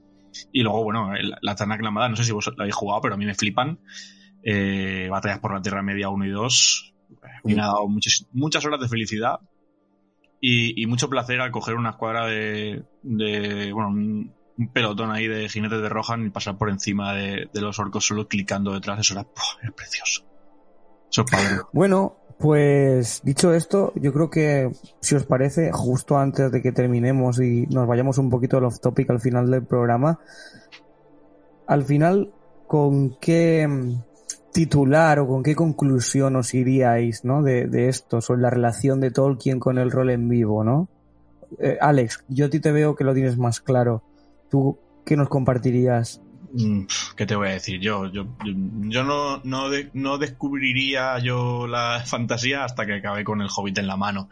Y 0.52 0.62
luego, 0.62 0.84
bueno, 0.84 1.14
el- 1.14 1.34
la 1.40 1.54
Tanaklamada, 1.54 2.08
no 2.08 2.16
sé 2.16 2.24
si 2.24 2.32
vos 2.32 2.46
la 2.56 2.62
habéis 2.64 2.74
jugado, 2.74 3.00
pero 3.00 3.14
a 3.14 3.16
mí 3.16 3.24
me 3.26 3.34
flipan. 3.34 3.78
Eh, 4.42 5.08
batallas 5.10 5.38
por 5.40 5.52
la 5.54 5.60
Tierra 5.62 5.82
Media 5.82 6.08
1 6.08 6.24
y 6.26 6.30
2. 6.30 6.89
Me 7.44 7.54
ha 7.54 7.66
dado 7.66 7.88
muchas, 7.88 8.26
muchas 8.32 8.64
horas 8.64 8.80
de 8.80 8.88
felicidad 8.88 9.40
y, 10.40 10.86
mucho 10.86 11.10
placer 11.10 11.40
al 11.40 11.50
coger 11.50 11.74
una 11.74 11.90
escuadra 11.90 12.26
de, 12.26 12.84
de 13.02 13.72
bueno, 13.72 13.88
un, 13.88 14.34
pelotón 14.72 15.10
ahí 15.10 15.26
de 15.26 15.48
jinetes 15.48 15.80
de 15.80 15.88
Rohan 15.88 16.26
y 16.26 16.30
pasar 16.30 16.56
por 16.56 16.70
encima 16.70 17.14
de, 17.14 17.48
los 17.54 17.78
orcos 17.78 18.06
solo 18.06 18.28
clicando 18.28 18.72
detrás. 18.72 19.00
Eso 19.00 19.14
era, 19.14 19.24
¡puf! 19.24 19.62
era 19.62 19.72
precioso. 19.72 20.24
Eso 21.10 21.22
es 21.22 21.30
padre. 21.30 21.62
Bueno, 21.72 22.16
pues 22.38 23.20
dicho 23.22 23.52
esto, 23.52 23.92
yo 23.96 24.12
creo 24.12 24.30
que 24.30 24.70
si 25.00 25.14
os 25.14 25.26
parece, 25.26 25.70
justo 25.72 26.16
antes 26.18 26.50
de 26.50 26.62
que 26.62 26.72
terminemos 26.72 27.40
y 27.40 27.66
nos 27.66 27.86
vayamos 27.86 28.18
un 28.18 28.30
poquito 28.30 28.58
al 28.58 28.64
off 28.64 28.80
topic 28.80 29.10
al 29.10 29.20
final 29.20 29.50
del 29.50 29.64
programa, 29.64 30.20
al 31.66 31.84
final, 31.84 32.32
¿con 32.66 33.18
qué 33.20 33.68
titular 34.52 35.18
o 35.18 35.26
con 35.26 35.42
qué 35.42 35.54
conclusión 35.54 36.36
os 36.36 36.54
iríais, 36.54 37.24
¿no? 37.24 37.42
De, 37.42 37.88
esto, 37.88 38.20
sobre 38.20 38.42
la 38.42 38.50
relación 38.50 39.00
de 39.00 39.10
Tolkien 39.10 39.60
con 39.60 39.78
el 39.78 39.90
rol 39.90 40.10
en 40.10 40.28
vivo, 40.28 40.64
¿no? 40.64 40.88
Eh, 41.58 41.78
Alex, 41.80 42.24
yo 42.28 42.46
a 42.46 42.50
ti 42.50 42.60
te 42.60 42.72
veo 42.72 42.94
que 42.94 43.04
lo 43.04 43.14
tienes 43.14 43.38
más 43.38 43.60
claro. 43.60 44.02
¿Tú 44.50 44.78
qué 45.04 45.16
nos 45.16 45.28
compartirías? 45.28 46.22
Mm, 46.52 46.86
¿Qué 47.16 47.26
te 47.26 47.36
voy 47.36 47.48
a 47.48 47.52
decir? 47.52 47.80
Yo, 47.80 48.10
yo, 48.10 48.26
yo, 48.88 49.04
no, 49.04 49.40
no, 49.44 49.68
no 49.92 50.18
descubriría 50.18 51.18
yo 51.20 51.66
la 51.66 52.02
fantasía 52.06 52.64
hasta 52.64 52.86
que 52.86 52.94
acabé 52.94 53.24
con 53.24 53.40
el 53.40 53.48
Hobbit 53.54 53.78
en 53.78 53.86
la 53.86 53.96
mano. 53.96 54.28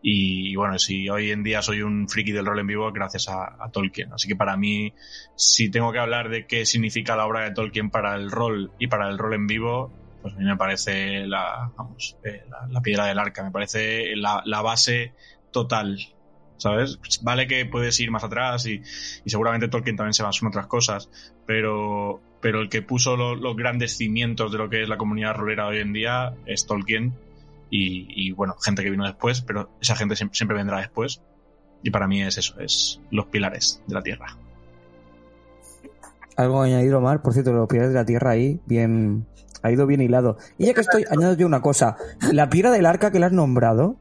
Y 0.00 0.54
bueno, 0.54 0.78
si 0.78 1.08
hoy 1.08 1.32
en 1.32 1.42
día 1.42 1.60
soy 1.60 1.82
un 1.82 2.08
friki 2.08 2.30
del 2.30 2.46
rol 2.46 2.60
en 2.60 2.68
vivo, 2.68 2.92
gracias 2.92 3.28
a, 3.28 3.56
a 3.58 3.70
Tolkien. 3.72 4.12
Así 4.12 4.28
que 4.28 4.36
para 4.36 4.56
mí, 4.56 4.94
si 5.34 5.70
tengo 5.70 5.92
que 5.92 5.98
hablar 5.98 6.28
de 6.28 6.46
qué 6.46 6.64
significa 6.64 7.16
la 7.16 7.26
obra 7.26 7.44
de 7.44 7.50
Tolkien 7.52 7.90
para 7.90 8.14
el 8.14 8.30
rol 8.30 8.72
y 8.78 8.86
para 8.86 9.08
el 9.08 9.18
rol 9.18 9.34
en 9.34 9.48
vivo, 9.48 9.92
pues 10.22 10.34
a 10.34 10.38
mí 10.38 10.44
me 10.44 10.56
parece 10.56 11.26
la, 11.26 11.72
vamos, 11.76 12.16
eh, 12.22 12.42
la, 12.48 12.68
la 12.70 12.80
piedra 12.80 13.06
del 13.06 13.18
arca, 13.18 13.42
me 13.42 13.50
parece 13.50 14.14
la, 14.14 14.42
la 14.44 14.62
base 14.62 15.14
total. 15.50 15.98
¿Sabes? 16.58 16.98
Vale 17.22 17.46
que 17.46 17.64
puedes 17.66 17.98
ir 18.00 18.10
más 18.10 18.24
atrás 18.24 18.66
y, 18.66 18.82
seguramente 19.24 19.68
Tolkien 19.68 19.96
también 19.96 20.12
se 20.12 20.22
basó 20.22 20.44
en 20.44 20.48
otras 20.48 20.66
cosas, 20.66 21.08
pero, 21.46 22.20
pero 22.40 22.60
el 22.60 22.68
que 22.68 22.82
puso 22.82 23.16
lo- 23.16 23.36
los 23.36 23.56
grandes 23.56 23.96
cimientos 23.96 24.52
de 24.52 24.58
lo 24.58 24.68
que 24.68 24.82
es 24.82 24.88
la 24.88 24.98
comunidad 24.98 25.36
rolera 25.36 25.68
hoy 25.68 25.78
en 25.78 25.92
día 25.92 26.34
es 26.46 26.66
Tolkien 26.66 27.14
y, 27.70 28.32
bueno, 28.32 28.54
gente 28.60 28.82
que 28.82 28.90
vino 28.90 29.04
después, 29.04 29.40
pero 29.42 29.70
esa 29.80 29.94
gente 29.94 30.16
siempre, 30.16 30.36
siempre 30.36 30.56
vendrá 30.56 30.78
después 30.78 31.22
y 31.82 31.90
para 31.90 32.08
mí 32.08 32.22
es 32.22 32.38
eso, 32.38 32.58
es 32.60 33.00
los 33.10 33.26
pilares 33.26 33.80
de 33.86 33.94
la 33.94 34.02
tierra. 34.02 34.36
Algo 36.36 36.62
añadido, 36.62 36.98
Omar, 36.98 37.22
por 37.22 37.32
cierto, 37.32 37.52
los 37.52 37.68
pilares 37.68 37.92
de 37.92 37.98
la 37.98 38.04
tierra 38.04 38.30
ahí, 38.30 38.60
bien, 38.66 39.26
ha 39.62 39.70
ido 39.70 39.86
bien 39.86 40.00
hilado. 40.00 40.38
Y 40.56 40.66
ya 40.66 40.74
que 40.74 40.80
estoy, 40.80 41.04
añado 41.10 41.36
yo 41.36 41.46
una 41.46 41.60
cosa. 41.60 41.96
La 42.32 42.48
piedra 42.48 42.70
del 42.70 42.86
arca 42.86 43.10
que 43.10 43.18
le 43.18 43.26
has 43.26 43.32
nombrado, 43.32 43.96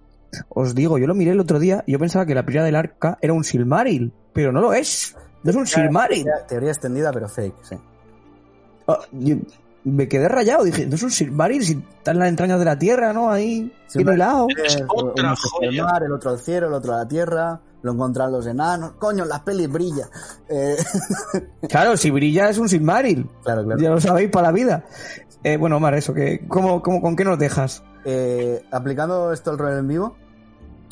os 0.50 0.76
digo, 0.76 0.98
yo 0.98 1.08
lo 1.08 1.16
miré 1.16 1.32
el 1.32 1.40
otro 1.40 1.60
día 1.60 1.84
y 1.88 1.94
yo 1.94 2.00
pensaba 2.00 2.26
que 2.26 2.36
la 2.36 2.46
piedra 2.46 2.64
del 2.64 2.76
arca 2.76 3.18
era 3.22 3.34
un 3.34 3.44
Silmaril, 3.44 4.14
pero 4.34 4.52
no 4.52 4.62
lo 4.62 4.74
es. 4.74 5.16
No 5.44 5.52
es 5.52 5.56
un 5.58 5.68
Silmaril. 5.68 6.24
Teoría, 6.24 6.48
teoría 6.48 6.70
extendida, 6.72 7.12
pero 7.14 7.30
fake, 7.30 7.56
sí. 7.64 7.76
Ah, 8.88 9.00
yo 9.12 9.36
me 9.84 10.08
quedé 10.08 10.28
rayado, 10.28 10.64
dije, 10.64 10.86
no 10.86 10.96
es 10.96 11.04
un 11.04 11.12
Silmaril, 11.12 11.64
si 11.64 11.74
está 11.98 12.12
en 12.12 12.20
las 12.20 12.30
entrañas 12.30 12.60
de 12.60 12.66
la 12.66 12.78
tierra, 12.78 13.14
¿no? 13.14 13.30
Ahí, 13.32 13.72
hilado. 13.96 14.48
Es 14.66 14.84
otra 14.88 15.34
joya. 15.36 15.84
mar, 15.84 16.04
el 16.04 16.12
otro 16.12 16.32
al 16.32 16.40
cielo, 16.40 16.68
el 16.68 16.74
otro 16.74 16.94
a 16.94 16.98
la 16.98 17.08
tierra, 17.08 17.62
lo 17.82 17.94
encontraron 17.94 18.34
los 18.34 18.48
enanos. 18.48 18.94
Coño, 19.00 19.24
las 19.26 19.42
pelis 19.42 19.70
brilla. 19.70 20.10
Eh, 20.50 20.76
Claro, 21.70 21.96
si 21.96 22.12
brilla 22.12 22.50
es 22.50 22.58
un 22.58 22.68
Silmaril. 22.68 23.30
claro, 23.44 23.64
claro. 23.64 23.82
Ya 23.82 23.90
lo 23.90 24.02
sabéis 24.02 24.30
para 24.30 24.48
la 24.48 24.52
vida. 24.52 24.86
Eh, 25.44 25.56
bueno, 25.56 25.78
Omar, 25.78 25.94
eso, 25.94 26.14
que, 26.14 26.46
¿cómo, 26.48 26.82
cómo, 26.82 27.02
¿con 27.02 27.16
qué 27.16 27.24
nos 27.24 27.40
dejas? 27.40 27.84
Eh, 28.04 28.64
aplicando 28.72 29.32
esto 29.32 29.52
al 29.52 29.58
rol 29.58 29.78
en 29.78 29.88
vivo, 29.88 30.18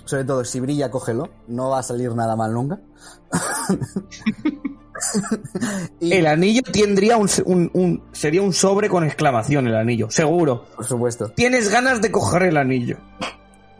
sobre 0.05 0.23
todo 0.25 0.43
si 0.45 0.59
brilla, 0.59 0.89
cógelo. 0.89 1.29
No 1.47 1.69
va 1.69 1.79
a 1.79 1.83
salir 1.83 2.13
nada 2.15 2.35
mal 2.35 2.53
nunca. 2.53 2.79
y, 5.99 6.13
El 6.13 6.27
anillo 6.27 6.61
tendría 6.71 7.17
un, 7.17 7.29
un- 7.45 7.71
un- 7.73 8.03
sería 8.11 8.41
un 8.41 8.53
sobre 8.53 8.89
con 8.89 9.03
exclamación 9.03 9.67
el 9.67 9.75
anillo, 9.75 10.09
seguro. 10.09 10.65
por 10.75 10.85
supuesto. 10.85 11.29
Tienes 11.29 11.69
ganas 11.69 12.01
de 12.01 12.11
coger 12.11 12.43
el 12.43 12.57
anillo. 12.57 12.97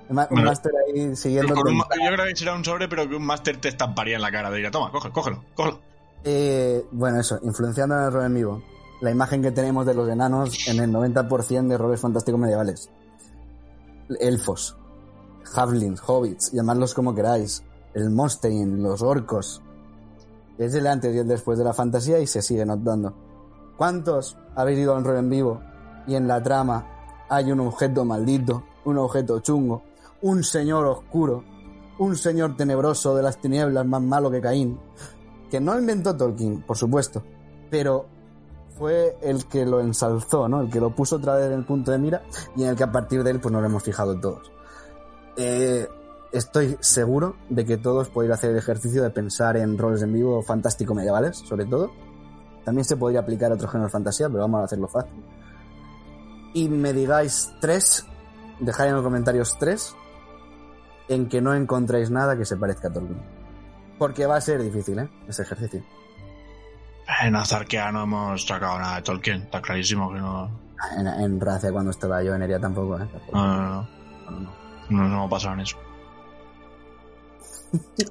Un 0.07 0.15
Bueno. 0.15 0.43
máster 0.49 0.71
ahí 0.93 1.15
siguiendo. 1.15 1.55
Con 1.55 1.67
un 1.73 1.77
yo 1.79 2.13
creo 2.13 2.25
que 2.27 2.35
será 2.35 2.53
un 2.53 2.63
sobre, 2.63 2.87
pero 2.87 3.07
que 3.09 3.15
un 3.15 3.25
máster 3.25 3.57
te 3.57 3.69
estamparía 3.69 4.15
en 4.17 4.21
la 4.21 4.31
cara. 4.31 4.51
Diría, 4.51 4.69
toma, 4.71 4.91
coge, 4.91 5.09
cógelo, 5.11 5.43
cógelo. 5.55 5.79
Eh, 6.23 6.83
bueno, 6.91 7.19
eso, 7.19 7.39
influenciando 7.43 7.97
en 7.97 8.03
el 8.03 8.11
rol 8.11 8.25
en 8.25 8.33
vivo. 8.35 8.63
La 9.01 9.11
imagen 9.11 9.41
que 9.41 9.51
tenemos 9.51 9.85
de 9.85 9.93
los 9.93 10.09
enanos 10.09 10.67
en 10.67 10.79
el 10.79 10.91
90% 10.91 11.67
de 11.67 11.77
roles 11.77 11.99
fantásticos 11.99 12.39
medievales. 12.39 12.89
Elfos, 14.19 14.77
Havlins, 15.53 16.01
Hobbits, 16.05 16.51
llamadlos 16.51 16.93
como 16.93 17.13
queráis. 17.13 17.63
El 17.93 18.09
Monstein, 18.09 18.81
los 18.81 19.01
orcos. 19.01 19.61
Es 20.57 20.73
el 20.75 20.87
antes 20.87 21.13
y 21.15 21.19
el 21.19 21.27
después 21.27 21.57
de 21.57 21.63
la 21.63 21.73
fantasía 21.73 22.19
y 22.19 22.27
se 22.27 22.41
sigue 22.41 22.65
notando. 22.65 23.13
¿Cuántos 23.77 24.37
habéis 24.55 24.79
ido 24.79 24.93
a 24.93 24.97
un 24.97 25.03
rol 25.03 25.17
en 25.17 25.29
vivo 25.29 25.61
y 26.07 26.15
en 26.15 26.27
la 26.27 26.41
trama 26.41 27.25
hay 27.29 27.51
un 27.51 27.59
objeto 27.61 28.05
maldito, 28.05 28.63
un 28.85 28.97
objeto 28.97 29.39
chungo, 29.39 29.83
un 30.21 30.43
señor 30.43 30.85
oscuro, 30.85 31.43
un 31.99 32.15
señor 32.15 32.55
tenebroso 32.55 33.15
de 33.15 33.23
las 33.23 33.39
tinieblas 33.39 33.85
más 33.85 34.01
malo 34.01 34.31
que 34.31 34.41
Caín? 34.41 34.79
que 35.49 35.59
no 35.59 35.77
inventó 35.77 36.15
Tolkien, 36.15 36.61
por 36.63 36.77
supuesto, 36.77 37.23
pero 37.69 38.07
fue 38.77 39.17
el 39.21 39.45
que 39.45 39.65
lo 39.65 39.79
ensalzó, 39.79 40.49
¿no? 40.49 40.61
El 40.61 40.69
que 40.69 40.79
lo 40.79 40.93
puso 40.93 41.17
otra 41.17 41.35
vez 41.35 41.47
en 41.47 41.53
el 41.53 41.65
punto 41.65 41.91
de 41.91 41.97
mira 41.97 42.23
y 42.55 42.63
en 42.63 42.69
el 42.69 42.75
que 42.75 42.83
a 42.83 42.91
partir 42.91 43.23
de 43.23 43.31
él 43.31 43.39
pues 43.39 43.51
nos 43.51 43.61
lo 43.61 43.67
hemos 43.67 43.83
fijado 43.83 44.19
todos. 44.19 44.51
Eh, 45.37 45.87
estoy 46.31 46.77
seguro 46.79 47.35
de 47.49 47.65
que 47.65 47.77
todos 47.77 48.09
podéis 48.09 48.33
hacer 48.33 48.51
el 48.51 48.57
ejercicio 48.57 49.03
de 49.03 49.09
pensar 49.09 49.57
en 49.57 49.77
roles 49.77 50.01
en 50.01 50.13
vivo 50.13 50.41
fantástico 50.41 50.93
medievales, 50.93 51.37
sobre 51.37 51.65
todo. 51.65 51.91
También 52.63 52.85
se 52.85 52.97
podría 52.97 53.19
aplicar 53.19 53.51
a 53.51 53.55
otros 53.55 53.71
géneros 53.71 53.91
de 53.91 53.93
fantasía, 53.93 54.27
pero 54.27 54.39
vamos 54.41 54.61
a 54.61 54.63
hacerlo 54.65 54.87
fácil. 54.87 55.23
Y 56.53 56.69
me 56.69 56.93
digáis 56.93 57.53
tres, 57.59 58.05
dejáis 58.59 58.89
en 58.89 58.95
los 58.95 59.03
comentarios 59.03 59.57
tres, 59.59 59.95
en 61.07 61.29
que 61.29 61.41
no 61.41 61.53
encontréis 61.53 62.09
nada 62.09 62.37
que 62.37 62.45
se 62.45 62.57
parezca 62.57 62.87
a 62.87 62.93
Tolkien. 62.93 63.21
Porque 63.99 64.25
va 64.25 64.37
a 64.37 64.41
ser 64.41 64.61
difícil, 64.61 64.99
¿eh? 64.99 65.09
Ese 65.27 65.43
ejercicio. 65.43 65.83
En 67.21 67.35
Azarquea 67.35 67.91
no 67.91 68.03
hemos 68.03 68.45
sacado 68.45 68.79
nada 68.79 68.95
de 68.95 69.01
Tolkien, 69.03 69.43
está 69.43 69.61
clarísimo 69.61 70.11
que 70.11 70.19
no. 70.19 70.49
En, 70.97 71.07
en 71.07 71.39
Racia 71.39 71.71
cuando 71.71 71.91
estaba 71.91 72.23
yo 72.23 72.33
en 72.33 72.41
Eria 72.41 72.59
tampoco, 72.59 72.97
¿eh? 72.99 73.07
Tampoco. 73.11 73.37
No, 73.37 73.47
no, 73.47 73.61
no. 73.61 73.87
No, 74.31 74.39
no. 74.39 74.64
No, 74.89 75.07
no 75.07 75.29
pasaron 75.29 75.59
eso. 75.61 75.77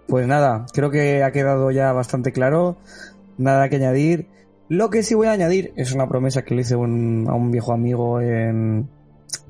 Pues 0.07 0.27
nada, 0.27 0.67
creo 0.75 0.91
que 0.91 1.23
ha 1.23 1.33
quedado 1.33 1.71
ya 1.71 1.93
bastante 1.93 2.33
claro. 2.33 2.77
Nada 3.39 3.69
que 3.69 3.77
añadir. 3.77 4.29
Lo 4.69 4.91
que 4.91 5.03
sí 5.03 5.15
voy 5.15 5.27
a 5.29 5.33
añadir 5.33 5.73
es 5.77 5.93
una 5.93 6.09
promesa 6.09 6.43
que 6.43 6.55
le 6.55 6.63
hice 6.63 6.77
un- 6.77 7.27
a 7.29 7.35
un 7.35 7.51
viejo 7.51 7.73
amigo 7.73 8.21
en, 8.21 8.89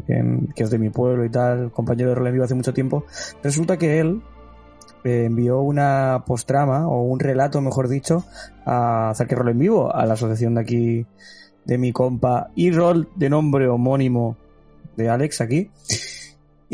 que 0.07 0.63
es 0.63 0.71
de 0.71 0.79
mi 0.79 0.91
pueblo 0.91 1.25
y 1.25 1.31
tal, 1.31 1.71
compañero 1.73 2.11
de 2.11 2.15
rol 2.17 2.27
en 2.27 2.33
vivo 2.33 2.45
hace 2.45 2.55
mucho 2.55 2.73
tiempo. 2.75 3.05
Resulta 3.43 3.77
que 3.77 4.01
él 4.01 4.23
eh, 5.05 5.25
envió 5.27 5.61
una 5.61 6.25
postrama 6.27 6.89
o 6.89 7.03
un 7.03 7.21
relato, 7.21 7.61
mejor 7.61 7.89
dicho, 7.89 8.25
a 8.65 9.13
Zarque 9.15 9.35
Rol 9.35 9.51
en 9.51 9.59
Vivo, 9.59 9.95
a 9.95 10.07
la 10.07 10.15
asociación 10.15 10.55
de 10.55 10.61
aquí 10.63 11.07
de 11.65 11.79
mi 11.79 11.93
compa 11.93 12.51
y 12.55 12.71
rol 12.71 13.09
de 13.15 13.31
nombre 13.31 13.69
homónimo 13.69 14.37
de 14.97 15.09
Alex 15.11 15.41
aquí. 15.41 15.71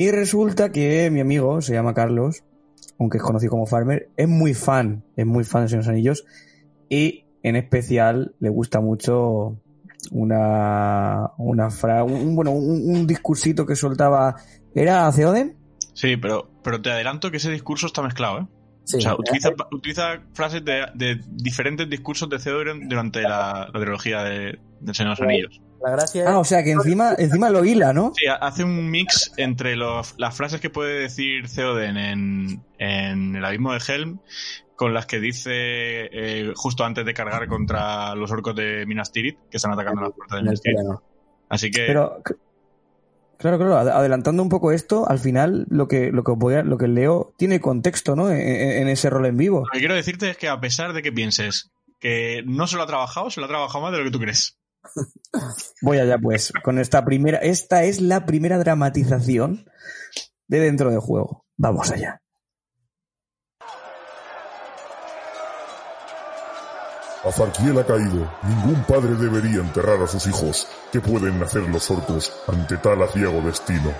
Y 0.00 0.10
resulta 0.12 0.72
que 0.72 1.10
mi 1.10 1.20
amigo, 1.20 1.60
se 1.60 1.74
llama 1.74 1.92
Carlos, 1.92 2.42
aunque 2.98 3.18
es 3.18 3.22
conocido 3.22 3.50
como 3.50 3.66
Farmer, 3.66 4.08
es 4.16 4.28
muy 4.28 4.54
fan, 4.54 5.04
es 5.14 5.26
muy 5.26 5.44
fan 5.44 5.64
de 5.64 5.68
Señor 5.68 5.90
Anillos 5.90 6.24
y 6.88 7.26
en 7.42 7.56
especial 7.56 8.34
le 8.40 8.48
gusta 8.48 8.80
mucho 8.80 9.60
una, 10.10 11.32
una 11.36 11.68
fra- 11.68 12.02
un, 12.02 12.34
bueno, 12.34 12.50
un, 12.52 12.96
un 12.96 13.06
discursito 13.06 13.66
que 13.66 13.76
soltaba, 13.76 14.36
¿era 14.74 15.12
Theoden? 15.12 15.58
Sí, 15.92 16.16
pero, 16.16 16.50
pero 16.64 16.80
te 16.80 16.90
adelanto 16.90 17.30
que 17.30 17.36
ese 17.36 17.50
discurso 17.50 17.86
está 17.86 18.00
mezclado, 18.00 18.38
¿eh? 18.40 18.46
Sí, 18.84 18.96
o 18.96 19.00
sea, 19.02 19.14
utiliza, 19.16 19.50
utiliza 19.70 20.22
frases 20.32 20.64
de, 20.64 20.86
de 20.94 21.20
diferentes 21.30 21.90
discursos 21.90 22.30
de 22.30 22.38
Theoden 22.38 22.88
durante 22.88 23.20
la, 23.20 23.68
la 23.70 23.80
trilogía 23.80 24.22
de, 24.22 24.58
del 24.80 24.94
Señor 24.94 25.14
de 25.18 25.20
los 25.24 25.28
Anillos. 25.28 25.60
La 25.82 25.90
gracia 25.90 26.24
Ah, 26.26 26.30
es 26.32 26.36
o 26.36 26.44
sea 26.44 26.62
que 26.62 26.72
encima, 26.72 27.14
encima 27.18 27.50
lo 27.50 27.64
hila, 27.64 27.92
¿no? 27.92 28.12
Sí, 28.16 28.26
hace 28.40 28.64
un 28.64 28.90
mix 28.90 29.32
entre 29.36 29.76
los- 29.76 30.14
las 30.18 30.34
frases 30.36 30.60
que 30.60 30.70
puede 30.70 31.00
decir 31.00 31.48
Theoden 31.48 31.96
en, 31.96 32.62
en 32.78 33.36
el 33.36 33.44
abismo 33.44 33.72
de 33.72 33.80
Helm 33.86 34.20
con 34.76 34.94
las 34.94 35.06
que 35.06 35.20
dice 35.20 35.50
eh, 35.52 36.52
justo 36.56 36.84
antes 36.84 37.04
de 37.04 37.12
cargar 37.14 37.46
contra 37.48 38.14
los 38.14 38.30
orcos 38.30 38.54
de 38.56 38.84
Minas 38.86 39.12
Tirith 39.12 39.38
que 39.50 39.56
están 39.58 39.72
atacando 39.72 40.02
las 40.02 40.12
puertas 40.12 40.36
de 40.38 40.42
Minas 40.42 40.60
Tirith. 40.62 40.78
Así 41.48 41.70
que 41.70 41.84
Pero, 41.86 42.22
claro, 43.38 43.58
claro, 43.58 43.76
ad- 43.78 43.88
adelantando 43.88 44.42
un 44.42 44.48
poco 44.48 44.72
esto, 44.72 45.08
al 45.08 45.18
final 45.18 45.66
lo 45.70 45.88
que, 45.88 46.10
lo 46.12 46.24
que 46.24 46.32
voy 46.32 46.54
a- 46.54 46.62
lo 46.62 46.78
que 46.78 46.88
leo 46.88 47.32
tiene 47.36 47.60
contexto, 47.60 48.16
¿no? 48.16 48.30
En, 48.30 48.38
en- 48.38 48.82
en 48.82 48.88
ese 48.88 49.10
rol 49.10 49.26
en 49.26 49.36
vivo. 49.36 49.60
lo 49.60 49.70
que 49.72 49.78
quiero 49.78 49.94
decirte 49.94 50.30
es 50.30 50.36
que 50.36 50.48
a 50.48 50.60
pesar 50.60 50.92
de 50.92 51.02
que 51.02 51.12
pienses 51.12 51.70
que 51.98 52.42
no 52.46 52.66
se 52.66 52.76
lo 52.76 52.82
ha 52.82 52.86
trabajado, 52.86 53.30
se 53.30 53.40
lo 53.40 53.46
ha 53.46 53.48
trabajado 53.48 53.82
más 53.82 53.92
de 53.92 53.98
lo 53.98 54.04
que 54.04 54.10
tú 54.10 54.18
crees. 54.20 54.56
Voy 55.82 55.98
allá 55.98 56.18
pues, 56.18 56.52
con 56.62 56.78
esta 56.78 57.04
primera, 57.04 57.38
esta 57.38 57.84
es 57.84 58.00
la 58.00 58.26
primera 58.26 58.58
dramatización 58.58 59.66
de 60.48 60.60
dentro 60.60 60.90
del 60.90 61.00
juego. 61.00 61.44
Vamos 61.56 61.90
allá. 61.90 62.20
Azarquiel 67.24 67.78
ha 67.78 67.86
caído. 67.86 68.32
Ningún 68.42 68.82
padre 68.84 69.14
debería 69.14 69.60
enterrar 69.60 70.02
a 70.02 70.06
sus 70.06 70.26
hijos. 70.26 70.66
¿Qué 70.90 71.00
pueden 71.00 71.42
hacer 71.42 71.62
los 71.68 71.90
orcos 71.90 72.32
ante 72.48 72.78
tal 72.78 73.02
aciago 73.02 73.42
destino? 73.42 73.92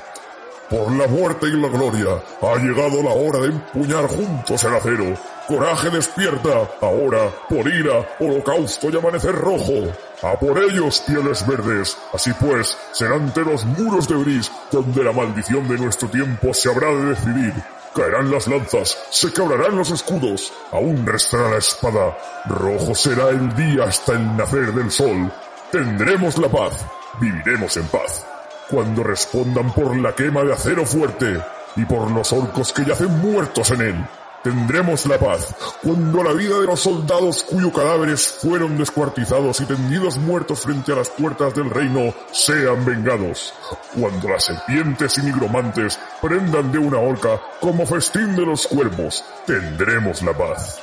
Por 0.70 0.92
la 0.92 1.08
muerte 1.08 1.48
y 1.48 1.60
la 1.60 1.66
gloria, 1.66 2.22
ha 2.42 2.56
llegado 2.58 3.02
la 3.02 3.10
hora 3.10 3.40
de 3.40 3.48
empuñar 3.48 4.06
juntos 4.06 4.62
el 4.62 4.76
acero. 4.76 5.14
Coraje 5.48 5.90
despierta, 5.90 6.70
ahora, 6.80 7.28
por 7.48 7.66
ira, 7.66 8.08
holocausto 8.20 8.88
y 8.88 8.96
amanecer 8.96 9.34
rojo. 9.34 9.92
A 10.22 10.38
por 10.38 10.56
ellos, 10.62 11.02
pieles 11.04 11.44
verdes. 11.44 11.98
Así 12.14 12.32
pues, 12.34 12.78
será 12.92 13.16
ante 13.16 13.40
los 13.40 13.64
muros 13.64 14.06
de 14.06 14.14
Bris 14.14 14.52
donde 14.70 15.02
la 15.02 15.10
maldición 15.10 15.66
de 15.66 15.76
nuestro 15.76 16.08
tiempo 16.08 16.54
se 16.54 16.70
habrá 16.70 16.86
de 16.90 17.04
decidir. 17.06 17.54
Caerán 17.92 18.30
las 18.30 18.46
lanzas, 18.46 18.96
se 19.10 19.32
quebrarán 19.32 19.76
los 19.76 19.90
escudos, 19.90 20.52
aún 20.70 21.04
restará 21.04 21.50
la 21.50 21.58
espada. 21.58 22.16
Rojo 22.46 22.94
será 22.94 23.30
el 23.30 23.56
día 23.56 23.86
hasta 23.86 24.12
el 24.12 24.36
nacer 24.36 24.72
del 24.72 24.92
sol. 24.92 25.32
Tendremos 25.72 26.38
la 26.38 26.48
paz, 26.48 26.86
viviremos 27.20 27.76
en 27.76 27.88
paz. 27.88 28.29
Cuando 28.70 29.02
respondan 29.02 29.72
por 29.72 29.96
la 29.96 30.14
quema 30.14 30.44
de 30.44 30.52
acero 30.52 30.86
fuerte 30.86 31.40
y 31.74 31.84
por 31.86 32.08
los 32.12 32.32
orcos 32.32 32.72
que 32.72 32.84
yacen 32.84 33.10
muertos 33.18 33.68
en 33.72 33.80
él, 33.80 34.04
tendremos 34.44 35.06
la 35.06 35.18
paz. 35.18 35.52
Cuando 35.82 36.22
la 36.22 36.32
vida 36.32 36.56
de 36.60 36.66
los 36.66 36.78
soldados 36.78 37.42
cuyos 37.42 37.72
cadáveres 37.72 38.28
fueron 38.40 38.78
descuartizados 38.78 39.60
y 39.60 39.64
tendidos 39.64 40.18
muertos 40.18 40.60
frente 40.60 40.92
a 40.92 40.96
las 40.96 41.10
puertas 41.10 41.52
del 41.52 41.68
reino 41.68 42.14
sean 42.30 42.84
vengados. 42.84 43.52
Cuando 43.98 44.28
las 44.28 44.44
serpientes 44.44 45.18
y 45.18 45.22
nigromantes 45.22 45.98
prendan 46.22 46.70
de 46.70 46.78
una 46.78 46.98
horca 46.98 47.40
como 47.60 47.84
festín 47.84 48.36
de 48.36 48.46
los 48.46 48.68
cuervos, 48.68 49.24
tendremos 49.46 50.22
la 50.22 50.32
paz. 50.32 50.80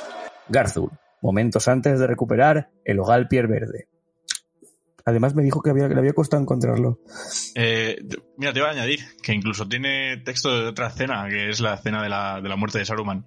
Garzul, 0.48 0.90
momentos 1.22 1.68
antes 1.68 1.98
de 1.98 2.06
recuperar 2.06 2.68
el 2.84 3.00
hogar 3.00 3.28
piel 3.28 3.46
verde. 3.46 3.88
Además 5.08 5.34
me 5.34 5.42
dijo 5.42 5.62
que, 5.62 5.70
había, 5.70 5.88
que 5.88 5.94
le 5.94 6.00
había 6.00 6.12
costado 6.12 6.42
encontrarlo. 6.42 7.00
Eh, 7.54 7.98
mira, 8.36 8.52
te 8.52 8.58
iba 8.58 8.68
a 8.68 8.72
añadir 8.72 9.00
que 9.22 9.32
incluso 9.32 9.66
tiene 9.66 10.18
texto 10.18 10.50
de 10.60 10.66
otra 10.66 10.88
escena, 10.88 11.26
que 11.28 11.48
es 11.48 11.60
la 11.60 11.74
escena 11.74 12.02
de 12.02 12.08
la, 12.08 12.40
de 12.42 12.48
la 12.48 12.56
muerte 12.56 12.78
de 12.78 12.84
Saruman. 12.84 13.26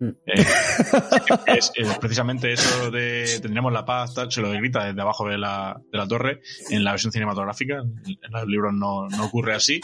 Mm. 0.00 0.08
Eh, 0.26 0.34
es, 1.46 1.72
es 1.74 1.98
precisamente 1.98 2.52
eso 2.52 2.90
de 2.90 3.38
tendremos 3.40 3.72
la 3.72 3.84
paz, 3.84 4.12
tal, 4.14 4.30
se 4.30 4.42
lo 4.42 4.50
grita 4.50 4.84
desde 4.84 5.00
abajo 5.00 5.28
de 5.28 5.38
la, 5.38 5.80
de 5.90 5.98
la 5.98 6.06
torre 6.06 6.40
en 6.70 6.84
la 6.84 6.90
versión 6.90 7.12
cinematográfica. 7.12 7.78
En, 7.78 7.94
en 8.06 8.30
los 8.32 8.46
libros 8.46 8.72
no, 8.74 9.08
no 9.08 9.24
ocurre 9.24 9.54
así. 9.54 9.80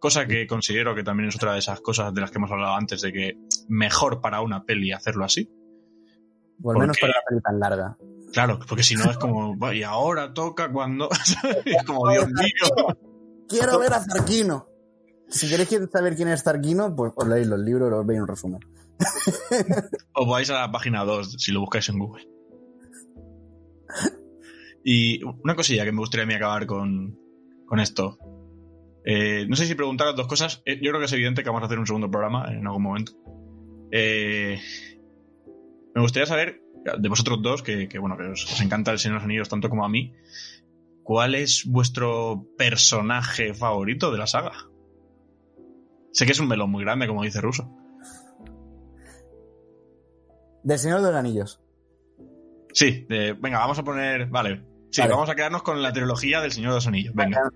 Cosa 0.00 0.26
que 0.26 0.46
considero 0.46 0.94
que 0.94 1.04
también 1.04 1.28
es 1.28 1.36
otra 1.36 1.52
de 1.52 1.60
esas 1.60 1.80
cosas 1.80 2.12
de 2.12 2.20
las 2.20 2.30
que 2.30 2.38
hemos 2.38 2.50
hablado 2.50 2.74
antes, 2.74 3.00
de 3.00 3.12
que 3.12 3.38
mejor 3.68 4.20
para 4.20 4.40
una 4.42 4.64
peli 4.64 4.92
hacerlo 4.92 5.24
así. 5.24 5.48
O 6.62 6.72
al 6.72 6.78
menos 6.78 6.96
porque- 6.98 7.12
para 7.12 7.12
una 7.12 7.24
peli 7.28 7.40
tan 7.42 7.60
larga. 7.60 7.96
Claro, 8.34 8.58
porque 8.68 8.82
si 8.82 8.94
no 8.96 9.10
es 9.10 9.16
como, 9.16 9.56
"Va, 9.58 9.74
y 9.74 9.82
ahora 9.82 10.34
toca 10.34 10.70
cuando. 10.70 11.08
es 11.64 11.82
como, 11.84 12.10
Dios 12.10 12.28
mío. 12.28 12.96
Quiero 13.48 13.78
ver 13.78 13.94
a 13.94 14.00
Zarquino. 14.00 14.68
Si 15.28 15.48
queréis 15.48 15.70
saber 15.90 16.14
quién 16.16 16.28
es 16.28 16.42
Zarquino, 16.42 16.94
pues 16.94 17.12
os 17.16 17.26
leéis 17.26 17.46
los 17.46 17.58
libros 17.60 17.90
o 17.92 18.00
os 18.00 18.06
veis 18.06 18.20
un 18.20 18.28
resumen. 18.28 18.60
Os 20.12 20.28
vais 20.28 20.48
a 20.50 20.60
la 20.60 20.70
página 20.70 21.04
2 21.04 21.36
si 21.38 21.50
lo 21.50 21.60
buscáis 21.60 21.88
en 21.88 21.98
Google. 21.98 22.28
Y 24.84 25.22
una 25.42 25.56
cosilla 25.56 25.84
que 25.84 25.92
me 25.92 25.98
gustaría 25.98 26.24
a 26.24 26.26
mí 26.26 26.34
acabar 26.34 26.66
con, 26.66 27.18
con 27.66 27.80
esto. 27.80 28.18
Eh, 29.04 29.46
no 29.48 29.56
sé 29.56 29.66
si 29.66 29.74
preguntaros 29.74 30.14
dos 30.16 30.26
cosas. 30.26 30.62
Eh, 30.64 30.76
Yo 30.82 30.90
creo 30.90 31.00
que 31.00 31.06
es 31.06 31.12
evidente 31.12 31.42
que 31.42 31.48
vamos 31.48 31.62
a 31.62 31.66
hacer 31.66 31.78
un 31.78 31.86
segundo 31.86 32.10
programa 32.10 32.46
en 32.52 32.66
algún 32.66 32.82
momento. 32.82 33.12
Eh, 33.90 34.60
me 35.94 36.00
gustaría 36.02 36.26
saber, 36.26 36.60
de 36.98 37.08
vosotros 37.08 37.40
dos, 37.42 37.62
que, 37.62 37.88
que, 37.88 37.98
bueno, 37.98 38.16
que 38.16 38.24
os, 38.24 38.44
os 38.44 38.60
encanta 38.60 38.90
el 38.92 38.98
Señor 38.98 39.14
de 39.16 39.18
los 39.20 39.24
Anillos 39.24 39.48
tanto 39.48 39.68
como 39.70 39.84
a 39.84 39.88
mí, 39.88 40.12
¿cuál 41.02 41.34
es 41.34 41.64
vuestro 41.66 42.46
personaje 42.58 43.54
favorito 43.54 44.10
de 44.12 44.18
la 44.18 44.26
saga? 44.26 44.52
Sé 46.12 46.26
que 46.26 46.32
es 46.32 46.40
un 46.40 46.48
melón 46.48 46.70
muy 46.70 46.84
grande, 46.84 47.06
como 47.08 47.22
dice 47.22 47.40
Russo. 47.40 47.68
Del 50.62 50.78
Señor 50.78 51.00
de 51.02 51.08
los 51.08 51.16
Anillos. 51.16 51.60
Sí, 52.72 53.06
de- 53.08 53.34
venga, 53.34 53.58
vamos 53.58 53.78
a 53.78 53.82
poner. 53.84 54.26
Vale. 54.26 54.64
Sí, 54.90 55.00
Vale. 55.00 55.12
vamos 55.12 55.28
a 55.28 55.34
quedarnos 55.34 55.62
con 55.62 55.82
la 55.82 55.92
trilogía 55.92 56.40
del 56.40 56.52
Señor 56.52 56.70
de 56.70 56.76
los 56.76 56.86
Anillos. 56.86 57.14
Venga. 57.14 57.50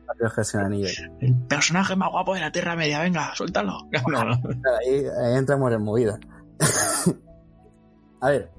El 1.20 1.36
personaje 1.48 1.94
más 1.96 2.10
guapo 2.10 2.34
de 2.34 2.40
la 2.40 2.50
Tierra 2.50 2.74
Media, 2.76 3.00
venga, 3.00 3.32
suéltalo. 3.34 3.78
No, 4.10 4.24
no. 4.24 4.32
Ahí, 4.34 5.04
ahí 5.22 5.36
entramos 5.36 5.72
en 5.72 5.82
movida. 5.82 6.18
a 8.20 8.28
ver. 8.30 8.50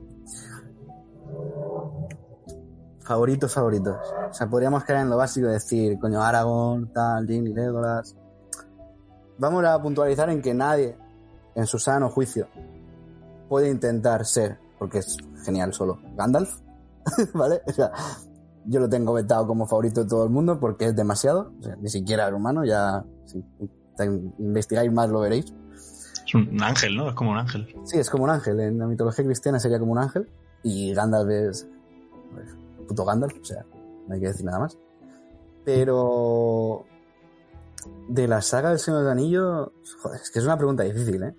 Favoritos, 3.10 3.52
favoritos. 3.52 3.98
O 4.30 4.34
sea, 4.36 4.48
podríamos 4.48 4.84
caer 4.84 4.99
en 4.99 5.10
lo 5.10 5.18
básico 5.18 5.48
de 5.48 5.53
decir, 5.53 5.98
coño, 5.98 6.22
Aragorn, 6.22 6.94
tal, 6.94 7.26
Gimli, 7.26 7.56
Legolas. 7.56 8.15
Vamos 9.40 9.65
a 9.65 9.81
puntualizar 9.81 10.30
en 10.30 10.44
que 10.44 10.53
nadie, 10.53 10.95
en 11.56 11.65
su 11.65 11.80
sano 11.80 12.11
juicio, 12.11 12.48
puede 13.48 13.68
intentar 13.72 14.27
ser, 14.27 14.60
porque 14.77 14.99
es 14.99 15.18
genial 15.44 15.73
solo, 15.73 15.98
Gandalf, 16.15 16.60
¿vale? 17.34 17.64
O 17.65 17.72
sea, 17.72 17.91
yo 18.65 18.80
lo 18.80 18.88
tengo 18.88 19.11
vetado 19.11 19.48
como 19.48 19.65
favorito 19.65 20.03
de 20.03 20.07
todo 20.07 20.23
el 20.23 20.30
mundo 20.30 20.60
porque 20.60 20.86
es 20.86 20.95
demasiado. 20.95 21.52
O 21.60 21.64
sea, 21.64 21.76
ni 21.77 21.90
siquiera 21.90 22.27
es 22.27 22.34
humano, 22.36 22.64
ya 22.64 23.03
si 23.26 23.44
investigáis 24.38 24.91
más 24.91 25.10
lo 25.10 25.22
veréis. 25.22 25.52
Es 26.27 26.36
un 26.36 26.61
ángel, 26.61 26.95
¿no? 26.95 27.10
Es 27.10 27.15
como 27.15 27.31
un 27.31 27.40
ángel. 27.40 27.76
Sí, 27.86 27.98
es 27.98 28.07
como 28.07 28.26
un 28.26 28.30
ángel. 28.30 28.60
En 28.60 28.77
la 28.77 28.86
mitología 28.86 29.26
cristiana 29.26 29.60
sería 29.60 29.80
como 29.80 29.94
un 29.94 29.98
ángel. 29.98 30.30
Y 30.61 30.94
Gandalf 30.94 31.31
es. 31.31 31.68
Puto 32.90 33.06
Gandalf, 33.06 33.38
o 33.40 33.45
sea, 33.45 33.64
no 34.07 34.14
hay 34.14 34.20
que 34.20 34.28
decir 34.28 34.45
nada 34.45 34.60
más. 34.60 34.78
Pero. 35.64 36.86
De 38.10 38.28
la 38.28 38.41
saga 38.41 38.70
del 38.70 38.80
Señor 38.80 39.02
del 39.02 39.11
Anillo. 39.11 39.72
Joder, 40.02 40.20
es 40.22 40.32
que 40.32 40.40
es 40.40 40.45
una 40.45 40.57
pregunta 40.57 40.84
difícil, 40.84 41.24
¿eh? 41.24 41.34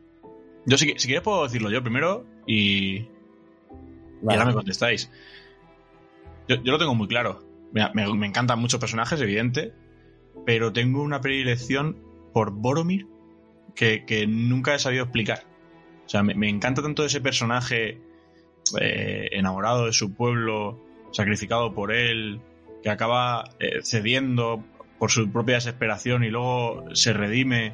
Yo, 0.67 0.77
si, 0.79 0.87
si 0.97 1.07
quieres, 1.09 1.23
puedo 1.23 1.43
decirlo 1.43 1.71
yo 1.71 1.83
primero 1.83 2.25
y, 2.47 2.97
y 3.01 3.09
ahora 4.29 4.45
me 4.47 4.55
contestáis. 4.55 5.11
Yo, 6.49 6.57
yo 6.57 6.73
lo 6.73 6.79
tengo 6.79 6.95
muy 6.95 7.09
claro. 7.09 7.43
Me, 7.73 7.89
me- 7.95 8.15
me 8.15 8.27
encantan 8.27 8.59
muchos 8.59 8.81
personajes, 8.81 9.21
evidente, 9.21 9.73
pero 10.47 10.73
tengo 10.73 11.03
una 11.03 11.21
predilección 11.21 11.97
por 12.33 12.51
Boromir 12.53 13.07
que, 13.75 14.05
que 14.07 14.27
nunca 14.27 14.75
he 14.75 14.79
sabido 14.79 15.05
explicar. 15.05 15.45
O 16.07 16.09
sea, 16.09 16.23
me, 16.23 16.35
me 16.35 16.49
encanta 16.49 16.83
tanto 16.83 17.05
ese 17.05 17.21
personaje 17.21 18.01
eh, 18.81 19.29
enamorado 19.33 19.87
de 19.87 19.93
su 19.93 20.15
pueblo, 20.15 20.79
sacrificado 21.13 21.73
por 21.73 21.93
él, 21.93 22.41
que 22.83 22.91
acaba 22.91 23.51
eh, 23.59 23.81
cediendo 23.83 24.63
por 24.99 25.11
su 25.11 25.31
propia 25.31 25.57
desesperación 25.57 26.25
y 26.25 26.31
luego 26.31 26.85
se 26.93 27.13
redime 27.13 27.73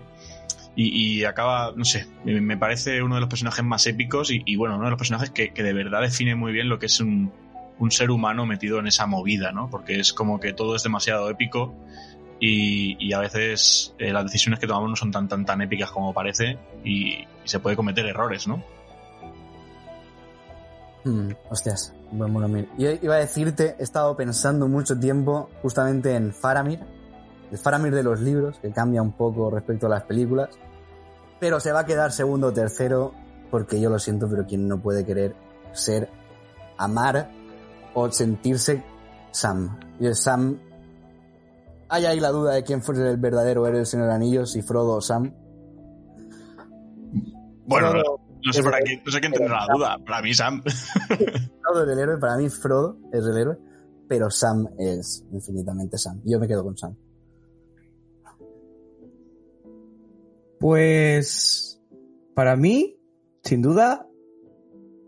y, 0.78 1.24
acaba, 1.24 1.72
no 1.74 1.86
sé, 1.86 2.06
me, 2.22 2.58
parece 2.58 3.02
uno 3.02 3.14
de 3.14 3.22
los 3.22 3.30
personajes 3.30 3.64
más 3.64 3.86
épicos 3.86 4.30
y, 4.30 4.56
bueno, 4.56 4.76
uno 4.76 4.84
de 4.84 4.90
los 4.90 4.98
personajes 4.98 5.30
que, 5.30 5.54
que 5.54 5.62
de 5.62 5.72
verdad 5.72 6.02
define 6.02 6.34
muy 6.34 6.52
bien 6.52 6.68
lo 6.68 6.78
que 6.78 6.84
es 6.84 7.00
un, 7.00 7.32
un 7.78 7.90
ser 7.90 8.10
humano 8.10 8.44
metido 8.44 8.78
en 8.78 8.86
esa 8.86 9.06
movida, 9.06 9.52
¿no? 9.52 9.70
Porque 9.70 9.98
es 9.98 10.12
como 10.12 10.38
que 10.38 10.52
todo 10.52 10.76
es 10.76 10.82
demasiado 10.82 11.30
épico 11.30 11.74
y, 12.40 12.96
y 13.04 13.12
a 13.14 13.20
veces 13.20 13.94
eh, 13.98 14.12
las 14.12 14.24
decisiones 14.24 14.60
que 14.60 14.66
tomamos 14.66 14.90
no 14.90 14.96
son 14.96 15.10
tan 15.10 15.28
tan 15.28 15.46
tan 15.46 15.62
épicas 15.62 15.90
como 15.90 16.12
parece 16.12 16.58
y 16.84 17.24
se 17.44 17.58
puede 17.58 17.76
cometer 17.76 18.04
errores, 18.06 18.46
¿no? 18.46 18.62
Mm, 21.06 21.30
hostias, 21.50 21.94
buen 22.10 22.34
Boromir. 22.34 22.68
Yo 22.78 22.90
iba 22.90 23.14
a 23.14 23.18
decirte, 23.18 23.76
he 23.78 23.82
estado 23.84 24.16
pensando 24.16 24.66
mucho 24.66 24.98
tiempo 24.98 25.48
justamente 25.62 26.16
en 26.16 26.32
Faramir, 26.32 26.80
el 27.52 27.58
Faramir 27.58 27.94
de 27.94 28.02
los 28.02 28.20
libros, 28.20 28.58
que 28.58 28.72
cambia 28.72 29.02
un 29.02 29.12
poco 29.12 29.48
respecto 29.48 29.86
a 29.86 29.90
las 29.90 30.02
películas, 30.02 30.48
pero 31.38 31.60
se 31.60 31.70
va 31.70 31.80
a 31.80 31.86
quedar 31.86 32.10
segundo 32.10 32.48
o 32.48 32.52
tercero, 32.52 33.12
porque 33.52 33.80
yo 33.80 33.88
lo 33.88 34.00
siento, 34.00 34.28
pero 34.28 34.46
quien 34.46 34.66
no 34.66 34.82
puede 34.82 35.04
querer 35.06 35.36
ser, 35.72 36.08
amar 36.76 37.30
o 37.94 38.10
sentirse 38.10 38.82
Sam. 39.30 39.78
Y 40.00 40.06
el 40.06 40.16
Sam, 40.16 40.58
hay 41.88 42.06
ahí 42.06 42.18
la 42.18 42.30
duda 42.30 42.54
de 42.54 42.64
quién 42.64 42.82
fue 42.82 42.96
el 42.96 43.16
verdadero 43.16 43.64
héroe 43.64 43.78
del 43.78 43.86
Señor 43.86 44.10
Anillos, 44.10 44.50
si 44.52 44.62
Frodo 44.62 44.94
o 44.96 45.00
Sam. 45.00 45.32
Bueno, 47.64 47.90
Frodo- 47.92 48.25
no, 48.46 48.52
sé 48.52 48.62
para 48.62 48.78
quién, 48.80 49.02
no 49.04 49.12
sé 49.12 49.20
quién 49.20 49.32
tendrá 49.32 49.66
la 49.66 49.74
duda. 49.74 49.98
Para 50.04 50.22
mí, 50.22 50.32
Sam. 50.34 50.62
Frodo 50.62 51.84
es 51.84 51.92
el 51.92 51.98
héroe, 51.98 52.18
para 52.18 52.36
mí 52.36 52.48
Frodo 52.48 52.98
es 53.12 53.24
el 53.24 53.36
héroe, 53.36 53.56
pero 54.08 54.30
Sam 54.30 54.68
es 54.78 55.24
infinitamente 55.32 55.98
Sam. 55.98 56.20
Yo 56.24 56.38
me 56.40 56.46
quedo 56.48 56.62
con 56.64 56.76
Sam. 56.76 56.94
Pues 60.58 61.80
para 62.34 62.56
mí, 62.56 62.96
sin 63.42 63.62
duda, 63.62 64.06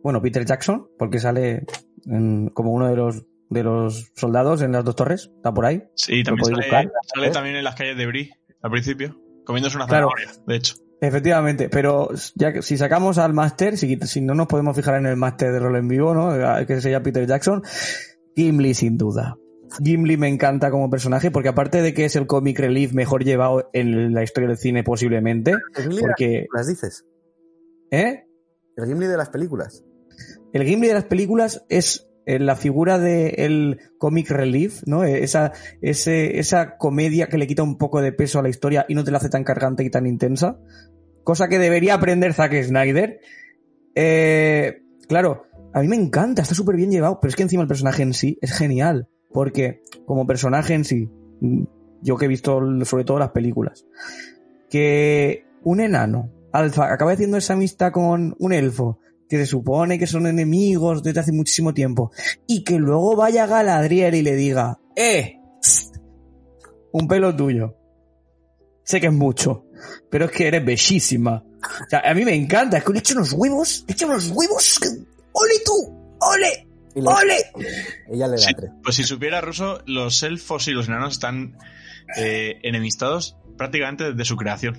bueno, 0.02 0.20
Peter 0.20 0.44
Jackson, 0.44 0.88
porque 0.98 1.18
sale 1.18 1.64
en- 2.06 2.50
como 2.50 2.72
uno 2.72 2.88
de 2.88 2.96
los 2.96 3.24
de 3.50 3.62
los 3.62 4.12
soldados 4.14 4.60
en 4.60 4.72
las 4.72 4.84
dos 4.84 4.94
torres, 4.94 5.30
está 5.36 5.54
por 5.54 5.64
ahí. 5.64 5.82
Sí, 5.94 6.22
también 6.22 6.44
sale, 6.44 6.56
buscar? 6.56 6.92
sale 7.14 7.30
también 7.30 7.56
en 7.56 7.64
las 7.64 7.74
calles 7.76 7.96
de 7.96 8.06
Brie 8.06 8.30
al 8.60 8.70
principio, 8.70 9.18
comiéndose 9.46 9.76
una 9.76 9.86
Claro. 9.86 10.10
zanahoria, 10.10 10.42
de 10.46 10.56
hecho. 10.56 10.74
Efectivamente, 11.00 11.68
pero 11.68 12.08
ya 12.34 12.52
que 12.52 12.62
si 12.62 12.76
sacamos 12.76 13.18
al 13.18 13.32
máster, 13.32 13.76
si, 13.76 13.96
si 14.00 14.20
no 14.20 14.34
nos 14.34 14.48
podemos 14.48 14.74
fijar 14.74 14.96
en 14.96 15.06
el 15.06 15.16
máster 15.16 15.52
de 15.52 15.60
rol 15.60 15.76
en 15.76 15.86
vivo, 15.86 16.12
¿no? 16.12 16.30
Que 16.66 16.80
sería 16.80 17.02
Peter 17.02 17.24
Jackson, 17.26 17.62
Gimli 18.34 18.74
sin 18.74 18.98
duda. 18.98 19.36
Gimli 19.82 20.16
me 20.16 20.28
encanta 20.28 20.70
como 20.70 20.90
personaje 20.90 21.30
porque 21.30 21.50
aparte 21.50 21.82
de 21.82 21.94
que 21.94 22.04
es 22.04 22.16
el 22.16 22.26
comic 22.26 22.58
relief 22.58 22.94
mejor 22.94 23.24
llevado 23.24 23.70
en 23.72 24.12
la 24.12 24.22
historia 24.22 24.48
del 24.48 24.58
cine 24.58 24.82
posiblemente, 24.82 25.52
¿El 25.76 25.82
Gimli 25.82 26.00
porque, 26.00 26.46
las 26.52 26.66
dices? 26.66 27.04
¿eh? 27.90 28.24
El 28.76 28.86
Gimli 28.86 29.06
de 29.06 29.16
las 29.16 29.28
películas. 29.28 29.84
El 30.52 30.64
Gimli 30.64 30.88
de 30.88 30.94
las 30.94 31.04
películas 31.04 31.64
es 31.68 32.06
eh, 32.06 32.07
la 32.38 32.56
figura 32.56 32.98
de 32.98 33.28
el 33.38 33.80
comic 33.96 34.30
relief, 34.30 34.82
¿no? 34.86 35.04
Eh, 35.04 35.24
Esa, 35.24 35.52
esa 35.80 36.76
comedia 36.76 37.28
que 37.28 37.38
le 37.38 37.46
quita 37.46 37.62
un 37.62 37.78
poco 37.78 38.02
de 38.02 38.12
peso 38.12 38.38
a 38.38 38.42
la 38.42 38.50
historia 38.50 38.84
y 38.88 38.94
no 38.94 39.04
te 39.04 39.10
la 39.10 39.16
hace 39.16 39.30
tan 39.30 39.44
cargante 39.44 39.84
y 39.84 39.90
tan 39.90 40.06
intensa. 40.06 40.58
Cosa 41.24 41.48
que 41.48 41.58
debería 41.58 41.94
aprender 41.94 42.34
Zack 42.34 42.62
Snyder. 42.62 43.20
Eh, 43.94 44.82
claro, 45.08 45.44
a 45.72 45.80
mí 45.80 45.88
me 45.88 45.96
encanta, 45.96 46.42
está 46.42 46.54
súper 46.54 46.76
bien 46.76 46.90
llevado, 46.90 47.18
pero 47.20 47.30
es 47.30 47.36
que 47.36 47.42
encima 47.42 47.62
el 47.62 47.68
personaje 47.68 48.02
en 48.02 48.12
sí 48.12 48.38
es 48.42 48.52
genial. 48.52 49.08
Porque 49.32 49.82
como 50.04 50.26
personaje 50.26 50.74
en 50.74 50.84
sí, 50.84 51.10
mm, 51.40 51.64
yo 52.02 52.16
que 52.16 52.26
he 52.26 52.28
visto 52.28 52.60
sobre 52.84 53.04
todo 53.04 53.18
las 53.18 53.30
películas, 53.30 53.86
que 54.70 55.44
un 55.62 55.80
enano 55.80 56.30
alfa 56.52 56.92
acaba 56.92 57.12
haciendo 57.12 57.36
esa 57.36 57.54
amistad 57.54 57.92
con 57.92 58.34
un 58.38 58.52
elfo 58.52 58.98
que 59.28 59.36
se 59.36 59.46
supone 59.46 59.98
que 59.98 60.06
son 60.06 60.26
enemigos 60.26 61.02
desde 61.02 61.20
hace 61.20 61.32
muchísimo 61.32 61.74
tiempo 61.74 62.10
y 62.46 62.64
que 62.64 62.78
luego 62.78 63.14
vaya 63.16 63.46
Galadriel 63.46 64.14
y 64.14 64.22
le 64.22 64.34
diga, 64.34 64.78
¡eh! 64.96 65.34
Un 66.92 67.06
pelo 67.08 67.34
tuyo. 67.36 67.76
Sé 68.84 69.00
que 69.00 69.08
es 69.08 69.12
mucho, 69.12 69.66
pero 70.10 70.24
es 70.26 70.30
que 70.30 70.48
eres 70.48 70.64
bellísima. 70.64 71.44
O 71.44 71.90
sea, 71.90 72.00
a 72.00 72.14
mí 72.14 72.24
me 72.24 72.34
encanta, 72.34 72.78
es 72.78 72.84
que 72.84 72.92
le 72.92 73.00
echo 73.00 73.14
unos 73.14 73.32
huevos, 73.34 73.84
le 73.86 73.92
echo 73.92 74.06
unos 74.06 74.30
huevos. 74.30 74.80
¡ole 75.32 75.54
tú! 75.64 76.16
¡ole! 76.20 76.66
Y 76.94 77.00
le- 77.02 77.06
¡ole! 77.08 77.36
ella 78.10 78.26
le 78.28 78.32
da 78.36 78.38
Sí, 78.38 78.54
tres. 78.56 78.70
pues 78.82 78.96
si 78.96 79.04
supiera 79.04 79.40
Russo, 79.42 79.82
los 79.86 80.22
elfos 80.22 80.66
y 80.68 80.70
los 80.72 80.88
enanos 80.88 81.12
están 81.12 81.58
eh, 82.16 82.58
enemistados 82.62 83.36
prácticamente 83.58 84.04
desde 84.12 84.24
su 84.24 84.36
creación. 84.36 84.78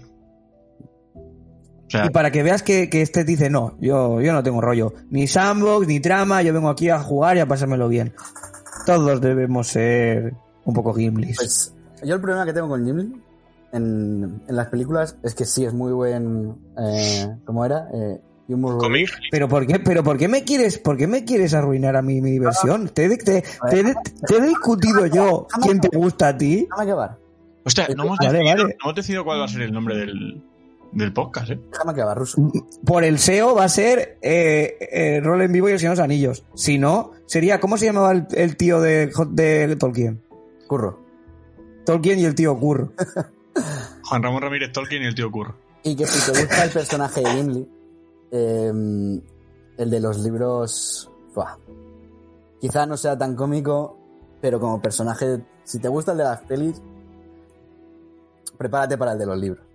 O 1.90 1.92
sea, 1.92 2.06
Y 2.06 2.10
para 2.12 2.32
que 2.32 2.44
veas 2.44 2.62
que, 2.64 2.88
que 2.90 3.02
este 3.02 3.24
dice, 3.24 3.50
no, 3.50 3.76
yo, 3.82 4.22
yo 4.22 4.32
no 4.32 4.44
tengo 4.44 4.62
rollo. 4.62 4.94
Ni 5.10 5.28
sandbox, 5.28 5.88
ni 5.88 6.00
trama, 6.00 6.42
yo 6.44 6.54
vengo 6.54 6.70
aquí 6.70 6.90
a 6.90 7.00
jugar 7.00 7.36
y 7.38 7.40
a 7.40 7.48
pasármelo 7.48 7.90
bien. 7.90 8.14
Todos 8.86 9.20
debemos 9.20 9.68
ser 9.68 10.34
un 10.66 10.74
poco 10.74 10.94
Gimlis. 10.94 11.38
Pues 11.38 11.74
yo 12.04 12.16
el 12.16 12.22
problema 12.22 12.46
que 12.46 12.54
tengo 12.54 12.70
con 12.70 12.86
Gimli 12.86 13.12
en, 13.74 14.42
en 14.48 14.56
las 14.56 14.68
películas 14.68 15.18
es 15.24 15.34
que 15.36 15.46
sí 15.46 15.66
es 15.66 15.74
muy 15.74 15.92
buen. 15.92 16.56
Eh, 16.78 17.28
¿Cómo 17.46 17.66
era? 17.66 17.88
Eh, 17.94 18.22
humor 18.50 18.80
Pero 19.32 19.48
¿por 19.48 19.68
qué, 19.68 19.80
pero 19.80 20.04
por 20.04 20.18
qué 20.18 20.28
me 20.28 20.44
quieres, 20.44 20.78
por 20.80 20.98
qué 20.98 21.06
me 21.08 21.24
quieres 21.26 21.54
arruinar 21.54 21.96
a 21.96 22.02
mí 22.02 22.20
mi 22.22 22.32
diversión? 22.32 22.90
Te, 22.90 23.06
he- 23.06 23.18
te, 23.18 23.42
te, 23.44 23.80
he- 23.80 23.94
te 24.28 24.36
he 24.38 24.42
discutido 24.42 25.06
yo 25.08 25.48
quién 25.62 25.80
te 25.80 25.96
gusta 25.96 26.30
a 26.30 26.38
ti. 26.38 26.68
Déjame 26.70 26.84
acabar. 26.92 27.18
Hostia, 27.66 27.88
no 27.96 28.04
hemos, 28.06 28.18
Vale, 28.18 28.32
decidido, 28.40 28.64
vale. 28.64 28.76
no 28.80 28.86
hemos 28.86 28.96
decidido 28.96 29.24
cuál 29.26 29.40
va 29.42 29.46
a 29.46 29.48
ser 29.50 29.62
el 29.62 29.72
nombre 29.74 29.98
del, 29.98 30.44
del 30.92 31.14
podcast, 31.14 31.52
¿eh? 31.52 31.60
Déjame 31.72 31.92
acabar, 31.92 32.18
Ruso. 32.18 32.52
Por 32.86 33.04
el 33.04 33.20
SEO 33.20 33.56
va 33.56 33.66
a 33.66 33.70
ser 33.70 34.18
eh, 34.22 34.78
eh, 34.92 35.22
rol 35.22 35.42
en 35.42 35.52
vivo 35.52 35.70
y 35.70 35.74
el 35.74 35.80
Señor 35.80 35.96
de 35.96 36.02
los 36.02 36.04
Anillos. 36.04 36.46
Si 36.56 36.78
no, 36.78 37.12
sería, 37.26 37.60
¿cómo 37.60 37.78
se 37.78 37.86
llamaba 37.86 38.12
el, 38.12 38.28
el 38.32 38.58
tío 38.58 38.82
de, 38.82 39.12
de 39.32 39.76
Tolkien? 39.76 40.22
Curro. 40.68 41.00
Tolkien 41.86 42.20
y 42.20 42.26
el 42.26 42.36
tío 42.36 42.58
Curro. 42.58 42.94
Juan 44.04 44.24
Ramón 44.24 44.42
Ramírez 44.42 44.72
Tolkien 44.72 45.04
y 45.04 45.06
el 45.06 45.16
tío 45.16 45.32
Curro. 45.32 45.56
Y 45.84 45.96
que 45.96 46.06
si 46.06 46.32
te 46.32 46.40
gusta 46.40 46.64
el 46.64 46.72
personaje 46.72 47.22
de 47.22 47.30
Gimli, 47.30 47.70
eh, 48.32 48.72
el 49.78 49.90
de 49.90 50.00
los 50.00 50.20
libros. 50.20 51.10
buah, 51.34 51.58
quizá 52.60 52.86
no 52.86 52.98
sea 52.98 53.18
tan 53.18 53.36
cómico, 53.36 53.98
pero 54.42 54.60
como 54.60 54.82
personaje. 54.82 55.44
Si 55.64 55.80
te 55.80 55.88
gusta 55.88 56.12
el 56.12 56.18
de 56.18 56.24
las 56.24 56.42
pelis, 56.42 56.82
prepárate 58.58 58.98
para 58.98 59.14
el 59.14 59.20
de 59.20 59.26
los 59.26 59.38
libros. 59.38 59.69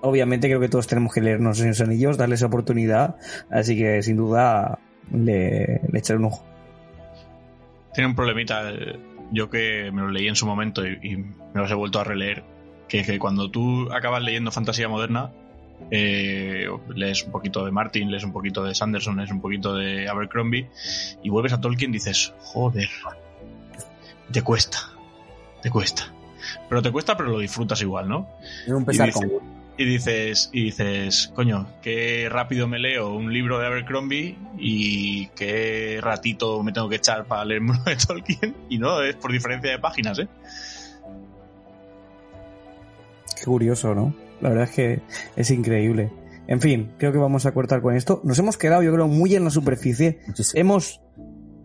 Obviamente 0.00 0.48
creo 0.48 0.60
que 0.60 0.68
todos 0.68 0.86
tenemos 0.86 1.12
que 1.12 1.20
leernos 1.20 1.60
en 1.60 1.68
los 1.68 1.80
anillos, 1.80 2.16
darles 2.16 2.42
oportunidad, 2.42 3.16
así 3.50 3.76
que 3.76 4.02
sin 4.02 4.16
duda 4.16 4.78
le, 5.12 5.80
le 5.90 5.98
echaré 5.98 6.18
un 6.18 6.26
ojo. 6.26 6.44
Tiene 7.94 8.08
un 8.08 8.14
problemita, 8.14 8.70
eh, 8.70 8.98
yo 9.32 9.48
que 9.48 9.90
me 9.92 10.02
lo 10.02 10.10
leí 10.10 10.28
en 10.28 10.36
su 10.36 10.46
momento 10.46 10.86
y, 10.86 10.98
y 11.02 11.16
me 11.16 11.60
los 11.60 11.70
he 11.70 11.74
vuelto 11.74 11.98
a 11.98 12.04
releer, 12.04 12.44
que, 12.88 13.04
que 13.04 13.18
cuando 13.18 13.50
tú 13.50 13.90
acabas 13.92 14.22
leyendo 14.22 14.52
fantasía 14.52 14.88
moderna, 14.88 15.32
eh, 15.90 16.66
lees 16.94 17.24
un 17.24 17.32
poquito 17.32 17.64
de 17.64 17.70
Martin, 17.70 18.10
lees 18.10 18.24
un 18.24 18.32
poquito 18.32 18.64
de 18.64 18.74
Sanderson, 18.74 19.16
lees 19.16 19.30
un 19.30 19.40
poquito 19.40 19.74
de 19.74 20.08
Abercrombie 20.08 20.68
y 21.22 21.30
vuelves 21.30 21.52
a 21.52 21.60
Tolkien 21.60 21.90
y 21.90 21.94
dices, 21.94 22.34
joder, 22.38 22.88
te 24.30 24.42
cuesta, 24.42 24.78
te 25.62 25.70
cuesta. 25.70 26.12
Pero 26.68 26.82
te 26.82 26.92
cuesta, 26.92 27.16
pero 27.16 27.30
lo 27.30 27.38
disfrutas 27.38 27.80
igual, 27.82 28.08
¿no? 28.08 28.28
Es 28.64 28.72
un 28.72 28.84
pesar 28.84 29.12
con. 29.12 29.30
Y 29.78 29.84
dices, 29.84 30.48
y 30.52 30.64
dices, 30.64 31.30
coño, 31.34 31.66
qué 31.82 32.28
rápido 32.30 32.66
me 32.66 32.78
leo 32.78 33.12
un 33.12 33.32
libro 33.32 33.58
de 33.58 33.66
Abercrombie 33.66 34.36
y 34.58 35.26
qué 35.28 35.98
ratito 36.02 36.62
me 36.62 36.72
tengo 36.72 36.88
que 36.88 36.96
echar 36.96 37.26
para 37.26 37.44
leerme 37.44 37.72
uno 37.72 37.84
de 37.84 37.96
Tolkien. 37.96 38.56
Y 38.68 38.78
no, 38.78 39.02
es 39.02 39.16
por 39.16 39.32
diferencia 39.32 39.70
de 39.70 39.78
páginas, 39.78 40.18
¿eh? 40.18 40.28
Qué 43.36 43.44
curioso, 43.44 43.94
¿no? 43.94 44.14
La 44.40 44.48
verdad 44.48 44.64
es 44.64 44.70
que 44.70 45.00
es 45.36 45.50
increíble. 45.50 46.10
En 46.48 46.60
fin, 46.60 46.92
creo 46.98 47.12
que 47.12 47.18
vamos 47.18 47.44
a 47.44 47.52
cortar 47.52 47.82
con 47.82 47.94
esto. 47.94 48.20
Nos 48.24 48.38
hemos 48.38 48.56
quedado, 48.56 48.82
yo 48.82 48.92
creo, 48.92 49.08
muy 49.08 49.34
en 49.34 49.44
la 49.44 49.50
superficie. 49.50 50.20
Muchísimo. 50.26 50.60
Hemos 50.60 51.00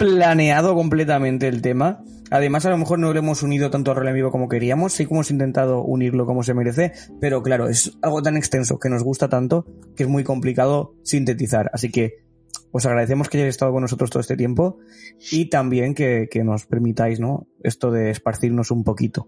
planeado 0.02 0.74
completamente 0.74 1.48
el 1.48 1.62
tema. 1.62 2.04
Además, 2.32 2.66
a 2.66 2.72
lo 2.72 2.78
mejor 2.78 2.98
no 2.98 3.14
lo 3.14 3.20
hemos 3.20 3.44
unido 3.44 3.70
tanto 3.70 3.92
a 3.92 3.94
rol 3.94 4.08
en 4.08 4.16
vivo 4.16 4.32
como 4.32 4.50
queríamos. 4.50 4.94
Sí 4.94 5.06
que 5.06 5.14
hemos 5.14 5.30
intentado 5.30 5.84
unirlo 5.84 6.26
como 6.26 6.42
se 6.42 6.56
merece. 6.56 6.94
Pero 7.20 7.44
claro, 7.44 7.68
es 7.68 7.98
algo 8.02 8.24
tan 8.24 8.36
extenso 8.36 8.80
que 8.80 8.90
nos 8.90 9.04
gusta 9.04 9.30
tanto 9.30 9.68
que 9.96 10.04
es 10.04 10.10
muy 10.10 10.24
complicado 10.24 10.96
sintetizar. 11.04 11.70
Así 11.72 11.92
que 11.92 12.24
os 12.72 12.86
agradecemos 12.88 13.30
que 13.30 13.38
hayáis 13.38 13.52
estado 13.52 13.74
con 13.74 13.82
nosotros 13.82 14.10
todo 14.10 14.22
este 14.22 14.36
tiempo 14.36 14.80
y 15.32 15.50
también 15.50 15.94
que, 15.94 16.30
que 16.32 16.44
nos 16.44 16.66
permitáis, 16.66 17.20
¿no? 17.20 17.48
Esto 17.62 17.92
de 17.92 18.10
esparcirnos 18.10 18.72
un 18.72 18.84
poquito. 18.84 19.28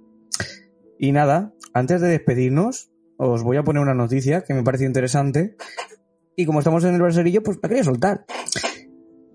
Y 0.98 1.12
nada, 1.12 1.54
antes 1.74 2.02
de 2.02 2.08
despedirnos, 2.08 2.90
os 3.18 3.44
voy 3.44 3.58
a 3.58 3.64
poner 3.64 3.84
una 3.84 3.94
noticia 3.94 4.42
que 4.42 4.56
me 4.56 4.64
parece 4.64 4.86
interesante. 4.86 5.56
Y 6.36 6.48
como 6.48 6.60
estamos 6.60 6.84
en 6.84 6.96
el 6.96 7.02
braserillo, 7.02 7.44
pues 7.44 7.60
la 7.62 7.70
quería 7.70 7.84
soltar. 7.84 8.26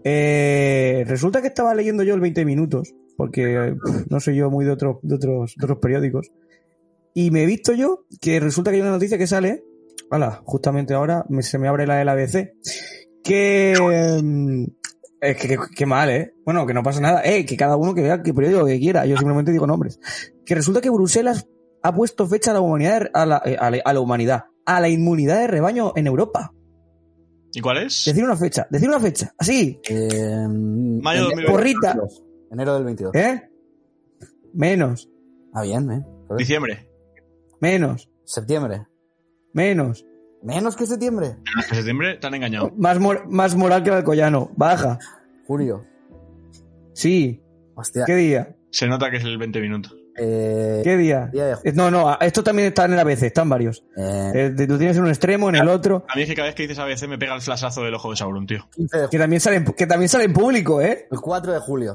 Eh, 0.04 1.04
resulta 1.06 1.40
que 1.42 1.48
estaba 1.48 1.74
leyendo 1.74 2.02
yo 2.02 2.14
el 2.14 2.20
20 2.20 2.44
minutos, 2.44 2.94
porque 3.16 3.74
no 4.10 4.20
soy 4.20 4.36
yo 4.36 4.50
muy 4.50 4.64
de, 4.64 4.72
otro- 4.72 5.00
de 5.02 5.14
otros, 5.16 5.54
de 5.56 5.64
otros 5.64 5.78
periódicos. 5.80 6.30
Y 7.14 7.30
me 7.30 7.42
he 7.42 7.46
visto 7.46 7.72
yo 7.72 8.04
que 8.20 8.38
resulta 8.40 8.70
que 8.70 8.76
hay 8.76 8.82
una 8.82 8.92
noticia 8.92 9.18
que 9.18 9.26
sale, 9.26 9.64
hala, 10.10 10.40
justamente 10.44 10.94
ahora 10.94 11.24
se 11.40 11.58
me 11.58 11.68
abre 11.68 11.86
la 11.86 11.96
del 11.96 12.08
ABC, 12.08 12.52
que... 13.24 13.74
mm, 14.22 14.64
que, 15.20 15.34
que- 15.34 15.58
que 15.74 15.86
mal, 15.86 16.10
¿eh? 16.10 16.32
Bueno, 16.44 16.64
que 16.64 16.74
no 16.74 16.82
pasa 16.84 17.00
nada. 17.00 17.22
Eh, 17.24 17.44
que 17.44 17.56
cada 17.56 17.76
uno 17.76 17.92
que 17.94 18.02
vea 18.02 18.22
qué 18.22 18.32
periódico 18.32 18.64
que 18.66 18.78
quiera. 18.78 19.04
Yo 19.04 19.16
simplemente 19.16 19.50
digo 19.50 19.66
nombres. 19.66 19.98
Que 20.46 20.54
resulta 20.54 20.80
que 20.80 20.90
Bruselas 20.90 21.48
ha 21.82 21.92
puesto 21.92 22.26
fecha 22.28 22.52
a 22.52 22.54
la 22.54 22.60
humanidad, 22.60 23.02
eh, 23.06 23.10
a 23.14 23.26
la- 23.26 23.42
a 23.84 23.92
la 23.92 24.00
humanidad, 24.00 24.44
a 24.64 24.80
la 24.80 24.88
inmunidad 24.88 25.40
de 25.40 25.48
rebaño 25.48 25.92
en 25.96 26.06
Europa. 26.06 26.54
¿Y 27.58 27.60
cuál 27.60 27.78
es? 27.78 28.04
Decir 28.06 28.22
una 28.22 28.36
fecha, 28.36 28.68
decir 28.70 28.88
una 28.88 29.00
fecha, 29.00 29.34
así, 29.36 29.80
Eh, 29.90 30.46
Mayo 30.48 31.28
enero 31.28 31.50
2022. 31.50 31.50
Porrita. 31.50 31.92
22. 31.94 32.24
Enero 32.52 32.74
del 32.74 32.84
22. 32.84 33.14
¿eh? 33.16 33.50
Menos, 34.54 35.10
Ah, 35.52 35.62
bien, 35.62 35.90
¿eh? 35.90 36.04
Joder. 36.28 36.38
Diciembre. 36.38 36.88
menos, 37.60 38.08
Septiembre. 38.24 38.86
menos. 39.52 40.06
Menos 40.40 40.76
que 40.76 40.86
septiembre. 40.86 41.36
En 41.68 41.74
septiembre 41.74 42.14
te 42.18 42.26
han 42.28 42.34
engañado. 42.34 42.70
Más, 42.76 43.00
mor- 43.00 43.26
más 43.28 43.56
moral 43.56 43.82
que 43.82 43.90
el 43.90 43.96
Alcoyano. 43.96 44.52
Baja. 44.54 45.00
Julio. 45.48 45.84
Sí. 46.94 47.42
Hostia. 47.74 48.04
¿Qué 48.06 48.14
día? 48.14 48.56
Se 48.70 48.86
nota 48.86 49.10
que 49.10 49.16
es 49.16 49.24
el 49.24 49.36
20 49.36 49.60
minutos. 49.60 49.96
Eh, 50.20 50.80
¿Qué 50.84 50.96
día? 50.96 51.28
día 51.32 51.46
de 51.46 51.54
ju- 51.54 51.60
Eh, 51.64 51.72
No, 51.74 51.90
no, 51.90 52.18
esto 52.20 52.42
también 52.42 52.68
está 52.68 52.84
en 52.86 52.92
el 52.94 52.98
ABC, 52.98 53.22
están 53.26 53.48
varios. 53.48 53.84
eh, 53.96 54.52
Eh, 54.58 54.66
tienes 54.66 54.96
en 54.96 55.02
un 55.04 55.08
extremo, 55.08 55.48
en 55.48 55.56
el 55.56 55.68
otro. 55.68 56.04
A 56.08 56.16
mí 56.16 56.22
es 56.22 56.28
que 56.28 56.34
cada 56.34 56.46
vez 56.48 56.54
que 56.54 56.62
dices 56.64 56.78
ABC 56.78 57.06
me 57.08 57.18
pega 57.18 57.34
el 57.34 57.40
flashazo 57.40 57.82
del 57.84 57.94
ojo 57.94 58.10
de 58.10 58.16
Sauron, 58.16 58.46
tío. 58.46 58.68
15 58.74 58.98
de 58.98 59.08
Que 59.08 59.18
también 59.18 59.40
sale, 59.40 59.56
en- 59.56 59.64
que 59.64 59.86
también 59.86 60.08
sale 60.08 60.24
en 60.24 60.32
público, 60.32 60.80
¿eh? 60.82 61.06
El 61.10 61.20
4 61.20 61.52
de 61.52 61.60
julio. 61.60 61.94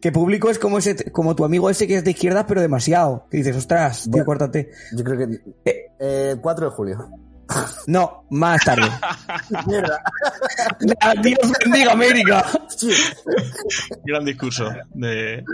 Que 0.00 0.12
público 0.12 0.48
es 0.48 0.58
como 0.58 0.78
ese, 0.78 1.10
como 1.12 1.36
tu 1.36 1.44
amigo 1.44 1.68
ese 1.68 1.86
que 1.86 1.96
es 1.96 2.04
de 2.04 2.12
izquierdas, 2.12 2.46
pero 2.48 2.60
demasiado. 2.62 3.26
Que 3.30 3.36
dices, 3.38 3.54
ostras, 3.56 4.02
tío, 4.04 4.10
Bueno. 4.12 4.24
córtate. 4.24 4.70
Yo 4.96 5.04
creo 5.04 5.18
que. 5.18 5.34
Eh. 5.64 5.86
Eh, 6.00 6.36
4 6.40 6.70
de 6.70 6.72
julio. 6.72 7.08
No, 7.86 8.24
más 8.30 8.64
tarde. 8.64 8.88
Mierda. 9.66 10.02
Dios 11.22 11.52
bendiga 11.64 11.92
América. 11.92 12.46
Gran 14.04 14.24
discurso 14.24 14.68
de 14.94 15.44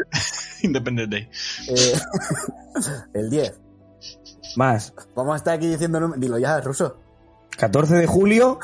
Independent 0.62 1.10
Day. 1.10 1.30
Eh, 1.68 1.98
el 3.14 3.30
10. 3.30 3.60
Más. 4.56 4.92
Vamos 5.14 5.34
a 5.34 5.36
estar 5.36 5.54
aquí 5.54 5.68
diciendo. 5.68 6.12
Dilo 6.16 6.38
ya, 6.38 6.60
ruso. 6.60 7.00
14 7.56 7.94
de 7.94 8.06
julio, 8.06 8.58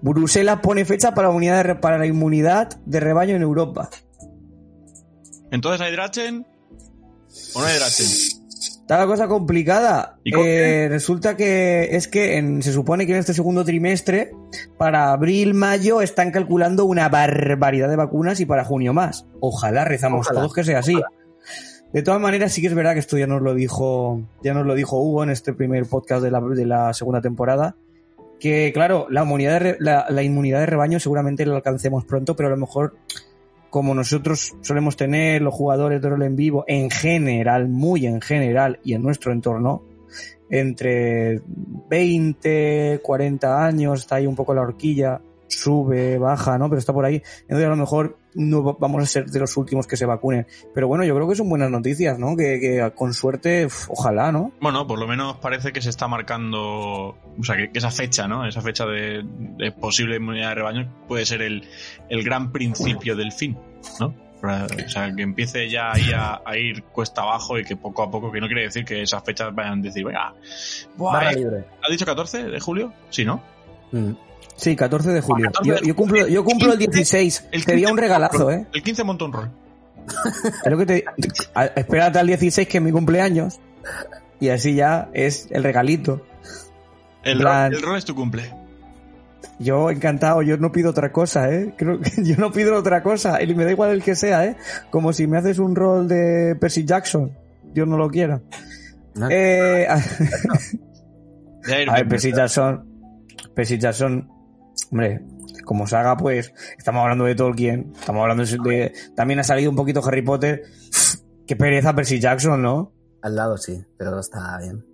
Bruselas 0.00 0.60
pone 0.62 0.84
fecha 0.84 1.14
para 1.14 1.28
la, 1.28 1.34
unidad 1.34 1.64
de 1.64 1.74
para 1.74 1.98
la 1.98 2.06
inmunidad 2.06 2.78
de 2.86 3.00
rebaño 3.00 3.36
en 3.36 3.42
Europa. 3.42 3.90
Entonces, 5.50 5.80
¿hay 5.80 5.92
Drachen 5.92 6.46
o 7.54 7.60
no 7.60 7.66
hay 7.66 7.76
Drachen? 7.76 8.37
Está 8.88 9.00
la 9.00 9.06
cosa 9.06 9.28
complicada. 9.28 10.16
¿Y 10.24 10.32
con 10.32 10.44
Eh, 10.46 10.88
resulta 10.88 11.36
que 11.36 11.94
es 11.94 12.08
que 12.08 12.38
en- 12.38 12.62
se 12.62 12.72
supone 12.72 13.04
que 13.04 13.12
en 13.12 13.18
este 13.18 13.34
segundo 13.34 13.62
trimestre, 13.62 14.32
para 14.78 15.12
abril, 15.12 15.52
mayo, 15.52 16.00
están 16.00 16.30
calculando 16.30 16.86
una 16.86 17.10
barbaridad 17.10 17.90
de 17.90 17.96
vacunas 17.96 18.40
y 18.40 18.46
para 18.46 18.64
junio 18.64 18.94
más. 18.94 19.26
Ojalá 19.40 19.84
rezamos 19.84 20.20
Ojalá. 20.26 20.40
todos 20.40 20.54
que 20.54 20.64
sea 20.64 20.78
así. 20.78 20.94
De 21.92 22.02
todas 22.02 22.18
maneras, 22.18 22.50
sí 22.50 22.62
que 22.62 22.68
es 22.68 22.74
verdad 22.74 22.94
que 22.94 23.00
esto 23.00 23.18
ya 23.18 23.26
nos 23.26 23.42
lo 23.42 23.52
dijo, 23.52 24.22
ya 24.42 24.54
nos 24.54 24.64
lo 24.64 24.74
dijo 24.74 24.98
Hugo 24.98 25.22
en 25.22 25.28
este 25.30 25.52
primer 25.52 25.84
podcast 25.84 26.22
de 26.22 26.30
la, 26.30 26.40
de 26.40 26.64
la 26.64 26.94
segunda 26.94 27.20
temporada. 27.20 27.76
Que 28.40 28.70
claro, 28.72 29.06
la 29.10 29.22
inmunidad, 29.24 29.52
de 29.52 29.58
re- 29.58 29.76
la, 29.80 30.06
la 30.08 30.22
inmunidad 30.22 30.60
de 30.60 30.66
rebaño 30.66 30.98
seguramente 30.98 31.44
la 31.44 31.56
alcancemos 31.56 32.06
pronto, 32.06 32.36
pero 32.36 32.46
a 32.46 32.52
lo 32.52 32.56
mejor 32.56 32.96
como 33.70 33.94
nosotros 33.94 34.54
solemos 34.62 34.96
tener 34.96 35.42
los 35.42 35.54
jugadores 35.54 36.00
de 36.00 36.08
rol 36.08 36.22
en 36.22 36.36
vivo, 36.36 36.64
en 36.66 36.90
general, 36.90 37.68
muy 37.68 38.06
en 38.06 38.20
general 38.20 38.80
y 38.82 38.94
en 38.94 39.02
nuestro 39.02 39.32
entorno, 39.32 39.82
entre 40.50 41.40
20, 41.90 43.00
40 43.02 43.64
años, 43.64 44.00
está 44.00 44.16
ahí 44.16 44.26
un 44.26 44.36
poco 44.36 44.54
la 44.54 44.62
horquilla, 44.62 45.20
sube, 45.48 46.18
baja, 46.18 46.56
¿no? 46.58 46.68
Pero 46.68 46.78
está 46.78 46.92
por 46.92 47.04
ahí. 47.04 47.22
Entonces 47.42 47.66
a 47.66 47.70
lo 47.70 47.76
mejor 47.76 48.18
no 48.34 48.62
va- 48.62 48.76
vamos 48.78 49.02
a 49.02 49.06
ser 49.06 49.26
de 49.26 49.40
los 49.40 49.56
últimos 49.56 49.86
que 49.86 49.96
se 49.96 50.06
vacunen. 50.06 50.46
Pero 50.74 50.86
bueno, 50.88 51.04
yo 51.04 51.14
creo 51.14 51.28
que 51.28 51.34
son 51.34 51.48
buenas 51.48 51.70
noticias, 51.70 52.18
¿no? 52.18 52.36
Que, 52.36 52.60
que 52.60 52.92
con 52.94 53.12
suerte, 53.14 53.66
uf, 53.66 53.86
ojalá, 53.90 54.30
¿no? 54.30 54.52
Bueno, 54.60 54.86
por 54.86 54.98
lo 54.98 55.06
menos 55.08 55.38
parece 55.38 55.72
que 55.72 55.80
se 55.82 55.90
está 55.90 56.06
marcando, 56.06 56.60
o 56.60 57.44
sea, 57.44 57.56
que, 57.56 57.70
que 57.72 57.78
esa 57.78 57.90
fecha, 57.90 58.28
¿no? 58.28 58.46
Esa 58.46 58.60
fecha 58.60 58.86
de, 58.86 59.24
de 59.24 59.72
posible 59.72 60.16
inmunidad 60.16 60.50
de 60.50 60.54
rebaño 60.56 60.94
puede 61.08 61.24
ser 61.26 61.42
el, 61.42 61.66
el 62.08 62.22
gran 62.22 62.52
principio 62.52 63.16
del 63.16 63.32
fin, 63.32 63.56
¿no? 64.00 64.14
Para- 64.40 64.66
O 64.66 64.88
sea, 64.88 65.12
que 65.12 65.22
empiece 65.22 65.68
ya 65.68 65.90
ahí 65.92 66.12
a, 66.14 66.40
a 66.44 66.56
ir 66.56 66.84
cuesta 66.84 67.22
abajo 67.22 67.58
y 67.58 67.64
que 67.64 67.74
poco 67.76 68.04
a 68.04 68.10
poco, 68.10 68.30
que 68.30 68.40
no 68.40 68.46
quiere 68.46 68.62
decir 68.62 68.84
que 68.84 69.02
esas 69.02 69.24
fechas 69.24 69.52
vayan 69.54 69.80
a 69.80 69.82
decir, 69.82 70.04
venga, 70.04 70.32
buah, 70.96 71.32
¿eh? 71.32 71.64
¿has 71.82 71.90
dicho 71.90 72.06
14 72.06 72.44
de 72.44 72.60
julio? 72.60 72.92
Sí, 73.10 73.24
¿no? 73.24 73.42
Mm. 73.90 74.12
Sí, 74.58 74.74
14 74.74 75.10
de 75.10 75.20
julio. 75.20 75.46
14 75.52 75.68
Yo, 75.68 75.74
de 75.76 75.86
yo 75.86 75.96
cumplo, 75.96 76.26
yo 76.26 76.44
cumplo 76.44 76.72
el 76.72 76.78
16. 76.78 77.48
El 77.52 77.62
Sería 77.62 77.86
15 77.86 77.92
un 77.92 77.98
regalazo, 77.98 78.50
¿eh? 78.50 78.66
El 78.74 78.82
15 78.82 79.04
monta 79.04 79.24
un 79.24 79.32
rol. 79.32 79.50
Es 80.64 80.70
lo 80.70 80.78
que 80.78 80.86
te, 80.86 81.04
espérate 81.76 82.18
al 82.18 82.26
16 82.26 82.66
que 82.66 82.78
es 82.78 82.84
mi 82.84 82.90
cumpleaños. 82.92 83.60
Y 84.40 84.48
así 84.48 84.74
ya 84.74 85.08
es 85.12 85.48
el 85.50 85.62
regalito. 85.62 86.26
El, 87.22 87.38
Plan- 87.38 87.70
rol, 87.70 87.80
el 87.80 87.86
rol 87.86 87.98
es 87.98 88.04
tu 88.04 88.14
cumple. 88.14 88.52
Yo 89.60 89.90
encantado, 89.90 90.42
yo 90.42 90.56
no 90.56 90.70
pido 90.72 90.90
otra 90.90 91.12
cosa, 91.12 91.52
¿eh? 91.52 91.74
Creo 91.78 92.00
que 92.00 92.10
yo 92.24 92.36
no 92.36 92.50
pido 92.52 92.76
otra 92.76 93.02
cosa. 93.02 93.40
Y 93.42 93.54
me 93.54 93.64
da 93.64 93.70
igual 93.70 93.90
el 93.90 94.02
que 94.02 94.14
sea, 94.16 94.44
¿eh? 94.44 94.56
Como 94.90 95.12
si 95.12 95.26
me 95.26 95.38
haces 95.38 95.58
un 95.58 95.76
rol 95.76 96.08
de 96.08 96.56
Percy 96.60 96.84
Jackson. 96.84 97.32
Dios 97.72 97.86
no 97.86 97.96
lo 97.96 98.08
quiera. 98.08 98.40
¿No? 99.14 99.28
Eh, 99.30 99.86
a, 99.90 99.96
ver. 101.66 102.08
Percy 102.08 102.32
Jackson. 102.32 102.84
Percy 103.54 103.78
Jackson. 103.78 104.28
Hombre, 104.90 105.20
como 105.64 105.86
saga, 105.86 106.16
pues. 106.16 106.52
Estamos 106.76 107.02
hablando 107.02 107.24
de 107.24 107.34
Tolkien. 107.34 107.92
Estamos 107.98 108.22
hablando 108.22 108.44
de. 108.44 108.92
También 109.14 109.40
ha 109.40 109.44
salido 109.44 109.70
un 109.70 109.76
poquito 109.76 110.04
Harry 110.04 110.22
Potter. 110.22 110.62
Qué 111.46 111.56
pereza 111.56 111.94
Percy 111.94 112.20
Jackson, 112.20 112.62
¿no? 112.62 112.92
Al 113.22 113.36
lado 113.36 113.56
sí, 113.56 113.84
pero 113.96 114.20
está 114.20 114.58
bien. 114.58 114.84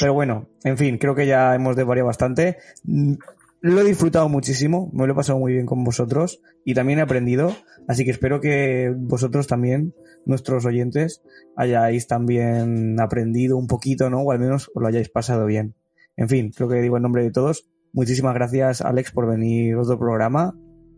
Pero 0.00 0.14
bueno, 0.14 0.48
en 0.64 0.78
fin, 0.78 0.98
creo 0.98 1.14
que 1.14 1.26
ya 1.26 1.54
hemos 1.54 1.76
desvariado 1.76 2.06
bastante. 2.06 2.56
Lo 2.84 3.80
he 3.80 3.84
disfrutado 3.84 4.28
muchísimo, 4.28 4.90
me 4.92 5.06
lo 5.06 5.12
he 5.12 5.16
pasado 5.16 5.38
muy 5.38 5.52
bien 5.52 5.66
con 5.66 5.84
vosotros 5.84 6.40
y 6.64 6.74
también 6.74 6.98
he 6.98 7.02
aprendido, 7.02 7.54
así 7.86 8.04
que 8.04 8.10
espero 8.10 8.40
que 8.40 8.92
vosotros 8.96 9.46
también, 9.46 9.94
nuestros 10.26 10.64
oyentes, 10.64 11.22
hayáis 11.56 12.08
también 12.08 12.98
aprendido 13.00 13.56
un 13.56 13.68
poquito, 13.68 14.10
¿no? 14.10 14.22
O 14.22 14.32
al 14.32 14.40
menos 14.40 14.68
os 14.74 14.82
lo 14.82 14.88
hayáis 14.88 15.10
pasado 15.10 15.46
bien. 15.46 15.76
En 16.16 16.28
fin, 16.28 16.50
creo 16.50 16.68
que 16.68 16.80
digo 16.80 16.96
en 16.96 17.04
nombre 17.04 17.22
de 17.22 17.30
todos. 17.30 17.68
Muchísimas 17.92 18.34
gracias, 18.34 18.80
Alex, 18.80 19.12
por 19.12 19.26
venir 19.26 19.74
a 19.74 19.80
otro 19.80 19.98
programa. 19.98 20.54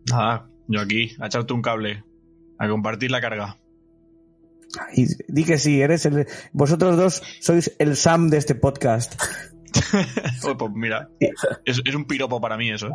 Nada, 0.09 0.49
yo 0.67 0.79
aquí, 0.79 1.11
a 1.19 1.27
echarte 1.27 1.53
un 1.53 1.61
cable, 1.61 2.03
a 2.57 2.69
compartir 2.69 3.11
la 3.11 3.21
carga. 3.21 3.57
Y 4.93 5.07
di 5.27 5.43
que 5.43 5.57
sí, 5.57 5.81
eres 5.81 6.05
el, 6.05 6.27
vosotros 6.53 6.97
dos 6.97 7.23
sois 7.39 7.75
el 7.79 7.95
Sam 7.95 8.29
de 8.29 8.37
este 8.37 8.55
podcast. 8.55 9.21
Pues 10.41 10.71
mira, 10.73 11.09
es, 11.65 11.81
es 11.83 11.95
un 11.95 12.05
piropo 12.05 12.39
para 12.39 12.55
mí 12.55 12.71
eso. 12.71 12.87
¿eh? 12.87 12.91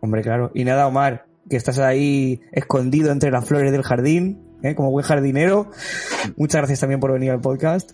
Hombre, 0.00 0.22
claro. 0.22 0.50
Y 0.54 0.64
nada, 0.64 0.86
Omar, 0.86 1.26
que 1.48 1.56
estás 1.56 1.78
ahí 1.78 2.40
escondido 2.52 3.12
entre 3.12 3.30
las 3.30 3.44
flores 3.44 3.70
del 3.70 3.82
jardín, 3.82 4.40
¿eh? 4.62 4.74
como 4.74 4.90
buen 4.90 5.04
jardinero. 5.04 5.70
Muchas 6.36 6.60
gracias 6.60 6.80
también 6.80 7.00
por 7.00 7.12
venir 7.12 7.32
al 7.32 7.40
podcast. 7.40 7.92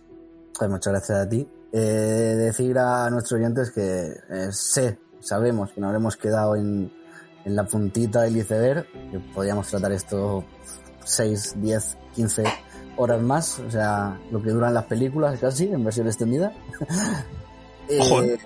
Pues 0.56 0.70
muchas 0.70 0.92
gracias 0.92 1.18
a 1.18 1.28
ti. 1.28 1.48
Eh, 1.76 2.36
decir 2.36 2.78
a 2.78 3.10
nuestros 3.10 3.40
oyentes 3.40 3.72
que 3.72 4.12
eh, 4.30 4.52
sé, 4.52 4.96
sabemos 5.18 5.72
que 5.72 5.80
nos 5.80 5.88
habremos 5.88 6.16
quedado 6.16 6.54
en, 6.54 6.92
en 7.44 7.56
la 7.56 7.64
puntita 7.64 8.22
del 8.22 8.36
iceberg, 8.36 8.86
que 9.10 9.18
podríamos 9.34 9.66
tratar 9.66 9.90
esto 9.90 10.44
6, 11.04 11.56
10, 11.60 11.98
15 12.14 12.44
horas 12.96 13.20
más, 13.20 13.58
o 13.58 13.70
sea, 13.70 14.18
lo 14.30 14.40
que 14.42 14.50
duran 14.50 14.72
las 14.72 14.84
películas 14.84 15.38
casi, 15.40 15.66
en 15.66 15.84
versión 15.84 16.06
extendida. 16.06 16.52
Eh, 17.86 18.00
eh. 18.00 18.38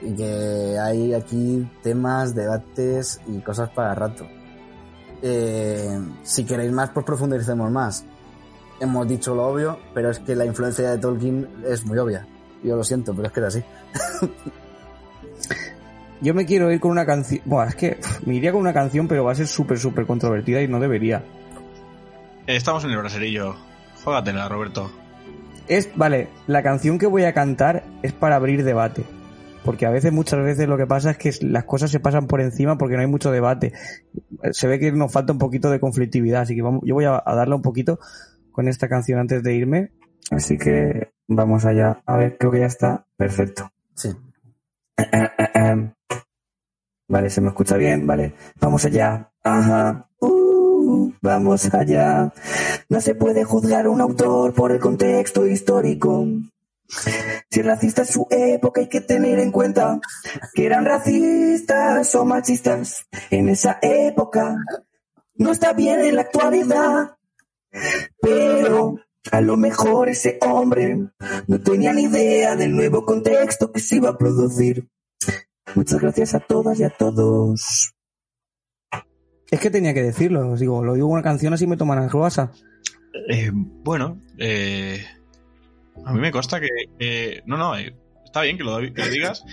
y 0.00 0.14
que 0.14 0.78
hay 0.78 1.12
aquí 1.12 1.70
temas, 1.82 2.34
debates 2.34 3.20
y 3.26 3.40
cosas 3.40 3.68
para 3.68 3.94
rato. 3.94 4.26
Eh, 5.20 6.00
si 6.22 6.44
queréis 6.46 6.72
más, 6.72 6.88
pues 6.88 7.04
profundicemos 7.04 7.70
más. 7.70 8.06
Hemos 8.80 9.06
dicho 9.06 9.34
lo 9.34 9.48
obvio, 9.48 9.78
pero 9.92 10.08
es 10.08 10.18
que 10.20 10.34
la 10.34 10.46
influencia 10.46 10.92
de 10.92 10.96
Tolkien 10.96 11.46
es 11.66 11.84
muy 11.84 11.98
obvia. 11.98 12.26
Yo 12.62 12.76
lo 12.76 12.84
siento, 12.84 13.14
pero 13.14 13.28
es 13.28 13.32
que 13.32 13.40
es 13.40 13.46
así. 13.46 13.62
Yo 16.22 16.34
me 16.34 16.44
quiero 16.44 16.70
ir 16.70 16.80
con 16.80 16.90
una 16.90 17.06
canción. 17.06 17.40
Bueno, 17.46 17.70
es 17.70 17.76
que 17.76 17.92
pff, 17.92 18.26
me 18.26 18.34
iría 18.34 18.52
con 18.52 18.60
una 18.60 18.74
canción, 18.74 19.08
pero 19.08 19.24
va 19.24 19.32
a 19.32 19.34
ser 19.34 19.46
súper, 19.46 19.78
súper 19.78 20.04
controvertida 20.06 20.60
y 20.60 20.68
no 20.68 20.78
debería. 20.78 21.24
Eh, 22.46 22.56
Estamos 22.56 22.84
en 22.84 22.90
el 22.90 22.98
braserillo. 22.98 23.56
Juégatela, 24.04 24.48
Roberto. 24.48 24.90
Es, 25.66 25.88
vale, 25.96 26.28
la 26.46 26.62
canción 26.62 26.98
que 26.98 27.06
voy 27.06 27.24
a 27.24 27.32
cantar 27.32 27.84
es 28.02 28.12
para 28.12 28.36
abrir 28.36 28.64
debate. 28.64 29.04
Porque 29.64 29.86
a 29.86 29.90
veces, 29.90 30.12
muchas 30.12 30.42
veces 30.42 30.68
lo 30.68 30.76
que 30.76 30.86
pasa 30.86 31.12
es 31.12 31.18
que 31.18 31.32
las 31.46 31.64
cosas 31.64 31.90
se 31.90 32.00
pasan 32.00 32.26
por 32.26 32.40
encima 32.40 32.76
porque 32.76 32.96
no 32.96 33.02
hay 33.02 33.06
mucho 33.06 33.30
debate. 33.30 33.72
Se 34.52 34.66
ve 34.66 34.78
que 34.78 34.90
nos 34.92 35.12
falta 35.12 35.32
un 35.32 35.38
poquito 35.38 35.70
de 35.70 35.80
conflictividad, 35.80 36.42
así 36.42 36.54
que 36.54 36.62
vamos, 36.62 36.82
yo 36.84 36.94
voy 36.94 37.04
a, 37.04 37.22
a 37.24 37.34
darle 37.34 37.54
un 37.54 37.62
poquito 37.62 37.98
con 38.52 38.68
esta 38.68 38.88
canción 38.88 39.20
antes 39.20 39.42
de 39.42 39.54
irme. 39.54 39.90
Así 40.30 40.56
que 40.58 41.10
vamos 41.30 41.64
allá. 41.64 42.02
A 42.04 42.16
ver, 42.16 42.36
creo 42.36 42.50
que 42.50 42.60
ya 42.60 42.66
está. 42.66 43.06
Perfecto. 43.16 43.70
Sí. 43.94 44.10
Vale, 47.08 47.30
se 47.30 47.40
me 47.40 47.48
escucha 47.48 47.76
bien, 47.76 48.06
vale. 48.06 48.34
Vamos 48.60 48.84
allá. 48.84 49.32
Ajá. 49.42 50.08
Uh, 50.20 51.12
vamos 51.22 51.72
allá. 51.72 52.32
No 52.88 53.00
se 53.00 53.14
puede 53.14 53.44
juzgar 53.44 53.86
a 53.86 53.90
un 53.90 54.00
autor 54.00 54.52
por 54.54 54.72
el 54.72 54.80
contexto 54.80 55.46
histórico. 55.46 56.26
Si 57.48 57.60
es 57.60 57.66
racista 57.66 58.02
en 58.02 58.08
su 58.08 58.26
época 58.30 58.80
hay 58.80 58.88
que 58.88 59.00
tener 59.00 59.38
en 59.38 59.52
cuenta 59.52 60.00
que 60.52 60.66
eran 60.66 60.84
racistas 60.84 62.14
o 62.16 62.24
machistas 62.24 63.06
en 63.30 63.48
esa 63.48 63.78
época. 63.80 64.56
No 65.34 65.52
está 65.52 65.72
bien 65.72 66.00
en 66.00 66.16
la 66.16 66.22
actualidad. 66.22 67.16
Pero 68.20 68.96
a 69.30 69.40
lo 69.40 69.56
mejor 69.56 70.08
ese 70.08 70.38
hombre 70.40 70.96
no 71.46 71.60
tenía 71.60 71.92
ni 71.92 72.04
idea 72.04 72.56
del 72.56 72.74
nuevo 72.74 73.04
contexto 73.04 73.70
que 73.72 73.80
se 73.80 73.96
iba 73.96 74.10
a 74.10 74.18
producir. 74.18 74.88
Muchas 75.74 76.00
gracias 76.00 76.34
a 76.34 76.40
todas 76.40 76.80
y 76.80 76.84
a 76.84 76.90
todos. 76.90 77.94
Es 79.50 79.60
que 79.60 79.70
tenía 79.70 79.94
que 79.94 80.02
decirlo, 80.02 80.50
os 80.50 80.60
digo, 80.60 80.82
lo 80.84 80.94
digo 80.94 81.08
una 81.08 81.22
canción 81.22 81.52
así 81.52 81.66
me 81.66 81.76
toman 81.76 81.98
a 81.98 82.06
gruasa. 82.06 82.52
Eh, 83.28 83.50
bueno, 83.52 84.22
eh, 84.38 85.04
a 86.04 86.12
mí 86.12 86.20
me 86.20 86.32
consta 86.32 86.60
que. 86.60 87.42
no, 87.46 87.56
no, 87.56 87.76
eh, 87.76 87.94
está 88.24 88.42
bien 88.42 88.56
que 88.56 88.64
lo, 88.64 88.78
que 88.78 89.02
lo 89.02 89.10
digas. 89.10 89.44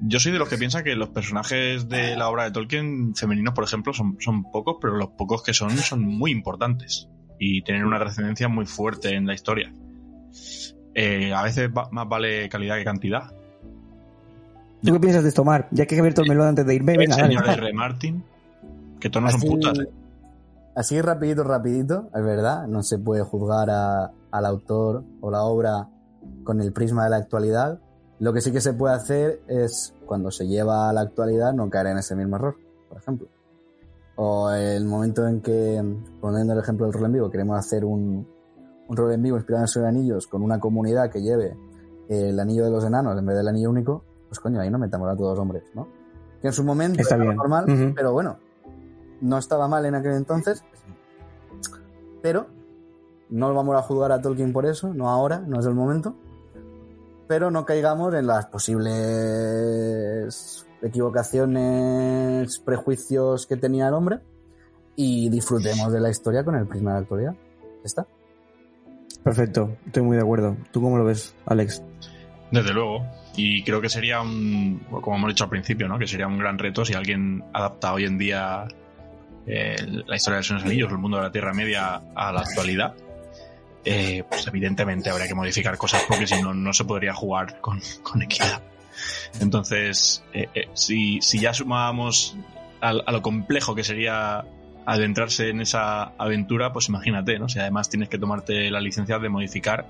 Yo 0.00 0.20
soy 0.20 0.30
de 0.32 0.38
los 0.38 0.48
que 0.48 0.58
piensan 0.58 0.84
que 0.84 0.94
los 0.94 1.08
personajes 1.08 1.88
de 1.88 2.16
la 2.16 2.28
obra 2.28 2.44
de 2.44 2.52
Tolkien 2.52 3.16
femeninos, 3.16 3.52
por 3.52 3.64
ejemplo, 3.64 3.92
son, 3.92 4.16
son 4.20 4.48
pocos, 4.50 4.76
pero 4.80 4.96
los 4.96 5.08
pocos 5.08 5.42
que 5.42 5.54
son 5.54 5.76
son 5.78 6.02
muy 6.04 6.30
importantes 6.30 7.08
y 7.38 7.62
tienen 7.62 7.84
una 7.84 7.98
trascendencia 7.98 8.48
muy 8.48 8.66
fuerte 8.66 9.14
en 9.14 9.26
la 9.26 9.34
historia. 9.34 9.72
Eh, 10.94 11.32
a 11.32 11.42
veces 11.42 11.70
va- 11.76 11.88
más 11.92 12.08
vale 12.08 12.48
calidad 12.48 12.76
que 12.76 12.84
cantidad. 12.84 13.32
¿Tú 14.82 14.92
qué 14.92 15.00
piensas 15.00 15.22
de 15.22 15.28
esto, 15.30 15.44
Mar? 15.44 15.68
Ya 15.70 15.86
que 15.86 15.96
he 15.96 15.98
abierto 15.98 16.22
el 16.22 16.28
melón 16.28 16.48
antes 16.48 16.66
de 16.66 16.74
irme, 16.74 16.92
El 16.92 16.98
venga, 16.98 17.16
dale. 17.16 17.28
señor 17.36 17.48
R. 17.48 17.72
Martin, 17.72 18.24
que 19.00 19.10
todos 19.10 19.24
no 19.24 19.30
son 19.30 19.40
putas. 19.42 19.78
eh. 19.78 19.88
así 20.76 21.00
rapidito, 21.00 21.42
rapidito, 21.42 22.08
es 22.14 22.22
verdad, 22.22 22.66
no 22.68 22.82
se 22.84 22.98
puede 22.98 23.22
juzgar 23.22 23.68
a- 23.70 24.12
al 24.30 24.46
autor 24.46 25.02
o 25.20 25.30
la 25.30 25.42
obra 25.42 25.88
con 26.44 26.60
el 26.60 26.72
prisma 26.72 27.04
de 27.04 27.10
la 27.10 27.16
actualidad. 27.16 27.80
Lo 28.20 28.32
que 28.32 28.40
sí 28.40 28.52
que 28.52 28.60
se 28.60 28.72
puede 28.74 28.94
hacer 28.94 29.40
es, 29.48 29.94
cuando 30.06 30.30
se 30.30 30.46
lleva 30.46 30.88
a 30.88 30.92
la 30.92 31.00
actualidad, 31.02 31.52
no 31.52 31.68
caer 31.70 31.88
en 31.88 31.98
ese 31.98 32.14
mismo 32.16 32.36
error, 32.36 32.56
por 32.88 32.98
ejemplo. 32.98 33.28
O 34.20 34.50
el 34.50 34.84
momento 34.84 35.26
en 35.28 35.40
que, 35.40 35.80
poniendo 36.20 36.52
el 36.52 36.58
ejemplo 36.58 36.86
del 36.86 36.92
rol 36.92 37.04
en 37.04 37.12
vivo, 37.12 37.30
queremos 37.30 37.56
hacer 37.56 37.84
un, 37.84 38.26
un 38.88 38.96
rol 38.96 39.12
en 39.12 39.22
vivo 39.22 39.36
inspirado 39.36 39.62
en 39.64 39.68
Señor 39.68 39.88
Anillos 39.88 40.26
con 40.26 40.42
una 40.42 40.58
comunidad 40.58 41.08
que 41.08 41.22
lleve 41.22 41.56
el 42.08 42.38
anillo 42.40 42.64
de 42.64 42.70
los 42.70 42.84
enanos 42.84 43.16
en 43.16 43.24
vez 43.24 43.36
del 43.36 43.46
anillo 43.46 43.70
único, 43.70 44.02
pues 44.28 44.40
coño, 44.40 44.60
ahí 44.60 44.70
no 44.70 44.78
metamos 44.78 45.08
a 45.08 45.16
todos 45.16 45.38
hombres, 45.38 45.62
¿no? 45.74 45.86
Que 46.40 46.48
en 46.48 46.52
su 46.52 46.64
momento 46.64 47.00
Está 47.00 47.14
era 47.14 47.24
bien. 47.24 47.36
normal, 47.36 47.92
pero 47.94 48.12
bueno, 48.12 48.38
no 49.20 49.38
estaba 49.38 49.68
mal 49.68 49.86
en 49.86 49.94
aquel 49.94 50.14
entonces, 50.14 50.64
pero 52.20 52.46
no 53.28 53.54
vamos 53.54 53.76
a 53.76 53.82
juzgar 53.82 54.10
a 54.10 54.20
Tolkien 54.20 54.52
por 54.52 54.66
eso, 54.66 54.92
no 54.94 55.10
ahora, 55.10 55.38
no 55.40 55.60
es 55.60 55.66
el 55.66 55.74
momento, 55.74 56.16
pero 57.28 57.52
no 57.52 57.64
caigamos 57.64 58.12
en 58.14 58.26
las 58.26 58.46
posibles 58.46 58.96
equivocaciones, 60.82 62.58
prejuicios 62.60 63.46
que 63.46 63.56
tenía 63.56 63.88
el 63.88 63.94
hombre 63.94 64.18
y 64.96 65.28
disfrutemos 65.30 65.92
de 65.92 66.00
la 66.00 66.10
historia 66.10 66.44
con 66.44 66.56
el 66.56 66.66
prisma 66.66 66.90
de 66.90 66.94
la 66.94 67.02
actualidad. 67.02 67.32
¿Ya 67.32 67.84
está? 67.84 68.06
Perfecto, 69.22 69.76
estoy 69.86 70.02
muy 70.02 70.16
de 70.16 70.22
acuerdo. 70.22 70.56
¿Tú 70.72 70.80
cómo 70.80 70.98
lo 70.98 71.04
ves, 71.04 71.34
Alex? 71.46 71.82
Desde 72.50 72.72
luego. 72.72 73.06
Y 73.36 73.62
creo 73.62 73.80
que 73.80 73.88
sería 73.88 74.20
un, 74.20 74.80
como 74.90 75.16
hemos 75.16 75.28
dicho 75.28 75.44
al 75.44 75.50
principio, 75.50 75.86
¿no? 75.86 75.98
Que 75.98 76.06
sería 76.06 76.26
un 76.26 76.38
gran 76.38 76.58
reto 76.58 76.84
si 76.84 76.94
alguien 76.94 77.44
adapta 77.52 77.92
hoy 77.92 78.04
en 78.04 78.18
día 78.18 78.66
eh, 79.46 79.76
la 80.06 80.16
historia 80.16 80.36
de 80.36 80.40
los 80.40 80.46
Señor 80.46 80.60
de 80.60 80.64
los 80.64 80.64
Anillos, 80.64 80.90
el 80.90 80.98
mundo 80.98 81.18
de 81.18 81.22
la 81.24 81.32
Tierra 81.32 81.54
Media 81.54 82.02
a 82.14 82.32
la 82.32 82.40
actualidad. 82.40 82.94
Eh, 83.84 84.24
pues 84.28 84.46
evidentemente 84.46 85.08
habría 85.08 85.28
que 85.28 85.34
modificar 85.34 85.78
cosas 85.78 86.04
porque 86.08 86.26
si 86.26 86.42
no, 86.42 86.52
no 86.52 86.72
se 86.72 86.84
podría 86.84 87.14
jugar 87.14 87.60
con, 87.60 87.80
con 88.02 88.22
equidad. 88.22 88.60
Entonces, 89.40 90.22
eh, 90.32 90.48
eh, 90.54 90.68
si, 90.74 91.20
si 91.20 91.38
ya 91.40 91.52
sumábamos 91.54 92.36
al- 92.80 93.02
a, 93.06 93.12
lo 93.12 93.22
complejo 93.22 93.74
que 93.74 93.84
sería 93.84 94.44
adentrarse 94.86 95.50
en 95.50 95.60
esa 95.60 96.04
aventura, 96.18 96.72
pues 96.72 96.88
imagínate, 96.88 97.38
¿no? 97.38 97.48
Si 97.48 97.58
además 97.58 97.88
tienes 97.90 98.08
que 98.08 98.18
tomarte 98.18 98.70
la 98.70 98.80
licencia 98.80 99.18
de 99.18 99.28
modificar 99.28 99.86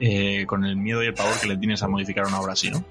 eh, 0.00 0.44
con 0.46 0.64
el 0.64 0.76
miedo 0.76 1.02
y 1.02 1.06
el 1.06 1.14
pavor 1.14 1.38
que 1.40 1.46
le 1.46 1.56
tienes 1.56 1.82
a 1.82 1.88
modificar 1.88 2.26
una 2.26 2.40
obra 2.40 2.52
así, 2.54 2.70
¿no? 2.70 2.84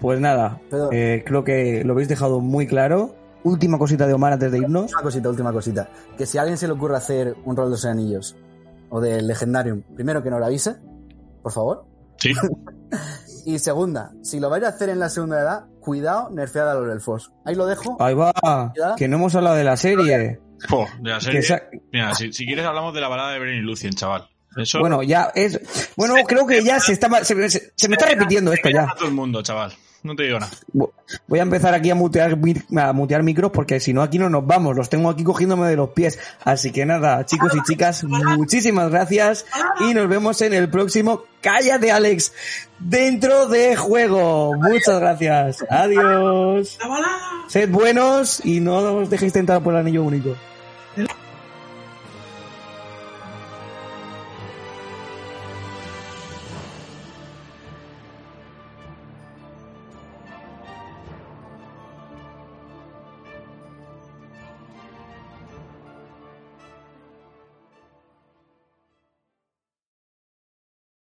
Pues 0.00 0.20
nada, 0.20 0.60
Pero- 0.70 0.90
eh, 0.92 1.24
creo 1.26 1.42
que 1.44 1.82
lo 1.84 1.92
habéis 1.94 2.08
dejado 2.08 2.40
muy 2.40 2.66
claro. 2.66 3.16
Última 3.42 3.76
cosita 3.78 4.06
de 4.06 4.14
Omar 4.14 4.32
antes 4.32 4.50
de 4.52 4.58
irnos. 4.58 4.84
Última 4.84 5.02
cosita, 5.02 5.28
última 5.28 5.52
cosita. 5.52 5.88
Que 6.16 6.24
si 6.24 6.38
a 6.38 6.42
alguien 6.42 6.56
se 6.56 6.66
le 6.66 6.72
ocurre 6.72 6.96
hacer 6.96 7.34
un 7.44 7.56
rol 7.56 7.66
de 7.66 7.70
los 7.72 7.84
anillos 7.84 8.36
o 8.88 9.00
del 9.00 9.26
Legendarium, 9.26 9.82
primero 9.94 10.22
que 10.22 10.30
nos 10.30 10.38
lo 10.40 10.46
avise, 10.46 10.76
por 11.42 11.52
favor. 11.52 11.84
Sí, 12.18 12.32
Y 13.44 13.58
segunda, 13.58 14.12
si 14.22 14.40
lo 14.40 14.48
vais 14.50 14.64
a 14.64 14.68
hacer 14.68 14.88
en 14.88 14.98
la 14.98 15.08
segunda 15.10 15.38
edad, 15.40 15.64
cuidado, 15.80 16.30
nerfead 16.30 16.70
a 16.70 16.74
los 16.74 16.90
elfos. 16.92 17.32
Ahí 17.44 17.54
lo 17.54 17.66
dejo. 17.66 17.96
Ahí 18.00 18.14
va, 18.14 18.32
que 18.96 19.06
no 19.08 19.16
hemos 19.16 19.34
hablado 19.34 19.56
de 19.56 19.64
la 19.64 19.76
serie. 19.76 20.40
Jo, 20.68 20.86
de 21.00 21.10
la 21.10 21.20
serie. 21.20 21.42
Mira, 21.92 22.14
si, 22.14 22.32
si 22.32 22.46
quieres 22.46 22.64
hablamos 22.64 22.94
de 22.94 23.00
la 23.02 23.08
balada 23.08 23.32
de 23.32 23.38
Beren 23.38 23.56
y 23.56 23.60
Lucien, 23.60 23.92
chaval. 23.94 24.28
Eso 24.56 24.78
Bueno, 24.78 25.02
ya 25.02 25.32
es. 25.34 25.60
Bueno, 25.96 26.14
creo 26.26 26.46
que 26.46 26.62
ya 26.62 26.78
se 26.80 26.92
está. 26.92 27.08
Se, 27.24 27.50
se- 27.50 27.72
se 27.76 27.88
me 27.88 27.96
está 27.96 28.06
repitiendo 28.06 28.52
esto 28.52 28.70
ya. 28.70 28.84
a 28.90 28.94
todo 28.94 29.08
el 29.08 29.14
mundo, 29.14 29.42
chaval. 29.42 29.72
No 30.04 30.14
te 30.14 30.24
digo 30.24 30.38
nada. 30.38 30.52
Voy 31.26 31.38
a 31.38 31.42
empezar 31.42 31.72
aquí 31.72 31.90
a 31.90 31.94
mutear, 31.94 32.38
a 32.76 32.92
mutear 32.92 33.22
micros 33.22 33.50
porque 33.50 33.80
si 33.80 33.94
no 33.94 34.02
aquí 34.02 34.18
no 34.18 34.28
nos 34.28 34.46
vamos. 34.46 34.76
Los 34.76 34.90
tengo 34.90 35.08
aquí 35.08 35.24
cogiéndome 35.24 35.66
de 35.66 35.76
los 35.76 35.90
pies. 35.90 36.18
Así 36.44 36.72
que 36.72 36.84
nada, 36.84 37.24
chicos 37.24 37.52
y 37.56 37.62
chicas, 37.62 38.04
muchísimas 38.04 38.90
gracias 38.90 39.46
y 39.80 39.94
nos 39.94 40.06
vemos 40.06 40.42
en 40.42 40.52
el 40.52 40.68
próximo 40.68 41.24
Cállate 41.40 41.90
Alex 41.90 42.34
dentro 42.78 43.46
de 43.46 43.76
juego. 43.76 44.52
Muchas 44.58 45.00
gracias. 45.00 45.64
Adiós. 45.70 46.78
Sed 47.48 47.70
buenos 47.70 48.44
y 48.44 48.60
no 48.60 48.76
os 48.98 49.08
dejéis 49.08 49.32
tentar 49.32 49.62
por 49.62 49.72
el 49.72 49.80
anillo 49.80 50.02
único. 50.02 50.36